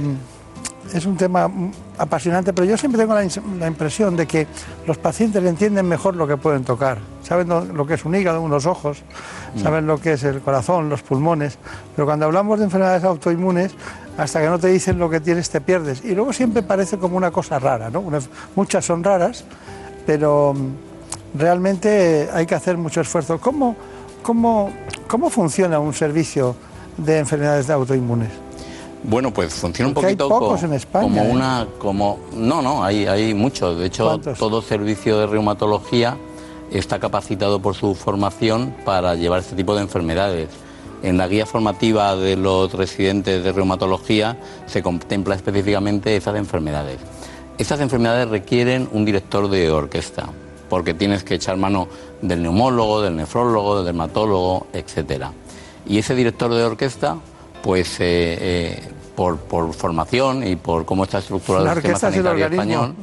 es 0.93 1.07
un 1.07 1.17
tema 1.17 1.49
mm, 1.49 1.71
apasionante, 1.99 2.53
pero 2.53 2.67
yo 2.67 2.77
siempre 2.77 3.01
tengo 3.01 3.15
la, 3.15 3.67
impresión 3.67 4.17
de 4.17 4.27
que 4.27 4.47
los 4.87 4.99
pacientes 4.99 5.43
entienden 5.45 5.87
mejor 5.87 6.17
lo 6.17 6.27
que 6.27 6.37
pueden 6.37 6.65
tocar. 6.65 6.99
Saben 7.23 7.49
lo, 7.49 7.87
que 7.87 7.95
es 7.95 8.05
un 8.05 8.15
hígado, 8.15 8.41
unos 8.43 8.67
ojos, 8.67 9.03
saben 9.63 9.87
lo 9.87 9.99
que 9.99 10.15
es 10.15 10.25
el 10.25 10.41
corazón, 10.41 10.89
los 10.89 11.03
pulmones, 11.03 11.59
pero 11.95 12.05
cuando 12.05 12.27
hablamos 12.27 12.59
de 12.59 12.67
enfermedades 12.67 13.05
autoinmunes, 13.05 13.73
hasta 14.19 14.41
que 14.41 14.49
no 14.49 14.59
te 14.59 14.69
dicen 14.69 14.99
lo 14.99 15.09
que 15.09 15.21
tienes, 15.21 15.49
te 15.49 15.61
pierdes. 15.61 16.05
Y 16.05 16.15
luego 16.15 16.33
siempre 16.33 16.63
parece 16.63 16.99
como 16.99 17.17
una 17.17 17.31
cosa 17.31 17.59
rara, 17.59 17.91
muchas 18.55 18.85
son 18.85 19.03
raras, 19.03 19.45
pero 20.05 20.53
mm, 20.55 21.39
realmente 21.39 22.29
hay 22.33 22.45
que 22.45 22.55
hacer 22.55 22.77
mucho 22.77 23.01
esfuerzo. 23.01 23.41
¿Cómo, 23.41 23.77
cómo, 24.23 24.71
cómo 25.07 25.31
funciona 25.31 25.79
un 25.79 25.95
servicio 25.95 26.57
de 26.99 27.19
enfermedades 27.19 27.71
autoinmunes? 27.71 28.42
Bueno, 29.05 29.33
pues 29.33 29.53
funciona 29.55 29.89
un 29.89 29.95
Porque 29.95 30.09
hay 30.11 30.17
poquito 30.17 30.29
pocos 30.39 30.61
co- 30.61 30.67
en 30.67 30.73
España, 30.75 31.03
como 31.09 31.23
¿eh? 31.23 31.31
una, 31.31 31.67
como 31.79 32.19
no, 32.35 32.63
no, 32.63 32.85
hay, 32.85 33.07
hay 33.07 33.35
muchos. 33.35 33.79
De 33.79 33.87
hecho, 33.87 34.05
¿Cuántos? 34.07 34.39
todo 34.39 34.63
servicio 34.63 35.19
de 35.19 35.27
reumatología 35.27 36.17
está 36.71 36.99
capacitado 37.01 37.61
por 37.61 37.75
su 37.75 37.95
formación 37.95 38.75
para 38.85 39.15
llevar 39.17 39.41
este 39.41 39.57
tipo 39.57 39.75
de 39.75 39.83
enfermedades. 39.83 40.49
En 41.03 41.19
la 41.19 41.27
guía 41.27 41.47
formativa 41.47 42.15
de 42.15 42.37
los 42.37 42.73
residentes 42.75 43.43
de 43.43 43.51
reumatología 43.53 44.39
se 44.67 44.83
contempla 44.85 45.35
específicamente 45.35 46.15
esas 46.17 46.37
enfermedades. 46.37 46.99
Estas 47.59 47.81
enfermedades 47.81 48.29
requieren 48.29 48.89
un 48.93 49.05
director 49.05 49.51
de 49.51 49.69
orquesta, 49.71 50.29
porque 50.71 50.95
tienes 50.95 51.25
que 51.25 51.35
echar 51.35 51.57
mano 51.57 51.89
del 52.23 52.41
neumólogo, 52.41 53.03
del 53.03 53.17
nefrólogo, 53.17 53.77
del 53.77 53.87
dermatólogo, 53.87 54.69
etcétera. 54.73 55.33
Y 55.87 55.99
ese 55.99 56.15
director 56.15 56.55
de 56.55 56.63
orquesta, 56.63 57.17
pues 57.63 58.01
eh, 58.01 58.39
eh, 58.41 58.83
por, 59.15 59.39
por 59.39 59.73
formación 59.73 60.47
y 60.47 60.57
por 60.57 60.85
cómo 60.85 61.05
está 61.05 61.19
estructurado 61.19 61.65
el 61.67 61.75
sistema 61.75 61.95
el 61.95 62.01
sanitario 62.01 62.47
español, 62.47 62.95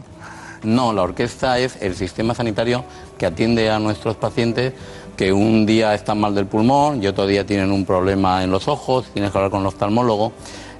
no, 0.63 0.91
la 0.91 1.03
orquesta 1.03 1.59
es 1.59 1.77
el 1.81 1.95
sistema 1.95 2.35
sanitario 2.35 2.83
que 3.17 3.25
atiende 3.25 3.69
a 3.69 3.79
nuestros 3.79 4.15
pacientes 4.15 4.73
que 5.15 5.33
un 5.33 5.65
día 5.65 5.93
están 5.93 6.19
mal 6.19 6.33
del 6.33 6.45
pulmón 6.45 7.03
y 7.03 7.07
otro 7.07 7.27
día 7.27 7.45
tienen 7.45 7.71
un 7.71 7.85
problema 7.85 8.43
en 8.43 8.51
los 8.51 8.67
ojos, 8.67 9.07
tienes 9.13 9.31
que 9.31 9.37
hablar 9.37 9.51
con 9.51 9.61
el 9.61 9.67
oftalmólogo. 9.67 10.31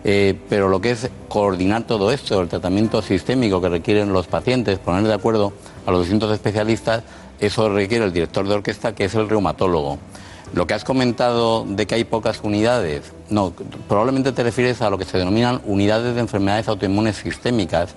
eh, 0.04 0.34
pero 0.48 0.70
lo 0.70 0.80
que 0.80 0.92
es 0.92 1.10
coordinar 1.28 1.84
todo 1.84 2.10
esto, 2.12 2.42
el 2.42 2.48
tratamiento 2.48 3.02
sistémico 3.02 3.60
que 3.60 3.68
requieren 3.68 4.14
los 4.14 4.28
pacientes, 4.28 4.80
poner 4.80 5.04
de 5.04 5.14
acuerdo 5.14 5.52
a 5.86 5.92
los 5.92 6.02
distintos 6.02 6.32
especialistas, 6.32 7.04
eso 7.40 7.70
requiere 7.70 8.06
el 8.06 8.14
director 8.14 8.48
de 8.48 8.56
orquesta, 8.56 8.94
que 8.96 9.06
es 9.06 9.16
el 9.16 9.30
reumatólogo. 9.30 9.98
Lo 10.54 10.66
que 10.66 10.74
has 10.74 10.84
comentado 10.84 11.66
de 11.68 11.86
que 11.86 11.96
hay 11.96 12.04
pocas 12.04 12.40
unidades, 12.44 13.14
no, 13.30 13.54
probablemente 13.88 14.32
te 14.32 14.44
refieres 14.44 14.82
a 14.82 14.90
lo 14.90 14.98
que 14.98 15.06
se 15.06 15.18
denominan 15.18 15.62
unidades 15.66 16.16
de 16.16 16.22
enfermedades 16.22 16.68
autoinmunes 16.68 17.18
sistémicas, 17.18 17.94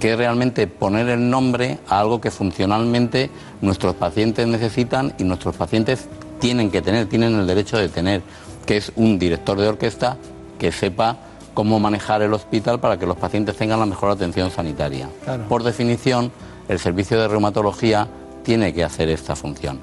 que 0.00 0.12
es 0.12 0.18
realmente 0.18 0.66
poner 0.66 1.08
el 1.08 1.30
nombre 1.30 1.78
a 1.88 2.00
algo 2.00 2.20
que 2.20 2.30
funcionalmente 2.30 3.30
nuestros 3.60 3.94
pacientes 3.94 4.46
necesitan 4.48 5.14
y 5.18 5.24
nuestros 5.24 5.54
pacientes 5.54 6.08
tienen 6.40 6.72
que 6.72 6.82
tener, 6.82 7.08
tienen 7.08 7.38
el 7.38 7.46
derecho 7.46 7.78
de 7.78 7.88
tener, 7.88 8.22
que 8.66 8.78
es 8.78 8.90
un 8.96 9.18
director 9.18 9.60
de 9.60 9.68
orquesta 9.68 10.16
que 10.58 10.72
sepa 10.72 11.18
cómo 11.54 11.78
manejar 11.78 12.22
el 12.22 12.32
hospital 12.34 12.80
para 12.80 12.98
que 12.98 13.06
los 13.06 13.16
pacientes 13.16 13.56
tengan 13.56 13.78
la 13.78 13.86
mejor 13.86 14.10
atención 14.10 14.50
sanitaria. 14.50 15.08
Claro. 15.24 15.44
Por 15.48 15.62
definición, 15.62 16.32
el 16.68 16.78
servicio 16.78 17.20
de 17.20 17.28
reumatología 17.28 18.08
tiene 18.42 18.72
que 18.72 18.82
hacer 18.82 19.08
esta 19.08 19.36
función. 19.36 19.78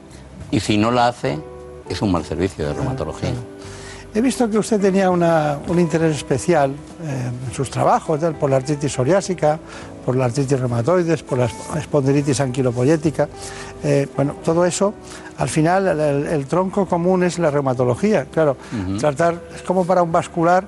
Y 0.52 0.60
si 0.60 0.78
no 0.78 0.91
la 0.91 1.08
hace, 1.08 1.40
es 1.90 2.02
un 2.02 2.11
mal 2.11 2.24
servicio 2.24 2.68
de 2.68 2.74
reumatología. 2.74 3.32
He 4.14 4.22
visto 4.22 4.49
que 4.49 4.57
usted 4.57 4.80
tenía 4.80 5.10
una- 5.11 5.60
un 5.68 5.80
interés 5.80 6.16
especial 6.18 6.72
eh, 6.72 7.30
en 7.48 7.53
sus 7.53 7.70
trabajos, 7.70 8.20
tal, 8.20 8.36
por 8.36 8.49
la 8.49 8.56
artritis 8.57 8.91
psoriásica, 8.91 9.60
por 10.03 10.16
la 10.16 10.26
artritis 10.26 10.60
reumatoides, 10.60 11.22
por 11.22 11.38
la 11.38 11.48
esp- 11.48 11.78
espondilitis 11.78 12.40
anquilopoyética. 12.41 13.30
Eh, 13.84 14.07
bueno, 14.16 14.36
todo 14.44 14.66
eso, 14.66 14.95
al 15.38 15.48
final, 15.49 15.88
el, 15.99 16.45
tronco 16.48 16.88
común 16.88 17.24
es 17.24 17.38
la 17.38 17.52
reumatología. 17.52 18.26
Claro, 18.26 18.57
tratar, 18.99 19.40
es 19.56 19.61
como 19.61 19.86
para 19.86 20.02
un 20.02 20.11
vascular 20.11 20.68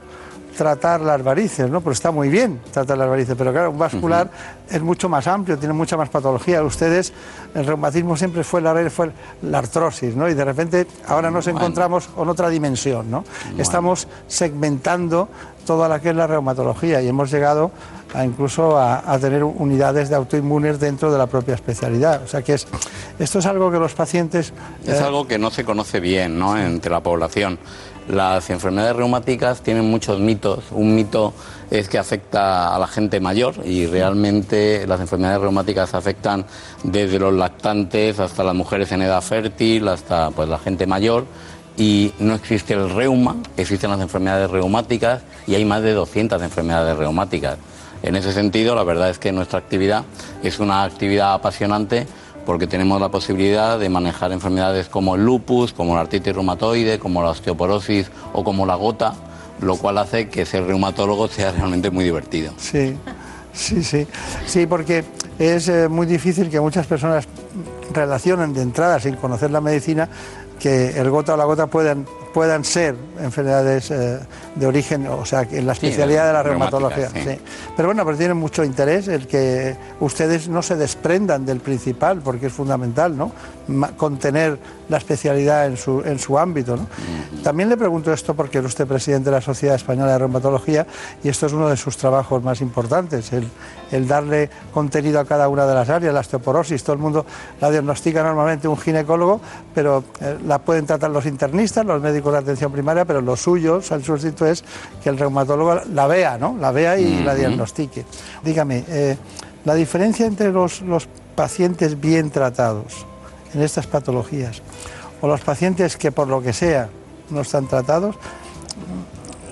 tratar 0.58 1.02
las 1.02 1.24
varices, 1.24 1.70
¿no? 1.70 1.82
Pero 1.82 1.94
está 1.94 2.12
muy 2.12 2.30
bien 2.30 2.60
tratar 2.72 2.98
las 2.98 3.10
varices, 3.10 3.36
pero 3.38 3.52
claro, 3.52 3.72
un 3.72 3.78
vascular 3.80 4.30
es 4.70 4.82
mucho 4.82 5.10
más 5.10 5.28
amplio, 5.28 5.58
tiene 5.58 5.74
mucha 5.74 5.98
más 5.98 6.10
patología. 6.10 6.64
Ustedes, 6.64 7.14
el 7.56 7.66
reumatismo 7.66 8.16
siempre 8.18 8.44
fue 8.44 8.62
la, 8.62 8.90
fue 8.90 9.12
la 9.42 9.60
artrosis, 9.60 10.16
¿no? 10.16 10.30
Y 10.30 10.34
de 10.34 10.46
repente 10.46 10.88
ahora 11.08 11.32
nos 11.32 11.46
Bueno. 11.46 11.60
encontramos 11.60 12.08
con 12.08 12.30
otra 12.30 12.50
dimensión, 12.50 13.10
¿no? 13.10 13.24
Estamos 13.58 14.08
segmentando 14.28 15.30
toda 15.66 15.88
la 15.88 16.00
que 16.02 16.10
es 16.10 16.16
la 16.16 16.28
reumatología 16.28 17.02
y 17.02 17.08
hemos 17.08 17.32
llegado 17.32 17.72
a 18.14 18.26
incluso 18.26 18.78
a, 18.78 19.10
a 19.10 19.20
tener 19.20 19.44
unidades 19.44 20.10
de 20.10 20.16
autoinmunes 20.16 20.80
dentro 20.80 21.12
de 21.12 21.18
la 21.18 21.28
propia 21.28 21.56
especialidad. 21.56 22.24
O 22.24 22.28
sea 22.28 22.42
que 22.42 22.56
es, 22.56 22.68
esto 23.20 23.40
es 23.40 23.46
algo 23.46 23.72
que 23.72 23.78
los 23.80 23.94
pacientes... 23.94 24.54
Es 24.86 25.00
eh, 25.00 25.04
algo 25.04 25.28
que 25.28 25.38
no 25.38 25.50
se 25.52 25.64
conoce 25.64 26.00
bien 26.00 26.38
¿no? 26.38 26.58
entre 26.58 26.92
la 26.92 27.02
población. 27.02 27.58
Las 28.08 28.50
enfermedades 28.50 28.96
reumáticas 28.96 29.62
tienen 29.62 29.90
muchos 29.90 30.20
mitos. 30.20 30.66
Un 30.72 30.96
mito 30.96 31.34
es 31.70 31.88
que 31.88 31.98
afecta 31.98 32.76
a 32.76 32.80
la 32.80 32.88
gente 32.88 33.20
mayor 33.20 33.56
y 33.64 33.86
realmente 33.86 34.86
las 34.88 35.00
enfermedades 35.00 35.42
reumáticas 35.42 35.94
afectan 35.94 36.46
desde 36.84 37.20
los 37.20 37.34
lactantes 37.34 38.20
hasta 38.20 38.44
las 38.44 38.56
mujeres 38.56 38.92
en 38.92 39.04
edad 39.04 39.22
fértil, 39.22 39.88
hasta 39.88 40.32
pues, 40.32 40.50
la 40.50 40.58
gente 40.58 40.88
mayor. 40.88 41.26
Y 41.78 42.12
no 42.20 42.36
existe 42.36 42.74
el 42.74 42.90
reuma, 42.90 43.38
existen 43.56 43.92
las 43.92 44.02
enfermedades 44.02 44.50
reumáticas 44.50 45.22
y 45.48 45.56
hay 45.56 45.64
más 45.64 45.82
de 45.82 45.94
200 45.94 46.42
enfermedades 46.42 46.98
reumáticas. 46.98 47.58
En 48.04 48.16
ese 48.16 48.34
sentido, 48.34 48.76
la 48.76 48.84
verdad 48.84 49.10
es 49.10 49.20
que 49.20 49.32
nuestra 49.32 49.60
actividad 49.60 50.04
es 50.44 50.60
una 50.60 50.84
actividad 50.84 51.34
apasionante 51.34 52.08
porque 52.46 52.68
tenemos 52.68 53.00
la 53.00 53.10
posibilidad 53.10 53.80
de 53.80 53.90
manejar 53.90 54.32
enfermedades 54.32 54.88
como 54.88 55.16
el 55.16 55.26
lupus, 55.26 55.74
como 55.74 55.96
la 55.96 56.02
artritis 56.02 56.34
reumatoide, 56.34 57.00
como 57.00 57.22
la 57.22 57.30
osteoporosis 57.30 58.10
o 58.34 58.44
como 58.44 58.66
la 58.66 58.76
gota, 58.76 59.14
lo 59.62 59.78
cual 59.78 59.98
hace 59.98 60.30
que 60.30 60.46
ser 60.46 60.66
reumatólogo 60.66 61.28
sea 61.28 61.52
realmente 61.52 61.92
muy 61.92 62.04
divertido. 62.04 62.54
Sí, 62.58 62.96
sí, 63.54 63.84
sí. 63.84 64.08
Sí, 64.46 64.66
porque 64.66 65.04
es 65.40 65.68
eh, 65.68 65.88
muy 65.88 66.08
difícil 66.08 66.50
que 66.50 66.60
muchas 66.60 66.88
personas 66.88 67.28
relacionan 67.94 68.54
de 68.54 68.62
entrada 68.62 69.00
sin 69.00 69.16
conocer 69.16 69.52
la 69.52 69.62
medicina 69.62 70.10
que 70.60 71.00
el 71.00 71.10
gota 71.10 71.34
o 71.34 71.38
la 71.38 71.46
gota 71.46 71.68
puedan 71.68 72.06
puedan 72.34 72.64
ser 72.64 72.96
enfermedades 73.20 73.92
eh, 73.92 74.20
de 74.56 74.66
origen, 74.66 75.06
o 75.08 75.26
sea, 75.26 75.42
en 75.52 75.66
la 75.68 75.74
Sí, 75.76 75.88
especialidad 75.88 76.28
de 76.28 76.34
la 76.34 76.44
reumatología. 76.44 77.10
sí. 77.10 77.20
sí. 77.24 77.40
Pero 77.76 77.90
bueno, 77.90 78.06
pero 78.06 78.18
tienen 78.18 78.38
mucho 78.38 78.64
interés 78.64 79.08
el 79.08 79.28
que 79.28 79.76
ustedes 80.00 80.48
no 80.48 80.62
se 80.62 80.76
desprendan 80.76 81.46
del 81.46 81.60
principal, 81.60 82.22
porque 82.24 82.48
es 82.48 82.54
fundamental, 82.54 83.18
¿no? 83.18 83.32
Ma- 83.68 83.92
contener 83.96 84.58
la 84.92 84.98
especialidad 84.98 85.68
en 85.68 85.78
su, 85.78 86.02
en 86.02 86.20
su 86.20 86.38
ámbito, 86.38 86.76
¿no? 86.76 86.86
También 87.44 87.70
le 87.70 87.78
pregunto 87.78 88.12
esto 88.12 88.36
porque 88.36 88.60
es 88.60 88.66
usted 88.66 88.86
presidente 88.86 89.30
de 89.30 89.38
la 89.38 89.42
Sociedad 89.42 89.76
Española 89.76 90.12
de 90.12 90.20
Reumatología 90.20 90.86
y 91.24 91.30
esto 91.30 91.46
es 91.46 91.54
uno 91.54 91.70
de 91.70 91.78
sus 91.78 91.96
trabajos 91.96 92.44
más 92.44 92.60
importantes, 92.60 93.32
el, 93.32 93.48
el 93.90 94.06
darle 94.06 94.50
contenido 94.74 95.22
a 95.22 95.26
cada 95.26 95.48
una 95.48 95.66
de 95.66 95.74
las 95.74 95.90
áreas, 95.90 96.14
la 96.14 96.20
osteoporosis, 96.20 96.84
todo 96.84 96.94
el 96.94 97.02
mundo 97.02 97.26
la 97.62 97.72
diagnostica 97.72 98.22
normalmente 98.22 98.68
un 98.68 98.78
ginecólogo, 98.78 99.40
pero 99.74 100.04
eh, 100.20 100.38
la 100.46 100.60
pueden 100.60 100.86
tratar 100.86 101.10
los 101.10 101.26
internistas, 101.26 101.86
los 101.86 102.02
médicos 102.02 102.34
de 102.34 102.40
atención 102.40 102.70
primaria, 102.70 103.06
pero 103.06 103.22
lo 103.22 103.38
suyo, 103.38 103.78
el 103.78 104.04
sustituto 104.04 104.46
es 104.46 104.62
que 105.02 105.10
el 105.10 105.18
reumatólogo 105.18 105.84
la 105.94 106.08
vea, 106.08 106.38
¿no? 106.38 106.58
La 106.60 106.72
vea 106.72 107.00
y 107.00 107.24
la 107.24 107.34
diagnostique. 107.34 108.06
Dígame, 108.44 108.84
eh, 108.90 109.18
la 109.64 109.74
diferencia 109.74 110.26
entre 110.26 110.52
los, 110.52 110.82
los 110.82 111.08
pacientes 111.36 112.00
bien 112.00 112.30
tratados 112.30 113.06
en 113.54 113.62
estas 113.62 113.88
patologías 113.88 114.62
o 115.22 115.28
los 115.28 115.42
pacientes 115.42 115.98
que 115.98 116.12
por 116.12 116.28
lo 116.28 116.42
que 116.42 116.54
sea 116.54 116.90
no 117.30 117.42
están 117.42 117.68
tratados, 117.68 118.16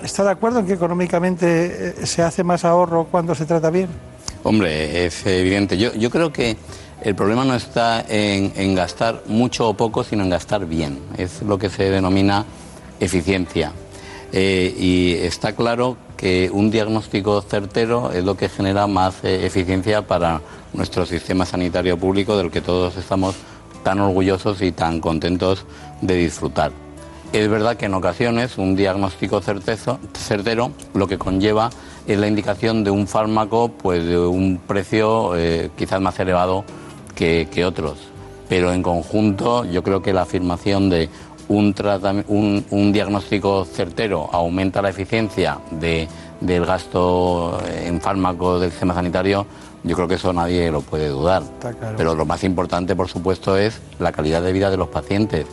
¿está 0.02 0.24
de 0.24 0.30
acuerdo 0.30 0.60
en 0.60 0.66
que 0.66 0.74
económicamente 0.74 1.94
eh, 2.00 2.06
se 2.06 2.22
hace 2.22 2.44
más 2.44 2.64
ahorro 2.64 3.06
cuando 3.10 3.34
se 3.34 3.46
trata 3.46 3.70
bien? 3.70 3.88
Hombre, 4.42 5.06
es 5.06 5.24
evidente. 5.26 5.76
Yo, 5.76 5.92
yo 5.94 6.10
creo 6.10 6.32
que 6.32 6.56
el 7.02 7.14
problema 7.14 7.44
no 7.44 7.54
está 7.54 8.04
en, 8.08 8.74
gastar 8.74 9.22
mucho 9.26 9.68
o 9.68 9.74
poco, 9.74 10.04
sino 10.04 10.22
en 10.22 10.30
gastar 10.30 10.66
bien. 10.66 10.98
Es 11.16 11.40
lo 11.42 11.58
que 11.58 11.70
se 11.70 11.90
denomina 11.90 12.44
eficiencia. 12.98 13.72
Eh, 14.32 14.74
y 14.78 15.14
está 15.14 15.54
claro 15.54 15.96
que 16.16 16.50
un 16.52 16.70
diagnóstico 16.70 17.40
certero 17.40 18.12
es 18.12 18.22
lo 18.22 18.36
que 18.36 18.50
genera 18.50 18.86
más 18.86 19.24
eh, 19.24 19.46
eficiencia 19.46 20.06
para 20.06 20.42
nuestro 20.74 21.06
sistema 21.06 21.46
sanitario 21.46 21.98
público, 21.98 22.36
del 22.36 22.50
que 22.50 22.60
todos 22.60 22.96
estamos 22.96 23.34
tan 23.82 24.00
orgullosos 24.00 24.62
y 24.62 24.72
tan 24.72 25.00
contentos 25.00 25.64
de 26.00 26.14
disfrutar. 26.16 26.72
Es 27.32 27.48
verdad 27.48 27.76
que 27.76 27.86
en 27.86 27.94
ocasiones 27.94 28.58
un 28.58 28.74
diagnóstico 28.74 29.40
certero 29.40 30.72
lo 30.94 31.06
que 31.06 31.16
conlleva 31.18 31.70
es 32.06 32.18
la 32.18 32.26
indicación 32.26 32.82
de 32.82 32.90
un 32.90 33.06
fármaco 33.06 33.68
pues 33.70 34.04
de 34.04 34.18
un 34.18 34.58
precio 34.66 35.36
eh, 35.36 35.70
quizás 35.76 36.00
más 36.00 36.18
elevado 36.18 36.64
que, 37.14 37.48
que 37.52 37.64
otros. 37.64 37.98
Pero 38.48 38.72
en 38.72 38.82
conjunto 38.82 39.64
yo 39.64 39.84
creo 39.84 40.02
que 40.02 40.12
la 40.12 40.22
afirmación 40.22 40.90
de 40.90 41.08
un, 41.48 42.64
un 42.70 42.92
diagnóstico 42.92 43.64
certero 43.64 44.28
aumenta 44.32 44.82
la 44.82 44.90
eficiencia 44.90 45.58
de- 45.70 46.08
del 46.40 46.64
gasto 46.64 47.60
en 47.84 48.00
fármacos 48.00 48.60
del 48.60 48.70
sistema 48.70 48.94
sanitario, 48.94 49.46
yo 49.84 49.96
creo 49.96 50.06
que 50.08 50.14
eso 50.16 50.32
nadie 50.32 50.70
lo 50.70 50.80
puede 50.82 51.08
dudar. 51.08 51.42
claro. 51.60 51.94
Pero 51.96 52.14
lo 52.14 52.24
más 52.26 52.44
importante, 52.44 52.94
por 52.96 53.08
supuesto, 53.08 53.56
es 53.56 53.80
la 53.98 54.12
calidad 54.12 54.42
de 54.42 54.52
vida 54.52 54.70
de 54.70 54.76
los 54.76 54.88
pacientes. 54.88 55.46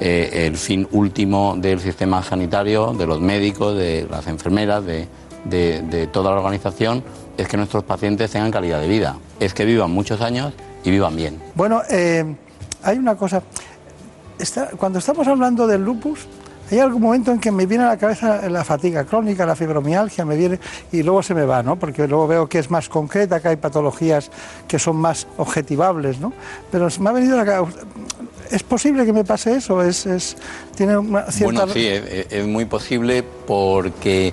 Eh, 0.00 0.46
el 0.46 0.56
fin 0.56 0.88
último 0.92 1.54
del 1.56 1.78
sistema 1.80 2.22
sanitario, 2.22 2.92
de 2.92 3.06
los 3.06 3.20
médicos, 3.20 3.76
de 3.76 4.06
las 4.10 4.26
enfermeras, 4.26 4.84
de, 4.84 5.06
de- 5.44 5.82
de 5.82 6.06
toda 6.08 6.30
la 6.32 6.38
organización, 6.38 7.04
es 7.36 7.46
que 7.48 7.56
nuestros 7.56 7.84
pacientes 7.84 8.30
tengan 8.30 8.50
calidad 8.50 8.80
de 8.80 8.88
vida. 8.88 9.16
Es 9.40 9.54
que 9.54 9.64
vivan 9.64 9.90
muchos 9.90 10.20
años 10.20 10.52
y 10.84 10.90
vivan 10.90 11.14
bien. 11.16 11.40
Bueno, 11.54 11.82
eh, 11.88 12.34
hay 12.82 12.98
una 12.98 13.16
cosa. 13.16 13.42
Está- 14.38 14.70
cuando 14.76 14.98
estamos 14.98 15.26
hablando 15.28 15.66
del 15.66 15.84
lupus, 15.84 16.26
hay 16.76 16.80
algún 16.80 17.02
momento 17.02 17.32
en 17.32 17.38
que 17.38 17.50
me 17.50 17.66
viene 17.66 17.84
a 17.84 17.88
la 17.88 17.96
cabeza 17.98 18.48
la 18.48 18.64
fatiga 18.64 19.04
crónica, 19.04 19.44
la 19.44 19.54
fibromialgia, 19.54 20.24
me 20.24 20.36
viene 20.36 20.58
y 20.90 21.02
luego 21.02 21.22
se 21.22 21.34
me 21.34 21.44
va, 21.44 21.62
¿no? 21.62 21.76
Porque 21.78 22.08
luego 22.08 22.26
veo 22.26 22.48
que 22.48 22.58
es 22.58 22.70
más 22.70 22.88
concreta, 22.88 23.40
que 23.40 23.48
hay 23.48 23.56
patologías 23.56 24.30
que 24.66 24.78
son 24.78 24.96
más 24.96 25.26
objetivables, 25.36 26.18
¿no? 26.18 26.32
Pero 26.70 26.88
me 27.00 27.10
ha 27.10 27.12
venido 27.12 27.34
a 27.34 27.44
la 27.44 27.44
cabeza. 27.44 27.78
¿Es 28.50 28.62
posible 28.62 29.04
que 29.04 29.12
me 29.12 29.24
pase 29.24 29.56
eso? 29.56 29.82
¿Es, 29.82 30.36
tiene 30.74 30.96
una 30.96 31.30
cierta... 31.30 31.66
Bueno, 31.66 31.72
sí, 31.72 31.86
es, 31.86 32.46
muy 32.46 32.64
posible 32.64 33.22
porque 33.22 34.32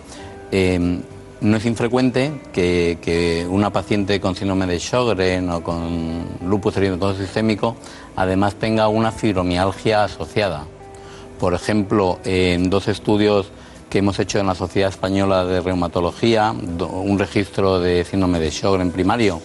eh, 0.51 1.01
no 1.41 1.57
es 1.57 1.65
infrecuente 1.65 2.41
que, 2.53 2.97
que 3.01 3.45
una 3.49 3.71
paciente 3.71 4.19
con 4.21 4.35
síndrome 4.35 4.65
de 4.65 4.79
Sjögren 4.79 5.49
o 5.49 5.63
con 5.63 6.25
lupus 6.45 6.77
eritematoso 6.77 7.21
sistémico 7.21 7.75
además 8.15 8.55
tenga 8.55 8.87
una 8.87 9.11
fibromialgia 9.11 10.05
asociada. 10.05 10.65
Por 11.39 11.53
ejemplo, 11.53 12.19
en 12.25 12.69
dos 12.69 12.89
estudios 12.89 13.49
que 13.89 13.99
hemos 13.99 14.19
hecho 14.19 14.39
en 14.39 14.47
la 14.47 14.55
Sociedad 14.55 14.89
Española 14.89 15.45
de 15.45 15.61
Reumatología, 15.61 16.51
un 16.51 17.17
registro 17.17 17.79
de 17.79 18.03
síndrome 18.03 18.39
de 18.39 18.51
Sjögren 18.51 18.91
primario 18.91 19.41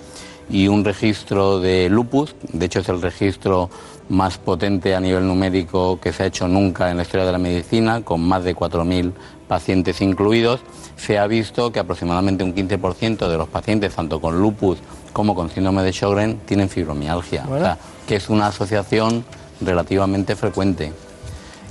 y 0.50 0.66
un 0.68 0.84
registro 0.84 1.60
de 1.60 1.88
lupus, 1.88 2.34
de 2.52 2.66
hecho 2.66 2.80
es 2.80 2.88
el 2.88 3.00
registro 3.00 3.70
más 4.08 4.38
potente 4.38 4.94
a 4.94 5.00
nivel 5.00 5.26
numérico 5.26 5.98
que 6.00 6.12
se 6.12 6.24
ha 6.24 6.26
hecho 6.26 6.48
nunca 6.48 6.90
en 6.90 6.96
la 6.98 7.04
historia 7.04 7.24
de 7.24 7.32
la 7.32 7.38
medicina, 7.38 8.02
con 8.02 8.20
más 8.20 8.44
de 8.44 8.54
4.000 8.54 9.12
pacientes 9.48 10.00
incluidos, 10.00 10.60
se 10.96 11.18
ha 11.18 11.26
visto 11.28 11.72
que 11.72 11.78
aproximadamente 11.78 12.42
un 12.44 12.54
15% 12.54 13.28
de 13.28 13.38
los 13.38 13.48
pacientes, 13.48 13.94
tanto 13.94 14.20
con 14.20 14.38
lupus 14.38 14.78
como 15.12 15.34
con 15.34 15.48
síndrome 15.48 15.82
de 15.82 15.92
Sjögren, 15.92 16.40
tienen 16.44 16.68
fibromialgia, 16.68 17.46
o 17.48 17.58
sea, 17.58 17.78
que 18.06 18.16
es 18.16 18.28
una 18.28 18.48
asociación 18.48 19.24
relativamente 19.60 20.34
frecuente. 20.34 20.92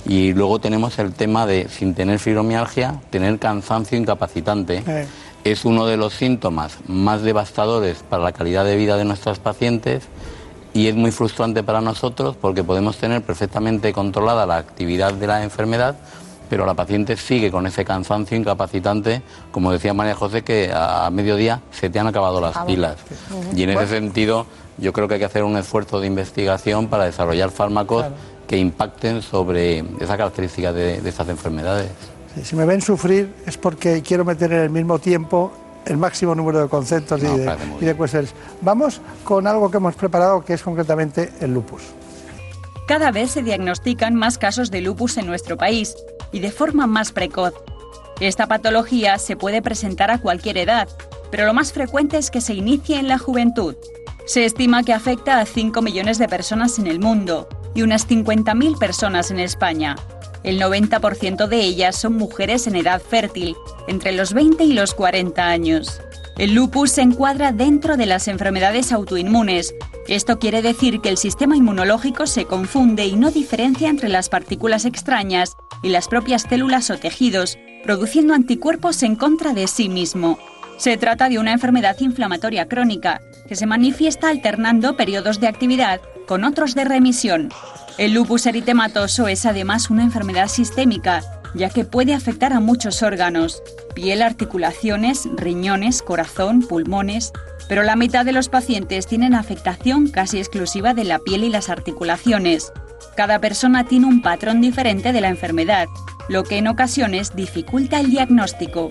Y 0.06 0.32
luego 0.34 0.58
tenemos 0.58 0.98
el 0.98 1.12
tema 1.14 1.46
de, 1.46 1.68
sin 1.68 1.94
tener 1.94 2.18
fibromialgia, 2.18 3.00
tener 3.10 3.38
cansancio 3.38 3.96
incapacitante. 3.96 4.82
Eh, 4.86 5.06
Es 5.44 5.64
uno 5.64 5.86
de 5.86 5.96
los 5.98 6.14
síntomas 6.14 6.78
más 6.86 7.22
devastadores 7.22 8.02
para 8.08 8.22
la 8.22 8.32
calidad 8.32 8.64
de 8.64 8.76
vida 8.76 8.96
de 8.96 9.04
nuestras 9.04 9.38
pacientes 9.38 10.04
y 10.72 10.88
es 10.88 10.94
muy 10.96 11.10
frustrante 11.10 11.62
para 11.62 11.80
nosotros 11.82 12.34
porque 12.40 12.64
podemos 12.64 12.96
tener 12.96 13.22
perfectamente 13.22 13.92
controlada 13.92 14.46
la 14.46 14.56
actividad 14.56 15.12
de 15.12 15.26
la 15.26 15.42
enfermedad, 15.42 15.96
pero 16.50 16.64
la 16.66 16.72
paciente 16.74 17.16
sigue 17.16 17.50
con 17.50 17.66
ese 17.66 17.84
cansancio 17.84 18.36
incapacitante, 18.36 19.22
como 19.52 19.70
decía 19.70 19.92
María 19.94 20.14
José, 20.14 20.42
que 20.42 20.70
a, 20.72 21.06
a 21.06 21.10
mediodía 21.10 21.60
se 21.70 21.90
te 21.90 21.98
han 21.98 22.06
acabado 22.06 22.40
las 22.40 22.56
Ah, 22.56 22.64
pilas. 22.66 22.96
Y 23.54 23.62
en 23.64 23.70
ese 23.70 23.86
sentido, 23.88 24.46
yo 24.78 24.92
creo 24.94 25.08
que 25.08 25.14
hay 25.14 25.20
que 25.20 25.26
hacer 25.26 25.44
un 25.44 25.56
esfuerzo 25.56 26.00
de 26.00 26.06
investigación 26.06 26.88
para 26.88 27.04
desarrollar 27.04 27.50
fármacos 27.50 28.06
que 28.46 28.56
impacten 28.56 29.22
sobre 29.22 29.84
esa 30.00 30.16
característica 30.16 30.72
de, 30.72 31.00
de 31.00 31.08
estas 31.08 31.28
enfermedades. 31.28 31.90
Sí, 32.34 32.44
Si 32.44 32.56
me 32.56 32.64
ven 32.64 32.80
sufrir 32.80 33.32
es 33.46 33.56
porque 33.56 34.02
quiero 34.02 34.24
meter 34.24 34.52
en 34.52 34.60
el 34.60 34.70
mismo 34.70 34.98
tiempo 34.98 35.52
el 35.86 35.96
máximo 35.96 36.34
número 36.34 36.62
de 36.62 36.68
conceptos 36.68 37.22
y, 37.22 37.26
de, 37.26 37.56
y 37.80 37.84
de 37.84 37.94
cuestiones. 37.94 38.34
Vamos 38.60 39.00
con 39.22 39.46
algo 39.46 39.70
que 39.70 39.76
hemos 39.76 39.94
preparado 39.94 40.44
que 40.44 40.54
es 40.54 40.62
concretamente 40.62 41.30
el 41.40 41.52
lupus. 41.52 41.82
Cada 42.86 43.10
vez 43.10 43.32
se 43.32 43.42
diagnostican 43.42 44.14
más 44.14 44.38
casos 44.38 44.70
de 44.70 44.80
lupus 44.80 45.16
en 45.16 45.26
nuestro 45.26 45.56
país 45.56 45.94
y 46.32 46.40
de 46.40 46.50
forma 46.50 46.86
más 46.86 47.12
precoz. 47.12 47.54
Esta 48.20 48.46
patología 48.46 49.18
se 49.18 49.36
puede 49.36 49.62
presentar 49.62 50.10
a 50.10 50.18
cualquier 50.18 50.58
edad, 50.58 50.88
pero 51.30 51.46
lo 51.46 51.54
más 51.54 51.72
frecuente 51.72 52.18
es 52.18 52.30
que 52.30 52.40
se 52.40 52.54
inicie 52.54 52.98
en 52.98 53.08
la 53.08 53.18
juventud. 53.18 53.74
Se 54.26 54.44
estima 54.44 54.82
que 54.84 54.92
afecta 54.92 55.40
a 55.40 55.46
5 55.46 55.82
millones 55.82 56.18
de 56.18 56.28
personas 56.28 56.78
en 56.78 56.86
el 56.86 57.00
mundo 57.00 57.48
y 57.74 57.82
unas 57.82 58.08
50.000 58.08 58.78
personas 58.78 59.30
en 59.30 59.40
España. 59.40 59.96
El 60.42 60.60
90% 60.60 61.48
de 61.48 61.60
ellas 61.60 61.96
son 61.96 62.16
mujeres 62.16 62.66
en 62.66 62.76
edad 62.76 63.00
fértil, 63.00 63.56
entre 63.88 64.12
los 64.12 64.34
20 64.34 64.64
y 64.64 64.74
los 64.74 64.94
40 64.94 65.46
años. 65.46 66.00
El 66.36 66.52
lupus 66.52 66.90
se 66.90 67.02
encuadra 67.02 67.52
dentro 67.52 67.96
de 67.96 68.06
las 68.06 68.28
enfermedades 68.28 68.92
autoinmunes. 68.92 69.74
Esto 70.08 70.38
quiere 70.38 70.62
decir 70.62 71.00
que 71.00 71.08
el 71.08 71.16
sistema 71.16 71.56
inmunológico 71.56 72.26
se 72.26 72.44
confunde 72.44 73.06
y 73.06 73.14
no 73.16 73.30
diferencia 73.30 73.88
entre 73.88 74.08
las 74.08 74.28
partículas 74.28 74.84
extrañas 74.84 75.56
y 75.82 75.90
las 75.90 76.08
propias 76.08 76.42
células 76.42 76.90
o 76.90 76.98
tejidos, 76.98 77.56
produciendo 77.84 78.34
anticuerpos 78.34 79.02
en 79.02 79.14
contra 79.14 79.54
de 79.54 79.68
sí 79.68 79.88
mismo. 79.88 80.38
Se 80.76 80.96
trata 80.96 81.28
de 81.28 81.38
una 81.38 81.52
enfermedad 81.52 81.96
inflamatoria 82.00 82.66
crónica 82.66 83.20
que 83.48 83.54
se 83.54 83.66
manifiesta 83.66 84.28
alternando 84.28 84.96
periodos 84.96 85.38
de 85.38 85.46
actividad 85.46 86.00
con 86.26 86.44
otros 86.44 86.74
de 86.74 86.84
remisión. 86.84 87.50
El 87.98 88.14
lupus 88.14 88.46
eritematoso 88.46 89.28
es 89.28 89.46
además 89.46 89.90
una 89.90 90.02
enfermedad 90.02 90.48
sistémica, 90.48 91.22
ya 91.54 91.70
que 91.70 91.84
puede 91.84 92.14
afectar 92.14 92.52
a 92.52 92.60
muchos 92.60 93.02
órganos, 93.02 93.62
piel, 93.94 94.22
articulaciones, 94.22 95.28
riñones, 95.36 96.02
corazón, 96.02 96.62
pulmones, 96.62 97.32
pero 97.68 97.82
la 97.82 97.96
mitad 97.96 98.24
de 98.24 98.32
los 98.32 98.48
pacientes 98.48 99.06
tienen 99.06 99.34
afectación 99.34 100.08
casi 100.08 100.38
exclusiva 100.38 100.94
de 100.94 101.04
la 101.04 101.18
piel 101.18 101.44
y 101.44 101.50
las 101.50 101.70
articulaciones. 101.70 102.72
Cada 103.16 103.38
persona 103.38 103.84
tiene 103.84 104.06
un 104.06 104.22
patrón 104.22 104.60
diferente 104.60 105.12
de 105.12 105.20
la 105.20 105.28
enfermedad, 105.28 105.86
lo 106.28 106.42
que 106.42 106.58
en 106.58 106.68
ocasiones 106.68 107.34
dificulta 107.36 108.00
el 108.00 108.10
diagnóstico. 108.10 108.88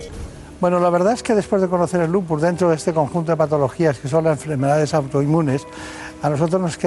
Bueno, 0.60 0.80
la 0.80 0.88
verdad 0.88 1.12
es 1.12 1.22
que 1.22 1.34
después 1.34 1.60
de 1.60 1.68
conocer 1.68 2.00
el 2.00 2.10
lupus 2.10 2.40
dentro 2.40 2.70
de 2.70 2.76
este 2.76 2.94
conjunto 2.94 3.32
de 3.32 3.36
patologías 3.36 3.98
que 3.98 4.08
son 4.08 4.24
las 4.24 4.42
enfermedades 4.42 4.94
autoinmunes, 4.94 5.66
a 6.24 6.30
nosotros 6.30 6.58
nos, 6.58 6.78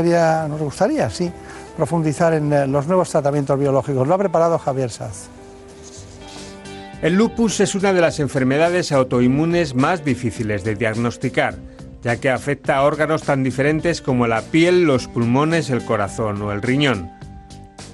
gustaría, 0.59 1.09
sí, 1.11 1.31
profundizar 1.75 2.33
en 2.33 2.51
eh, 2.51 2.65
los 2.65 2.87
nuevos 2.87 3.11
tratamientos 3.11 3.59
biológicos. 3.59 4.07
Lo 4.07 4.15
ha 4.15 4.17
preparado 4.17 4.57
Javier 4.57 4.89
Saz. 4.89 5.29
El 7.03 7.13
lupus 7.13 7.59
es 7.59 7.75
una 7.75 7.93
de 7.93 8.01
las 8.01 8.19
enfermedades 8.19 8.91
autoinmunes 8.91 9.75
más 9.75 10.03
difíciles 10.03 10.63
de 10.63 10.73
diagnosticar, 10.73 11.53
ya 12.01 12.19
que 12.19 12.31
afecta 12.31 12.77
a 12.77 12.81
órganos 12.81 13.21
tan 13.21 13.43
diferentes 13.43 14.01
como 14.01 14.25
la 14.25 14.41
piel, 14.41 14.85
los 14.85 15.07
pulmones, 15.07 15.69
el 15.69 15.85
corazón 15.85 16.41
o 16.41 16.51
el 16.51 16.63
riñón. 16.63 17.11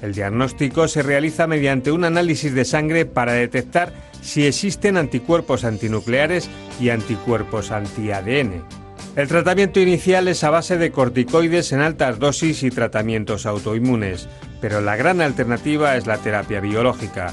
El 0.02 0.14
diagnóstico 0.14 0.88
se 0.88 1.03
realiza 1.03 1.45
mediante 1.45 1.91
un 1.91 2.06
análisis 2.06 2.53
de 2.53 2.64
sangre 2.64 3.06
para 3.06 3.34
detectar 3.34 3.91
si 4.22 4.45
existen 4.45 4.95
anticuerpos 4.95 5.65
antinucleares 5.65 6.49
y 6.80 6.90
anticuerpos 6.90 7.72
anti-ADN. 7.72 8.83
El 9.15 9.27
tratamiento 9.27 9.80
inicial 9.80 10.27
es 10.27 10.44
a 10.44 10.49
base 10.49 10.80
de 10.80 10.91
corticoides 10.91 11.72
en 11.72 11.81
altas 11.81 12.18
dosis 12.18 12.64
y 12.64 12.72
tratamientos 12.72 13.45
autoinmunes, 13.45 14.27
pero 14.60 14.81
la 14.81 14.95
gran 14.95 15.22
alternativa 15.22 15.95
es 15.95 16.07
la 16.07 16.18
terapia 16.18 16.60
biológica. 16.61 17.31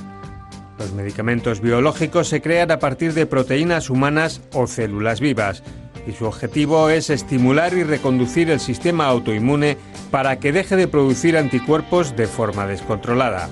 Los 0.78 0.92
medicamentos 0.92 1.62
biológicos 1.62 2.28
se 2.28 2.42
crean 2.42 2.70
a 2.70 2.78
partir 2.78 3.14
de 3.14 3.24
proteínas 3.24 3.88
humanas 3.88 4.42
o 4.52 4.66
células 4.66 5.20
vivas 5.20 5.62
y 6.06 6.12
su 6.12 6.26
objetivo 6.26 6.90
es 6.90 7.08
estimular 7.08 7.72
y 7.72 7.82
reconducir 7.82 8.50
el 8.50 8.60
sistema 8.60 9.06
autoinmune 9.06 9.78
para 10.10 10.38
que 10.38 10.52
deje 10.52 10.76
de 10.76 10.86
producir 10.86 11.38
anticuerpos 11.38 12.14
de 12.14 12.26
forma 12.26 12.66
descontrolada. 12.66 13.48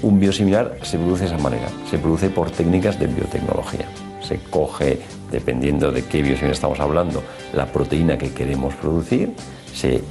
Un 0.00 0.18
biosimilar 0.18 0.78
se 0.82 0.96
produce 0.96 1.24
de 1.24 1.34
esa 1.34 1.38
manera, 1.38 1.68
se 1.90 1.98
produce 1.98 2.30
por 2.30 2.50
técnicas 2.50 2.98
de 2.98 3.08
biotecnología. 3.08 3.86
Se 4.20 4.38
coge, 4.38 5.00
dependiendo 5.32 5.90
de 5.90 6.04
qué 6.04 6.22
biosimilar 6.22 6.52
estamos 6.52 6.78
hablando, 6.78 7.24
la 7.54 7.66
proteína 7.66 8.18
que 8.18 8.32
queremos 8.32 8.74
producir, 8.74 9.32
se 9.74 10.02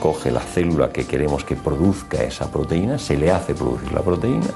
coge 0.00 0.30
la 0.30 0.40
célula 0.40 0.90
que 0.90 1.06
queremos 1.06 1.44
que 1.44 1.54
produzca 1.54 2.22
esa 2.22 2.50
proteína, 2.50 2.98
se 2.98 3.16
le 3.16 3.30
hace 3.30 3.54
producir 3.54 3.92
la 3.92 4.02
proteína, 4.02 4.48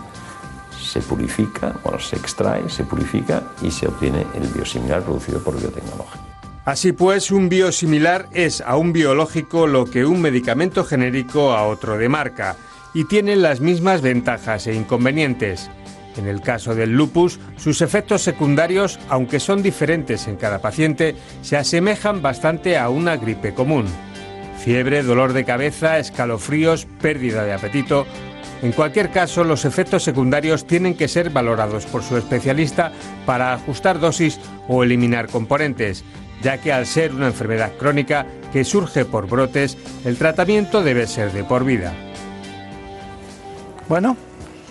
se 0.82 1.00
purifica, 1.00 1.74
bueno, 1.84 2.00
se 2.00 2.16
extrae, 2.16 2.68
se 2.68 2.84
purifica 2.84 3.44
y 3.62 3.70
se 3.70 3.86
obtiene 3.86 4.26
el 4.34 4.48
biosimilar 4.48 5.02
producido 5.02 5.40
por 5.40 5.58
biotecnología. 5.58 6.22
Así 6.64 6.92
pues, 6.92 7.30
un 7.30 7.48
biosimilar 7.48 8.28
es 8.32 8.60
a 8.60 8.76
un 8.76 8.92
biológico 8.92 9.66
lo 9.66 9.86
que 9.86 10.04
un 10.04 10.20
medicamento 10.20 10.84
genérico 10.84 11.52
a 11.52 11.66
otro 11.66 11.96
de 11.96 12.08
marca 12.08 12.56
y 12.92 13.04
tienen 13.04 13.42
las 13.42 13.60
mismas 13.60 14.02
ventajas 14.02 14.66
e 14.66 14.74
inconvenientes. 14.74 15.70
En 16.18 16.26
el 16.26 16.40
caso 16.40 16.74
del 16.74 16.92
lupus, 16.92 17.38
sus 17.56 17.80
efectos 17.80 18.22
secundarios, 18.22 18.98
aunque 19.08 19.38
son 19.38 19.62
diferentes 19.62 20.26
en 20.26 20.36
cada 20.36 20.58
paciente, 20.58 21.14
se 21.42 21.56
asemejan 21.56 22.22
bastante 22.22 22.76
a 22.76 22.88
una 22.88 23.16
gripe 23.16 23.54
común. 23.54 23.86
Fiebre, 24.58 25.04
dolor 25.04 25.32
de 25.32 25.44
cabeza, 25.44 25.98
escalofríos, 25.98 26.86
pérdida 27.00 27.44
de 27.44 27.52
apetito. 27.52 28.04
En 28.62 28.72
cualquier 28.72 29.10
caso, 29.10 29.44
los 29.44 29.64
efectos 29.64 30.02
secundarios 30.02 30.66
tienen 30.66 30.96
que 30.96 31.06
ser 31.06 31.30
valorados 31.30 31.86
por 31.86 32.02
su 32.02 32.16
especialista 32.16 32.90
para 33.24 33.54
ajustar 33.54 34.00
dosis 34.00 34.40
o 34.66 34.82
eliminar 34.82 35.28
componentes, 35.28 36.04
ya 36.42 36.58
que 36.58 36.72
al 36.72 36.86
ser 36.86 37.14
una 37.14 37.28
enfermedad 37.28 37.72
crónica 37.78 38.26
que 38.52 38.64
surge 38.64 39.04
por 39.04 39.28
brotes, 39.28 39.78
el 40.04 40.16
tratamiento 40.16 40.82
debe 40.82 41.06
ser 41.06 41.30
de 41.30 41.44
por 41.44 41.64
vida. 41.64 41.94
Bueno, 43.88 44.16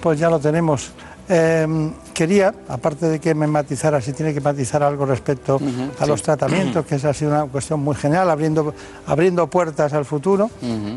pues 0.02 0.19
ya 0.19 0.30
lo 0.30 0.40
tenemos. 0.40 0.91
Eh, 1.30 1.91
quería, 2.14 2.54
aparte 2.68 3.08
de 3.08 3.20
que 3.20 3.36
me 3.36 3.48
matizara, 3.48 3.99
si 4.02 4.14
tiene 4.14 4.34
que 4.34 4.41
matizar 4.41 4.82
algo 4.82 5.06
respecto 5.06 5.60
a 5.99 6.06
los 6.06 6.22
tratamientos, 6.22 6.86
que 6.86 6.95
esa 6.95 7.10
ha 7.10 7.14
sido 7.14 7.32
una 7.32 7.45
cuestión 7.45 7.82
muy 7.82 7.95
general, 7.95 8.30
abriendo, 8.30 8.74
abriendo 9.06 9.48
puertas 9.48 9.94
al 9.94 10.06
futuro, 10.06 10.49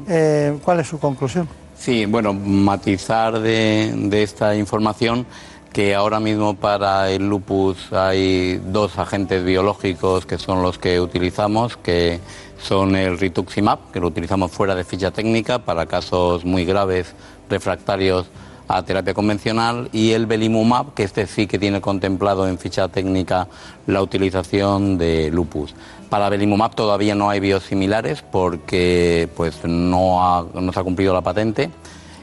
eh, 0.09 0.57
¿cuál 0.65 0.81
es 0.81 0.89
su 0.89 0.99
conclusión? 0.99 1.49
Sí, 1.77 2.07
bueno, 2.07 2.33
matizar 2.33 3.41
de, 3.41 3.93
de 3.97 4.23
esta 4.23 4.55
información 4.55 5.27
que 5.73 5.95
ahora 5.95 6.21
mismo 6.21 6.55
para 6.55 7.11
el 7.11 7.29
lupus 7.29 7.93
hay 7.93 8.61
dos 8.67 8.99
agentes 8.99 9.45
biológicos 9.45 10.27
que 10.27 10.37
son 10.37 10.63
los 10.63 10.79
que 10.79 11.01
utilizamos, 11.01 11.77
que 11.77 12.21
son 12.61 12.97
el 12.97 13.19
rituximab, 13.19 13.91
que 13.93 14.01
lo 14.01 14.09
utilizamos 14.09 14.51
fuera 14.51 14.75
de 14.75 14.85
ficha 14.85 15.11
técnica 15.11 15.61
para 15.61 15.87
casos 15.87 16.45
muy 16.45 16.65
graves 16.65 17.15
refractarios 17.49 18.27
a 18.77 18.85
terapia 18.85 19.15
convencional 19.15 19.89
y 19.93 20.13
el 20.13 20.27
belimumab, 20.27 20.95
que 20.95 21.03
este 21.03 21.27
sí 21.27 21.47
que 21.47 21.59
tiene 21.59 21.81
contemplado 21.81 22.47
en 22.47 22.59
ficha 22.59 22.89
técnica 22.89 23.49
la 23.87 24.03
utilización 24.03 24.97
de 24.99 25.31
lupus. 25.31 25.75
Para 26.09 26.29
belimumab 26.29 26.75
todavía 26.75 27.15
no 27.15 27.31
hay 27.31 27.41
biosimilares 27.41 28.23
porque 28.23 29.29
pues, 29.37 29.65
no, 29.65 30.49
se 30.73 30.81
ha 30.81 30.83
cumplido 30.83 31.15
la 31.15 31.23
patente 31.23 31.71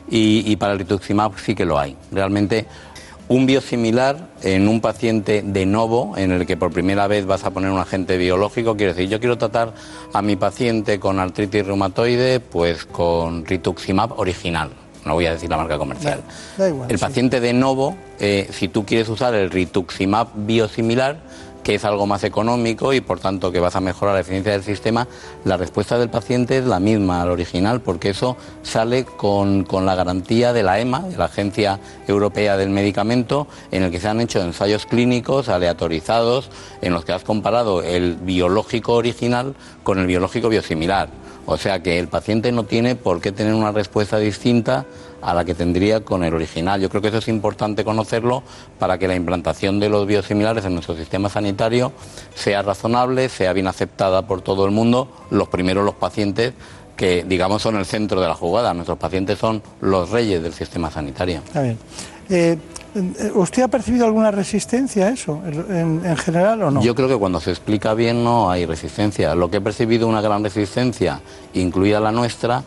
y, 0.09 0.55
para 0.55 0.73
el 0.73 0.79
rituximab 0.79 1.37
sí 1.37 1.53
que 1.53 1.65
lo 1.65 1.77
hay. 1.77 1.97
Realmente 2.11 2.65
un 3.29 3.45
biosimilar 3.45 4.29
en 4.41 4.69
un 4.69 4.79
paciente 4.79 5.41
de 5.45 5.65
novo, 5.65 6.13
en 6.17 6.31
el 6.31 6.45
que 6.45 6.55
por 6.55 6.71
primera 6.71 7.07
vez 7.07 7.25
vas 7.25 7.43
a 7.43 7.51
poner 7.51 7.71
un 7.71 7.79
agente 7.79 8.17
biológico, 8.17 8.77
quiere 8.77 8.93
decir, 8.93 9.09
yo 9.09 9.19
quiero 9.19 9.37
tratar 9.37 9.73
a 10.13 10.21
mi 10.21 10.37
paciente 10.37 10.97
con 10.97 11.19
artritis 11.19 11.65
reumatoide, 11.65 12.39
pues 12.39 12.85
con 12.85 13.45
rituximab 13.45 14.17
original. 14.17 14.86
No 15.07 15.13
voy 15.15 15.25
a 15.25 15.31
decir 15.31 15.49
la 15.49 15.57
marca 15.57 15.77
comercial. 15.77 16.21
Da 16.57 16.69
igual. 16.69 16.91
El 16.91 16.97
sí. 16.97 17.01
paciente 17.01 17.39
de 17.39 17.53
novo, 17.53 17.95
eh, 18.19 18.47
si 18.51 18.67
tú 18.67 18.85
quieres 18.85 19.09
usar 19.09 19.33
el 19.33 19.49
rituximab 19.49 20.27
biosimilar, 20.35 21.17
que 21.67 21.75
es 21.75 21.83
algo 21.83 22.07
más 22.07 22.23
económico 22.23 22.93
y 22.93 23.01
por 23.01 23.19
tanto 23.19 23.51
que 23.51 23.59
vas 23.59 23.75
a 23.75 23.81
mejorar 23.81 24.15
la 24.15 24.21
eficiencia 24.21 24.53
del 24.53 24.63
sistema, 24.63 25.05
la 25.43 25.57
respuesta 25.57 25.99
del 25.99 26.09
paciente 26.09 26.57
es 26.59 26.63
la 26.63 26.79
misma 26.79 27.21
al 27.21 27.29
original, 27.29 27.81
porque 27.81 28.11
eso 28.11 28.37
sale 28.63 29.03
con, 29.03 29.65
con 29.65 29.85
la 29.85 29.93
garantía 29.93 30.53
de 30.53 30.63
la 30.63 30.79
EMA, 30.79 31.01
de 31.01 31.17
la 31.17 31.25
Agencia 31.25 31.77
Europea 32.07 32.55
del 32.55 32.69
Medicamento, 32.69 33.47
en 33.69 33.83
el 33.83 33.91
que 33.91 33.99
se 33.99 34.07
han 34.07 34.21
hecho 34.21 34.41
ensayos 34.41 34.85
clínicos 34.85 35.49
aleatorizados 35.49 36.49
en 36.81 36.93
los 36.93 37.03
que 37.03 37.11
has 37.11 37.25
comparado 37.25 37.83
el 37.83 38.15
biológico 38.15 38.93
original 38.93 39.53
con 39.83 39.99
el 39.99 40.07
biológico 40.07 40.47
biosimilar. 40.47 41.09
O 41.49 41.57
sea 41.57 41.81
que 41.81 41.97
el 41.97 42.09
paciente 42.09 42.51
no 42.51 42.65
tiene 42.65 42.95
por 42.95 43.21
qué 43.21 43.31
tener 43.31 43.53
una 43.53 43.71
respuesta 43.71 44.19
distinta 44.19 44.85
a 45.21 45.33
la 45.33 45.45
que 45.45 45.55
tendría 45.55 46.01
con 46.01 46.25
el 46.25 46.33
original. 46.33 46.81
Yo 46.81 46.89
creo 46.89 47.01
que 47.01 47.07
eso 47.07 47.19
es 47.19 47.29
importante 47.29 47.85
conocerlo 47.85 48.43
para 48.77 48.97
que 48.97 49.07
la 49.07 49.15
implantación 49.15 49.79
de 49.79 49.87
los 49.87 50.05
biosimilares 50.05 50.65
en 50.65 50.73
nuestro 50.73 50.97
sistema 50.97 51.29
sanitario 51.29 51.93
sea 52.35 52.61
razonable, 52.63 53.29
sea 53.29 53.53
bien 53.53 53.67
aceptada 53.67 54.27
por 54.27 54.41
todo 54.41 54.65
el 54.65 54.71
mundo, 54.71 55.09
los 55.31 55.47
primeros 55.47 55.85
los 55.85 55.95
pacientes 55.95 56.53
que 56.97 57.23
digamos 57.23 57.61
son 57.61 57.77
el 57.77 57.85
centro 57.85 58.19
de 58.19 58.27
la 58.27 58.35
jugada. 58.35 58.73
Nuestros 58.73 58.97
pacientes 58.97 59.39
son 59.39 59.63
los 59.79 60.09
reyes 60.09 60.43
del 60.43 60.53
sistema 60.53 60.91
sanitario. 60.91 61.37
Está 61.45 61.61
bien. 61.61 61.77
Eh, 62.29 62.57
¿Usted 63.35 63.63
ha 63.63 63.67
percibido 63.67 64.05
alguna 64.05 64.31
resistencia 64.31 65.07
a 65.07 65.09
eso 65.09 65.41
en, 65.45 66.05
en 66.05 66.17
general 66.17 66.63
o 66.63 66.71
no? 66.71 66.81
Yo 66.81 66.95
creo 66.95 67.07
que 67.07 67.17
cuando 67.17 67.39
se 67.39 67.51
explica 67.51 67.93
bien 67.93 68.23
no 68.23 68.49
hay 68.49 68.65
resistencia. 68.65 69.35
Lo 69.35 69.49
que 69.49 69.57
he 69.57 69.61
percibido 69.61 70.07
una 70.07 70.21
gran 70.21 70.43
resistencia, 70.43 71.21
incluida 71.53 71.99
la 71.99 72.11
nuestra, 72.11 72.63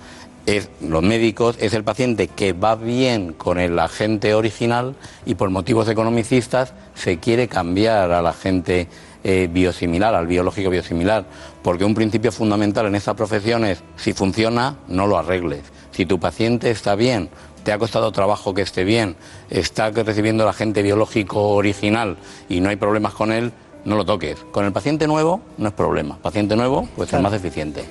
es 0.47 0.69
los 0.81 1.02
médicos, 1.02 1.57
es 1.61 1.74
el 1.74 1.85
paciente 1.85 2.28
que 2.28 2.52
va 2.52 2.74
bien 2.74 3.32
con 3.32 3.59
el 3.59 3.78
agente 3.78 4.35
original 4.35 4.94
y 5.27 5.35
por 5.35 5.51
motivos 5.51 5.89
economicistas 5.89 6.73
se 6.94 7.19
quiere 7.19 7.48
cambiar 7.48 8.11
al 8.12 8.27
agente 8.27 8.89
eh, 9.23 9.48
biosimilar, 9.52 10.15
al 10.15 10.27
biológico 10.27 10.70
biosimilar, 10.70 11.27
porque 11.62 11.85
un 11.85 11.94
principio 11.94 12.32
fundamental 12.32 12.86
en 12.86 12.94
esta 12.94 13.15
profesión 13.15 13.65
es 13.65 13.82
si 13.97 14.12
funciona, 14.12 14.77
no 14.89 15.07
lo 15.07 15.19
arregles. 15.19 15.62
Si 15.93 16.07
tu 16.07 16.19
paciente 16.19 16.70
está 16.70 16.94
bien, 16.94 17.28
te 17.62 17.73
ha 17.73 17.78
costado 17.78 18.11
trabajo 18.12 18.55
que 18.55 18.62
esté 18.62 18.85
bien, 18.85 19.16
está 19.49 19.91
recibiendo 19.91 20.45
el 20.45 20.49
agente 20.49 20.82
biológico 20.82 21.51
original 21.51 22.16
y 22.49 22.61
no 22.61 22.69
hay 22.69 22.77
problemas 22.77 23.15
con 23.15 23.32
él, 23.32 23.53
no 23.85 23.97
lo 23.97 24.05
toques. 24.05 24.39
Con 24.51 24.65
el 24.65 24.73
paciente 24.73 25.07
nuevo 25.07 25.41
no 25.59 25.69
es 25.69 25.74
problema. 25.74 26.19
Paciente 26.19 26.57
nuevo, 26.57 26.89
pues 26.97 27.12
es 27.12 27.20
más 27.20 27.32
eficiente. 27.32 27.85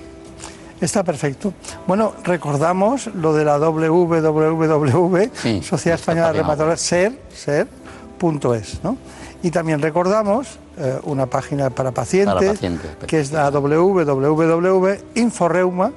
Está 0.81 1.03
perfecto. 1.03 1.53
Bueno, 1.87 2.13
recordamos 2.23 3.07
lo 3.07 3.33
de 3.33 3.43
la 3.43 3.57
www, 3.57 5.31
Sociedad 5.61 5.99
Española 5.99 6.27
de 6.27 6.33
Reumatología, 6.39 6.77
ser, 6.77 7.19
ser.es, 7.33 8.83
¿no? 8.83 8.97
Y 9.41 9.51
también 9.51 9.81
recordamos 9.81 10.59
eh, 10.77 10.99
una 11.03 11.25
página 11.25 11.69
para 11.69 11.91
pacientes, 11.91 12.33
Para 12.33 12.51
pacientes, 12.51 12.91
que 13.07 13.19
es 13.19 13.31
la 13.31 13.49
www.inforeuma, 13.49 15.91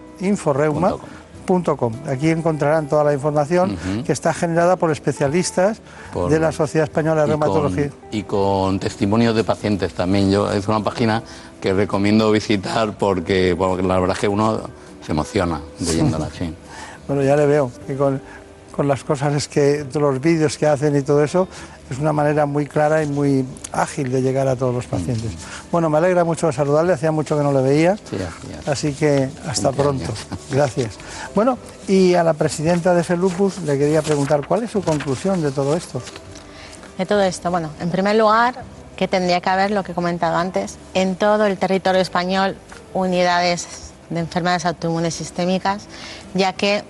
inforeuma.com. 1.47 1.93
Aquí 2.07 2.31
encontrarán 2.31 2.89
toda 2.89 3.05
la 3.05 3.13
información 3.13 3.77
que 4.05 4.13
está 4.13 4.33
generada 4.33 4.77
por 4.77 4.91
especialistas 4.91 5.81
Por- 6.13 6.31
de 6.31 6.39
la 6.39 6.53
Sociedad 6.53 6.85
Española 6.85 7.23
de 7.27 7.29
y 7.29 7.31
con- 7.33 7.41
Reumatología. 7.43 7.91
y 8.11 8.23
con 8.23 8.79
testimonios 8.79 9.35
de 9.35 9.45
pacientes 9.45 9.93
también. 9.95 10.31
Yo 10.31 10.51
es 10.51 10.67
una 10.69 10.81
página 10.83 11.23
que 11.61 11.73
recomiendo 11.73 12.31
visitar 12.31 12.97
porque, 12.97 13.55
porque 13.57 13.83
la 13.83 13.99
verdad 13.99 14.17
es 14.17 14.21
que 14.21 14.29
uno 14.29 14.61
se 15.05 15.13
emociona 15.13 15.61
leyéndola. 15.81 16.29
sí. 16.39 16.55
Bueno, 17.07 17.23
ya 17.23 17.37
le 17.37 17.47
veo 17.47 17.71
que 17.87 17.97
con, 17.97 18.21
con 18.75 18.89
las 18.89 19.05
cosas 19.05 19.35
es 19.35 19.49
que 19.49 19.85
los 19.95 20.21
vídeos 20.21 20.57
que 20.57 20.67
hacen 20.67 20.97
y 20.97 21.03
todo 21.03 21.23
eso, 21.23 21.49
es 21.93 21.99
una 21.99 22.13
manera 22.13 22.47
muy 22.47 22.67
clara 22.67 23.03
y 23.03 23.07
muy 23.07 23.47
ágil 23.73 24.11
de 24.11 24.23
llegar 24.23 24.49
a 24.49 24.57
todos 24.57 24.75
los 24.75 24.87
pacientes. 24.87 25.33
Bueno, 25.71 25.89
me 25.91 25.99
alegra 25.99 26.25
mucho 26.25 26.51
saludarle, 26.53 26.93
hacía 26.93 27.13
mucho 27.13 27.37
que 27.37 27.43
no 27.43 27.53
le 27.53 27.63
veía, 27.63 27.97
así 28.67 28.93
que 28.93 29.29
hasta 29.47 29.73
pronto. 29.73 30.13
Gracias. 30.51 30.99
Bueno, 31.35 31.59
y 31.87 32.15
a 32.15 32.25
la 32.25 32.35
presidenta 32.35 32.95
de 32.95 33.05
FELUPUS 33.05 33.63
le 33.63 33.79
quería 33.79 34.03
preguntar, 34.03 34.47
¿cuál 34.47 34.63
es 34.65 34.71
su 34.71 34.83
conclusión 34.83 35.43
de 35.43 35.53
todo 35.53 35.77
esto? 35.77 36.03
De 36.99 37.07
todo 37.07 37.23
esto, 37.23 37.51
bueno, 37.51 37.71
en 37.81 37.91
primer 37.91 38.17
lugar, 38.17 38.55
que 38.97 39.09
tendría 39.09 39.41
que 39.41 39.51
haber, 39.51 39.71
lo 39.71 39.83
que 39.83 39.93
he 39.93 39.95
comentado 39.95 40.37
antes, 40.37 40.79
en 40.95 41.17
todo 41.17 41.47
el 41.47 41.57
territorio 41.59 42.01
español 42.01 42.57
unidades 42.95 43.93
de 44.11 44.21
enfermedades 44.21 44.67
autoinmunes 44.67 45.15
sistémicas, 45.15 45.87
ya 46.35 46.53
que 46.53 46.85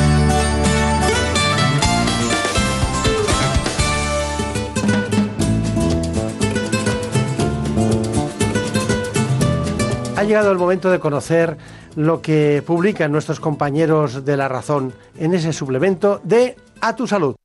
Ha 10.17 10.23
llegado 10.23 10.51
el 10.51 10.57
momento 10.57 10.89
de 10.89 10.99
conocer 10.99 11.57
lo 11.95 12.23
que 12.23 12.63
publican 12.65 13.11
nuestros 13.11 13.39
compañeros 13.39 14.25
de 14.25 14.35
La 14.35 14.47
Razón 14.47 14.91
en 15.19 15.35
ese 15.35 15.53
suplemento 15.53 16.21
de 16.23 16.55
A 16.81 16.95
tu 16.95 17.05
Salud. 17.05 17.35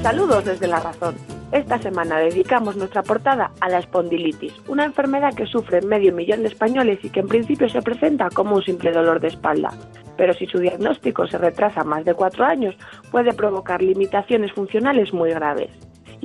Saludos 0.00 0.46
desde 0.46 0.66
La 0.66 0.80
Razón. 0.80 1.14
Esta 1.52 1.78
semana 1.82 2.18
dedicamos 2.18 2.76
nuestra 2.76 3.02
portada 3.02 3.50
a 3.60 3.68
la 3.68 3.80
espondilitis, 3.80 4.54
una 4.68 4.86
enfermedad 4.86 5.34
que 5.34 5.44
sufre 5.44 5.82
medio 5.82 6.14
millón 6.14 6.40
de 6.40 6.48
españoles 6.48 6.98
y 7.02 7.10
que 7.10 7.20
en 7.20 7.28
principio 7.28 7.68
se 7.68 7.82
presenta 7.82 8.30
como 8.30 8.56
un 8.56 8.62
simple 8.62 8.90
dolor 8.90 9.20
de 9.20 9.28
espalda. 9.28 9.74
Pero 10.16 10.32
si 10.32 10.46
su 10.46 10.60
diagnóstico 10.60 11.26
se 11.26 11.36
retrasa 11.36 11.84
más 11.84 12.06
de 12.06 12.14
cuatro 12.14 12.46
años, 12.46 12.74
puede 13.10 13.34
provocar 13.34 13.82
limitaciones 13.82 14.50
funcionales 14.52 15.12
muy 15.12 15.28
graves. 15.28 15.68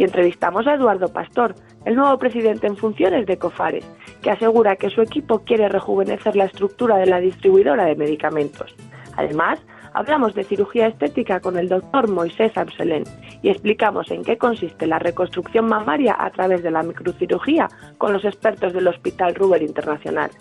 Y 0.02 0.04
entrevistamos 0.04 0.66
a 0.66 0.74
Eduardo 0.74 1.14
Pastor, 1.14 1.54
el 1.86 1.94
nuevo 1.94 2.18
presidente 2.18 2.66
en 2.66 2.76
funciones 2.76 3.28
de 3.28 3.38
Cofares, 3.38 3.86
que 4.24 4.32
asegura 4.32 4.76
que 4.76 4.90
su 4.90 5.00
equipo 5.00 5.44
quiere 5.46 5.70
rejuvenecer 5.70 6.36
la 6.36 6.46
estructura 6.46 6.98
de 6.98 7.06
la 7.06 7.20
distribuidora 7.20 7.86
de 7.86 7.96
medicamentos. 7.96 8.74
Además, 9.16 9.60
hablamos 9.94 10.34
de 10.34 10.44
cirugía 10.44 10.88
estética 10.88 11.40
con 11.40 11.56
el 11.56 11.70
doctor 11.70 12.10
Moisés 12.10 12.58
Abselén 12.58 13.04
y 13.44 13.50
explicamos 13.50 14.10
en 14.10 14.24
qué 14.24 14.40
consiste 14.40 14.88
la 14.88 14.98
reconstrucción 14.98 15.68
mamaria 15.68 16.16
a 16.18 16.32
través 16.32 16.64
de 16.64 16.72
la 16.72 16.82
microcirugía 16.82 17.70
con 18.00 18.12
los 18.12 18.26
expertos 18.26 18.74
del 18.74 18.88
Hospital 18.88 19.36
Ruber 19.36 19.62
Internacional. 19.62 20.32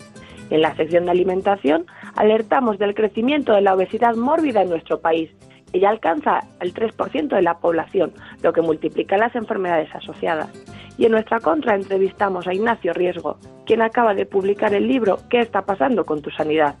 En 0.49 0.63
la 0.63 0.75
sección 0.75 1.05
de 1.05 1.11
alimentación 1.11 1.85
alertamos 2.15 2.79
del 2.79 2.95
crecimiento 2.95 3.53
de 3.53 3.61
la 3.61 3.75
obesidad 3.75 4.15
mórbida 4.15 4.63
en 4.63 4.71
nuestro 4.71 5.01
país. 5.01 5.29
Ella 5.73 5.89
alcanza 5.89 6.41
el 6.59 6.73
3% 6.73 7.29
de 7.29 7.41
la 7.41 7.59
población, 7.59 8.11
lo 8.41 8.53
que 8.53 8.61
multiplica 8.61 9.17
las 9.17 9.35
enfermedades 9.35 9.93
asociadas. 9.95 10.49
Y 10.97 11.05
en 11.05 11.13
nuestra 11.13 11.39
contra 11.39 11.75
entrevistamos 11.75 12.47
a 12.47 12.53
Ignacio 12.53 12.91
Riesgo, 12.93 13.37
quien 13.65 13.81
acaba 13.81 14.13
de 14.13 14.25
publicar 14.25 14.73
el 14.73 14.87
libro 14.87 15.19
¿Qué 15.29 15.39
está 15.39 15.63
pasando 15.63 16.05
con 16.05 16.21
tu 16.21 16.29
sanidad? 16.31 16.75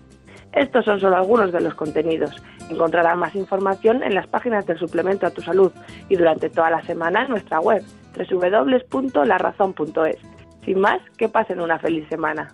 Estos 0.53 0.85
son 0.85 0.99
solo 0.99 1.15
algunos 1.15 1.53
de 1.53 1.61
los 1.61 1.75
contenidos. 1.75 2.35
Encontrarán 2.69 3.19
más 3.19 3.35
información 3.35 4.03
en 4.03 4.15
las 4.15 4.27
páginas 4.27 4.65
del 4.65 4.77
suplemento 4.77 5.25
a 5.25 5.31
tu 5.31 5.41
salud 5.41 5.71
y 6.09 6.17
durante 6.17 6.49
toda 6.49 6.69
la 6.69 6.81
semana 6.83 7.23
en 7.23 7.29
nuestra 7.29 7.61
web 7.61 7.81
www.larazón.es. 8.17 10.17
Sin 10.65 10.79
más, 10.79 10.99
que 11.17 11.29
pasen 11.29 11.61
una 11.61 11.79
feliz 11.79 12.05
semana. 12.09 12.53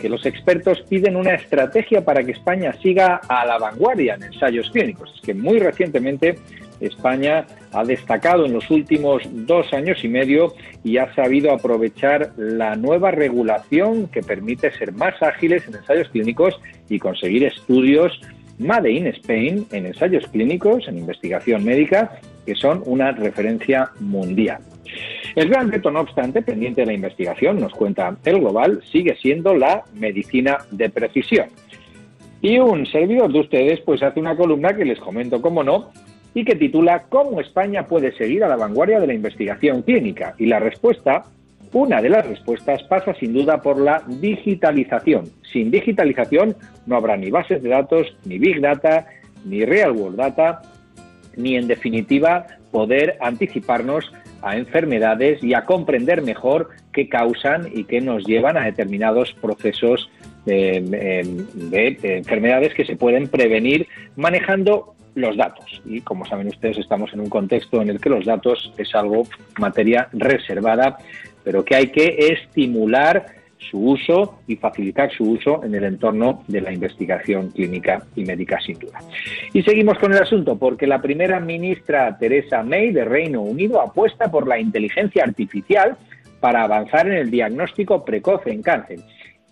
que 0.00 0.08
los 0.08 0.24
expertos 0.26 0.82
piden 0.88 1.16
una 1.16 1.34
estrategia 1.34 2.04
para 2.04 2.24
que 2.24 2.32
España 2.32 2.72
siga 2.82 3.20
a 3.28 3.44
la 3.46 3.58
vanguardia 3.58 4.14
en 4.14 4.24
ensayos 4.24 4.70
clínicos. 4.70 5.12
Es 5.14 5.20
que 5.20 5.34
muy 5.34 5.58
recientemente 5.58 6.36
España 6.80 7.46
ha 7.72 7.84
destacado 7.84 8.46
en 8.46 8.54
los 8.54 8.70
últimos 8.70 9.22
dos 9.30 9.72
años 9.72 10.02
y 10.02 10.08
medio 10.08 10.54
y 10.82 10.96
ha 10.96 11.14
sabido 11.14 11.52
aprovechar 11.52 12.32
la 12.36 12.74
nueva 12.74 13.10
regulación 13.10 14.08
que 14.08 14.22
permite 14.22 14.72
ser 14.72 14.92
más 14.92 15.22
ágiles 15.22 15.66
en 15.68 15.76
ensayos 15.76 16.08
clínicos 16.08 16.58
y 16.88 16.98
conseguir 16.98 17.44
estudios 17.44 18.20
Made 18.58 18.90
in 18.90 19.06
Spain 19.06 19.66
en 19.72 19.86
ensayos 19.86 20.26
clínicos, 20.26 20.86
en 20.86 20.98
investigación 20.98 21.64
médica, 21.64 22.20
que 22.44 22.54
son 22.54 22.82
una 22.84 23.10
referencia 23.12 23.90
mundial. 24.00 24.58
El 25.34 25.48
gran 25.48 25.70
reto, 25.70 25.90
no 25.90 26.00
obstante, 26.00 26.42
pendiente 26.42 26.80
de 26.82 26.88
la 26.88 26.92
investigación, 26.92 27.60
nos 27.60 27.72
cuenta 27.72 28.16
el 28.24 28.40
global, 28.40 28.82
sigue 28.90 29.16
siendo 29.16 29.54
la 29.54 29.84
medicina 29.94 30.58
de 30.70 30.90
precisión. 30.90 31.48
Y 32.42 32.58
un 32.58 32.86
servidor 32.86 33.32
de 33.32 33.40
ustedes 33.40 33.80
pues 33.80 34.02
hace 34.02 34.18
una 34.18 34.36
columna 34.36 34.74
que 34.74 34.84
les 34.84 34.98
comento 34.98 35.42
cómo 35.42 35.62
no 35.62 35.90
y 36.34 36.44
que 36.44 36.54
titula 36.54 37.04
¿Cómo 37.08 37.40
España 37.40 37.86
puede 37.86 38.12
seguir 38.16 38.44
a 38.44 38.48
la 38.48 38.56
vanguardia 38.56 39.00
de 39.00 39.06
la 39.06 39.14
investigación 39.14 39.82
clínica? 39.82 40.34
Y 40.38 40.46
la 40.46 40.58
respuesta, 40.58 41.24
una 41.72 42.00
de 42.00 42.08
las 42.08 42.26
respuestas 42.26 42.82
pasa 42.84 43.14
sin 43.14 43.34
duda 43.34 43.60
por 43.60 43.78
la 43.78 44.02
digitalización. 44.06 45.30
Sin 45.52 45.70
digitalización 45.70 46.56
no 46.86 46.96
habrá 46.96 47.16
ni 47.16 47.30
bases 47.30 47.62
de 47.62 47.68
datos, 47.68 48.16
ni 48.24 48.38
big 48.38 48.60
data, 48.60 49.06
ni 49.44 49.64
real 49.64 49.92
world 49.92 50.16
data, 50.16 50.62
ni 51.36 51.56
en 51.56 51.68
definitiva 51.68 52.46
poder 52.70 53.18
anticiparnos 53.20 54.10
a 54.42 54.56
enfermedades 54.56 55.42
y 55.42 55.54
a 55.54 55.64
comprender 55.64 56.22
mejor 56.22 56.70
qué 56.92 57.08
causan 57.08 57.68
y 57.72 57.84
qué 57.84 58.00
nos 58.00 58.24
llevan 58.26 58.56
a 58.56 58.64
determinados 58.64 59.32
procesos 59.34 60.10
de, 60.46 60.80
de- 60.80 61.96
de 62.00 62.16
enfermedades 62.18 62.74
que 62.74 62.84
se 62.84 62.96
pueden 62.96 63.28
prevenir 63.28 63.86
manejando 64.16 64.94
los 65.14 65.36
datos. 65.36 65.82
Y 65.84 66.00
como 66.00 66.24
saben 66.24 66.48
ustedes, 66.48 66.78
estamos 66.78 67.12
en 67.12 67.20
un 67.20 67.28
contexto 67.28 67.82
en 67.82 67.90
el 67.90 68.00
que 68.00 68.08
los 68.10 68.24
datos 68.24 68.72
es 68.78 68.94
algo 68.94 69.26
materia 69.58 70.08
reservada, 70.12 70.98
pero 71.44 71.64
que 71.64 71.74
hay 71.76 71.88
que 71.88 72.16
estimular 72.32 73.26
su 73.70 73.78
uso 73.78 74.40
y 74.46 74.56
facilitar 74.56 75.12
su 75.12 75.24
uso 75.24 75.62
en 75.64 75.74
el 75.74 75.84
entorno 75.84 76.42
de 76.48 76.60
la 76.60 76.72
investigación 76.72 77.50
clínica 77.50 78.02
y 78.16 78.24
médica 78.24 78.58
sin 78.60 78.78
duda. 78.78 79.00
Y 79.52 79.62
seguimos 79.62 79.98
con 79.98 80.12
el 80.12 80.22
asunto 80.22 80.58
porque 80.58 80.86
la 80.86 81.02
primera 81.02 81.40
ministra 81.40 82.16
Teresa 82.18 82.62
May 82.62 82.92
de 82.92 83.04
Reino 83.04 83.42
Unido 83.42 83.80
apuesta 83.80 84.30
por 84.30 84.48
la 84.48 84.58
inteligencia 84.58 85.24
artificial 85.24 85.96
para 86.40 86.62
avanzar 86.62 87.06
en 87.06 87.14
el 87.14 87.30
diagnóstico 87.30 88.04
precoz 88.04 88.46
en 88.46 88.62
cáncer. 88.62 89.00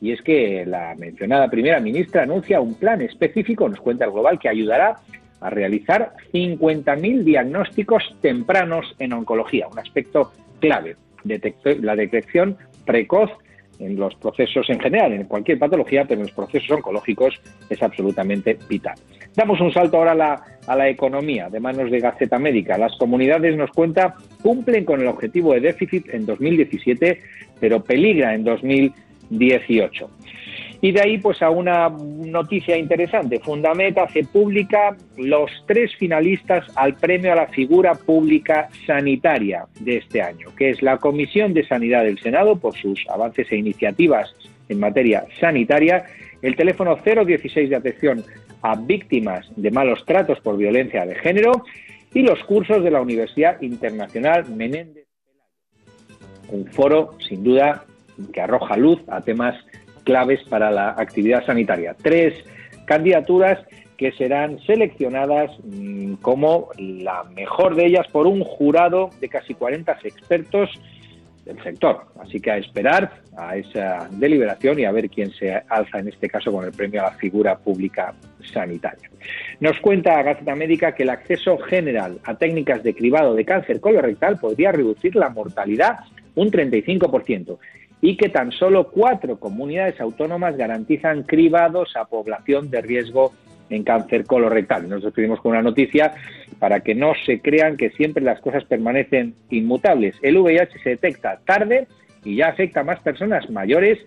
Y 0.01 0.13
es 0.13 0.23
que 0.23 0.65
la 0.65 0.95
mencionada 0.97 1.51
primera 1.51 1.81
ministra 1.81 2.23
anuncia 2.23 2.61
un 2.61 2.75
plan 2.75 3.03
específico, 3.03 3.69
nos 3.69 3.81
cuenta 3.81 4.05
el 4.05 4.13
Global, 4.13 4.39
que 4.39 4.49
ayudará 4.49 4.97
a 5.41 5.51
realizar 5.51 6.13
50.000 6.33 7.25
diagnósticos 7.25 8.17
tempranos 8.21 8.95
en 8.99 9.13
oncología, 9.13 9.69
un 9.69 9.79
aspecto 9.79 10.33
clave, 10.61 10.97
la 11.25 11.97
detección 11.97 12.57
precoz 12.85 13.31
en 13.79 13.97
los 13.97 14.15
procesos 14.17 14.69
en 14.71 14.81
general, 14.81 15.13
en 15.13 15.25
cualquier 15.25 15.59
patología, 15.59 16.05
pero 16.05 16.21
en 16.21 16.27
los 16.27 16.35
procesos 16.35 16.71
oncológicos 16.71 17.41
es 17.69 17.83
absolutamente 17.83 18.59
vital. 18.69 18.95
Damos 19.35 19.61
un 19.61 19.73
salto 19.73 19.99
ahora 19.99 20.13
a 20.13 20.17
la, 20.17 20.43
a 20.67 20.77
la 20.77 20.89
economía 20.89 21.49
de 21.49 21.61
manos 21.61 21.91
de 21.91 22.01
Gaceta 22.01 22.39
Médica. 22.39 22.77
Las 22.77 22.97
comunidades, 22.97 23.57
nos 23.57 23.71
cuenta, 23.71 24.15
cumplen 24.43 24.85
con 24.85 25.01
el 25.01 25.07
objetivo 25.07 25.55
de 25.55 25.61
déficit 25.61 26.09
en 26.11 26.27
2017, 26.27 27.21
pero 27.61 27.83
peligra 27.83 28.35
en 28.35 28.45
2018. 28.45 30.11
Y 30.81 30.93
de 30.93 31.01
ahí 31.01 31.19
pues 31.19 31.43
a 31.43 31.51
una 31.51 31.89
noticia 31.89 32.77
interesante. 32.77 33.41
Fundameta 33.41 34.05
hace 34.05 34.25
pública 34.25 34.97
los 35.17 35.51
tres 35.67 35.95
finalistas 35.97 36.65
al 36.77 36.95
premio 36.95 37.33
a 37.33 37.37
la 37.37 37.49
figura 37.49 37.95
pública 37.95 38.69
sanitaria 38.87 39.67
de 39.81 39.97
este 39.97 40.23
año, 40.23 40.55
que 40.57 40.71
es 40.71 40.83
la 40.83 40.99
Comisión 40.99 41.53
de 41.53 41.67
Sanidad 41.67 42.05
del 42.05 42.21
Senado 42.21 42.57
por 42.57 42.77
sus 42.77 43.05
avances 43.09 43.51
e 43.51 43.57
iniciativas 43.57 44.33
en 44.69 44.79
materia 44.79 45.25
sanitaria, 45.41 46.05
el 46.43 46.55
teléfono 46.55 46.97
016 46.97 47.71
de 47.71 47.77
atención 47.77 48.25
a 48.63 48.77
víctimas 48.77 49.51
de 49.57 49.71
malos 49.71 50.05
tratos 50.05 50.41
por 50.41 50.57
violencia 50.57 51.07
de 51.07 51.15
género 51.17 51.65
y 52.15 52.23
los 52.23 52.43
cursos 52.45 52.83
de 52.83 52.91
la 52.91 53.01
Universidad 53.01 53.61
Internacional 53.63 54.49
Menéndez. 54.49 55.07
Un 56.51 56.67
foro, 56.67 57.17
sin 57.29 57.45
duda, 57.45 57.85
que 58.33 58.41
arroja 58.41 58.77
luz 58.77 59.01
a 59.09 59.21
temas 59.21 59.55
claves 60.09 60.43
para 60.49 60.71
la 60.71 60.95
actividad 60.97 61.45
sanitaria. 61.45 61.95
Tres 62.03 62.33
candidaturas 62.87 63.59
que 63.99 64.11
serán 64.13 64.59
seleccionadas 64.61 65.51
mm, 65.65 66.15
como 66.23 66.71
la 66.79 67.25
mejor 67.25 67.75
de 67.75 67.85
ellas 67.85 68.07
por 68.11 68.27
un 68.27 68.43
jurado 68.43 69.11
de 69.21 69.29
casi 69.29 69.53
40 69.53 69.99
expertos 70.05 70.71
del 71.45 71.63
sector. 71.63 72.07
Así 72.23 72.41
que 72.41 72.51
a 72.51 72.57
esperar 72.57 73.21
a 73.37 73.59
esa 73.59 74.09
deliberación 74.13 74.79
y 74.79 74.87
a 74.87 74.93
ver 74.93 75.11
quién 75.11 75.31
se 75.33 75.53
alza 75.69 75.99
en 75.99 76.09
este 76.09 76.31
caso 76.31 76.51
con 76.51 76.65
el 76.65 76.73
premio 76.73 77.03
a 77.03 77.11
la 77.11 77.19
figura 77.19 77.59
pública 77.59 78.15
sanitaria. 78.51 79.11
Nos 79.61 79.79
cuenta 79.81 80.23
Gaceta 80.23 80.55
Médica 80.55 80.95
que 80.95 81.03
el 81.03 81.11
acceso 81.11 81.59
general 81.59 82.19
a 82.25 82.35
técnicas 82.35 82.83
de 82.83 82.95
cribado 82.95 83.35
de 83.35 83.45
cáncer 83.45 83.79
colorectal 83.79 84.39
podría 84.39 84.73
reducir 84.73 85.15
la 85.17 85.29
mortalidad 85.29 85.99
un 86.35 86.51
35% 86.51 87.59
y 88.01 88.17
que 88.17 88.29
tan 88.29 88.53
solo 88.53 88.91
cuatro 88.91 89.39
comunidades 89.39 90.01
autónomas 90.01 90.57
garantizan 90.57 91.25
cribados 91.25 91.97
a 91.97 92.05
población 92.05 92.71
de 92.71 92.81
riesgo 92.81 93.33
en 93.71 93.83
cáncer 93.83 94.25
colorectal. 94.25 94.89
Nos 94.89 95.03
despedimos 95.03 95.41
con 95.41 95.53
una 95.53 95.63
noticia 95.63 96.15
para 96.59 96.81
que 96.81 96.95
no 96.95 97.13
se 97.27 97.41
crean 97.41 97.77
que 97.77 97.91
siempre 97.91 98.23
las 98.23 98.41
cosas 98.41 98.65
permanecen 98.65 99.35
inmutables. 99.51 100.17
El 100.23 100.39
VIH 100.39 100.79
se 100.83 100.91
detecta 100.91 101.41
tarde 101.45 101.87
y 102.25 102.37
ya 102.37 102.49
afecta 102.49 102.81
a 102.81 102.85
más 102.85 103.01
personas 103.01 103.49
mayores 103.51 103.99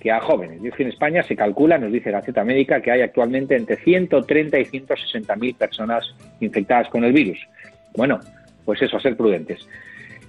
que 0.00 0.10
a 0.10 0.20
jóvenes. 0.20 0.60
Y 0.62 0.82
en 0.82 0.88
España 0.88 1.22
se 1.22 1.36
calcula, 1.36 1.78
nos 1.78 1.92
dice 1.92 2.10
Gaceta 2.10 2.44
Médica, 2.44 2.80
que 2.80 2.90
hay 2.90 3.00
actualmente 3.00 3.56
entre 3.56 3.76
130 3.76 4.58
y 4.58 4.64
160 4.64 5.36
mil 5.36 5.54
personas 5.54 6.14
infectadas 6.40 6.88
con 6.88 7.04
el 7.04 7.12
virus. 7.12 7.38
Bueno, 7.96 8.20
pues 8.64 8.82
eso, 8.82 8.98
a 8.98 9.00
ser 9.00 9.16
prudentes. 9.16 9.66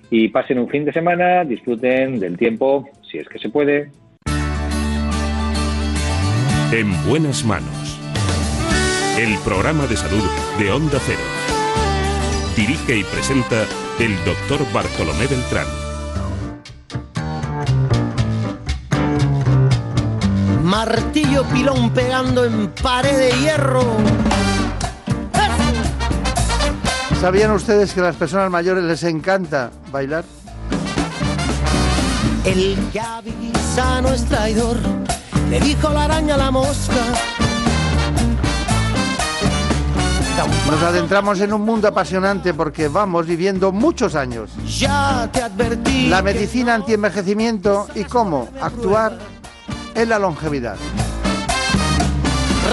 Y 0.10 0.30
pasen 0.30 0.60
un 0.60 0.70
fin 0.70 0.86
de 0.86 0.94
semana, 0.94 1.44
disfruten 1.44 2.20
del 2.20 2.38
tiempo, 2.38 2.90
si 3.12 3.18
es 3.18 3.28
que 3.28 3.40
se 3.40 3.50
puede. 3.50 3.92
En 6.72 7.08
buenas 7.08 7.46
manos. 7.46 8.00
El 9.18 9.38
programa 9.40 9.88
de 9.88 9.98
salud 9.98 10.24
de 10.60 10.72
Onda 10.72 11.00
Cero. 11.06 11.20
Dirige 12.56 12.98
y 12.98 13.04
presenta 13.04 13.66
el 14.00 14.16
doctor 14.26 14.60
Bartolomé 14.74 15.28
Beltrán. 15.28 15.68
Martillo 20.64 21.44
pilón 21.46 21.92
pegando 21.92 22.46
en 22.46 22.68
pared 22.84 23.18
de 23.18 23.32
hierro. 23.40 23.98
¿Sabían 27.22 27.52
ustedes 27.52 27.94
que 27.94 28.02
a 28.02 28.04
las 28.04 28.16
personas 28.16 28.52
mayores 28.52 28.84
les 28.84 29.04
encanta 29.04 29.72
bailar? 29.92 30.24
El 32.48 32.78
que 32.94 33.00
avisa 33.02 34.00
no 34.02 34.14
es 34.14 34.24
traidor, 34.24 34.78
le 35.50 35.60
dijo 35.60 35.90
la 35.90 36.06
araña 36.06 36.36
a 36.36 36.38
la 36.38 36.50
mosca. 36.50 36.96
Nos 40.72 40.82
adentramos 40.82 41.42
en 41.42 41.52
un 41.52 41.64
mundo 41.64 41.90
apasionante 41.90 42.54
porque 42.54 42.88
vamos 42.88 43.28
viviendo 43.28 43.74
muchos 43.74 44.16
años. 44.16 44.52
Ya 44.66 45.30
te 45.30 45.42
advertí. 45.42 46.08
La 46.08 46.22
medicina 46.22 46.74
antienvejecimiento 46.74 47.90
y 47.96 48.06
cómo 48.06 48.48
actuar 48.62 49.18
en 49.94 50.08
la 50.08 50.18
longevidad. 50.18 50.78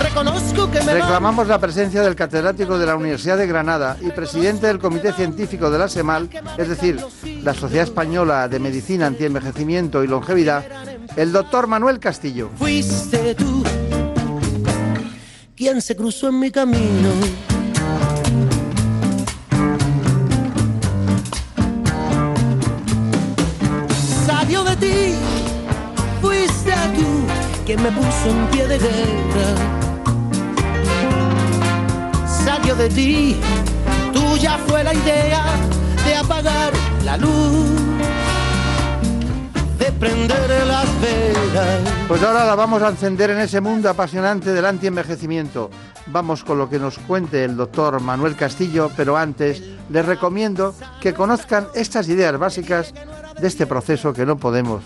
Reconozco 0.02 0.70
que 0.70 0.82
me 0.82 0.94
Reclamamos 0.94 1.46
la 1.46 1.58
presencia 1.58 2.02
del 2.02 2.16
catedrático 2.16 2.78
de 2.78 2.86
la 2.86 2.96
Universidad 2.96 3.36
de 3.38 3.46
Granada 3.46 3.96
y 4.00 4.10
presidente 4.10 4.66
del 4.66 4.78
Comité 4.78 5.12
Científico 5.12 5.70
de 5.70 5.78
la 5.78 5.88
SEMAL, 5.88 6.30
es 6.56 6.68
decir, 6.68 7.00
la 7.42 7.54
Sociedad 7.54 7.84
Española 7.84 8.48
de 8.48 8.58
Medicina 8.58 9.06
Antienvejecimiento 9.06 10.02
y 10.02 10.06
Longevidad, 10.06 10.64
el 11.16 11.32
doctor 11.32 11.66
Manuel 11.66 11.98
Castillo. 11.98 12.50
Fuiste 12.56 13.34
tú 13.34 13.62
quien 15.56 15.80
se 15.80 15.96
cruzó 15.96 16.28
en 16.28 16.40
mi 16.40 16.50
camino. 16.50 17.10
De 24.64 24.76
ti, 24.76 25.14
fuiste 26.22 26.72
tú 26.94 27.26
quien 27.66 27.82
me 27.82 27.90
puso 27.90 28.30
en 28.30 28.46
pie 28.50 28.68
de 28.68 28.78
guerra. 28.78 29.84
De 32.44 32.88
ti, 32.88 33.36
tuya 34.12 34.58
fue 34.66 34.82
la 34.82 34.92
idea 34.92 35.44
de 36.04 36.16
apagar 36.16 36.72
la 37.04 37.16
luz, 37.16 37.70
de 39.78 39.92
prender 39.92 40.66
las 40.66 41.00
velas. 41.00 41.80
Pues 42.08 42.22
ahora 42.22 42.44
la 42.44 42.54
vamos 42.56 42.82
a 42.82 42.88
encender 42.88 43.30
en 43.30 43.40
ese 43.40 43.60
mundo 43.60 43.88
apasionante 43.88 44.52
del 44.52 44.66
antienvejecimiento. 44.66 45.70
Vamos 46.06 46.42
con 46.42 46.58
lo 46.58 46.68
que 46.68 46.80
nos 46.80 46.98
cuente 46.98 47.44
el 47.44 47.56
doctor 47.56 48.00
Manuel 48.00 48.34
Castillo, 48.34 48.90
pero 48.96 49.16
antes 49.16 49.62
les 49.88 50.04
recomiendo 50.04 50.74
que 51.00 51.14
conozcan 51.14 51.68
estas 51.74 52.08
ideas 52.08 52.36
básicas 52.38 52.92
de 53.40 53.46
este 53.46 53.66
proceso 53.66 54.12
que 54.12 54.26
no 54.26 54.36
podemos 54.36 54.82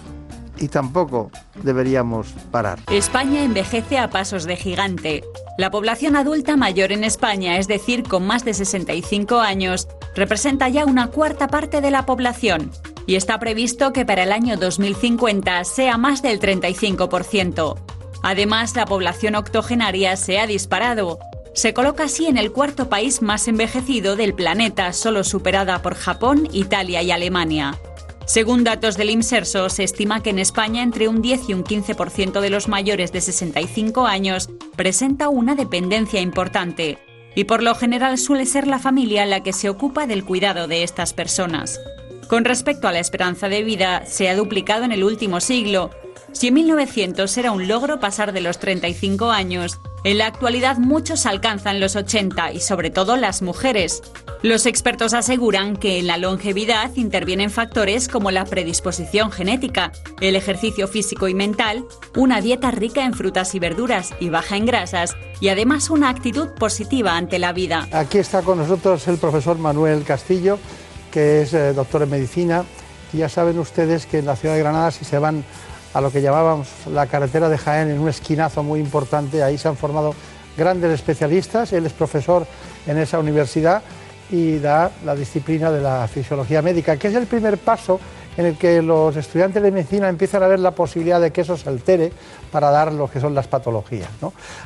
y 0.61 0.69
tampoco 0.69 1.31
deberíamos 1.63 2.29
parar. 2.51 2.79
España 2.91 3.43
envejece 3.43 3.99
a 3.99 4.11
pasos 4.11 4.45
de 4.45 4.57
gigante. 4.57 5.25
La 5.59 5.71
población 5.71 6.17
adulta 6.17 6.57
mayor 6.57 6.93
en 6.93 7.05
España, 7.05 7.59
es 7.59 7.69
decir, 7.69 8.03
con 8.03 8.27
más 8.27 8.45
de 8.45 8.55
65 8.55 9.41
años, 9.41 9.89
representa 10.15 10.69
ya 10.69 10.85
una 10.85 11.09
cuarta 11.09 11.49
parte 11.49 11.81
de 11.81 11.91
la 11.91 12.07
población 12.07 12.71
y 13.07 13.17
está 13.17 13.39
previsto 13.39 13.93
que 13.93 14.05
para 14.05 14.25
el 14.25 14.33
año 14.33 14.57
2050 14.57 15.65
sea 15.65 15.97
más 15.97 16.23
del 16.23 16.39
35%. 16.41 17.77
Además, 18.23 18.77
la 18.77 18.85
población 18.85 19.35
octogenaria 19.35 20.17
se 20.17 20.39
ha 20.39 20.47
disparado. 20.47 21.19
Se 21.55 21.73
coloca 21.73 22.05
así 22.05 22.27
en 22.27 22.37
el 22.37 22.53
cuarto 22.53 22.89
país 22.89 23.23
más 23.23 23.49
envejecido 23.49 24.15
del 24.15 24.35
planeta, 24.35 24.93
solo 24.93 25.25
superada 25.25 25.81
por 25.83 25.95
Japón, 25.95 26.49
Italia 26.53 27.03
y 27.03 27.11
Alemania. 27.11 27.79
Según 28.29 28.63
datos 28.63 28.99
del 28.99 29.09
IMSERSO, 29.09 29.71
se 29.71 29.85
estima 29.85 30.23
que 30.23 30.29
en 30.29 30.39
España 30.39 30.83
entre 30.83 31.09
un 31.09 31.23
10 31.23 31.49
y 31.49 31.55
un 31.55 31.65
15% 31.65 32.41
de 32.41 32.51
los 32.51 32.69
mayores 32.69 33.11
de 33.11 33.23
65 33.23 34.07
años 34.07 34.51
presenta 34.77 35.31
una 35.31 35.55
dependencia 35.55 36.21
importante, 36.21 36.99
y 37.35 37.45
por 37.45 37.63
lo 37.63 37.75
general 37.75 38.19
suele 38.19 38.45
ser 38.45 38.67
la 38.67 38.79
familia 38.79 39.25
la 39.25 39.43
que 39.43 39.55
se 39.55 39.71
ocupa 39.71 40.07
del 40.07 40.27
cuidado 40.27 40.69
de 40.69 40.83
estas 40.83 41.15
personas. 41.15 41.81
Con 42.29 42.45
respecto 42.45 42.87
a 42.87 42.93
la 42.93 42.99
esperanza 42.99 43.49
de 43.49 43.63
vida, 43.63 44.05
se 44.05 44.29
ha 44.29 44.37
duplicado 44.37 44.85
en 44.85 44.93
el 44.93 45.05
último 45.05 45.41
siglo. 45.41 45.89
Si 46.33 46.49
en 46.49 46.55
1900 46.55 47.37
era 47.39 47.53
un 47.53 47.69
logro 47.69 48.01
pasar 48.01 48.33
de 48.33 48.41
los 48.41 48.59
35 48.59 49.31
años, 49.31 49.81
En 50.05 50.17
la 50.17 50.27
actualidad 50.27 50.79
muchos 50.79 51.27
alcanzan 51.27 51.81
los 51.81 51.97
80 51.97 52.53
y 52.53 52.61
sobre 52.61 52.91
todo 52.91 53.17
las 53.17 53.43
mujeres. 53.43 54.01
Los 54.43 54.65
expertos 54.67 55.13
aseguran 55.13 55.77
que 55.77 55.99
en 55.99 56.07
la 56.07 56.17
longevidad 56.17 56.95
intervienen 56.95 57.51
factores 57.51 58.07
como 58.07 58.31
la 58.31 58.45
predisposición 58.45 59.33
genética, 59.33 59.91
el 60.21 60.37
ejercicio 60.37 60.87
físico 60.87 61.27
y 61.27 61.35
mental, 61.35 61.85
una 62.17 62.41
dieta 62.41 62.71
rica 62.71 63.05
en 63.05 63.13
frutas 63.13 63.57
y 63.57 63.59
verduras 63.59 64.15
y 64.21 64.29
baja 64.29 64.57
en 64.57 64.67
grasas 64.67 65.17
y 65.41 65.49
además 65.49 65.91
una 65.91 66.11
actitud 66.11 66.51
positiva 66.51 67.17
ante 67.17 67.41
la 67.41 67.53
vida. 67.53 67.89
Aquí 67.91 68.19
está 68.19 68.43
con 68.43 68.59
nosotros 68.59 69.09
el 69.09 69.19
profesor 69.19 69.59
Manuel 69.59 70.05
Castillo, 70.05 70.61
que 71.11 71.43
es 71.43 71.53
eh, 71.55 71.73
doctor 71.73 72.03
en 72.03 72.11
medicina. 72.11 72.65
Ya 73.13 73.29
saben 73.29 73.59
ustedes 73.59 74.07
que 74.07 74.19
en 74.19 74.27
la 74.27 74.37
ciudad 74.37 74.55
de 74.55 74.61
Granada, 74.61 74.93
si 74.93 75.05
se 75.05 75.19
van 75.19 75.45
a 75.95 76.01
lo 76.01 76.11
que 76.11 76.21
llamábamos 76.21 76.69
la 76.93 77.07
carretera 77.07 77.49
de 77.49 77.59
Jaén, 77.59 77.91
en 77.91 77.99
un 77.99 78.09
esquinazo 78.09 78.63
muy 78.63 78.81
importante, 78.81 79.43
ahí 79.43 79.59
se 79.59 79.69
han 79.69 79.77
formado 79.77 80.15
grandes 80.57 80.93
especialistas. 80.93 81.73
Él 81.73 81.87
es 81.87 81.93
profesor 81.93 82.47
en 82.87 82.99
esa 82.99 83.19
universidad 83.19 83.83
y 84.31 84.59
da 84.59 84.91
la 85.05 85.15
disciplina 85.15 85.71
de 85.71 85.81
la 85.81 86.07
fisiología 86.09 86.61
médica, 86.61 86.97
que 86.97 87.09
es 87.09 87.15
el 87.15 87.27
primer 87.27 87.59
paso 87.59 87.99
en 88.37 88.47
el 88.47 88.57
que 88.57 88.83
los 88.83 89.17
estudiantes 89.17 89.63
de 89.63 89.73
medicina 89.73 90.09
empiezan 90.09 90.43
a 90.45 90.49
ver 90.49 90.61
la 90.61 90.71
posibilidad 90.71 91.21
de 91.21 91.33
que 91.33 91.41
eso 91.41 91.57
se 91.57 91.69
altere 91.69 92.13
para 92.53 92.71
dar 92.71 92.93
lo 92.93 93.11
que 93.11 93.21
son 93.21 93.35
las 93.35 93.49
patologías. 93.49 94.09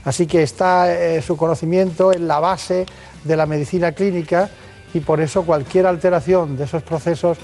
Así 0.05 0.27
que 0.27 0.43
está 0.43 0.93
eh, 0.93 1.23
su 1.23 1.39
conocimiento 1.39 2.13
en 2.13 2.29
la 2.29 2.39
base 2.39 2.85
de 3.25 3.37
la 3.37 3.47
medicina 3.47 3.93
clínica 3.93 4.51
y 4.93 5.01
por 5.01 5.23
eso 5.23 5.45
cualquier 5.45 5.87
alteración 5.87 6.57
de 6.57 6.65
esos 6.65 6.83
procesos 6.83 7.39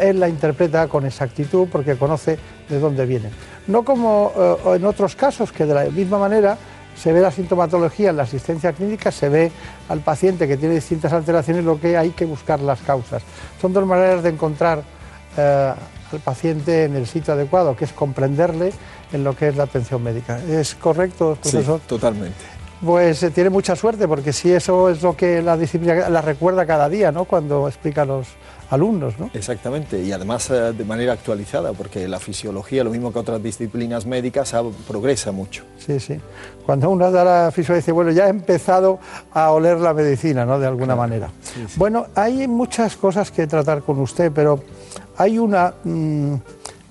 él 0.00 0.20
la 0.20 0.28
interpreta 0.28 0.88
con 0.88 1.06
exactitud 1.06 1.68
porque 1.70 1.96
conoce 1.96 2.38
de 2.68 2.78
dónde 2.78 3.06
vienen. 3.06 3.30
No 3.66 3.84
como 3.84 4.32
eh, 4.36 4.76
en 4.76 4.84
otros 4.84 5.16
casos 5.16 5.52
que 5.52 5.66
de 5.66 5.74
la 5.74 5.84
misma 5.84 6.18
manera 6.18 6.56
se 6.96 7.12
ve 7.12 7.20
la 7.20 7.30
sintomatología 7.30 8.10
en 8.10 8.16
la 8.16 8.24
asistencia 8.24 8.72
clínica, 8.72 9.10
se 9.10 9.28
ve 9.28 9.50
al 9.88 10.00
paciente 10.00 10.46
que 10.46 10.56
tiene 10.56 10.74
distintas 10.74 11.12
alteraciones, 11.12 11.64
lo 11.64 11.80
que 11.80 11.96
hay 11.96 12.10
que 12.10 12.26
buscar 12.26 12.60
las 12.60 12.80
causas. 12.80 13.22
Son 13.60 13.72
dos 13.72 13.86
maneras 13.86 14.22
de 14.22 14.28
encontrar 14.28 14.82
eh, 15.36 15.72
al 16.12 16.20
paciente 16.20 16.84
en 16.84 16.96
el 16.96 17.06
sitio 17.06 17.32
adecuado, 17.34 17.74
que 17.74 17.86
es 17.86 17.92
comprenderle 17.92 18.72
en 19.12 19.24
lo 19.24 19.34
que 19.34 19.48
es 19.48 19.56
la 19.56 19.64
atención 19.64 20.02
médica. 20.02 20.38
¿Es 20.46 20.74
correcto, 20.74 21.38
profesor? 21.40 21.80
Sí, 21.80 21.86
totalmente. 21.86 22.36
Pues 22.84 23.22
eh, 23.22 23.30
tiene 23.30 23.50
mucha 23.50 23.76
suerte, 23.76 24.06
porque 24.06 24.32
si 24.32 24.52
eso 24.52 24.90
es 24.90 25.02
lo 25.02 25.16
que 25.16 25.40
la 25.42 25.56
disciplina 25.56 26.08
la 26.08 26.20
recuerda 26.20 26.66
cada 26.66 26.88
día, 26.88 27.12
¿no? 27.12 27.24
Cuando 27.24 27.68
explica 27.68 28.04
los, 28.04 28.26
alumnos. 28.70 29.18
¿no? 29.18 29.30
Exactamente, 29.34 30.02
y 30.02 30.12
además 30.12 30.48
eh, 30.50 30.72
de 30.72 30.84
manera 30.84 31.12
actualizada, 31.12 31.72
porque 31.72 32.08
la 32.08 32.18
fisiología, 32.18 32.84
lo 32.84 32.90
mismo 32.90 33.12
que 33.12 33.18
otras 33.18 33.42
disciplinas 33.42 34.06
médicas, 34.06 34.54
progresa 34.86 35.32
mucho. 35.32 35.64
Sí, 35.78 36.00
sí. 36.00 36.18
Cuando 36.64 36.88
uno 36.88 37.10
da 37.10 37.24
la 37.24 37.50
fisiología, 37.50 37.82
dice, 37.82 37.92
bueno, 37.92 38.10
ya 38.12 38.26
he 38.26 38.30
empezado 38.30 39.00
a 39.32 39.50
oler 39.50 39.78
la 39.78 39.92
medicina, 39.92 40.46
¿no? 40.46 40.58
De 40.58 40.66
alguna 40.66 40.96
manera. 40.96 41.30
Bueno, 41.76 42.06
hay 42.14 42.46
muchas 42.46 42.96
cosas 42.96 43.30
que 43.30 43.46
tratar 43.46 43.82
con 43.82 43.98
usted, 44.00 44.30
pero 44.32 44.62
hay 45.16 45.38
una 45.38 45.74
mm, 45.84 46.34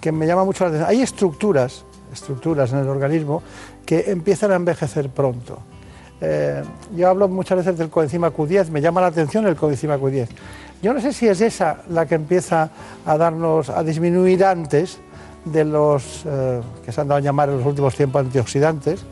que 0.02 0.12
me 0.12 0.28
llama 0.28 0.44
mucho 0.44 0.66
la 0.66 0.70
atención. 0.70 0.90
Hay 0.90 1.02
estructuras, 1.02 1.84
estructuras 2.12 2.72
en 2.74 2.80
el 2.80 2.90
organismo 2.90 3.42
que 3.86 4.12
empiezan 4.12 4.52
a 4.52 4.56
envejecer 4.56 5.10
pronto. 5.10 5.60
Eh, 6.22 6.62
yo 6.96 7.08
hablo 7.08 7.30
muchas 7.30 7.60
veces 7.60 7.78
del 7.78 7.90
coenzima 7.90 8.32
Q10, 8.32 8.70
me 8.70 8.82
llama 8.82 9.00
la 9.02 9.08
atención 9.08 9.48
el 9.48 9.56
coenzima 9.56 9.98
Q10. 9.98 10.28
Yo 10.82 10.94
no 10.94 11.02
sé 11.02 11.12
si 11.12 11.28
es 11.28 11.42
esa 11.42 11.80
la 11.90 12.06
que 12.06 12.16
empieza 12.16 12.70
a 13.06 13.18
darnos, 13.18 13.70
a 13.70 13.84
disminuir 13.84 14.46
antes 14.46 15.00
de 15.44 15.66
los 15.66 16.24
eh, 16.26 16.62
que 16.86 16.92
se 16.92 17.02
han 17.02 17.08
dado 17.08 17.18
a 17.18 17.22
llamar 17.22 17.50
en 17.50 17.58
los 17.58 17.66
últimos 17.66 17.96
tiempos 17.96 18.22
antioxidantes. 18.22 19.04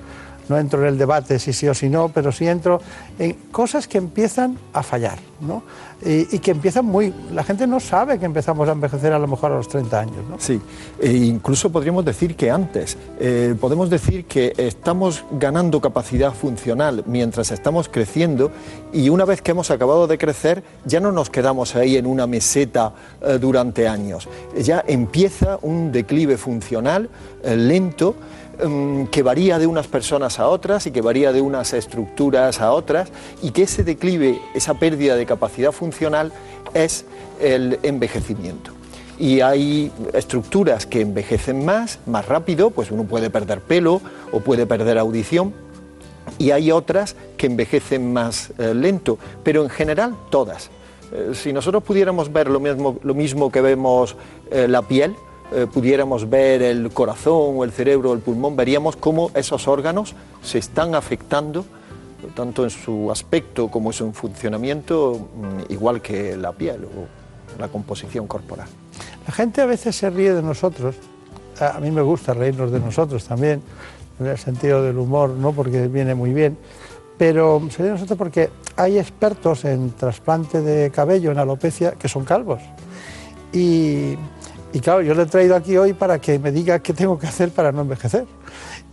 No 0.48 0.57
entro 0.57 0.81
en 0.81 0.88
el 0.88 0.98
debate 0.98 1.39
si 1.39 1.52
sí 1.52 1.68
o 1.68 1.73
si 1.73 1.89
no, 1.89 2.07
pero 2.07 2.31
sí 2.31 2.48
entro 2.48 2.81
en 3.19 3.34
cosas 3.52 3.88
que 3.88 3.98
empiezan 3.98 4.57
a 4.72 4.81
fallar, 4.81 5.19
¿no? 5.41 5.64
Y, 6.06 6.40
que 6.40 6.52
empiezan 6.52 6.86
muy... 6.86 7.14
La 7.34 7.44
gente 7.44 7.65
no 7.65 7.80
sabe 7.80 8.19
que 8.19 8.26
empezamos 8.26 8.69
a 8.69 8.72
envejecer 8.72 9.14
a 9.14 9.19
lo 9.19 9.28
mejor 9.28 9.52
a 9.52 9.56
los 9.56 9.68
30 9.68 9.99
años. 9.99 10.26
¿no? 10.30 10.36
Sí, 10.40 10.61
e 10.99 11.11
incluso 11.11 11.72
podríamos 11.72 12.06
decir 12.06 12.36
que 12.36 12.52
antes. 12.52 12.98
Eh, 13.19 13.56
podemos 13.60 13.90
decir 13.90 14.26
que 14.26 14.53
estamos 14.57 15.24
ganando 15.32 15.82
capacidad 15.82 16.34
funcional 16.34 17.03
mientras 17.07 17.52
estamos 17.52 17.90
creciendo 17.90 18.52
y 18.94 19.10
una 19.10 19.26
vez 19.26 19.41
que 19.41 19.52
hemos 19.52 19.72
acabado 19.72 20.07
de 20.07 20.18
crecer 20.18 20.64
ya 20.86 20.99
no 20.99 21.11
nos 21.11 21.30
quedamos 21.30 21.76
ahí 21.76 21.98
en 21.98 22.06
una 22.06 22.28
meseta 22.28 22.94
eh, 23.22 23.38
durante 23.40 23.88
años. 23.88 24.30
Ya 24.57 24.84
empieza 24.88 25.57
un 25.61 25.91
declive 25.91 26.38
funcional 26.38 27.10
eh, 27.44 27.56
lento 27.56 28.15
que 29.11 29.23
varía 29.23 29.59
de 29.59 29.67
unas 29.67 29.88
personas 29.88 30.39
a 30.39 30.47
otras 30.47 30.88
y 30.88 30.91
que 30.91 31.01
varía 31.01 31.31
de 31.31 31.41
unas 31.41 31.73
estructuras 31.73 32.59
a 32.59 32.71
otras 32.71 33.09
y 33.41 33.51
que 33.51 33.63
ese 33.63 33.84
declive, 33.84 34.39
esa 34.55 34.73
pérdida 34.73 35.15
de 35.15 35.25
capacidad 35.25 35.71
funcional 35.71 36.31
es 36.73 37.05
el 37.39 37.79
envejecimiento. 37.84 38.71
Y 39.19 39.41
hay 39.41 39.91
estructuras 40.13 40.85
que 40.85 41.01
envejecen 41.01 41.65
más, 41.65 41.99
más 42.05 42.27
rápido, 42.27 42.69
pues 42.71 42.91
uno 42.91 43.03
puede 43.03 43.29
perder 43.29 43.61
pelo 43.61 44.01
o 44.31 44.39
puede 44.41 44.65
perder 44.65 44.97
audición, 44.97 45.53
y 46.38 46.51
hay 46.51 46.71
otras 46.71 47.15
que 47.38 47.47
envejecen 47.47 48.13
más 48.13 48.51
eh, 48.57 48.73
lento, 48.73 49.17
pero 49.43 49.63
en 49.63 49.69
general 49.69 50.15
todas. 50.29 50.69
Eh, 51.11 51.31
si 51.34 51.53
nosotros 51.53 51.84
pudiéramos 51.84 52.31
ver 52.31 52.49
lo 52.49 52.59
mismo, 52.59 52.99
lo 53.01 53.13
mismo 53.13 53.51
que 53.51 53.61
vemos 53.61 54.15
eh, 54.51 54.67
la 54.67 54.81
piel, 54.81 55.15
eh, 55.53 55.65
pudiéramos 55.72 56.30
ver 56.30 56.61
el 56.61 56.90
corazón 56.91 57.56
o 57.56 57.64
el 57.64 57.72
cerebro 57.72 58.11
o 58.11 58.14
el 58.14 58.19
pulmón, 58.19 58.57
veríamos 58.57 58.98
cómo 58.98 59.32
esos 59.34 59.68
órganos 59.68 60.14
se 60.41 60.57
están 60.57 60.94
afectando, 60.94 61.65
tanto 62.36 62.65
en 62.65 62.69
su 62.69 63.10
aspecto 63.11 63.69
como 63.69 63.90
en 63.90 63.94
su 63.94 64.11
funcionamiento, 64.11 65.30
mm, 65.36 65.72
igual 65.72 66.02
que 66.02 66.36
la 66.36 66.52
piel 66.52 66.84
o 66.84 67.60
la 67.60 67.69
composición 67.69 68.28
corporal. 68.28 68.68
La 69.26 69.34
gente 69.34 69.61
a 69.61 69.65
veces 69.65 69.95
se 69.95 70.10
ríe 70.10 70.34
de 70.34 70.41
nosotros, 70.41 70.95
a 71.60 71.80
mí 71.80 71.91
me 71.91 72.02
gusta 72.02 72.34
reírnos 72.34 72.69
de 72.69 72.82
nosotros 72.82 73.24
también, 73.24 73.61
en 74.19 74.26
el 74.26 74.38
sentido 74.38 74.84
del 74.84 74.98
humor, 74.98 75.30
¿no? 75.30 75.53
porque 75.53 75.88
viene 75.88 76.14
muy 76.14 76.34
bien, 76.34 76.57
pero 77.18 77.61
se 77.69 77.78
ríe 77.78 77.88
de 77.88 77.94
nosotros 77.94 78.18
porque 78.18 78.49
hay 78.76 78.99
expertos 78.99 79.64
en 79.64 79.91
trasplante 79.91 80.61
de 80.61 80.91
cabello, 80.91 81.32
en 81.32 81.40
alopecia, 81.40 81.91
que 81.91 82.10
son 82.10 82.26
calvos. 82.26 82.61
Y 83.53 84.15
y 84.73 84.80
claro, 84.80 85.02
yo 85.02 85.14
le 85.14 85.23
he 85.23 85.26
traído 85.26 85.56
aquí 85.56 85.77
hoy 85.77 85.94
para 85.94 86.19
que 86.19 86.39
me 86.39 86.52
diga 86.52 86.80
qué 86.80 86.94
tengo 86.94 87.18
que 87.18 87.27
hacer 87.27 87.52
para 87.52 87.72
no 87.72 87.81
envejecer. 87.81 88.26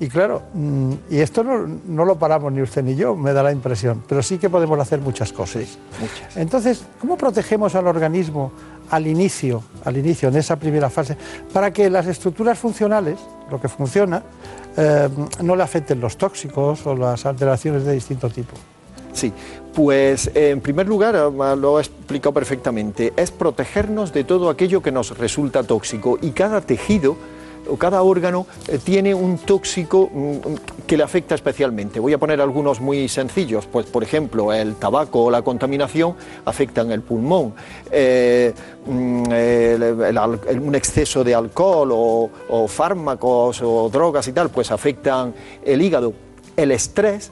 Y 0.01 0.09
claro, 0.09 0.42
mm, 0.55 0.92
y 1.10 1.18
esto 1.18 1.44
no, 1.44 2.05
lo 2.05 2.18
paramos 2.18 2.52
ni 2.52 2.62
usted 2.62 2.82
ni 2.82 2.94
yo, 2.94 3.14
me 3.14 3.32
da 3.32 3.42
la 3.42 3.52
impresión, 3.52 4.02
pero 4.09 4.22
sí 4.22 4.38
que 4.38 4.51
podemos 4.51 4.78
hacer 4.78 5.01
muchas 5.01 5.32
cosas. 5.32 5.78
muchas. 6.01 6.36
Entonces, 6.36 6.84
¿cómo 7.01 7.16
protegemos 7.16 7.74
al 7.74 7.86
organismo 7.86 8.52
al 8.90 9.06
inicio, 9.06 9.62
al 9.84 9.96
inicio, 9.96 10.28
en 10.28 10.36
esa 10.36 10.56
primera 10.56 10.90
fase, 10.90 11.16
para 11.52 11.72
que 11.72 11.88
las 11.88 12.06
estructuras 12.06 12.59
funcionales, 12.59 13.18
lo 13.51 13.60
que 13.60 13.68
funciona, 13.68 14.22
eh, 14.76 15.09
no 15.42 15.56
le 15.56 15.62
afecten 15.62 16.01
los 16.01 16.16
tóxicos 16.16 16.86
o 16.86 16.94
las 16.94 17.24
alteraciones 17.26 17.84
de 17.84 17.92
distinto 17.92 18.28
tipo? 18.28 18.55
Sí, 19.14 19.32
pues 19.74 20.30
en 20.34 20.60
primer 20.60 20.88
lugar, 20.88 21.16
ah, 21.16 21.56
lo 21.56 21.78
ha 21.78 21.80
explicado 21.80 22.34
perfectamente, 22.34 23.12
es 23.16 23.30
protegernos 23.30 24.12
de 24.12 24.24
todo 24.24 24.50
aquello 24.50 24.82
que 24.82 24.90
nos 24.90 25.16
resulta 25.16 25.62
tóxico 25.62 26.18
y 26.20 26.32
cada 26.32 26.60
tejido 26.60 27.16
o 27.68 27.76
cada 27.76 28.02
órgano 28.02 28.46
eh, 28.68 28.78
tiene 28.82 29.14
un 29.14 29.38
tóxico 29.38 30.10
mm, 30.12 30.84
que 30.86 30.96
le 30.96 31.02
afecta 31.02 31.34
especialmente. 31.34 32.00
Voy 32.00 32.12
a 32.12 32.18
poner 32.18 32.40
algunos 32.40 32.80
muy 32.80 33.08
sencillos, 33.08 33.66
pues 33.66 33.86
por 33.86 34.02
ejemplo 34.02 34.52
el 34.52 34.74
tabaco 34.74 35.24
o 35.24 35.30
la 35.30 35.42
contaminación 35.42 36.14
afectan 36.44 36.90
el 36.90 37.02
pulmón, 37.02 37.54
eh, 37.90 38.52
mm, 38.86 40.60
un 40.60 40.74
exceso 40.74 41.24
de 41.24 41.34
alcohol 41.34 41.90
o, 41.92 42.30
o 42.48 42.68
fármacos 42.68 43.62
o 43.62 43.88
drogas 43.88 44.26
y 44.28 44.32
tal, 44.32 44.50
pues 44.50 44.70
afectan 44.70 45.34
el 45.64 45.80
hígado, 45.80 46.12
el 46.56 46.72
estrés 46.72 47.30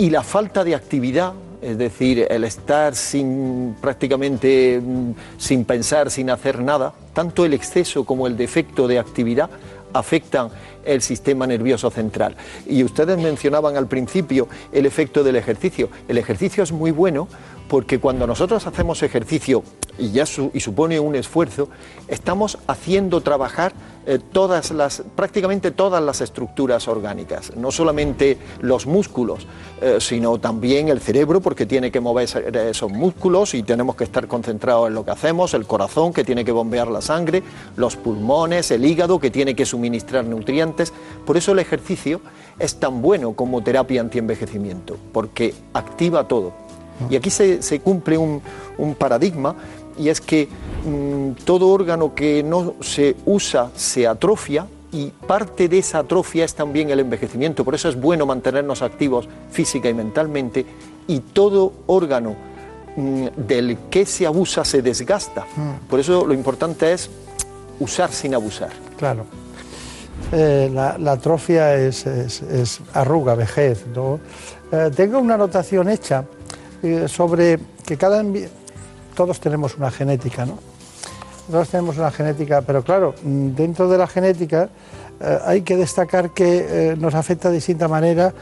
y 0.00 0.08
la 0.08 0.22
falta 0.22 0.64
de 0.64 0.74
actividad, 0.74 1.34
es 1.60 1.76
decir, 1.76 2.26
el 2.30 2.44
estar 2.44 2.96
sin 2.96 3.76
prácticamente 3.82 4.80
mm, 4.82 5.12
sin 5.36 5.66
pensar, 5.66 6.10
sin 6.10 6.30
hacer 6.30 6.62
nada, 6.62 6.94
tanto 7.12 7.44
el 7.44 7.52
exceso 7.52 8.04
como 8.04 8.26
el 8.26 8.34
defecto 8.34 8.88
de 8.88 8.98
actividad 8.98 9.50
afectan 9.92 10.48
el 10.86 11.02
sistema 11.02 11.46
nervioso 11.46 11.90
central. 11.90 12.34
Y 12.66 12.82
ustedes 12.82 13.18
mencionaban 13.18 13.76
al 13.76 13.88
principio 13.88 14.48
el 14.72 14.86
efecto 14.86 15.22
del 15.22 15.36
ejercicio. 15.36 15.90
El 16.08 16.16
ejercicio 16.16 16.62
es 16.62 16.72
muy 16.72 16.92
bueno 16.92 17.28
porque 17.68 17.98
cuando 17.98 18.26
nosotros 18.26 18.66
hacemos 18.66 19.02
ejercicio 19.02 19.62
y 19.98 20.12
ya 20.12 20.24
y 20.54 20.60
supone 20.60 20.98
un 20.98 21.14
esfuerzo, 21.14 21.68
estamos 22.08 22.56
haciendo 22.68 23.20
trabajar 23.20 23.74
eh, 24.06 24.18
todas 24.32 24.70
las, 24.70 25.02
prácticamente 25.14 25.70
todas 25.70 26.02
las 26.02 26.20
estructuras 26.20 26.88
orgánicas, 26.88 27.56
no 27.56 27.70
solamente 27.70 28.38
los 28.60 28.86
músculos, 28.86 29.46
eh, 29.80 29.98
sino 30.00 30.38
también 30.38 30.88
el 30.88 31.00
cerebro, 31.00 31.40
porque 31.40 31.66
tiene 31.66 31.90
que 31.90 32.00
mover 32.00 32.28
esos 32.54 32.90
músculos 32.90 33.54
y 33.54 33.62
tenemos 33.62 33.96
que 33.96 34.04
estar 34.04 34.26
concentrados 34.26 34.88
en 34.88 34.94
lo 34.94 35.04
que 35.04 35.10
hacemos, 35.10 35.54
el 35.54 35.66
corazón, 35.66 36.12
que 36.12 36.24
tiene 36.24 36.44
que 36.44 36.52
bombear 36.52 36.88
la 36.88 37.00
sangre, 37.00 37.42
los 37.76 37.96
pulmones, 37.96 38.70
el 38.70 38.84
hígado, 38.84 39.18
que 39.18 39.30
tiene 39.30 39.54
que 39.54 39.66
suministrar 39.66 40.24
nutrientes 40.24 40.92
por 41.26 41.36
eso 41.36 41.52
el 41.52 41.58
ejercicio 41.58 42.20
es 42.58 42.76
tan 42.76 43.02
bueno 43.02 43.32
como 43.32 43.62
terapia 43.62 44.00
antienvejecimiento, 44.00 44.96
porque 45.12 45.54
activa 45.72 46.26
todo. 46.26 46.52
Y 47.08 47.16
aquí 47.16 47.30
se, 47.30 47.62
se 47.62 47.80
cumple 47.80 48.18
un, 48.18 48.42
un 48.76 48.94
paradigma 48.94 49.54
y 50.00 50.08
es 50.08 50.20
que 50.20 50.48
mm, 50.86 51.44
todo 51.44 51.68
órgano 51.68 52.14
que 52.14 52.42
no 52.42 52.74
se 52.80 53.16
usa 53.26 53.70
se 53.76 54.06
atrofia 54.06 54.66
y 54.92 55.08
parte 55.26 55.68
de 55.68 55.78
esa 55.78 55.98
atrofia 55.98 56.44
es 56.44 56.54
también 56.54 56.90
el 56.90 56.98
envejecimiento. 57.00 57.64
Por 57.64 57.74
eso 57.74 57.88
es 57.88 58.00
bueno 58.00 58.26
mantenernos 58.26 58.82
activos 58.82 59.28
física 59.52 59.88
y 59.88 59.94
mentalmente 59.94 60.64
y 61.06 61.20
todo 61.20 61.72
órgano 61.86 62.34
mm, 62.96 63.26
del 63.36 63.76
que 63.90 64.06
se 64.06 64.26
abusa 64.26 64.64
se 64.64 64.82
desgasta. 64.82 65.46
Por 65.88 66.00
eso 66.00 66.26
lo 66.26 66.34
importante 66.34 66.92
es 66.92 67.08
usar 67.78 68.10
sin 68.12 68.34
abusar. 68.34 68.70
Claro. 68.98 69.24
Eh, 70.32 70.70
la, 70.72 70.96
la 70.98 71.12
atrofia 71.12 71.74
es, 71.76 72.06
es- 72.06 72.42
es 72.42 72.80
arruga, 72.94 73.34
vejez. 73.34 73.84
¿no? 73.94 74.20
Eh, 74.72 74.90
tengo 74.94 75.18
una 75.18 75.34
anotación 75.34 75.88
hecha 75.88 76.24
eh, 76.82 77.06
sobre 77.08 77.58
que 77.86 77.96
cada 77.96 78.22
todos 79.20 79.38
tenemos 79.38 79.76
una 79.76 79.90
genética, 79.90 80.46
¿no? 80.46 80.58
Todos 81.50 81.68
tenemos 81.68 81.98
una 81.98 82.10
genética, 82.10 82.62
pero 82.62 82.82
claro, 82.82 83.14
mm, 83.22 83.48
dentro 83.48 83.86
de 83.86 83.98
la 83.98 84.06
genética 84.06 84.70
eh, 85.20 85.38
hay 85.44 85.60
que 85.60 85.76
destacar 85.76 86.30
que 86.30 86.92
eh, 86.92 86.96
nos 86.96 87.14
afecta 87.14 87.50
de 87.50 87.56
distinta 87.56 87.86
manera 87.86 88.32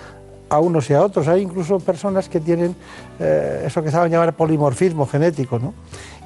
a 0.49 0.61
unos 0.61 0.89
y 0.89 0.95
a 0.95 1.03
otros. 1.03 1.27
Hay 1.27 1.43
incluso 1.43 1.81
personas 1.81 2.29
que 2.29 2.39
tienen 2.39 2.77
eh, 3.19 3.65
eso 3.67 3.83
que 3.83 3.91
saben 3.91 4.13
llamar 4.13 4.35
polimorfismo 4.35 5.05
genético, 5.05 5.59
¿no? 5.59 5.75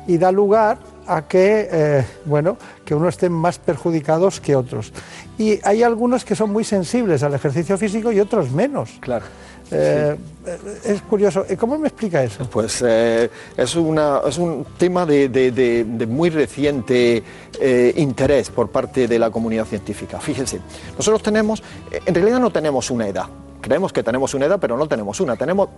Y 0.06 0.18
da 0.18 0.30
lugar 0.30 0.76
a 1.06 1.22
que, 1.22 2.04
bueno, 2.26 2.58
que 2.84 2.94
unos 2.94 3.14
estén 3.14 3.32
más 3.32 3.58
perjudicados 3.58 4.38
que 4.38 4.54
otros. 4.54 4.92
Y 5.38 5.60
hay 5.64 5.82
algunos 5.82 6.26
que 6.26 6.34
son 6.34 6.52
muy 6.52 6.64
sensibles 6.64 7.22
al 7.22 7.32
ejercicio 7.32 7.78
físico 7.78 8.12
y 8.12 8.20
otros 8.20 8.50
menos. 8.50 8.98
Claro. 9.00 9.24
Eh, 9.72 10.16
eh, 10.46 10.58
Es 10.84 11.02
curioso. 11.02 11.44
¿Y 11.48 11.56
¿Cómo 11.56 11.78
me 11.78 11.88
explica 11.88 12.22
eso? 12.22 12.44
Pues 12.50 12.82
eh, 12.86 13.30
es, 13.56 13.74
una- 13.76 14.20
es 14.26 14.38
un 14.38 14.66
tema 14.78 15.06
de, 15.06 15.28
de- 15.28 15.50
de- 15.50 16.06
muy 16.06 16.30
reciente 16.30 17.22
eh, 17.60 17.94
interés 17.96 18.50
por 18.50 18.70
parte 18.70 19.08
de 19.08 19.18
la 19.18 19.30
comunidad 19.30 19.64
científica. 19.66 20.20
Fíjense, 20.20 20.60
nosotros 20.96 21.22
tenemos, 21.22 21.62
eh, 21.90 22.00
en 22.06 22.14
realidad 22.14 22.40
no 22.40 22.50
tenemos 22.50 22.90
una 22.90 23.06
edad. 23.08 23.26
Creemos 23.60 23.92
que 23.92 24.02
tenemos 24.02 24.34
una 24.34 24.46
edad, 24.46 24.58
pero 24.60 24.76
no 24.76 24.88
tenemos 24.88 25.20
una. 25.20 25.36
Tenemos 25.36 25.68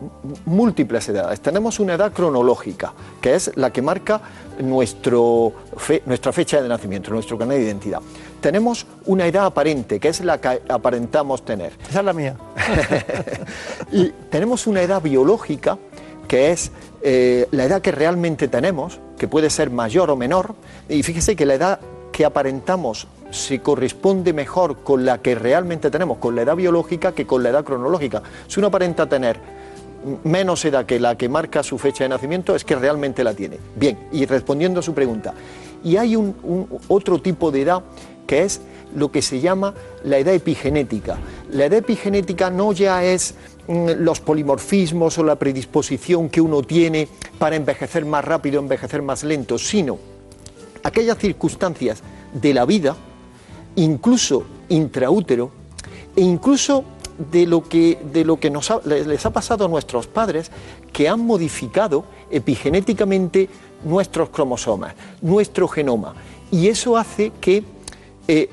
múltiples 0.47 1.07
edades. 1.11 1.41
Tenemos 1.41 1.79
una 1.81 1.93
edad 1.95 2.13
cronológica, 2.13 2.95
que 3.21 3.35
es 3.35 3.51
la 3.57 3.71
que 3.75 3.83
marca 3.83 4.23
nuestro 4.59 5.53
fe- 5.77 6.03
nuestra 6.07 6.33
fecha 6.33 6.63
de 6.63 6.69
nacimiento, 6.69 7.11
nuestro 7.11 7.37
canal 7.37 7.59
de 7.59 7.65
identidad. 7.65 8.01
Tenemos 8.45 8.85
una 9.07 9.27
edad 9.27 9.47
aparente, 9.47 9.99
que 9.99 10.09
es 10.09 10.21
la 10.23 10.39
que 10.39 10.61
aparentamos 10.69 11.47
tener. 11.47 11.73
Esa 11.89 12.01
es 12.01 12.05
la 12.05 12.13
mía. 12.13 12.37
Y 13.91 14.11
tenemos 14.31 14.67
una 14.67 14.83
edad 14.83 15.01
biológica, 15.01 15.79
que 16.29 16.51
es 16.51 16.71
eh, 17.01 17.49
la 17.53 17.65
edad 17.65 17.81
que 17.81 17.91
realmente 17.91 18.47
tenemos, 18.49 19.01
que 19.17 19.29
puede 19.29 19.49
ser 19.49 19.71
mayor 19.71 20.11
o 20.11 20.17
menor, 20.17 20.55
y 20.91 21.03
fíjese 21.03 21.37
que 21.37 21.47
la 21.47 21.55
edad 21.55 21.81
que 22.13 22.27
aparentamos 22.27 23.07
se 23.31 23.61
corresponde 23.61 24.35
mejor 24.35 24.81
con 24.83 25.07
la 25.07 25.23
que 25.23 25.35
realmente 25.35 25.91
tenemos, 25.91 26.19
con 26.19 26.37
la 26.37 26.43
edad 26.43 26.55
biológica, 26.57 27.13
que 27.13 27.27
con 27.27 27.43
la 27.43 27.49
edad 27.49 27.65
cronológica. 27.65 28.23
Si 28.47 28.61
uno 28.61 28.67
aparenta 28.67 29.09
tener 29.09 29.39
menos 30.23 30.63
edad 30.67 30.85
que 30.85 31.01
la 31.01 31.17
que 31.17 31.31
marca 31.31 31.63
su 31.63 31.79
fecha 31.79 32.05
de 32.05 32.11
nacimiento, 32.11 32.55
es 32.55 32.63
que 32.63 32.77
realmente 32.77 33.25
la 33.25 33.33
tiene. 33.33 33.57
Bien, 33.75 33.99
y 34.13 34.27
respondiendo 34.27 34.81
a 34.81 34.83
su 34.83 34.93
pregunta, 34.93 35.33
y 35.83 35.97
hay 35.97 36.15
un, 36.15 36.37
un- 36.43 36.69
otro 36.89 37.23
tipo 37.23 37.51
de 37.51 37.63
edad 37.63 37.83
que 38.27 38.43
es 38.43 38.61
lo 38.95 39.11
que 39.11 39.23
se 39.23 39.41
llama 39.41 39.75
la 40.05 40.19
edad 40.19 40.35
epigenética. 40.35 41.19
La 41.51 41.67
edad 41.67 41.79
epigenética 41.79 42.51
no 42.51 42.73
ya 42.73 43.05
es 43.05 43.35
mm, 43.67 43.91
los 43.99 44.21
polimorfismos 44.21 45.19
o 45.19 45.25
la 45.25 45.37
predisposición 45.37 46.29
que 46.29 46.41
uno 46.41 46.63
tiene 46.63 47.09
para 47.39 47.57
envejecer 47.57 48.05
más 48.05 48.25
rápido, 48.25 48.61
envejecer 48.61 49.03
más 49.03 49.25
lento, 49.25 49.59
sino 49.59 49.99
aquellas 50.83 51.19
circunstancias 51.19 52.03
de 52.33 52.55
la 52.55 52.65
vida, 52.65 52.97
incluso 53.77 54.45
intraútero, 54.69 55.51
e 56.17 56.21
incluso 56.21 56.85
de 57.31 57.47
lo 57.47 57.63
que, 57.63 57.99
de 58.13 58.25
lo 58.25 58.39
que 58.39 58.53
les 58.85 59.27
ha 59.27 59.31
pasado 59.31 59.65
a 59.65 59.69
nuestros 59.69 60.07
padres, 60.07 60.51
que 60.93 61.09
han 61.09 61.21
modificado 61.21 62.05
epigenéticamente 62.31 63.49
nuestros 63.85 64.31
cromosomas, 64.31 64.95
nuestro 65.23 65.69
genoma. 65.69 66.15
Y 66.51 66.69
eso 66.69 66.97
hace 66.97 67.33
que 67.41 67.65
eh, 68.29 68.49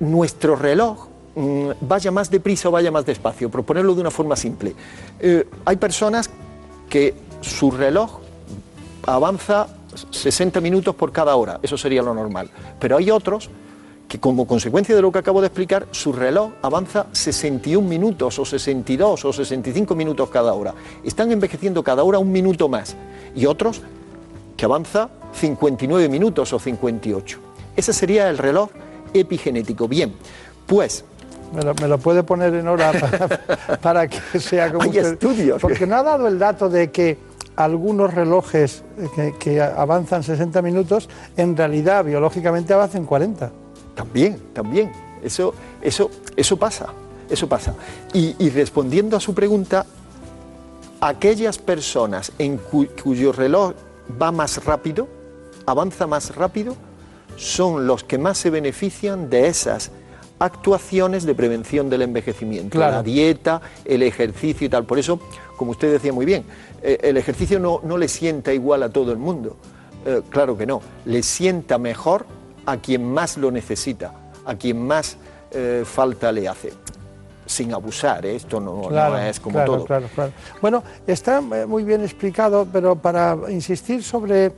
nuestro 0.00 0.56
reloj 0.56 1.06
mm, 1.34 1.70
vaya 1.80 2.10
más 2.10 2.30
deprisa 2.30 2.68
o 2.68 2.72
vaya 2.72 2.90
más 2.90 3.06
despacio, 3.06 3.50
por 3.50 3.64
ponerlo 3.64 3.94
de 3.94 4.00
una 4.00 4.10
forma 4.10 4.36
simple. 4.36 4.74
Eh, 5.20 5.46
hay 5.64 5.76
personas 5.76 6.30
que 6.88 7.14
su 7.40 7.70
reloj 7.70 8.20
avanza 9.06 9.68
60 10.10 10.60
minutos 10.60 10.94
por 10.94 11.12
cada 11.12 11.34
hora, 11.36 11.58
eso 11.62 11.76
sería 11.76 12.02
lo 12.02 12.14
normal. 12.14 12.50
Pero 12.78 12.96
hay 12.96 13.10
otros 13.10 13.50
que 14.08 14.18
como 14.18 14.46
consecuencia 14.46 14.96
de 14.96 15.02
lo 15.02 15.12
que 15.12 15.18
acabo 15.18 15.40
de 15.40 15.48
explicar, 15.48 15.86
su 15.90 16.12
reloj 16.12 16.52
avanza 16.62 17.06
61 17.12 17.86
minutos 17.86 18.38
o 18.38 18.44
62 18.44 19.24
o 19.24 19.32
65 19.32 19.94
minutos 19.94 20.30
cada 20.30 20.54
hora. 20.54 20.74
Están 21.04 21.30
envejeciendo 21.30 21.84
cada 21.84 22.02
hora 22.02 22.18
un 22.18 22.32
minuto 22.32 22.68
más. 22.68 22.96
Y 23.36 23.44
otros 23.44 23.82
que 24.56 24.64
avanza 24.64 25.10
59 25.34 26.08
minutos 26.08 26.52
o 26.54 26.58
58. 26.58 27.38
Ese 27.76 27.92
sería 27.92 28.30
el 28.30 28.38
reloj 28.38 28.70
epigenético. 29.14 29.88
Bien, 29.88 30.12
pues 30.66 31.04
Me 31.54 31.62
lo, 31.62 31.74
me 31.74 31.88
lo 31.88 31.96
puede 31.98 32.22
poner 32.22 32.54
en 32.54 32.68
hora 32.68 32.92
para, 33.00 33.78
para 33.80 34.08
que 34.08 34.38
sea 34.38 34.68
como 34.70 34.82
Hay 34.82 34.90
usted- 34.90 35.12
estudios. 35.14 35.60
Porque 35.62 35.86
no 35.86 35.96
ha 35.96 36.02
dado 36.02 36.28
el 36.28 36.38
dato 36.38 36.68
de 36.68 36.90
que 36.90 37.16
algunos 37.56 38.12
relojes 38.14 38.84
eh, 38.98 39.08
que, 39.16 39.34
que 39.38 39.60
avanzan 39.62 40.22
60 40.22 40.60
minutos, 40.62 41.08
en 41.36 41.56
realidad 41.56 42.04
biológicamente 42.04 42.72
avanzan 42.74 43.04
40. 43.06 43.50
También, 43.94 44.38
también. 44.52 44.92
Eso, 45.22 45.52
eso, 45.82 46.10
eso 46.36 46.56
pasa, 46.56 46.86
eso 47.28 47.48
pasa. 47.48 47.74
Y, 48.12 48.36
y 48.38 48.50
respondiendo 48.50 49.16
a 49.16 49.20
su 49.20 49.34
pregunta, 49.34 49.84
aquellas 51.00 51.58
personas 51.58 52.32
en 52.38 52.58
cu- 52.58 52.86
cuyo 53.02 53.32
reloj 53.32 53.72
va 54.20 54.30
más 54.32 54.64
rápido, 54.64 55.08
avanza 55.66 56.06
más 56.06 56.34
rápido, 56.36 56.76
son 57.38 57.86
los 57.86 58.02
que 58.04 58.18
más 58.18 58.36
se 58.36 58.50
benefician 58.50 59.30
de 59.30 59.46
esas 59.46 59.90
actuaciones 60.40 61.24
de 61.24 61.34
prevención 61.34 61.88
del 61.88 62.02
envejecimiento, 62.02 62.76
Claro. 62.76 62.96
la 62.96 63.02
dieta, 63.02 63.60
el 63.84 64.02
ejercicio 64.02 64.66
y 64.66 64.70
tal. 64.70 64.84
Por 64.84 64.98
eso, 64.98 65.20
como 65.56 65.70
usted 65.70 65.90
decía 65.92 66.12
muy 66.12 66.26
bien, 66.26 66.44
eh, 66.82 66.98
el 67.02 67.16
ejercicio 67.16 67.58
no, 67.58 67.80
no 67.84 67.96
le 67.96 68.08
sienta 68.08 68.52
igual 68.52 68.82
a 68.82 68.88
todo 68.88 69.12
el 69.12 69.18
mundo. 69.18 69.56
Eh, 70.04 70.22
claro 70.28 70.56
que 70.56 70.66
no, 70.66 70.80
le 71.06 71.22
sienta 71.22 71.78
mejor 71.78 72.26
a 72.66 72.76
quien 72.76 73.04
más 73.04 73.36
lo 73.36 73.50
necesita, 73.50 74.12
a 74.44 74.54
quien 74.56 74.84
más 74.86 75.16
eh, 75.52 75.84
falta 75.84 76.30
le 76.32 76.46
hace. 76.48 76.72
Sin 77.46 77.72
abusar, 77.72 78.26
esto 78.26 78.60
no, 78.60 78.90
no 78.90 79.18
es 79.18 79.40
como 79.40 79.54
claro, 79.54 79.76
todo. 79.76 79.84
claro, 79.86 80.06
claro. 80.14 80.32
Bueno, 80.60 80.84
está 81.06 81.40
muy 81.40 81.82
bien 81.82 82.02
explicado, 82.02 82.66
pero 82.70 82.94
para 82.96 83.36
insistir 83.48 84.02
sobre 84.02 84.52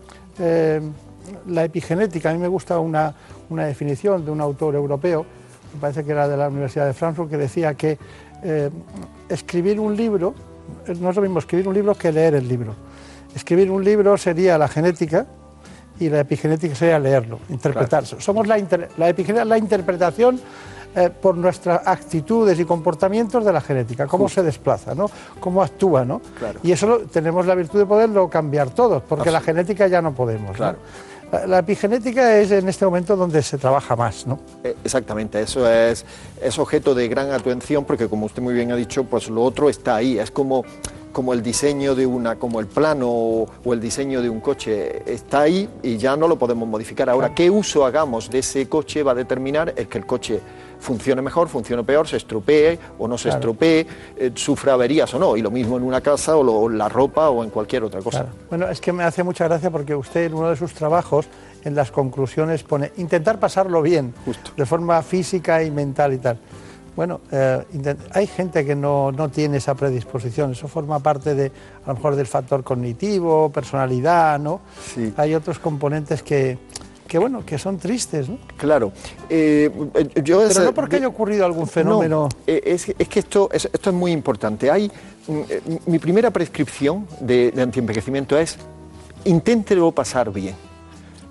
la 1.47 1.65
epigenética, 1.65 2.31
a 2.31 2.33
mí 2.33 2.39
me 2.39 2.49
gusta 2.49 2.79
una, 2.79 3.15
una 3.51 3.65
definición 3.67 4.25
de 4.25 4.31
un 4.31 4.41
autor 4.41 4.75
europeo, 4.75 5.25
me 5.75 5.81
parece 5.81 6.05
que 6.05 6.13
era 6.13 6.27
de 6.29 6.37
la 6.37 6.49
Universidad 6.49 6.87
de 6.87 6.93
Frankfurt, 6.95 7.31
que 7.31 7.37
decía 7.37 7.75
que 7.75 7.99
eh, 8.43 8.71
escribir 9.29 9.79
un 9.81 9.97
libro, 9.97 10.35
no 10.99 11.11
es 11.11 11.17
lo 11.17 11.23
mismo 11.23 11.39
escribir 11.39 11.69
un 11.69 11.75
libro 11.75 11.95
que 11.95 12.11
leer 12.13 12.35
el 12.35 12.49
libro. 12.49 12.75
Escribir 13.35 13.71
un 13.71 13.85
libro 13.85 14.17
sería 14.17 14.59
la 14.59 14.67
genética 14.67 15.27
y 16.01 16.09
la 16.09 16.21
epigenética 16.21 16.75
sería 16.75 16.99
leerlo, 16.99 17.39
interpretarlo. 17.51 18.21
Somos 18.21 18.47
la, 18.49 18.59
inter- 18.59 18.89
la 18.97 19.09
epigenética, 19.09 19.45
la 19.45 19.59
interpretación 19.59 20.41
eh, 20.97 21.09
por 21.11 21.37
nuestras 21.37 21.87
actitudes 21.87 22.59
y 22.59 22.65
comportamientos 22.65 23.45
de 23.45 23.53
la 23.53 23.61
genética, 23.61 24.07
cómo 24.09 24.29
se 24.29 24.43
desplaza, 24.43 24.95
¿no? 24.97 25.09
cómo 25.39 25.63
actúa. 25.63 26.05
¿no? 26.05 26.21
Claro. 26.39 26.59
Y 26.65 26.73
eso 26.73 26.87
lo- 26.89 26.99
tenemos 27.03 27.47
la 27.47 27.55
virtud 27.55 27.79
de 27.79 27.87
poderlo 27.87 28.29
cambiar 28.29 28.71
todos, 28.71 29.01
porque 29.03 29.31
la 29.31 29.41
genética 29.41 29.87
ya 29.87 30.03
no 30.03 30.13
podemos. 30.13 30.57
Claro. 30.57 30.79
La, 30.79 31.10
la 31.47 31.59
epigenética 31.61 32.39
es 32.39 32.51
en 32.51 32.69
este 32.69 32.85
momento 32.85 33.17
donde 33.17 33.43
se 33.43 33.59
trabaja 33.59 33.97
más. 33.97 34.27
¿no? 34.27 34.39
Eh, 34.65 34.77
Exactamente, 34.85 35.41
eso 35.41 35.71
es, 35.71 36.05
es 36.43 36.59
objeto 36.59 36.95
de 36.95 37.09
gran 37.09 37.31
atención 37.31 37.85
porque 37.85 38.09
como 38.09 38.27
usted 38.27 38.43
muy 38.43 38.55
bien 38.55 38.73
ha 38.73 38.77
dicho, 38.77 39.05
pues 39.05 39.29
lo 39.29 39.43
otro 39.43 39.69
está 39.69 39.97
ahí, 39.97 40.19
es 40.19 40.31
como, 40.31 40.65
como 41.13 41.33
el 41.33 41.43
diseño 41.43 41.95
de 41.95 42.07
una, 42.07 42.37
como 42.37 42.61
el 42.61 42.67
plano 42.67 43.09
o, 43.09 43.49
o 43.65 43.73
el 43.73 43.81
diseño 43.81 44.23
de 44.23 44.29
un 44.29 44.41
coche, 44.41 45.03
está 45.13 45.43
ahí 45.43 45.69
y 45.83 45.97
ya 45.97 46.17
no 46.17 46.27
lo 46.27 46.39
podemos 46.39 46.69
modificar. 46.69 47.09
Ahora, 47.09 47.35
qué 47.35 47.51
uso 47.51 47.85
hagamos 47.85 48.31
de 48.31 48.41
ese 48.41 48.69
coche 48.69 49.03
va 49.03 49.13
a 49.13 49.17
determinar 49.17 49.75
el 49.77 49.89
que 49.89 49.99
el 49.99 50.07
coche 50.07 50.41
funcione 50.81 51.23
mejor, 51.23 51.49
funcione 51.49 51.85
peor, 51.85 52.09
se 52.09 52.17
estropee 52.17 52.79
o 52.99 53.07
no 53.07 53.17
se 53.19 53.25
Claro. 53.29 53.39
estropee, 53.39 53.87
eh, 54.17 54.33
sufra 54.35 54.73
averías 54.73 55.13
o 55.15 55.19
no. 55.19 55.37
Y 55.37 55.43
lo 55.43 55.51
mismo 55.51 55.77
en 55.77 55.83
una 55.85 56.01
casa 56.01 56.37
o 56.37 56.43
lo- 56.43 56.69
la 56.69 56.89
ropa 56.89 57.31
o 57.31 57.45
en 57.45 57.51
cualquier 57.51 57.85
otra 57.85 58.01
cosa. 58.01 58.27
Bueno, 58.49 58.69
es 58.69 58.81
que 58.81 58.93
me 58.93 59.05
hace 59.05 59.23
mucha 59.23 59.47
gracia 59.47 59.71
porque 59.71 59.95
usted 59.95 60.25
en 60.27 60.35
uno 60.35 60.51
de 60.51 60.57
sus 60.57 60.73
trabajos, 60.73 61.27
en 61.65 61.75
las 61.75 61.91
conclusiones, 61.91 62.63
pone 62.63 62.91
intentar 62.97 63.39
pasarlo 63.39 63.83
bien, 63.83 64.15
de 64.57 64.67
forma 64.67 65.03
física 65.03 65.63
y 65.63 65.71
mental 65.71 66.15
y 66.15 66.19
tal. 66.19 66.39
Bueno, 66.97 67.21
eh, 67.31 67.65
hay 68.13 68.27
gente 68.27 68.65
que 68.65 68.75
no, 68.75 69.13
no 69.13 69.29
tiene 69.29 69.59
esa 69.59 69.75
predisposición, 69.75 70.53
eso 70.53 70.67
forma 70.67 70.99
parte 70.99 71.35
de, 71.35 71.53
a 71.85 71.89
lo 71.89 71.95
mejor 71.95 72.17
del 72.17 72.27
factor 72.27 72.65
cognitivo, 72.65 73.51
personalidad, 73.51 74.39
¿no? 74.41 74.61
Hay 75.17 75.35
otros 75.35 75.59
componentes 75.61 76.23
que, 76.23 76.59
que, 77.11 77.19
bueno, 77.19 77.45
que 77.45 77.59
son 77.59 77.77
tristes, 77.77 78.29
¿no? 78.29 78.39
Claro. 78.57 78.93
Eh, 79.29 79.69
eh, 79.95 80.23
yo 80.23 80.45
Pero 80.47 80.63
no 80.63 80.73
porque 80.73 80.95
haya 80.95 81.09
ocurrido 81.09 81.45
algún 81.45 81.67
fenómeno... 81.67 82.29
No, 82.31 82.39
eh, 82.47 82.63
es, 82.67 82.89
es 82.97 83.09
que 83.09 83.19
esto 83.19 83.49
es, 83.53 83.65
esto 83.65 83.91
es 83.91 83.97
muy 83.97 84.13
importante. 84.13 84.71
Hay, 84.71 84.89
mm, 85.27 85.91
mi 85.91 85.99
primera 85.99 86.31
prescripción 86.31 87.09
de, 87.19 87.51
de 87.51 87.63
antienvejecimiento 87.63 88.39
es 88.39 88.59
inténtelo 89.25 89.91
pasar 89.91 90.33
bien. 90.33 90.55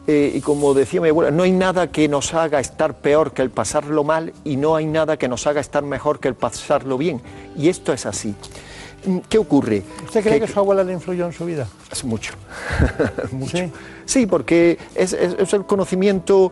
Eh, 0.05 0.33
y 0.35 0.41
como 0.41 0.73
decía 0.73 0.99
mi 0.99 1.07
abuela, 1.07 1.31
no 1.31 1.43
hay 1.43 1.51
nada 1.53 1.91
que 1.91 2.09
nos 2.09 2.33
haga 2.33 2.59
estar 2.59 2.95
peor 2.95 3.31
que 3.31 3.41
el 3.41 3.49
pasarlo 3.49 4.03
mal 4.03 4.33
y 4.43 4.57
no 4.57 4.75
hay 4.75 4.85
nada 4.85 5.15
que 5.15 5.29
nos 5.29 5.47
haga 5.47 5.61
estar 5.61 5.83
mejor 5.83 6.19
que 6.19 6.27
el 6.27 6.35
pasarlo 6.35 6.97
bien. 6.97 7.21
Y 7.55 7.69
esto 7.69 7.93
es 7.93 8.05
así. 8.05 8.35
Mm, 9.05 9.17
¿Qué 9.29 9.37
ocurre? 9.37 9.83
¿Usted 10.05 10.21
cree 10.23 10.39
que, 10.39 10.47
su 10.47 10.59
abuela 10.59 10.83
le 10.83 10.93
influyó 10.93 11.25
en 11.25 11.33
su 11.33 11.45
vida? 11.45 11.67
Es 11.91 12.03
mucho. 12.03 12.33
mucho. 13.31 13.57
Sí, 14.05 14.25
porque 14.25 14.77
es, 14.95 15.13
es- 15.13 15.35
es 15.39 15.53
el 15.53 15.65
conocimiento 15.65 16.51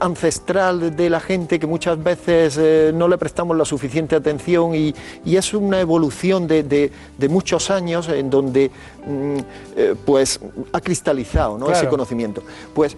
ancestral 0.00 0.94
de 0.96 1.08
la 1.10 1.20
gente 1.20 1.58
que 1.58 1.66
muchas 1.66 2.02
veces 2.02 2.56
eh, 2.60 2.92
no 2.94 3.08
le 3.08 3.16
prestamos 3.18 3.56
la 3.56 3.64
suficiente 3.64 4.16
atención 4.16 4.74
y, 4.74 4.94
y 5.24 5.36
es 5.36 5.54
una 5.54 5.80
evolución 5.80 6.46
de, 6.46 6.62
de- 6.62 6.90
de 7.16 7.28
muchos 7.28 7.70
años 7.70 8.08
en 8.08 8.28
donde 8.30 8.70
mm, 9.06 9.36
eh, 9.76 9.94
pues 10.04 10.40
ha 10.72 10.80
cristalizado 10.80 11.58
¿no? 11.58 11.70
ese 11.70 11.88
conocimiento. 11.88 12.42
Pues 12.74 12.96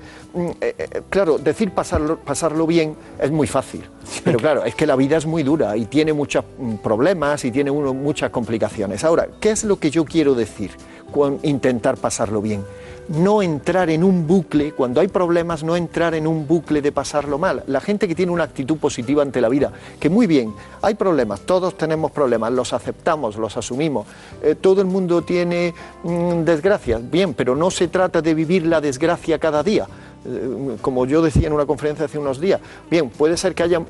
eh, 0.61 0.75
eh, 0.79 1.03
claro, 1.09 1.39
decir 1.39 1.73
pasarlo, 1.73 2.19
pasarlo 2.19 2.67
bien 2.67 2.97
es 3.21 3.31
muy 3.31 3.47
fácil, 3.47 3.85
pero 4.25 4.39
claro, 4.39 4.65
es 4.65 4.75
que 4.75 4.87
la 4.87 4.97
vida 4.97 5.17
es 5.17 5.27
muy 5.27 5.43
dura 5.43 5.77
y 5.77 5.87
tiene 5.87 6.13
muchos 6.13 6.45
mm, 6.59 6.77
problemas 6.77 7.45
y 7.45 7.51
tiene 7.51 7.71
uno, 7.71 7.95
muchas 7.95 8.31
complicaciones. 8.31 9.05
Ahora, 9.05 9.29
¿qué 9.41 9.51
es 9.51 9.65
lo 9.65 9.79
que 9.79 9.91
yo 9.91 10.05
quiero 10.05 10.35
decir 10.35 10.71
con 11.13 11.39
intentar 11.43 11.97
pasarlo 11.97 12.43
bien? 12.43 12.65
no 13.09 13.43
entrar 13.43 13.89
en 13.91 14.05
un 14.05 14.27
bucle, 14.27 14.73
cuando 14.73 15.01
hay 15.01 15.09
problemas, 15.09 15.65
no 15.65 15.77
entrar 15.77 16.15
en 16.15 16.27
un 16.27 16.47
bucle 16.47 16.83
de 16.83 16.93
pasarlo 16.93 17.39
mal. 17.39 17.65
La 17.67 17.81
gente 17.81 18.07
que 18.07 18.15
tiene 18.15 18.33
una 18.33 18.45
actitud 18.45 18.77
positiva 18.77 19.23
ante 19.23 19.41
la 19.41 19.49
vida, 19.49 19.73
que 19.99 20.11
muy 20.11 20.27
bien, 20.27 20.55
hay 20.83 20.95
problemas, 20.95 21.41
todos 21.41 21.77
tenemos 21.77 22.11
problemas, 22.11 22.53
los 22.53 22.73
aceptamos, 22.73 23.37
los 23.37 23.57
asumimos, 23.57 24.07
eh, 24.43 24.55
todo 24.55 24.81
el 24.81 24.87
mundo 24.87 25.23
tiene 25.23 25.75
mm, 26.03 26.43
desgracias, 26.45 27.11
bien, 27.11 27.35
pero 27.35 27.57
no 27.57 27.71
se 27.71 27.89
trata 27.89 28.21
de 28.21 28.35
vivir 28.35 28.67
la 28.67 28.81
desgracia 28.81 29.39
cada 29.39 29.63
día. 29.63 29.87
Eh, 30.27 30.77
como 30.81 31.07
yo 31.07 31.23
decía 31.23 31.47
en 31.47 31.53
una 31.53 31.67
conferencia 31.67 32.05
hace 32.07 32.19
unos 32.19 32.41
días, 32.41 32.61
bien, 32.91 33.09
puede 33.11 33.37
ser 33.37 33.55
que 33.55 33.63
haya 33.63 33.81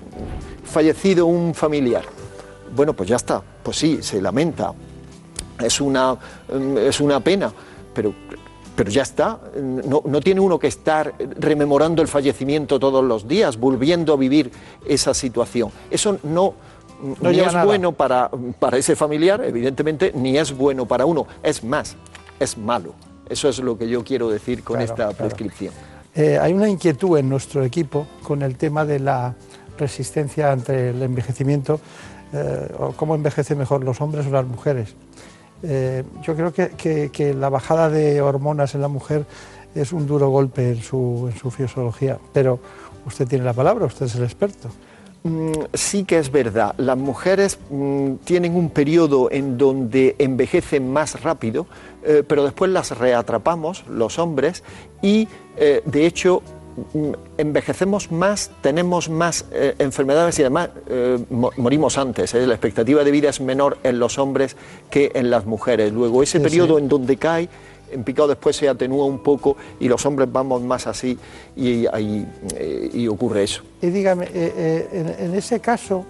fallecido 0.64 1.26
un 1.26 1.54
familiar. 1.54 2.04
Bueno, 2.74 2.92
pues 2.94 3.08
ya 3.08 3.16
está, 3.16 3.42
pues 3.62 3.78
sí, 3.78 3.98
se 4.02 4.20
lamenta, 4.20 4.72
es 5.62 5.80
una, 5.80 6.14
mm, 6.14 6.76
es 6.78 7.00
una 7.00 7.20
pena, 7.20 7.50
pero, 7.94 8.12
pero 8.76 8.90
ya 8.90 9.02
está. 9.02 9.40
No, 9.60 10.02
no 10.04 10.20
tiene 10.20 10.40
uno 10.40 10.58
que 10.58 10.66
estar 10.68 11.14
rememorando 11.38 12.02
el 12.02 12.08
fallecimiento 12.08 12.78
todos 12.78 13.02
los 13.04 13.26
días, 13.26 13.56
volviendo 13.58 14.12
a 14.12 14.16
vivir 14.16 14.50
esa 14.86 15.14
situación. 15.14 15.70
Eso 15.90 16.18
no, 16.22 16.54
No 17.22 17.30
ni 17.30 17.40
es 17.40 17.46
nada. 17.52 17.64
bueno 17.64 17.92
para, 17.92 18.30
para 18.58 18.76
ese 18.76 18.94
familiar, 18.94 19.42
evidentemente, 19.42 20.12
ni 20.14 20.36
es 20.36 20.56
bueno 20.56 20.86
para 20.86 21.06
uno. 21.06 21.26
Es 21.42 21.64
más, 21.64 21.96
es 22.38 22.56
malo. 22.58 22.92
Eso 23.28 23.48
es 23.48 23.58
lo 23.58 23.76
que 23.78 23.88
yo 23.88 24.04
quiero 24.04 24.28
decir 24.30 24.62
con 24.62 24.76
Claro, 24.76 24.84
esta 24.92 25.04
claro. 25.14 25.16
Eh, 26.18 26.36
hay 26.36 26.52
una 26.52 26.68
inquietud 26.68 27.16
en 27.16 27.28
nuestro 27.28 27.62
equipo 27.62 28.04
con 28.24 28.42
el 28.42 28.56
tema 28.56 28.84
de 28.84 28.98
la 28.98 29.36
resistencia 29.78 30.50
ante 30.50 30.90
el 30.90 31.00
envejecimiento, 31.00 31.78
eh, 32.32 32.68
o 32.76 32.90
cómo 32.90 33.14
envejecen 33.14 33.56
mejor 33.56 33.84
los 33.84 34.00
hombres 34.00 34.26
o 34.26 34.30
las 34.30 34.44
mujeres. 34.44 34.96
Eh, 35.62 36.02
yo 36.24 36.34
creo 36.34 36.52
que, 36.52 37.10
que- 37.12 37.34
la 37.34 37.48
bajada 37.48 37.88
de 37.88 38.20
hormonas 38.20 38.74
en 38.74 38.80
la 38.80 38.88
mujer 38.88 39.26
es 39.76 39.92
un 39.92 40.08
duro 40.08 40.28
golpe 40.30 40.70
en 40.72 40.82
su, 40.82 41.28
en 41.32 41.38
su 41.38 41.52
fisiología, 41.52 42.18
pero 42.32 42.58
usted 43.06 43.28
tiene 43.28 43.44
la 43.44 43.52
palabra, 43.52 43.86
usted 43.86 44.06
es 44.06 44.16
el 44.16 44.24
experto. 44.24 44.68
Mm, 45.22 45.52
Sí 45.72 46.02
que 46.04 46.18
es 46.18 46.32
verdad. 46.32 46.74
Las 46.78 46.96
mujeres 46.98 47.58
mm, 47.70 48.14
tienen 48.24 48.56
un 48.56 48.70
periodo 48.70 49.30
en 49.30 49.56
donde 49.56 50.16
envejecen 50.18 50.92
más 50.92 51.22
rápido, 51.22 51.66
pero 52.26 52.42
después 52.44 52.70
las 52.70 52.96
reatrapamos, 52.96 53.84
los 53.88 54.18
hombres, 54.18 54.64
y 55.02 55.28
eh, 55.58 55.82
de 55.84 56.06
hecho 56.06 56.42
mm, 56.94 57.12
envejecemos 57.38 58.10
más, 58.12 58.50
tenemos 58.60 59.08
más 59.08 59.44
eh, 59.52 59.74
enfermedades 59.78 60.38
y 60.38 60.42
además 60.42 60.70
eh, 60.88 61.18
mo- 61.30 61.50
morimos 61.56 61.98
antes. 61.98 62.34
¿eh? 62.34 62.46
La 62.46 62.54
expectativa 62.54 63.04
de 63.04 63.10
vida 63.10 63.28
es 63.30 63.40
menor 63.40 63.78
en 63.82 63.98
los 63.98 64.18
hombres 64.18 64.56
que 64.90 65.10
en 65.14 65.30
las 65.30 65.44
mujeres. 65.46 65.92
Luego, 65.92 66.22
ese 66.22 66.38
Sí, 66.38 66.44
periodo 66.44 66.76
sí. 66.76 66.82
en 66.82 66.88
donde 66.88 67.16
cae, 67.16 67.48
en 67.90 68.04
picado 68.04 68.28
después 68.28 68.54
se 68.56 68.68
atenúa 68.68 69.06
un 69.06 69.20
poco 69.22 69.56
y 69.80 69.88
los 69.88 70.04
hombres 70.04 70.30
vamos 70.30 70.60
más 70.62 70.86
así 70.86 71.18
y, 71.56 71.86
ocurre 73.08 73.44
eso. 73.44 73.62
Y 73.80 73.86
dígame, 73.88 74.28
en, 74.34 75.14
en 75.18 75.34
ese 75.34 75.60
caso, 75.60 76.04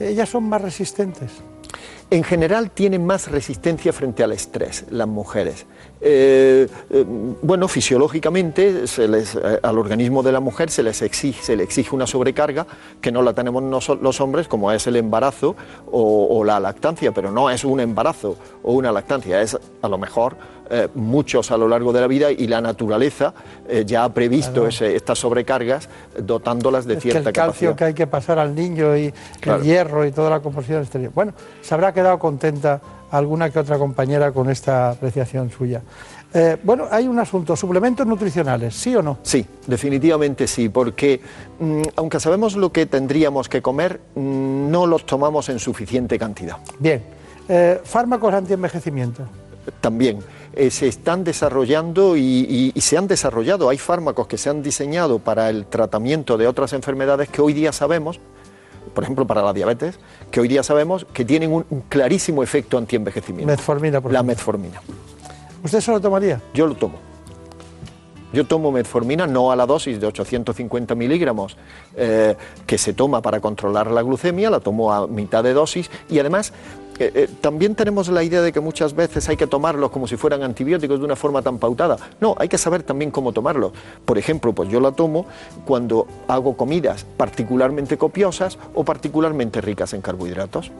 ellas 0.00 0.28
son 0.28 0.44
más 0.48 0.60
resistentes. 0.60 1.30
En 2.10 2.22
general 2.24 2.70
tienen 2.70 3.04
más 3.06 3.30
resistencia 3.30 3.92
frente 3.92 4.22
al 4.22 4.32
estrés 4.32 4.84
las 4.90 5.08
mujeres. 5.08 5.66
Eh, 6.00 6.68
eh, 6.90 7.04
bueno, 7.42 7.68
fisiológicamente 7.68 8.86
se 8.86 9.08
les, 9.08 9.34
eh, 9.34 9.58
al 9.62 9.78
organismo 9.78 10.22
de 10.22 10.30
la 10.32 10.40
mujer 10.40 10.70
se 10.70 10.82
les 10.82 11.00
exige, 11.00 11.42
se 11.42 11.56
le 11.56 11.62
exige 11.64 11.94
una 11.94 12.06
sobrecarga 12.06 12.66
que 13.00 13.10
no 13.10 13.22
la 13.22 13.32
tenemos 13.32 13.62
noso- 13.62 13.98
los 14.00 14.20
hombres, 14.20 14.46
como 14.46 14.70
es 14.72 14.86
el 14.86 14.96
embarazo 14.96 15.56
o, 15.90 16.26
o 16.38 16.44
la 16.44 16.60
lactancia, 16.60 17.12
pero 17.12 17.30
no 17.30 17.48
es 17.50 17.64
un 17.64 17.80
embarazo 17.80 18.36
o 18.62 18.72
una 18.74 18.92
lactancia, 18.92 19.40
es 19.40 19.58
a 19.82 19.88
lo 19.88 19.96
mejor 19.96 20.36
eh, 20.68 20.88
muchos 20.94 21.50
a 21.52 21.56
lo 21.56 21.68
largo 21.68 21.92
de 21.92 22.00
la 22.00 22.08
vida 22.08 22.30
y 22.32 22.46
la 22.48 22.60
naturaleza 22.60 23.32
ya 23.86 24.02
ha 24.04 24.12
previsto 24.12 24.52
Claro. 24.54 24.68
ese- 24.68 24.96
estas 24.96 25.18
sobrecargas 25.18 25.88
dotándolas 26.18 26.84
de 26.86 26.94
Es 26.94 26.98
que 26.98 27.10
cierta 27.12 27.30
el 27.30 27.34
calcio 27.34 27.70
capacidad. 27.70 27.76
que 27.76 27.84
hay 27.84 27.94
que 27.94 28.06
pasar 28.06 28.38
al 28.38 28.54
niño 28.54 28.96
y 28.96 29.14
Claro. 29.40 29.60
el 29.60 29.64
hierro 29.66 30.04
y 30.04 30.10
toda 30.12 30.28
la 30.28 30.40
composición 30.40 30.82
exterior. 30.82 31.12
Bueno, 31.14 31.32
se 31.62 31.72
habrá 31.72 31.92
quedado 31.94 32.18
contenta 32.18 32.80
alguna 33.10 33.50
que 33.50 33.58
otra 33.58 33.78
compañera 33.78 34.32
con 34.32 34.50
esta 34.50 34.90
apreciación 34.90 35.50
suya. 35.50 35.82
Eh, 36.34 36.56
bueno, 36.62 36.86
hay 36.90 37.06
un 37.08 37.18
asunto, 37.18 37.54
suplementos 37.56 38.06
nutricionales, 38.06 38.74
¿sí 38.74 38.94
o 38.94 39.02
no? 39.02 39.18
Sí, 39.22 39.46
definitivamente 39.66 40.46
sí, 40.46 40.68
porque 40.68 41.20
mm, 41.60 41.82
aunque 41.96 42.20
sabemos 42.20 42.56
lo 42.56 42.72
que 42.72 42.84
tendríamos 42.86 43.48
que 43.48 43.62
comer, 43.62 44.00
mm, 44.14 44.70
no 44.70 44.86
los 44.86 45.06
tomamos 45.06 45.48
en 45.48 45.58
suficiente 45.58 46.18
cantidad. 46.18 46.56
Bien. 46.78 47.02
Eh, 47.48 47.80
fármacos 47.84 48.34
antienvejecimiento. 48.34 49.22
También 49.80 50.18
eh, 50.52 50.70
se 50.70 50.88
están 50.88 51.22
desarrollando 51.24 52.16
y, 52.16 52.20
y- 52.22 52.72
y 52.74 52.80
se 52.80 52.96
han 52.98 53.06
desarrollado, 53.06 53.68
hay 53.68 53.78
fármacos 53.78 54.26
que 54.26 54.36
se 54.38 54.50
han 54.50 54.62
diseñado 54.62 55.18
para 55.20 55.48
el 55.48 55.66
tratamiento 55.66 56.36
de 56.36 56.46
otras 56.48 56.72
enfermedades 56.72 57.28
que 57.28 57.40
hoy 57.40 57.52
día 57.52 57.72
sabemos, 57.72 58.18
por 58.94 59.04
ejemplo 59.04 59.26
para 59.26 59.42
la 59.42 59.52
diabetes, 59.52 59.98
que 60.30 60.40
hoy 60.40 60.48
día 60.48 60.62
sabemos 60.62 61.06
que 61.12 61.24
tienen 61.24 61.52
un, 61.52 61.64
un 61.70 61.80
clarísimo 61.82 62.42
efecto 62.42 62.78
antienvejecimiento. 62.78 63.46
Metformina, 63.50 64.00
por 64.00 64.12
La 64.12 64.18
ejemplo. 64.18 64.32
metformina. 64.34 64.82
¿Usted 65.62 65.80
se 65.80 65.90
lo 65.90 66.00
tomaría? 66.00 66.40
Yo 66.54 66.66
lo 66.66 66.74
tomo. 66.74 66.98
Yo 68.32 68.44
tomo 68.44 68.72
metformina 68.72 69.26
no 69.26 69.50
a 69.52 69.56
la 69.56 69.66
dosis 69.66 70.00
de 70.00 70.06
850 70.08 70.94
miligramos 70.94 71.56
eh, 71.96 72.36
que 72.66 72.76
se 72.76 72.92
toma 72.92 73.22
para 73.22 73.40
controlar 73.40 73.90
la 73.90 74.02
glucemia, 74.02 74.50
la 74.50 74.60
tomo 74.60 74.92
a 74.92 75.06
mitad 75.06 75.42
de 75.44 75.54
dosis 75.54 75.90
y 76.10 76.18
además 76.18 76.52
eh, 76.98 77.12
eh, 77.14 77.28
también 77.40 77.74
tenemos 77.74 78.08
la 78.08 78.22
idea 78.22 78.40
de 78.40 78.52
que 78.52 78.60
muchas 78.60 78.94
veces 78.94 79.28
hay 79.28 79.36
que 79.36 79.46
tomarlos 79.46 79.90
como 79.90 80.06
si 80.06 80.16
fueran 80.16 80.42
antibióticos 80.42 80.98
de 80.98 81.04
una 81.04 81.16
forma 81.16 81.42
tan 81.42 81.58
pautada. 81.58 81.96
No, 82.20 82.34
hay 82.38 82.48
que 82.48 82.58
saber 82.58 82.82
también 82.82 83.10
cómo 83.10 83.32
tomarlos. 83.32 83.72
Por 84.04 84.18
ejemplo, 84.18 84.52
pues 84.52 84.68
yo 84.70 84.80
la 84.80 84.92
tomo 84.92 85.26
cuando 85.64 86.06
hago 86.28 86.56
comidas 86.56 87.04
particularmente 87.16 87.98
copiosas 87.98 88.58
o 88.74 88.84
particularmente 88.84 89.60
ricas 89.60 89.92
en 89.92 90.00
carbohidratos. 90.00 90.70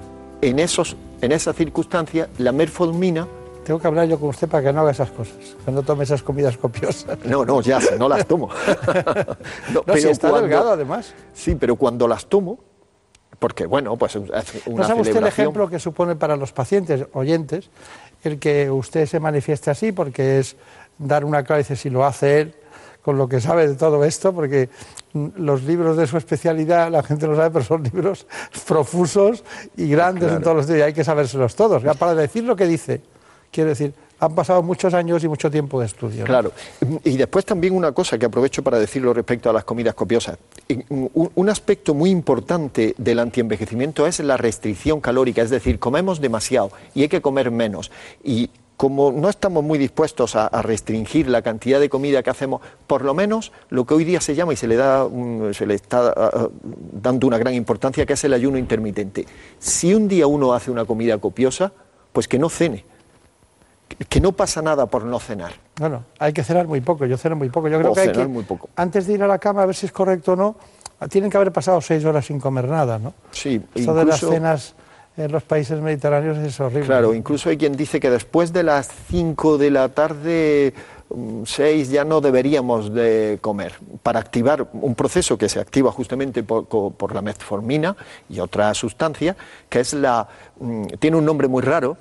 En, 0.43 0.59
esos, 0.59 0.97
en 1.21 1.33
esa 1.33 1.53
circunstancia, 1.53 2.29
la 2.39 2.53
metformina 2.53 3.27
Tengo 3.65 3.81
que 3.81 3.87
hablar 3.87 4.07
yo 4.07 4.21
con 4.21 4.29
usted 4.29 4.49
para 4.49 4.63
que 4.63 4.73
no 4.73 4.83
haga 4.83 4.93
esas 4.93 5.11
cosas, 5.11 5.35
que 5.65 5.73
no 5.73 5.83
tome 5.83 6.05
esas 6.05 6.23
comidas 6.23 6.57
copiosas. 6.57 7.19
No, 7.25 7.45
no, 7.45 7.61
ya 7.63 7.81
no 7.99 8.09
las 8.09 8.27
tomo. 8.27 8.49
no, 9.75 9.83
No, 9.85 9.97
si 9.97 10.09
está 10.09 10.31
delgado, 10.41 10.71
además. 10.71 11.15
Sí, 11.35 11.57
pero 11.57 11.75
cuando 11.75 12.07
las 12.07 12.27
tomo, 12.27 12.61
porque 13.39 13.67
bueno, 13.67 13.97
pues 13.97 14.17
es 14.17 14.23
una 14.67 14.83
¿No 14.83 14.85
sabe 14.85 15.01
usted 15.03 15.17
el 15.17 15.27
ejemplo 15.27 15.69
que 15.69 15.79
supone 15.79 16.17
para 16.17 16.37
los 16.37 16.53
pacientes 16.53 17.07
oyentes 17.13 17.71
el 18.25 18.39
que 18.39 18.71
usted 18.71 19.07
se 19.07 19.21
manifieste 19.21 19.71
así? 19.71 19.93
Porque 19.93 20.39
es 20.39 20.57
dar 20.99 21.25
una 21.25 21.45
clave, 21.45 21.63
dice, 21.63 21.77
si 21.77 21.91
lo 21.91 22.05
hace 22.05 22.41
él, 22.41 22.55
con 23.03 23.19
lo 23.19 23.29
que 23.29 23.41
sabe 23.41 23.69
de 23.69 23.75
todo 23.75 24.05
esto, 24.05 24.33
porque 24.33 24.69
mm, 25.13 25.29
los 25.37 25.63
libros 25.63 25.97
de 25.97 26.07
su 26.07 26.17
especialidad, 26.17 26.91
la 26.91 27.03
gente 27.03 27.27
lo 27.27 27.37
sabe, 27.37 27.51
pero 27.51 27.65
son 27.65 27.83
libros 27.85 28.27
profusos 28.67 29.45
y 29.77 29.89
grandes 29.89 30.33
en 30.33 30.43
todos 30.43 30.57
los 30.57 30.67
días, 30.67 30.79
y 30.79 30.83
hay 30.83 30.93
que 30.93 31.05
sabérselos 31.05 31.55
todos. 31.55 31.83
Ya 31.83 31.95
Para 31.95 32.15
decir 32.15 32.45
lo 32.45 32.57
que 32.57 32.67
dice, 32.67 33.03
quiere 33.53 33.71
decir, 33.71 33.95
han 34.19 34.35
pasado 34.35 34.63
muchos 34.63 34.95
años 34.95 35.23
y 35.25 35.29
mucho 35.29 35.51
tiempo 35.51 35.81
de 35.81 35.87
estudio. 35.87 36.25
Claro. 36.25 36.53
Y 37.05 37.17
después 37.17 37.45
también 37.45 37.75
una 37.75 37.93
cosa 37.93 38.19
que 38.19 38.27
aprovecho 38.27 38.63
para 38.63 38.79
decirlo 38.79 39.13
respecto 39.13 39.51
a 39.51 39.53
las 39.53 39.65
comidas 39.65 39.95
copiosas. 39.95 40.39
Un, 40.89 41.49
aspecto 41.49 41.95
muy 41.95 42.11
importante 42.11 42.95
del 42.99 43.19
antienvejecimiento 43.19 44.07
es 44.07 44.21
la 44.21 44.37
restricción 44.37 45.01
calórica, 45.01 45.43
es 45.43 45.51
decir, 45.51 45.79
comemos 45.79 46.21
demasiado 46.21 46.71
y 46.95 47.03
hay 47.03 47.09
que 47.09 47.21
comer 47.21 47.51
menos. 47.51 47.91
Y 48.25 48.51
como 48.77 49.13
no 49.13 49.29
estamos 49.29 49.63
muy 49.63 49.79
dispuestos 49.79 50.35
a, 50.35 50.49
restringir 50.63 51.29
la 51.29 51.43
cantidad 51.43 51.79
de 51.79 51.89
comida 51.89 52.23
que 52.23 52.31
hacemos, 52.31 52.61
por 52.87 53.05
lo 53.05 53.15
menos 53.15 53.53
lo 53.69 53.87
que 53.87 53.95
hoy 53.95 54.05
día 54.05 54.21
se 54.21 54.35
llama 54.35 54.53
y 54.53 54.57
se 54.57 54.67
le, 54.67 54.77
da, 54.77 55.09
está 55.69 56.51
dando 56.93 57.27
una 57.27 57.39
gran 57.39 57.55
importancia, 57.55 58.05
que 58.05 58.15
es 58.15 58.25
el 58.25 58.33
ayuno 58.33 58.59
intermitente. 58.59 59.27
Si 59.59 59.95
un 59.95 60.09
día 60.09 60.27
uno 60.27 60.53
hace 60.53 60.71
una 60.71 60.85
comida 60.85 61.17
copiosa, 61.19 61.73
pues 62.13 62.29
que 62.29 62.39
no 62.39 62.49
cene 62.49 62.85
que 64.05 64.21
no 64.21 64.33
pasa 64.33 64.63
nada 64.63 64.87
por 64.87 65.05
no 65.05 65.19
cenar. 65.19 65.53
Bueno, 65.79 66.05
hay 66.19 66.33
que 66.33 66.43
cenar 66.43 66.67
muy 66.67 66.81
poco, 66.81 67.07
yo 67.07 67.17
ceno 67.17 67.37
muy 67.37 67.49
poco. 67.49 67.69
Yo 67.69 67.79
creo 67.79 67.93
o 67.93 67.95
que 67.95 68.01
hay 68.01 68.13
que, 68.13 68.27
muy 68.27 68.45
poco. 68.45 68.69
antes 68.77 69.07
de 69.07 69.15
ir 69.15 69.23
a 69.23 69.27
la 69.27 69.39
cama, 69.39 69.63
a 69.63 69.67
ver 69.67 69.75
si 69.75 69.87
es 69.87 69.93
correcto 69.93 70.33
o 70.33 70.37
no, 70.37 70.57
tienen 71.09 71.31
que 71.31 71.37
haber 71.37 71.53
pasado 71.53 71.81
seis 71.81 72.05
horas 72.05 72.27
sin 72.27 72.41
comer 72.41 72.69
nada, 72.69 72.99
¿no? 72.99 73.15
Sí, 73.31 73.61
Esto 73.75 73.95
de 73.95 74.05
las 74.05 74.21
cenas 74.21 74.75
en 75.17 75.33
los 75.33 75.43
países 75.43 75.81
mediterráneos 75.81 76.37
es 76.39 76.59
horrible. 76.61 76.87
Claro, 76.87 77.15
incluso 77.15 77.49
hay 77.49 77.57
quien 77.57 77.75
dice 77.77 78.01
que 78.01 78.11
después 78.11 78.53
de 78.53 78.63
las 78.63 78.91
5 79.09 79.57
de 79.57 79.71
la 79.71 79.89
tarde, 79.89 80.75
6 81.45 81.91
ya 81.91 82.05
no 82.05 82.21
deberíamos 82.21 82.93
de 82.93 83.39
comer, 83.41 83.75
para 84.03 84.21
activar 84.21 84.69
un 84.73 84.95
proceso 84.95 85.39
que 85.39 85.49
se 85.49 85.59
activa 85.59 85.91
justamente 85.91 86.43
por, 86.43 86.67
por 86.67 87.15
la 87.15 87.23
metformina 87.23 87.97
y 88.29 88.41
otra 88.41 88.75
sustancia, 88.75 89.37
que 89.71 89.81
es 89.81 89.95
la, 89.95 90.29
tiene 90.99 91.17
un 91.17 91.25
nombre 91.25 91.49
muy 91.49 91.63
raro, 91.63 91.97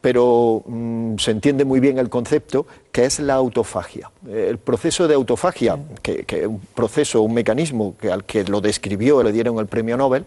pero 0.00 0.62
mmm, 0.66 1.16
se 1.16 1.32
entiende 1.32 1.64
muy 1.64 1.80
bien 1.80 1.98
el 1.98 2.08
concepto, 2.08 2.66
que 2.92 3.04
es 3.04 3.18
la 3.20 3.34
autofagia. 3.34 4.10
El 4.28 4.58
proceso 4.58 5.08
de 5.08 5.14
autofagia, 5.14 5.78
que 6.02 6.24
es 6.26 6.46
un 6.46 6.60
proceso, 6.74 7.22
un 7.22 7.34
mecanismo 7.34 7.96
que 8.00 8.10
al 8.10 8.24
que 8.24 8.44
lo 8.44 8.60
describió, 8.60 9.22
le 9.22 9.32
dieron 9.32 9.58
el 9.58 9.66
premio 9.66 9.96
Nobel, 9.96 10.24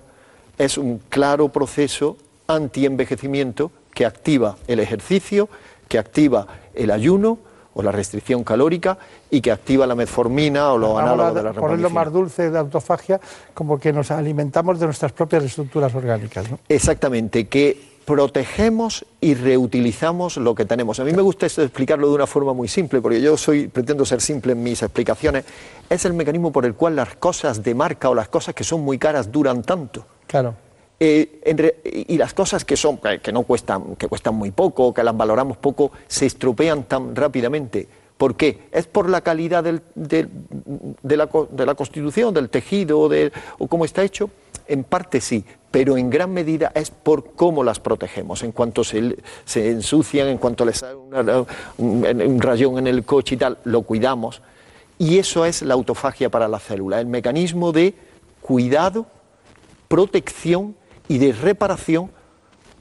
es 0.57 0.77
un 0.77 0.99
claro 1.09 1.49
proceso 1.49 2.17
antienvejecimiento 2.47 3.71
que 3.93 4.05
activa 4.05 4.57
el 4.67 4.79
ejercicio, 4.79 5.49
que 5.87 5.97
activa 5.97 6.47
el 6.73 6.91
ayuno 6.91 7.39
o 7.73 7.81
la 7.81 7.91
restricción 7.91 8.43
calórica 8.43 8.97
y 9.29 9.41
que 9.41 9.51
activa 9.51 9.87
la 9.87 9.95
metformina 9.95 10.73
o 10.73 10.77
los 10.77 10.99
análogos 10.99 11.35
de 11.35 11.43
la 11.43 11.53
Por 11.53 11.79
lo 11.79 11.89
más 11.89 12.11
dulce 12.11 12.51
de 12.51 12.57
autofagia, 12.57 13.19
como 13.53 13.79
que 13.79 13.93
nos 13.93 14.11
alimentamos 14.11 14.79
de 14.79 14.85
nuestras 14.85 15.13
propias 15.13 15.43
estructuras 15.43 15.93
orgánicas. 15.95 16.51
¿no? 16.51 16.59
Exactamente, 16.67 17.47
que 17.47 17.90
protegemos 18.05 19.05
y 19.19 19.33
reutilizamos 19.33 20.37
lo 20.37 20.55
que 20.55 20.65
tenemos. 20.65 20.99
A 20.99 21.03
mí 21.03 21.11
me 21.11 21.21
gusta 21.21 21.45
esto 21.45 21.61
explicarlo 21.61 22.09
de 22.09 22.15
una 22.15 22.27
forma 22.27 22.53
muy 22.53 22.67
simple, 22.67 23.01
porque 23.01 23.21
yo 23.21 23.37
soy, 23.37 23.67
pretendo 23.67 24.05
ser 24.05 24.21
simple 24.21 24.53
en 24.53 24.63
mis 24.63 24.81
explicaciones. 24.81 25.45
Es 25.89 26.05
el 26.05 26.13
mecanismo 26.13 26.51
por 26.51 26.65
el 26.65 26.73
cual 26.73 26.95
las 26.95 27.15
cosas 27.15 27.63
de 27.63 27.75
marca 27.75 28.09
o 28.09 28.15
las 28.15 28.29
cosas 28.29 28.55
que 28.55 28.63
son 28.63 28.81
muy 28.81 28.97
caras 28.97 29.31
duran 29.31 29.61
tanto. 29.61 30.05
Claro. 30.27 30.55
Eh, 30.99 31.41
re, 31.57 31.77
y 31.83 32.17
las 32.17 32.33
cosas 32.33 32.63
que 32.63 32.77
son 32.77 32.99
que 33.23 33.31
no 33.31 33.43
cuestan, 33.43 33.95
que 33.95 34.07
cuestan 34.07 34.35
muy 34.35 34.51
poco, 34.51 34.93
que 34.93 35.03
las 35.03 35.17
valoramos 35.17 35.57
poco, 35.57 35.91
se 36.07 36.27
estropean 36.27 36.83
tan 36.83 37.15
rápidamente. 37.15 37.87
¿Por 38.21 38.35
qué? 38.35 38.59
¿Es 38.71 38.85
por 38.85 39.09
la 39.09 39.21
calidad 39.21 39.63
de, 39.63 40.29
la, 41.17 41.73
constitución, 41.73 42.31
del 42.35 42.51
tejido 42.51 43.09
de, 43.09 43.31
o 43.57 43.65
cómo 43.65 43.83
está 43.83 44.03
hecho? 44.03 44.29
En 44.67 44.83
parte 44.83 45.19
sí, 45.19 45.43
pero 45.71 45.97
en 45.97 46.11
gran 46.11 46.31
medida 46.31 46.71
es 46.75 46.91
por 46.91 47.33
cómo 47.33 47.63
las 47.63 47.79
protegemos, 47.79 48.43
en 48.43 48.51
cuanto 48.51 48.83
se, 48.83 49.15
ensucian, 49.55 50.27
en 50.27 50.37
cuanto 50.37 50.65
les 50.65 50.77
sale 50.77 50.93
una, 50.93 51.45
un, 51.79 52.05
un 52.05 52.39
rayón 52.39 52.77
en 52.77 52.85
el 52.85 53.05
coche 53.05 53.33
y 53.33 53.37
tal, 53.39 53.57
lo 53.63 53.81
cuidamos. 53.81 54.43
Y 54.99 55.17
eso 55.17 55.43
es 55.43 55.63
la 55.63 55.73
autofagia 55.73 56.29
para 56.29 56.47
la 56.47 56.59
célula, 56.59 56.99
el 56.99 57.07
mecanismo 57.07 57.71
de 57.71 57.95
cuidado, 58.39 59.07
protección 59.87 60.75
y 61.07 61.17
de 61.17 61.33
reparación 61.33 62.11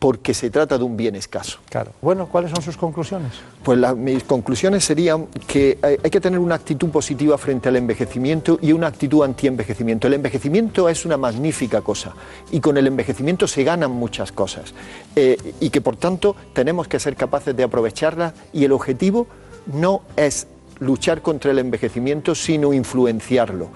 porque 0.01 0.32
se 0.32 0.48
trata 0.48 0.78
de 0.78 0.85
un 0.85 0.97
bien 0.97 1.14
escaso. 1.14 1.59
Claro. 1.68 1.93
Bueno, 2.01 2.27
¿cuáles 2.27 2.51
son 2.52 2.62
sus 2.62 2.74
conclusiones? 2.78 3.32
Pues 3.62 3.78
la, 3.78 3.94
mis 3.94 4.24
conclusiones 4.24 4.82
serían 4.82 5.27
que 5.47 5.78
hay, 5.82 5.98
hay, 6.02 6.10
que 6.10 6.20
tener 6.22 6.40
una 6.40 6.55
actitud 6.55 6.89
positiva 6.89 7.36
frente 7.36 7.68
al 7.68 7.77
envejecimiento 7.77 8.59
y 8.62 8.72
una 8.72 8.86
actitud 8.86 9.22
anti-envejecimiento. 9.22 10.06
El 10.06 10.14
envejecimiento 10.14 10.89
es 10.89 11.05
una 11.05 11.18
magnífica 11.18 11.82
cosa 11.82 12.14
y 12.51 12.60
con 12.60 12.78
el 12.78 12.86
envejecimiento 12.86 13.47
se 13.47 13.62
ganan 13.62 13.90
muchas 13.90 14.32
cosas 14.32 14.72
eh, 15.14 15.36
y 15.60 15.68
que 15.68 15.82
por 15.82 15.97
tanto 15.97 16.35
tenemos 16.55 16.89
que 16.89 16.98
ser 16.98 17.14
capaces 17.14 17.55
de 17.55 17.62
aprovecharlas 17.62 18.32
y 18.55 18.64
el 18.64 18.72
objetivo 18.72 19.27
no 19.66 20.01
es 20.16 20.47
luchar 20.78 21.20
contra 21.20 21.51
el 21.51 21.59
envejecimiento, 21.59 22.35
sino 22.35 22.72
influenciarlo. 22.72 23.68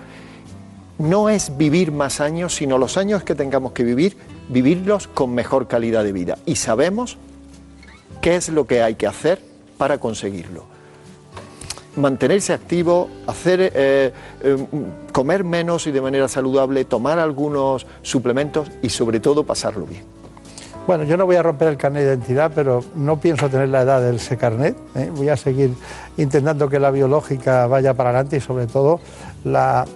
No 0.97 1.29
es 1.29 1.59
vivir 1.59 1.93
más 1.93 2.21
años, 2.21 2.55
sino 2.55 2.79
los 2.79 2.97
años 2.97 3.25
que 3.25 3.35
tengamos 3.35 3.73
que 3.73 3.85
vivir 3.85 4.17
vivirlos 4.49 5.09
con 5.09 5.35
mejor 5.35 5.69
calidad 5.69 6.05
de 6.05 6.13
vida. 6.13 6.39
Y 6.47 6.57
sabemos 6.57 7.19
qué 8.21 8.37
es 8.37 8.49
lo 8.49 8.67
que 8.67 8.83
hay 8.83 8.95
que 8.95 9.07
hacer 9.07 9.41
para 9.77 9.99
conseguirlo. 9.99 10.65
Mantenerse 11.97 12.53
activo, 12.53 13.09
hacer, 13.27 13.61
eh, 13.61 14.13
eh, 14.43 14.67
comer 15.13 15.45
menos 15.45 15.87
y 15.87 15.93
de 15.93 16.01
manera 16.01 16.27
saludable, 16.27 16.85
tomar 16.85 17.19
algunos 17.19 17.87
suplementos 18.03 18.71
y 18.83 18.89
sobre 18.89 19.21
todo 19.21 19.45
pasarlo 19.45 19.87
bien. 19.87 20.03
Bueno, 20.87 21.05
yo 21.05 21.17
no 21.17 21.25
voy 21.25 21.37
a 21.37 21.43
romper 21.43 21.69
el 21.69 21.77
carnet 21.79 22.03
de 22.03 22.09
identidad, 22.11 22.53
pero 22.55 22.85
no 22.95 23.19
pienso 23.19 23.49
tener 23.49 23.71
la 23.71 23.83
edad 23.83 24.03
del 24.03 24.17
ese 24.17 24.37
carnet. 24.37 24.77
¿eh? 24.95 25.11
Voy 25.15 25.31
a 25.31 25.37
seguir 25.37 25.73
intentando 26.19 26.69
que 26.69 26.79
la 26.79 26.91
biológica 26.91 27.67
vaya 27.67 27.95
para 27.95 28.11
adelante 28.11 28.37
y 28.37 28.41
sobre 28.41 28.67
todo 28.67 29.01
la, 29.45 29.87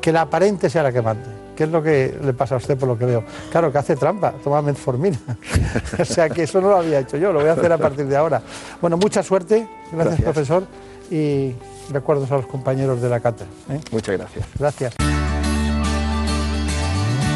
que 0.00 0.12
la 0.12 0.22
aparente 0.22 0.70
sea 0.70 0.82
la 0.82 0.92
que 0.92 1.02
mande. 1.02 1.43
¿Qué 1.56 1.64
es 1.64 1.70
lo 1.70 1.82
que 1.82 2.16
le 2.22 2.32
pasa 2.32 2.54
a 2.54 2.58
usted 2.58 2.76
por 2.76 2.88
lo 2.88 2.98
que 2.98 3.04
veo? 3.04 3.24
Claro, 3.50 3.70
que 3.70 3.78
hace 3.78 3.96
trampa, 3.96 4.32
toma 4.42 4.62
metformina. 4.62 5.18
o 5.98 6.04
sea 6.04 6.28
que 6.28 6.44
eso 6.44 6.60
no 6.60 6.68
lo 6.68 6.76
había 6.76 7.00
hecho 7.00 7.16
yo, 7.16 7.32
lo 7.32 7.40
voy 7.40 7.48
a 7.48 7.52
hacer 7.52 7.72
a 7.72 7.78
partir 7.78 8.06
de 8.06 8.16
ahora. 8.16 8.42
Bueno, 8.80 8.96
mucha 8.96 9.22
suerte, 9.22 9.68
gracias, 9.92 10.20
gracias. 10.20 10.22
profesor, 10.22 10.66
y 11.10 11.54
recuerdos 11.90 12.30
a 12.30 12.36
los 12.36 12.46
compañeros 12.46 13.00
de 13.00 13.08
la 13.08 13.20
cátedra. 13.20 13.50
¿eh? 13.70 13.80
Muchas 13.90 14.18
gracias. 14.18 14.46
Gracias. 14.58 14.94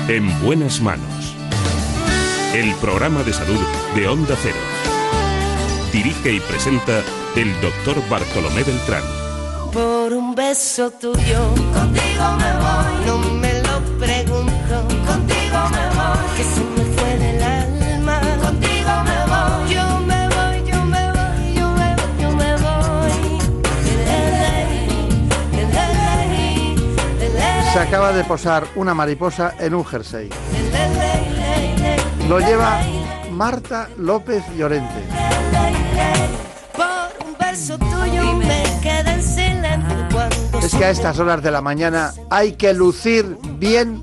En 0.08 0.42
buenas 0.42 0.80
manos. 0.80 1.36
El 2.54 2.74
programa 2.76 3.22
de 3.24 3.32
salud 3.32 3.60
de 3.94 4.08
Onda 4.08 4.34
Cero. 4.42 4.56
Dirige 5.92 6.32
y 6.32 6.40
presenta 6.40 7.02
el 7.36 7.52
doctor 7.60 7.96
Bartolomé 8.08 8.62
Beltrán. 8.62 9.02
Por 9.72 10.12
un 10.14 10.34
beso 10.34 10.90
tuyo, 10.90 11.54
contigo 11.74 12.24
me 12.38 12.52
voy. 12.56 12.97
Se 27.78 27.84
acaba 27.84 28.12
de 28.12 28.24
posar 28.24 28.66
una 28.74 28.92
mariposa 28.92 29.54
en 29.60 29.72
un 29.72 29.84
jersey. 29.84 30.28
Lo 32.28 32.40
lleva 32.40 32.80
Marta 33.30 33.88
López 33.98 34.42
Llorente. 34.56 35.04
Es 40.60 40.74
que 40.74 40.84
a 40.84 40.90
estas 40.90 41.20
horas 41.20 41.40
de 41.40 41.52
la 41.52 41.60
mañana 41.60 42.12
hay 42.30 42.54
que 42.54 42.74
lucir 42.74 43.38
bien 43.60 44.02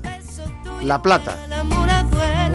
la 0.80 1.02
plata. 1.02 1.36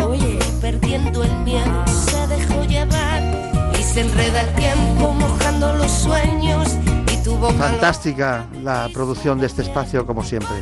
Oye, 0.04 0.40
perdiendo 0.60 1.24
el 1.24 1.36
miedo 1.42 1.86
se 1.86 2.28
dejó 2.30 2.64
llevar 2.64 3.22
y 3.80 3.84
se 3.84 4.02
enreda 4.02 4.42
el 4.42 4.56
tiempo 4.56 5.14
mojando 5.14 5.72
los 5.76 5.92
sueños 5.92 6.78
y 7.14 7.24
tu 7.24 7.36
boca 7.36 7.54
Fantástica 7.54 8.48
la 8.64 8.90
producción 8.92 9.40
de 9.40 9.46
este 9.46 9.62
espacio 9.62 10.08
como 10.08 10.24
siempre. 10.24 10.58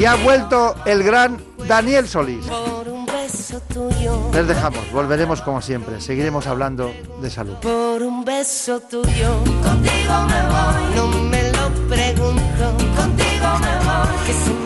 Y 0.00 0.04
ha 0.06 0.14
vuelto 0.14 0.76
el 0.86 1.02
gran 1.02 1.38
Daniel 1.68 2.08
Solís. 2.08 2.46
Les 4.32 4.48
dejamos, 4.48 4.90
volveremos 4.92 5.42
como 5.42 5.60
siempre, 5.60 6.00
seguiremos 6.00 6.46
hablando 6.46 6.90
de 7.20 7.30
salud. 7.30 7.56
Por 7.56 8.02
un 8.02 8.24
beso 8.24 8.80
tuyo, 8.80 9.34
contigo 9.62 10.14
me 10.26 10.42
voy. 10.48 10.96
No 10.96 11.06
me 11.28 11.52
lo 11.52 11.68
pregunto, 11.88 12.76
contigo 12.96 13.58
me 13.60 13.76
voy. 13.84 14.59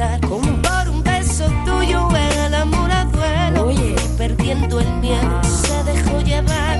pasar. 0.00 0.20
Por 0.20 0.88
un 0.88 1.02
beso 1.02 1.44
tuyo 1.64 2.08
en 2.10 2.38
el 2.46 2.54
amor 2.54 2.90
duelo. 3.12 3.66
Oye. 3.66 3.94
Perdiendo 4.16 4.80
el 4.80 4.92
miedo, 5.00 5.42
se 5.44 5.84
dejó 5.84 6.20
llevar. 6.20 6.78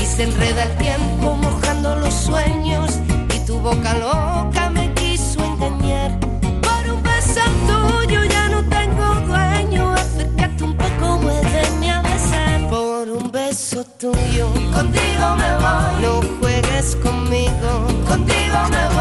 Y 0.00 0.06
se 0.06 0.24
enreda 0.24 0.64
el 0.64 0.76
tiempo 0.76 1.36
mojando 1.36 1.96
los 1.96 2.14
sueños. 2.14 2.98
Y 3.34 3.38
tu 3.46 3.58
boca 3.58 3.94
loca 3.94 4.70
me 4.70 4.92
quiso 4.94 5.44
engañar. 5.44 6.18
Por 6.20 6.94
un 6.94 7.02
beso 7.02 7.40
tuyo 7.66 8.24
ya 8.24 8.48
no 8.48 8.62
tengo 8.64 9.14
dueño. 9.26 9.92
Acércate 9.94 10.64
un 10.64 10.76
poco, 10.76 11.18
muéveme 11.22 11.90
a 11.90 12.02
besar. 12.02 12.68
Por 12.68 13.08
un 13.10 13.30
beso 13.32 13.84
tuyo, 13.98 14.48
contigo 14.72 15.26
me 15.40 15.50
voy. 15.62 16.02
No 16.02 16.20
juegues 16.40 16.96
conmigo, 17.02 17.70
contigo 18.06 18.58
me 18.70 18.94
voy. 18.94 18.95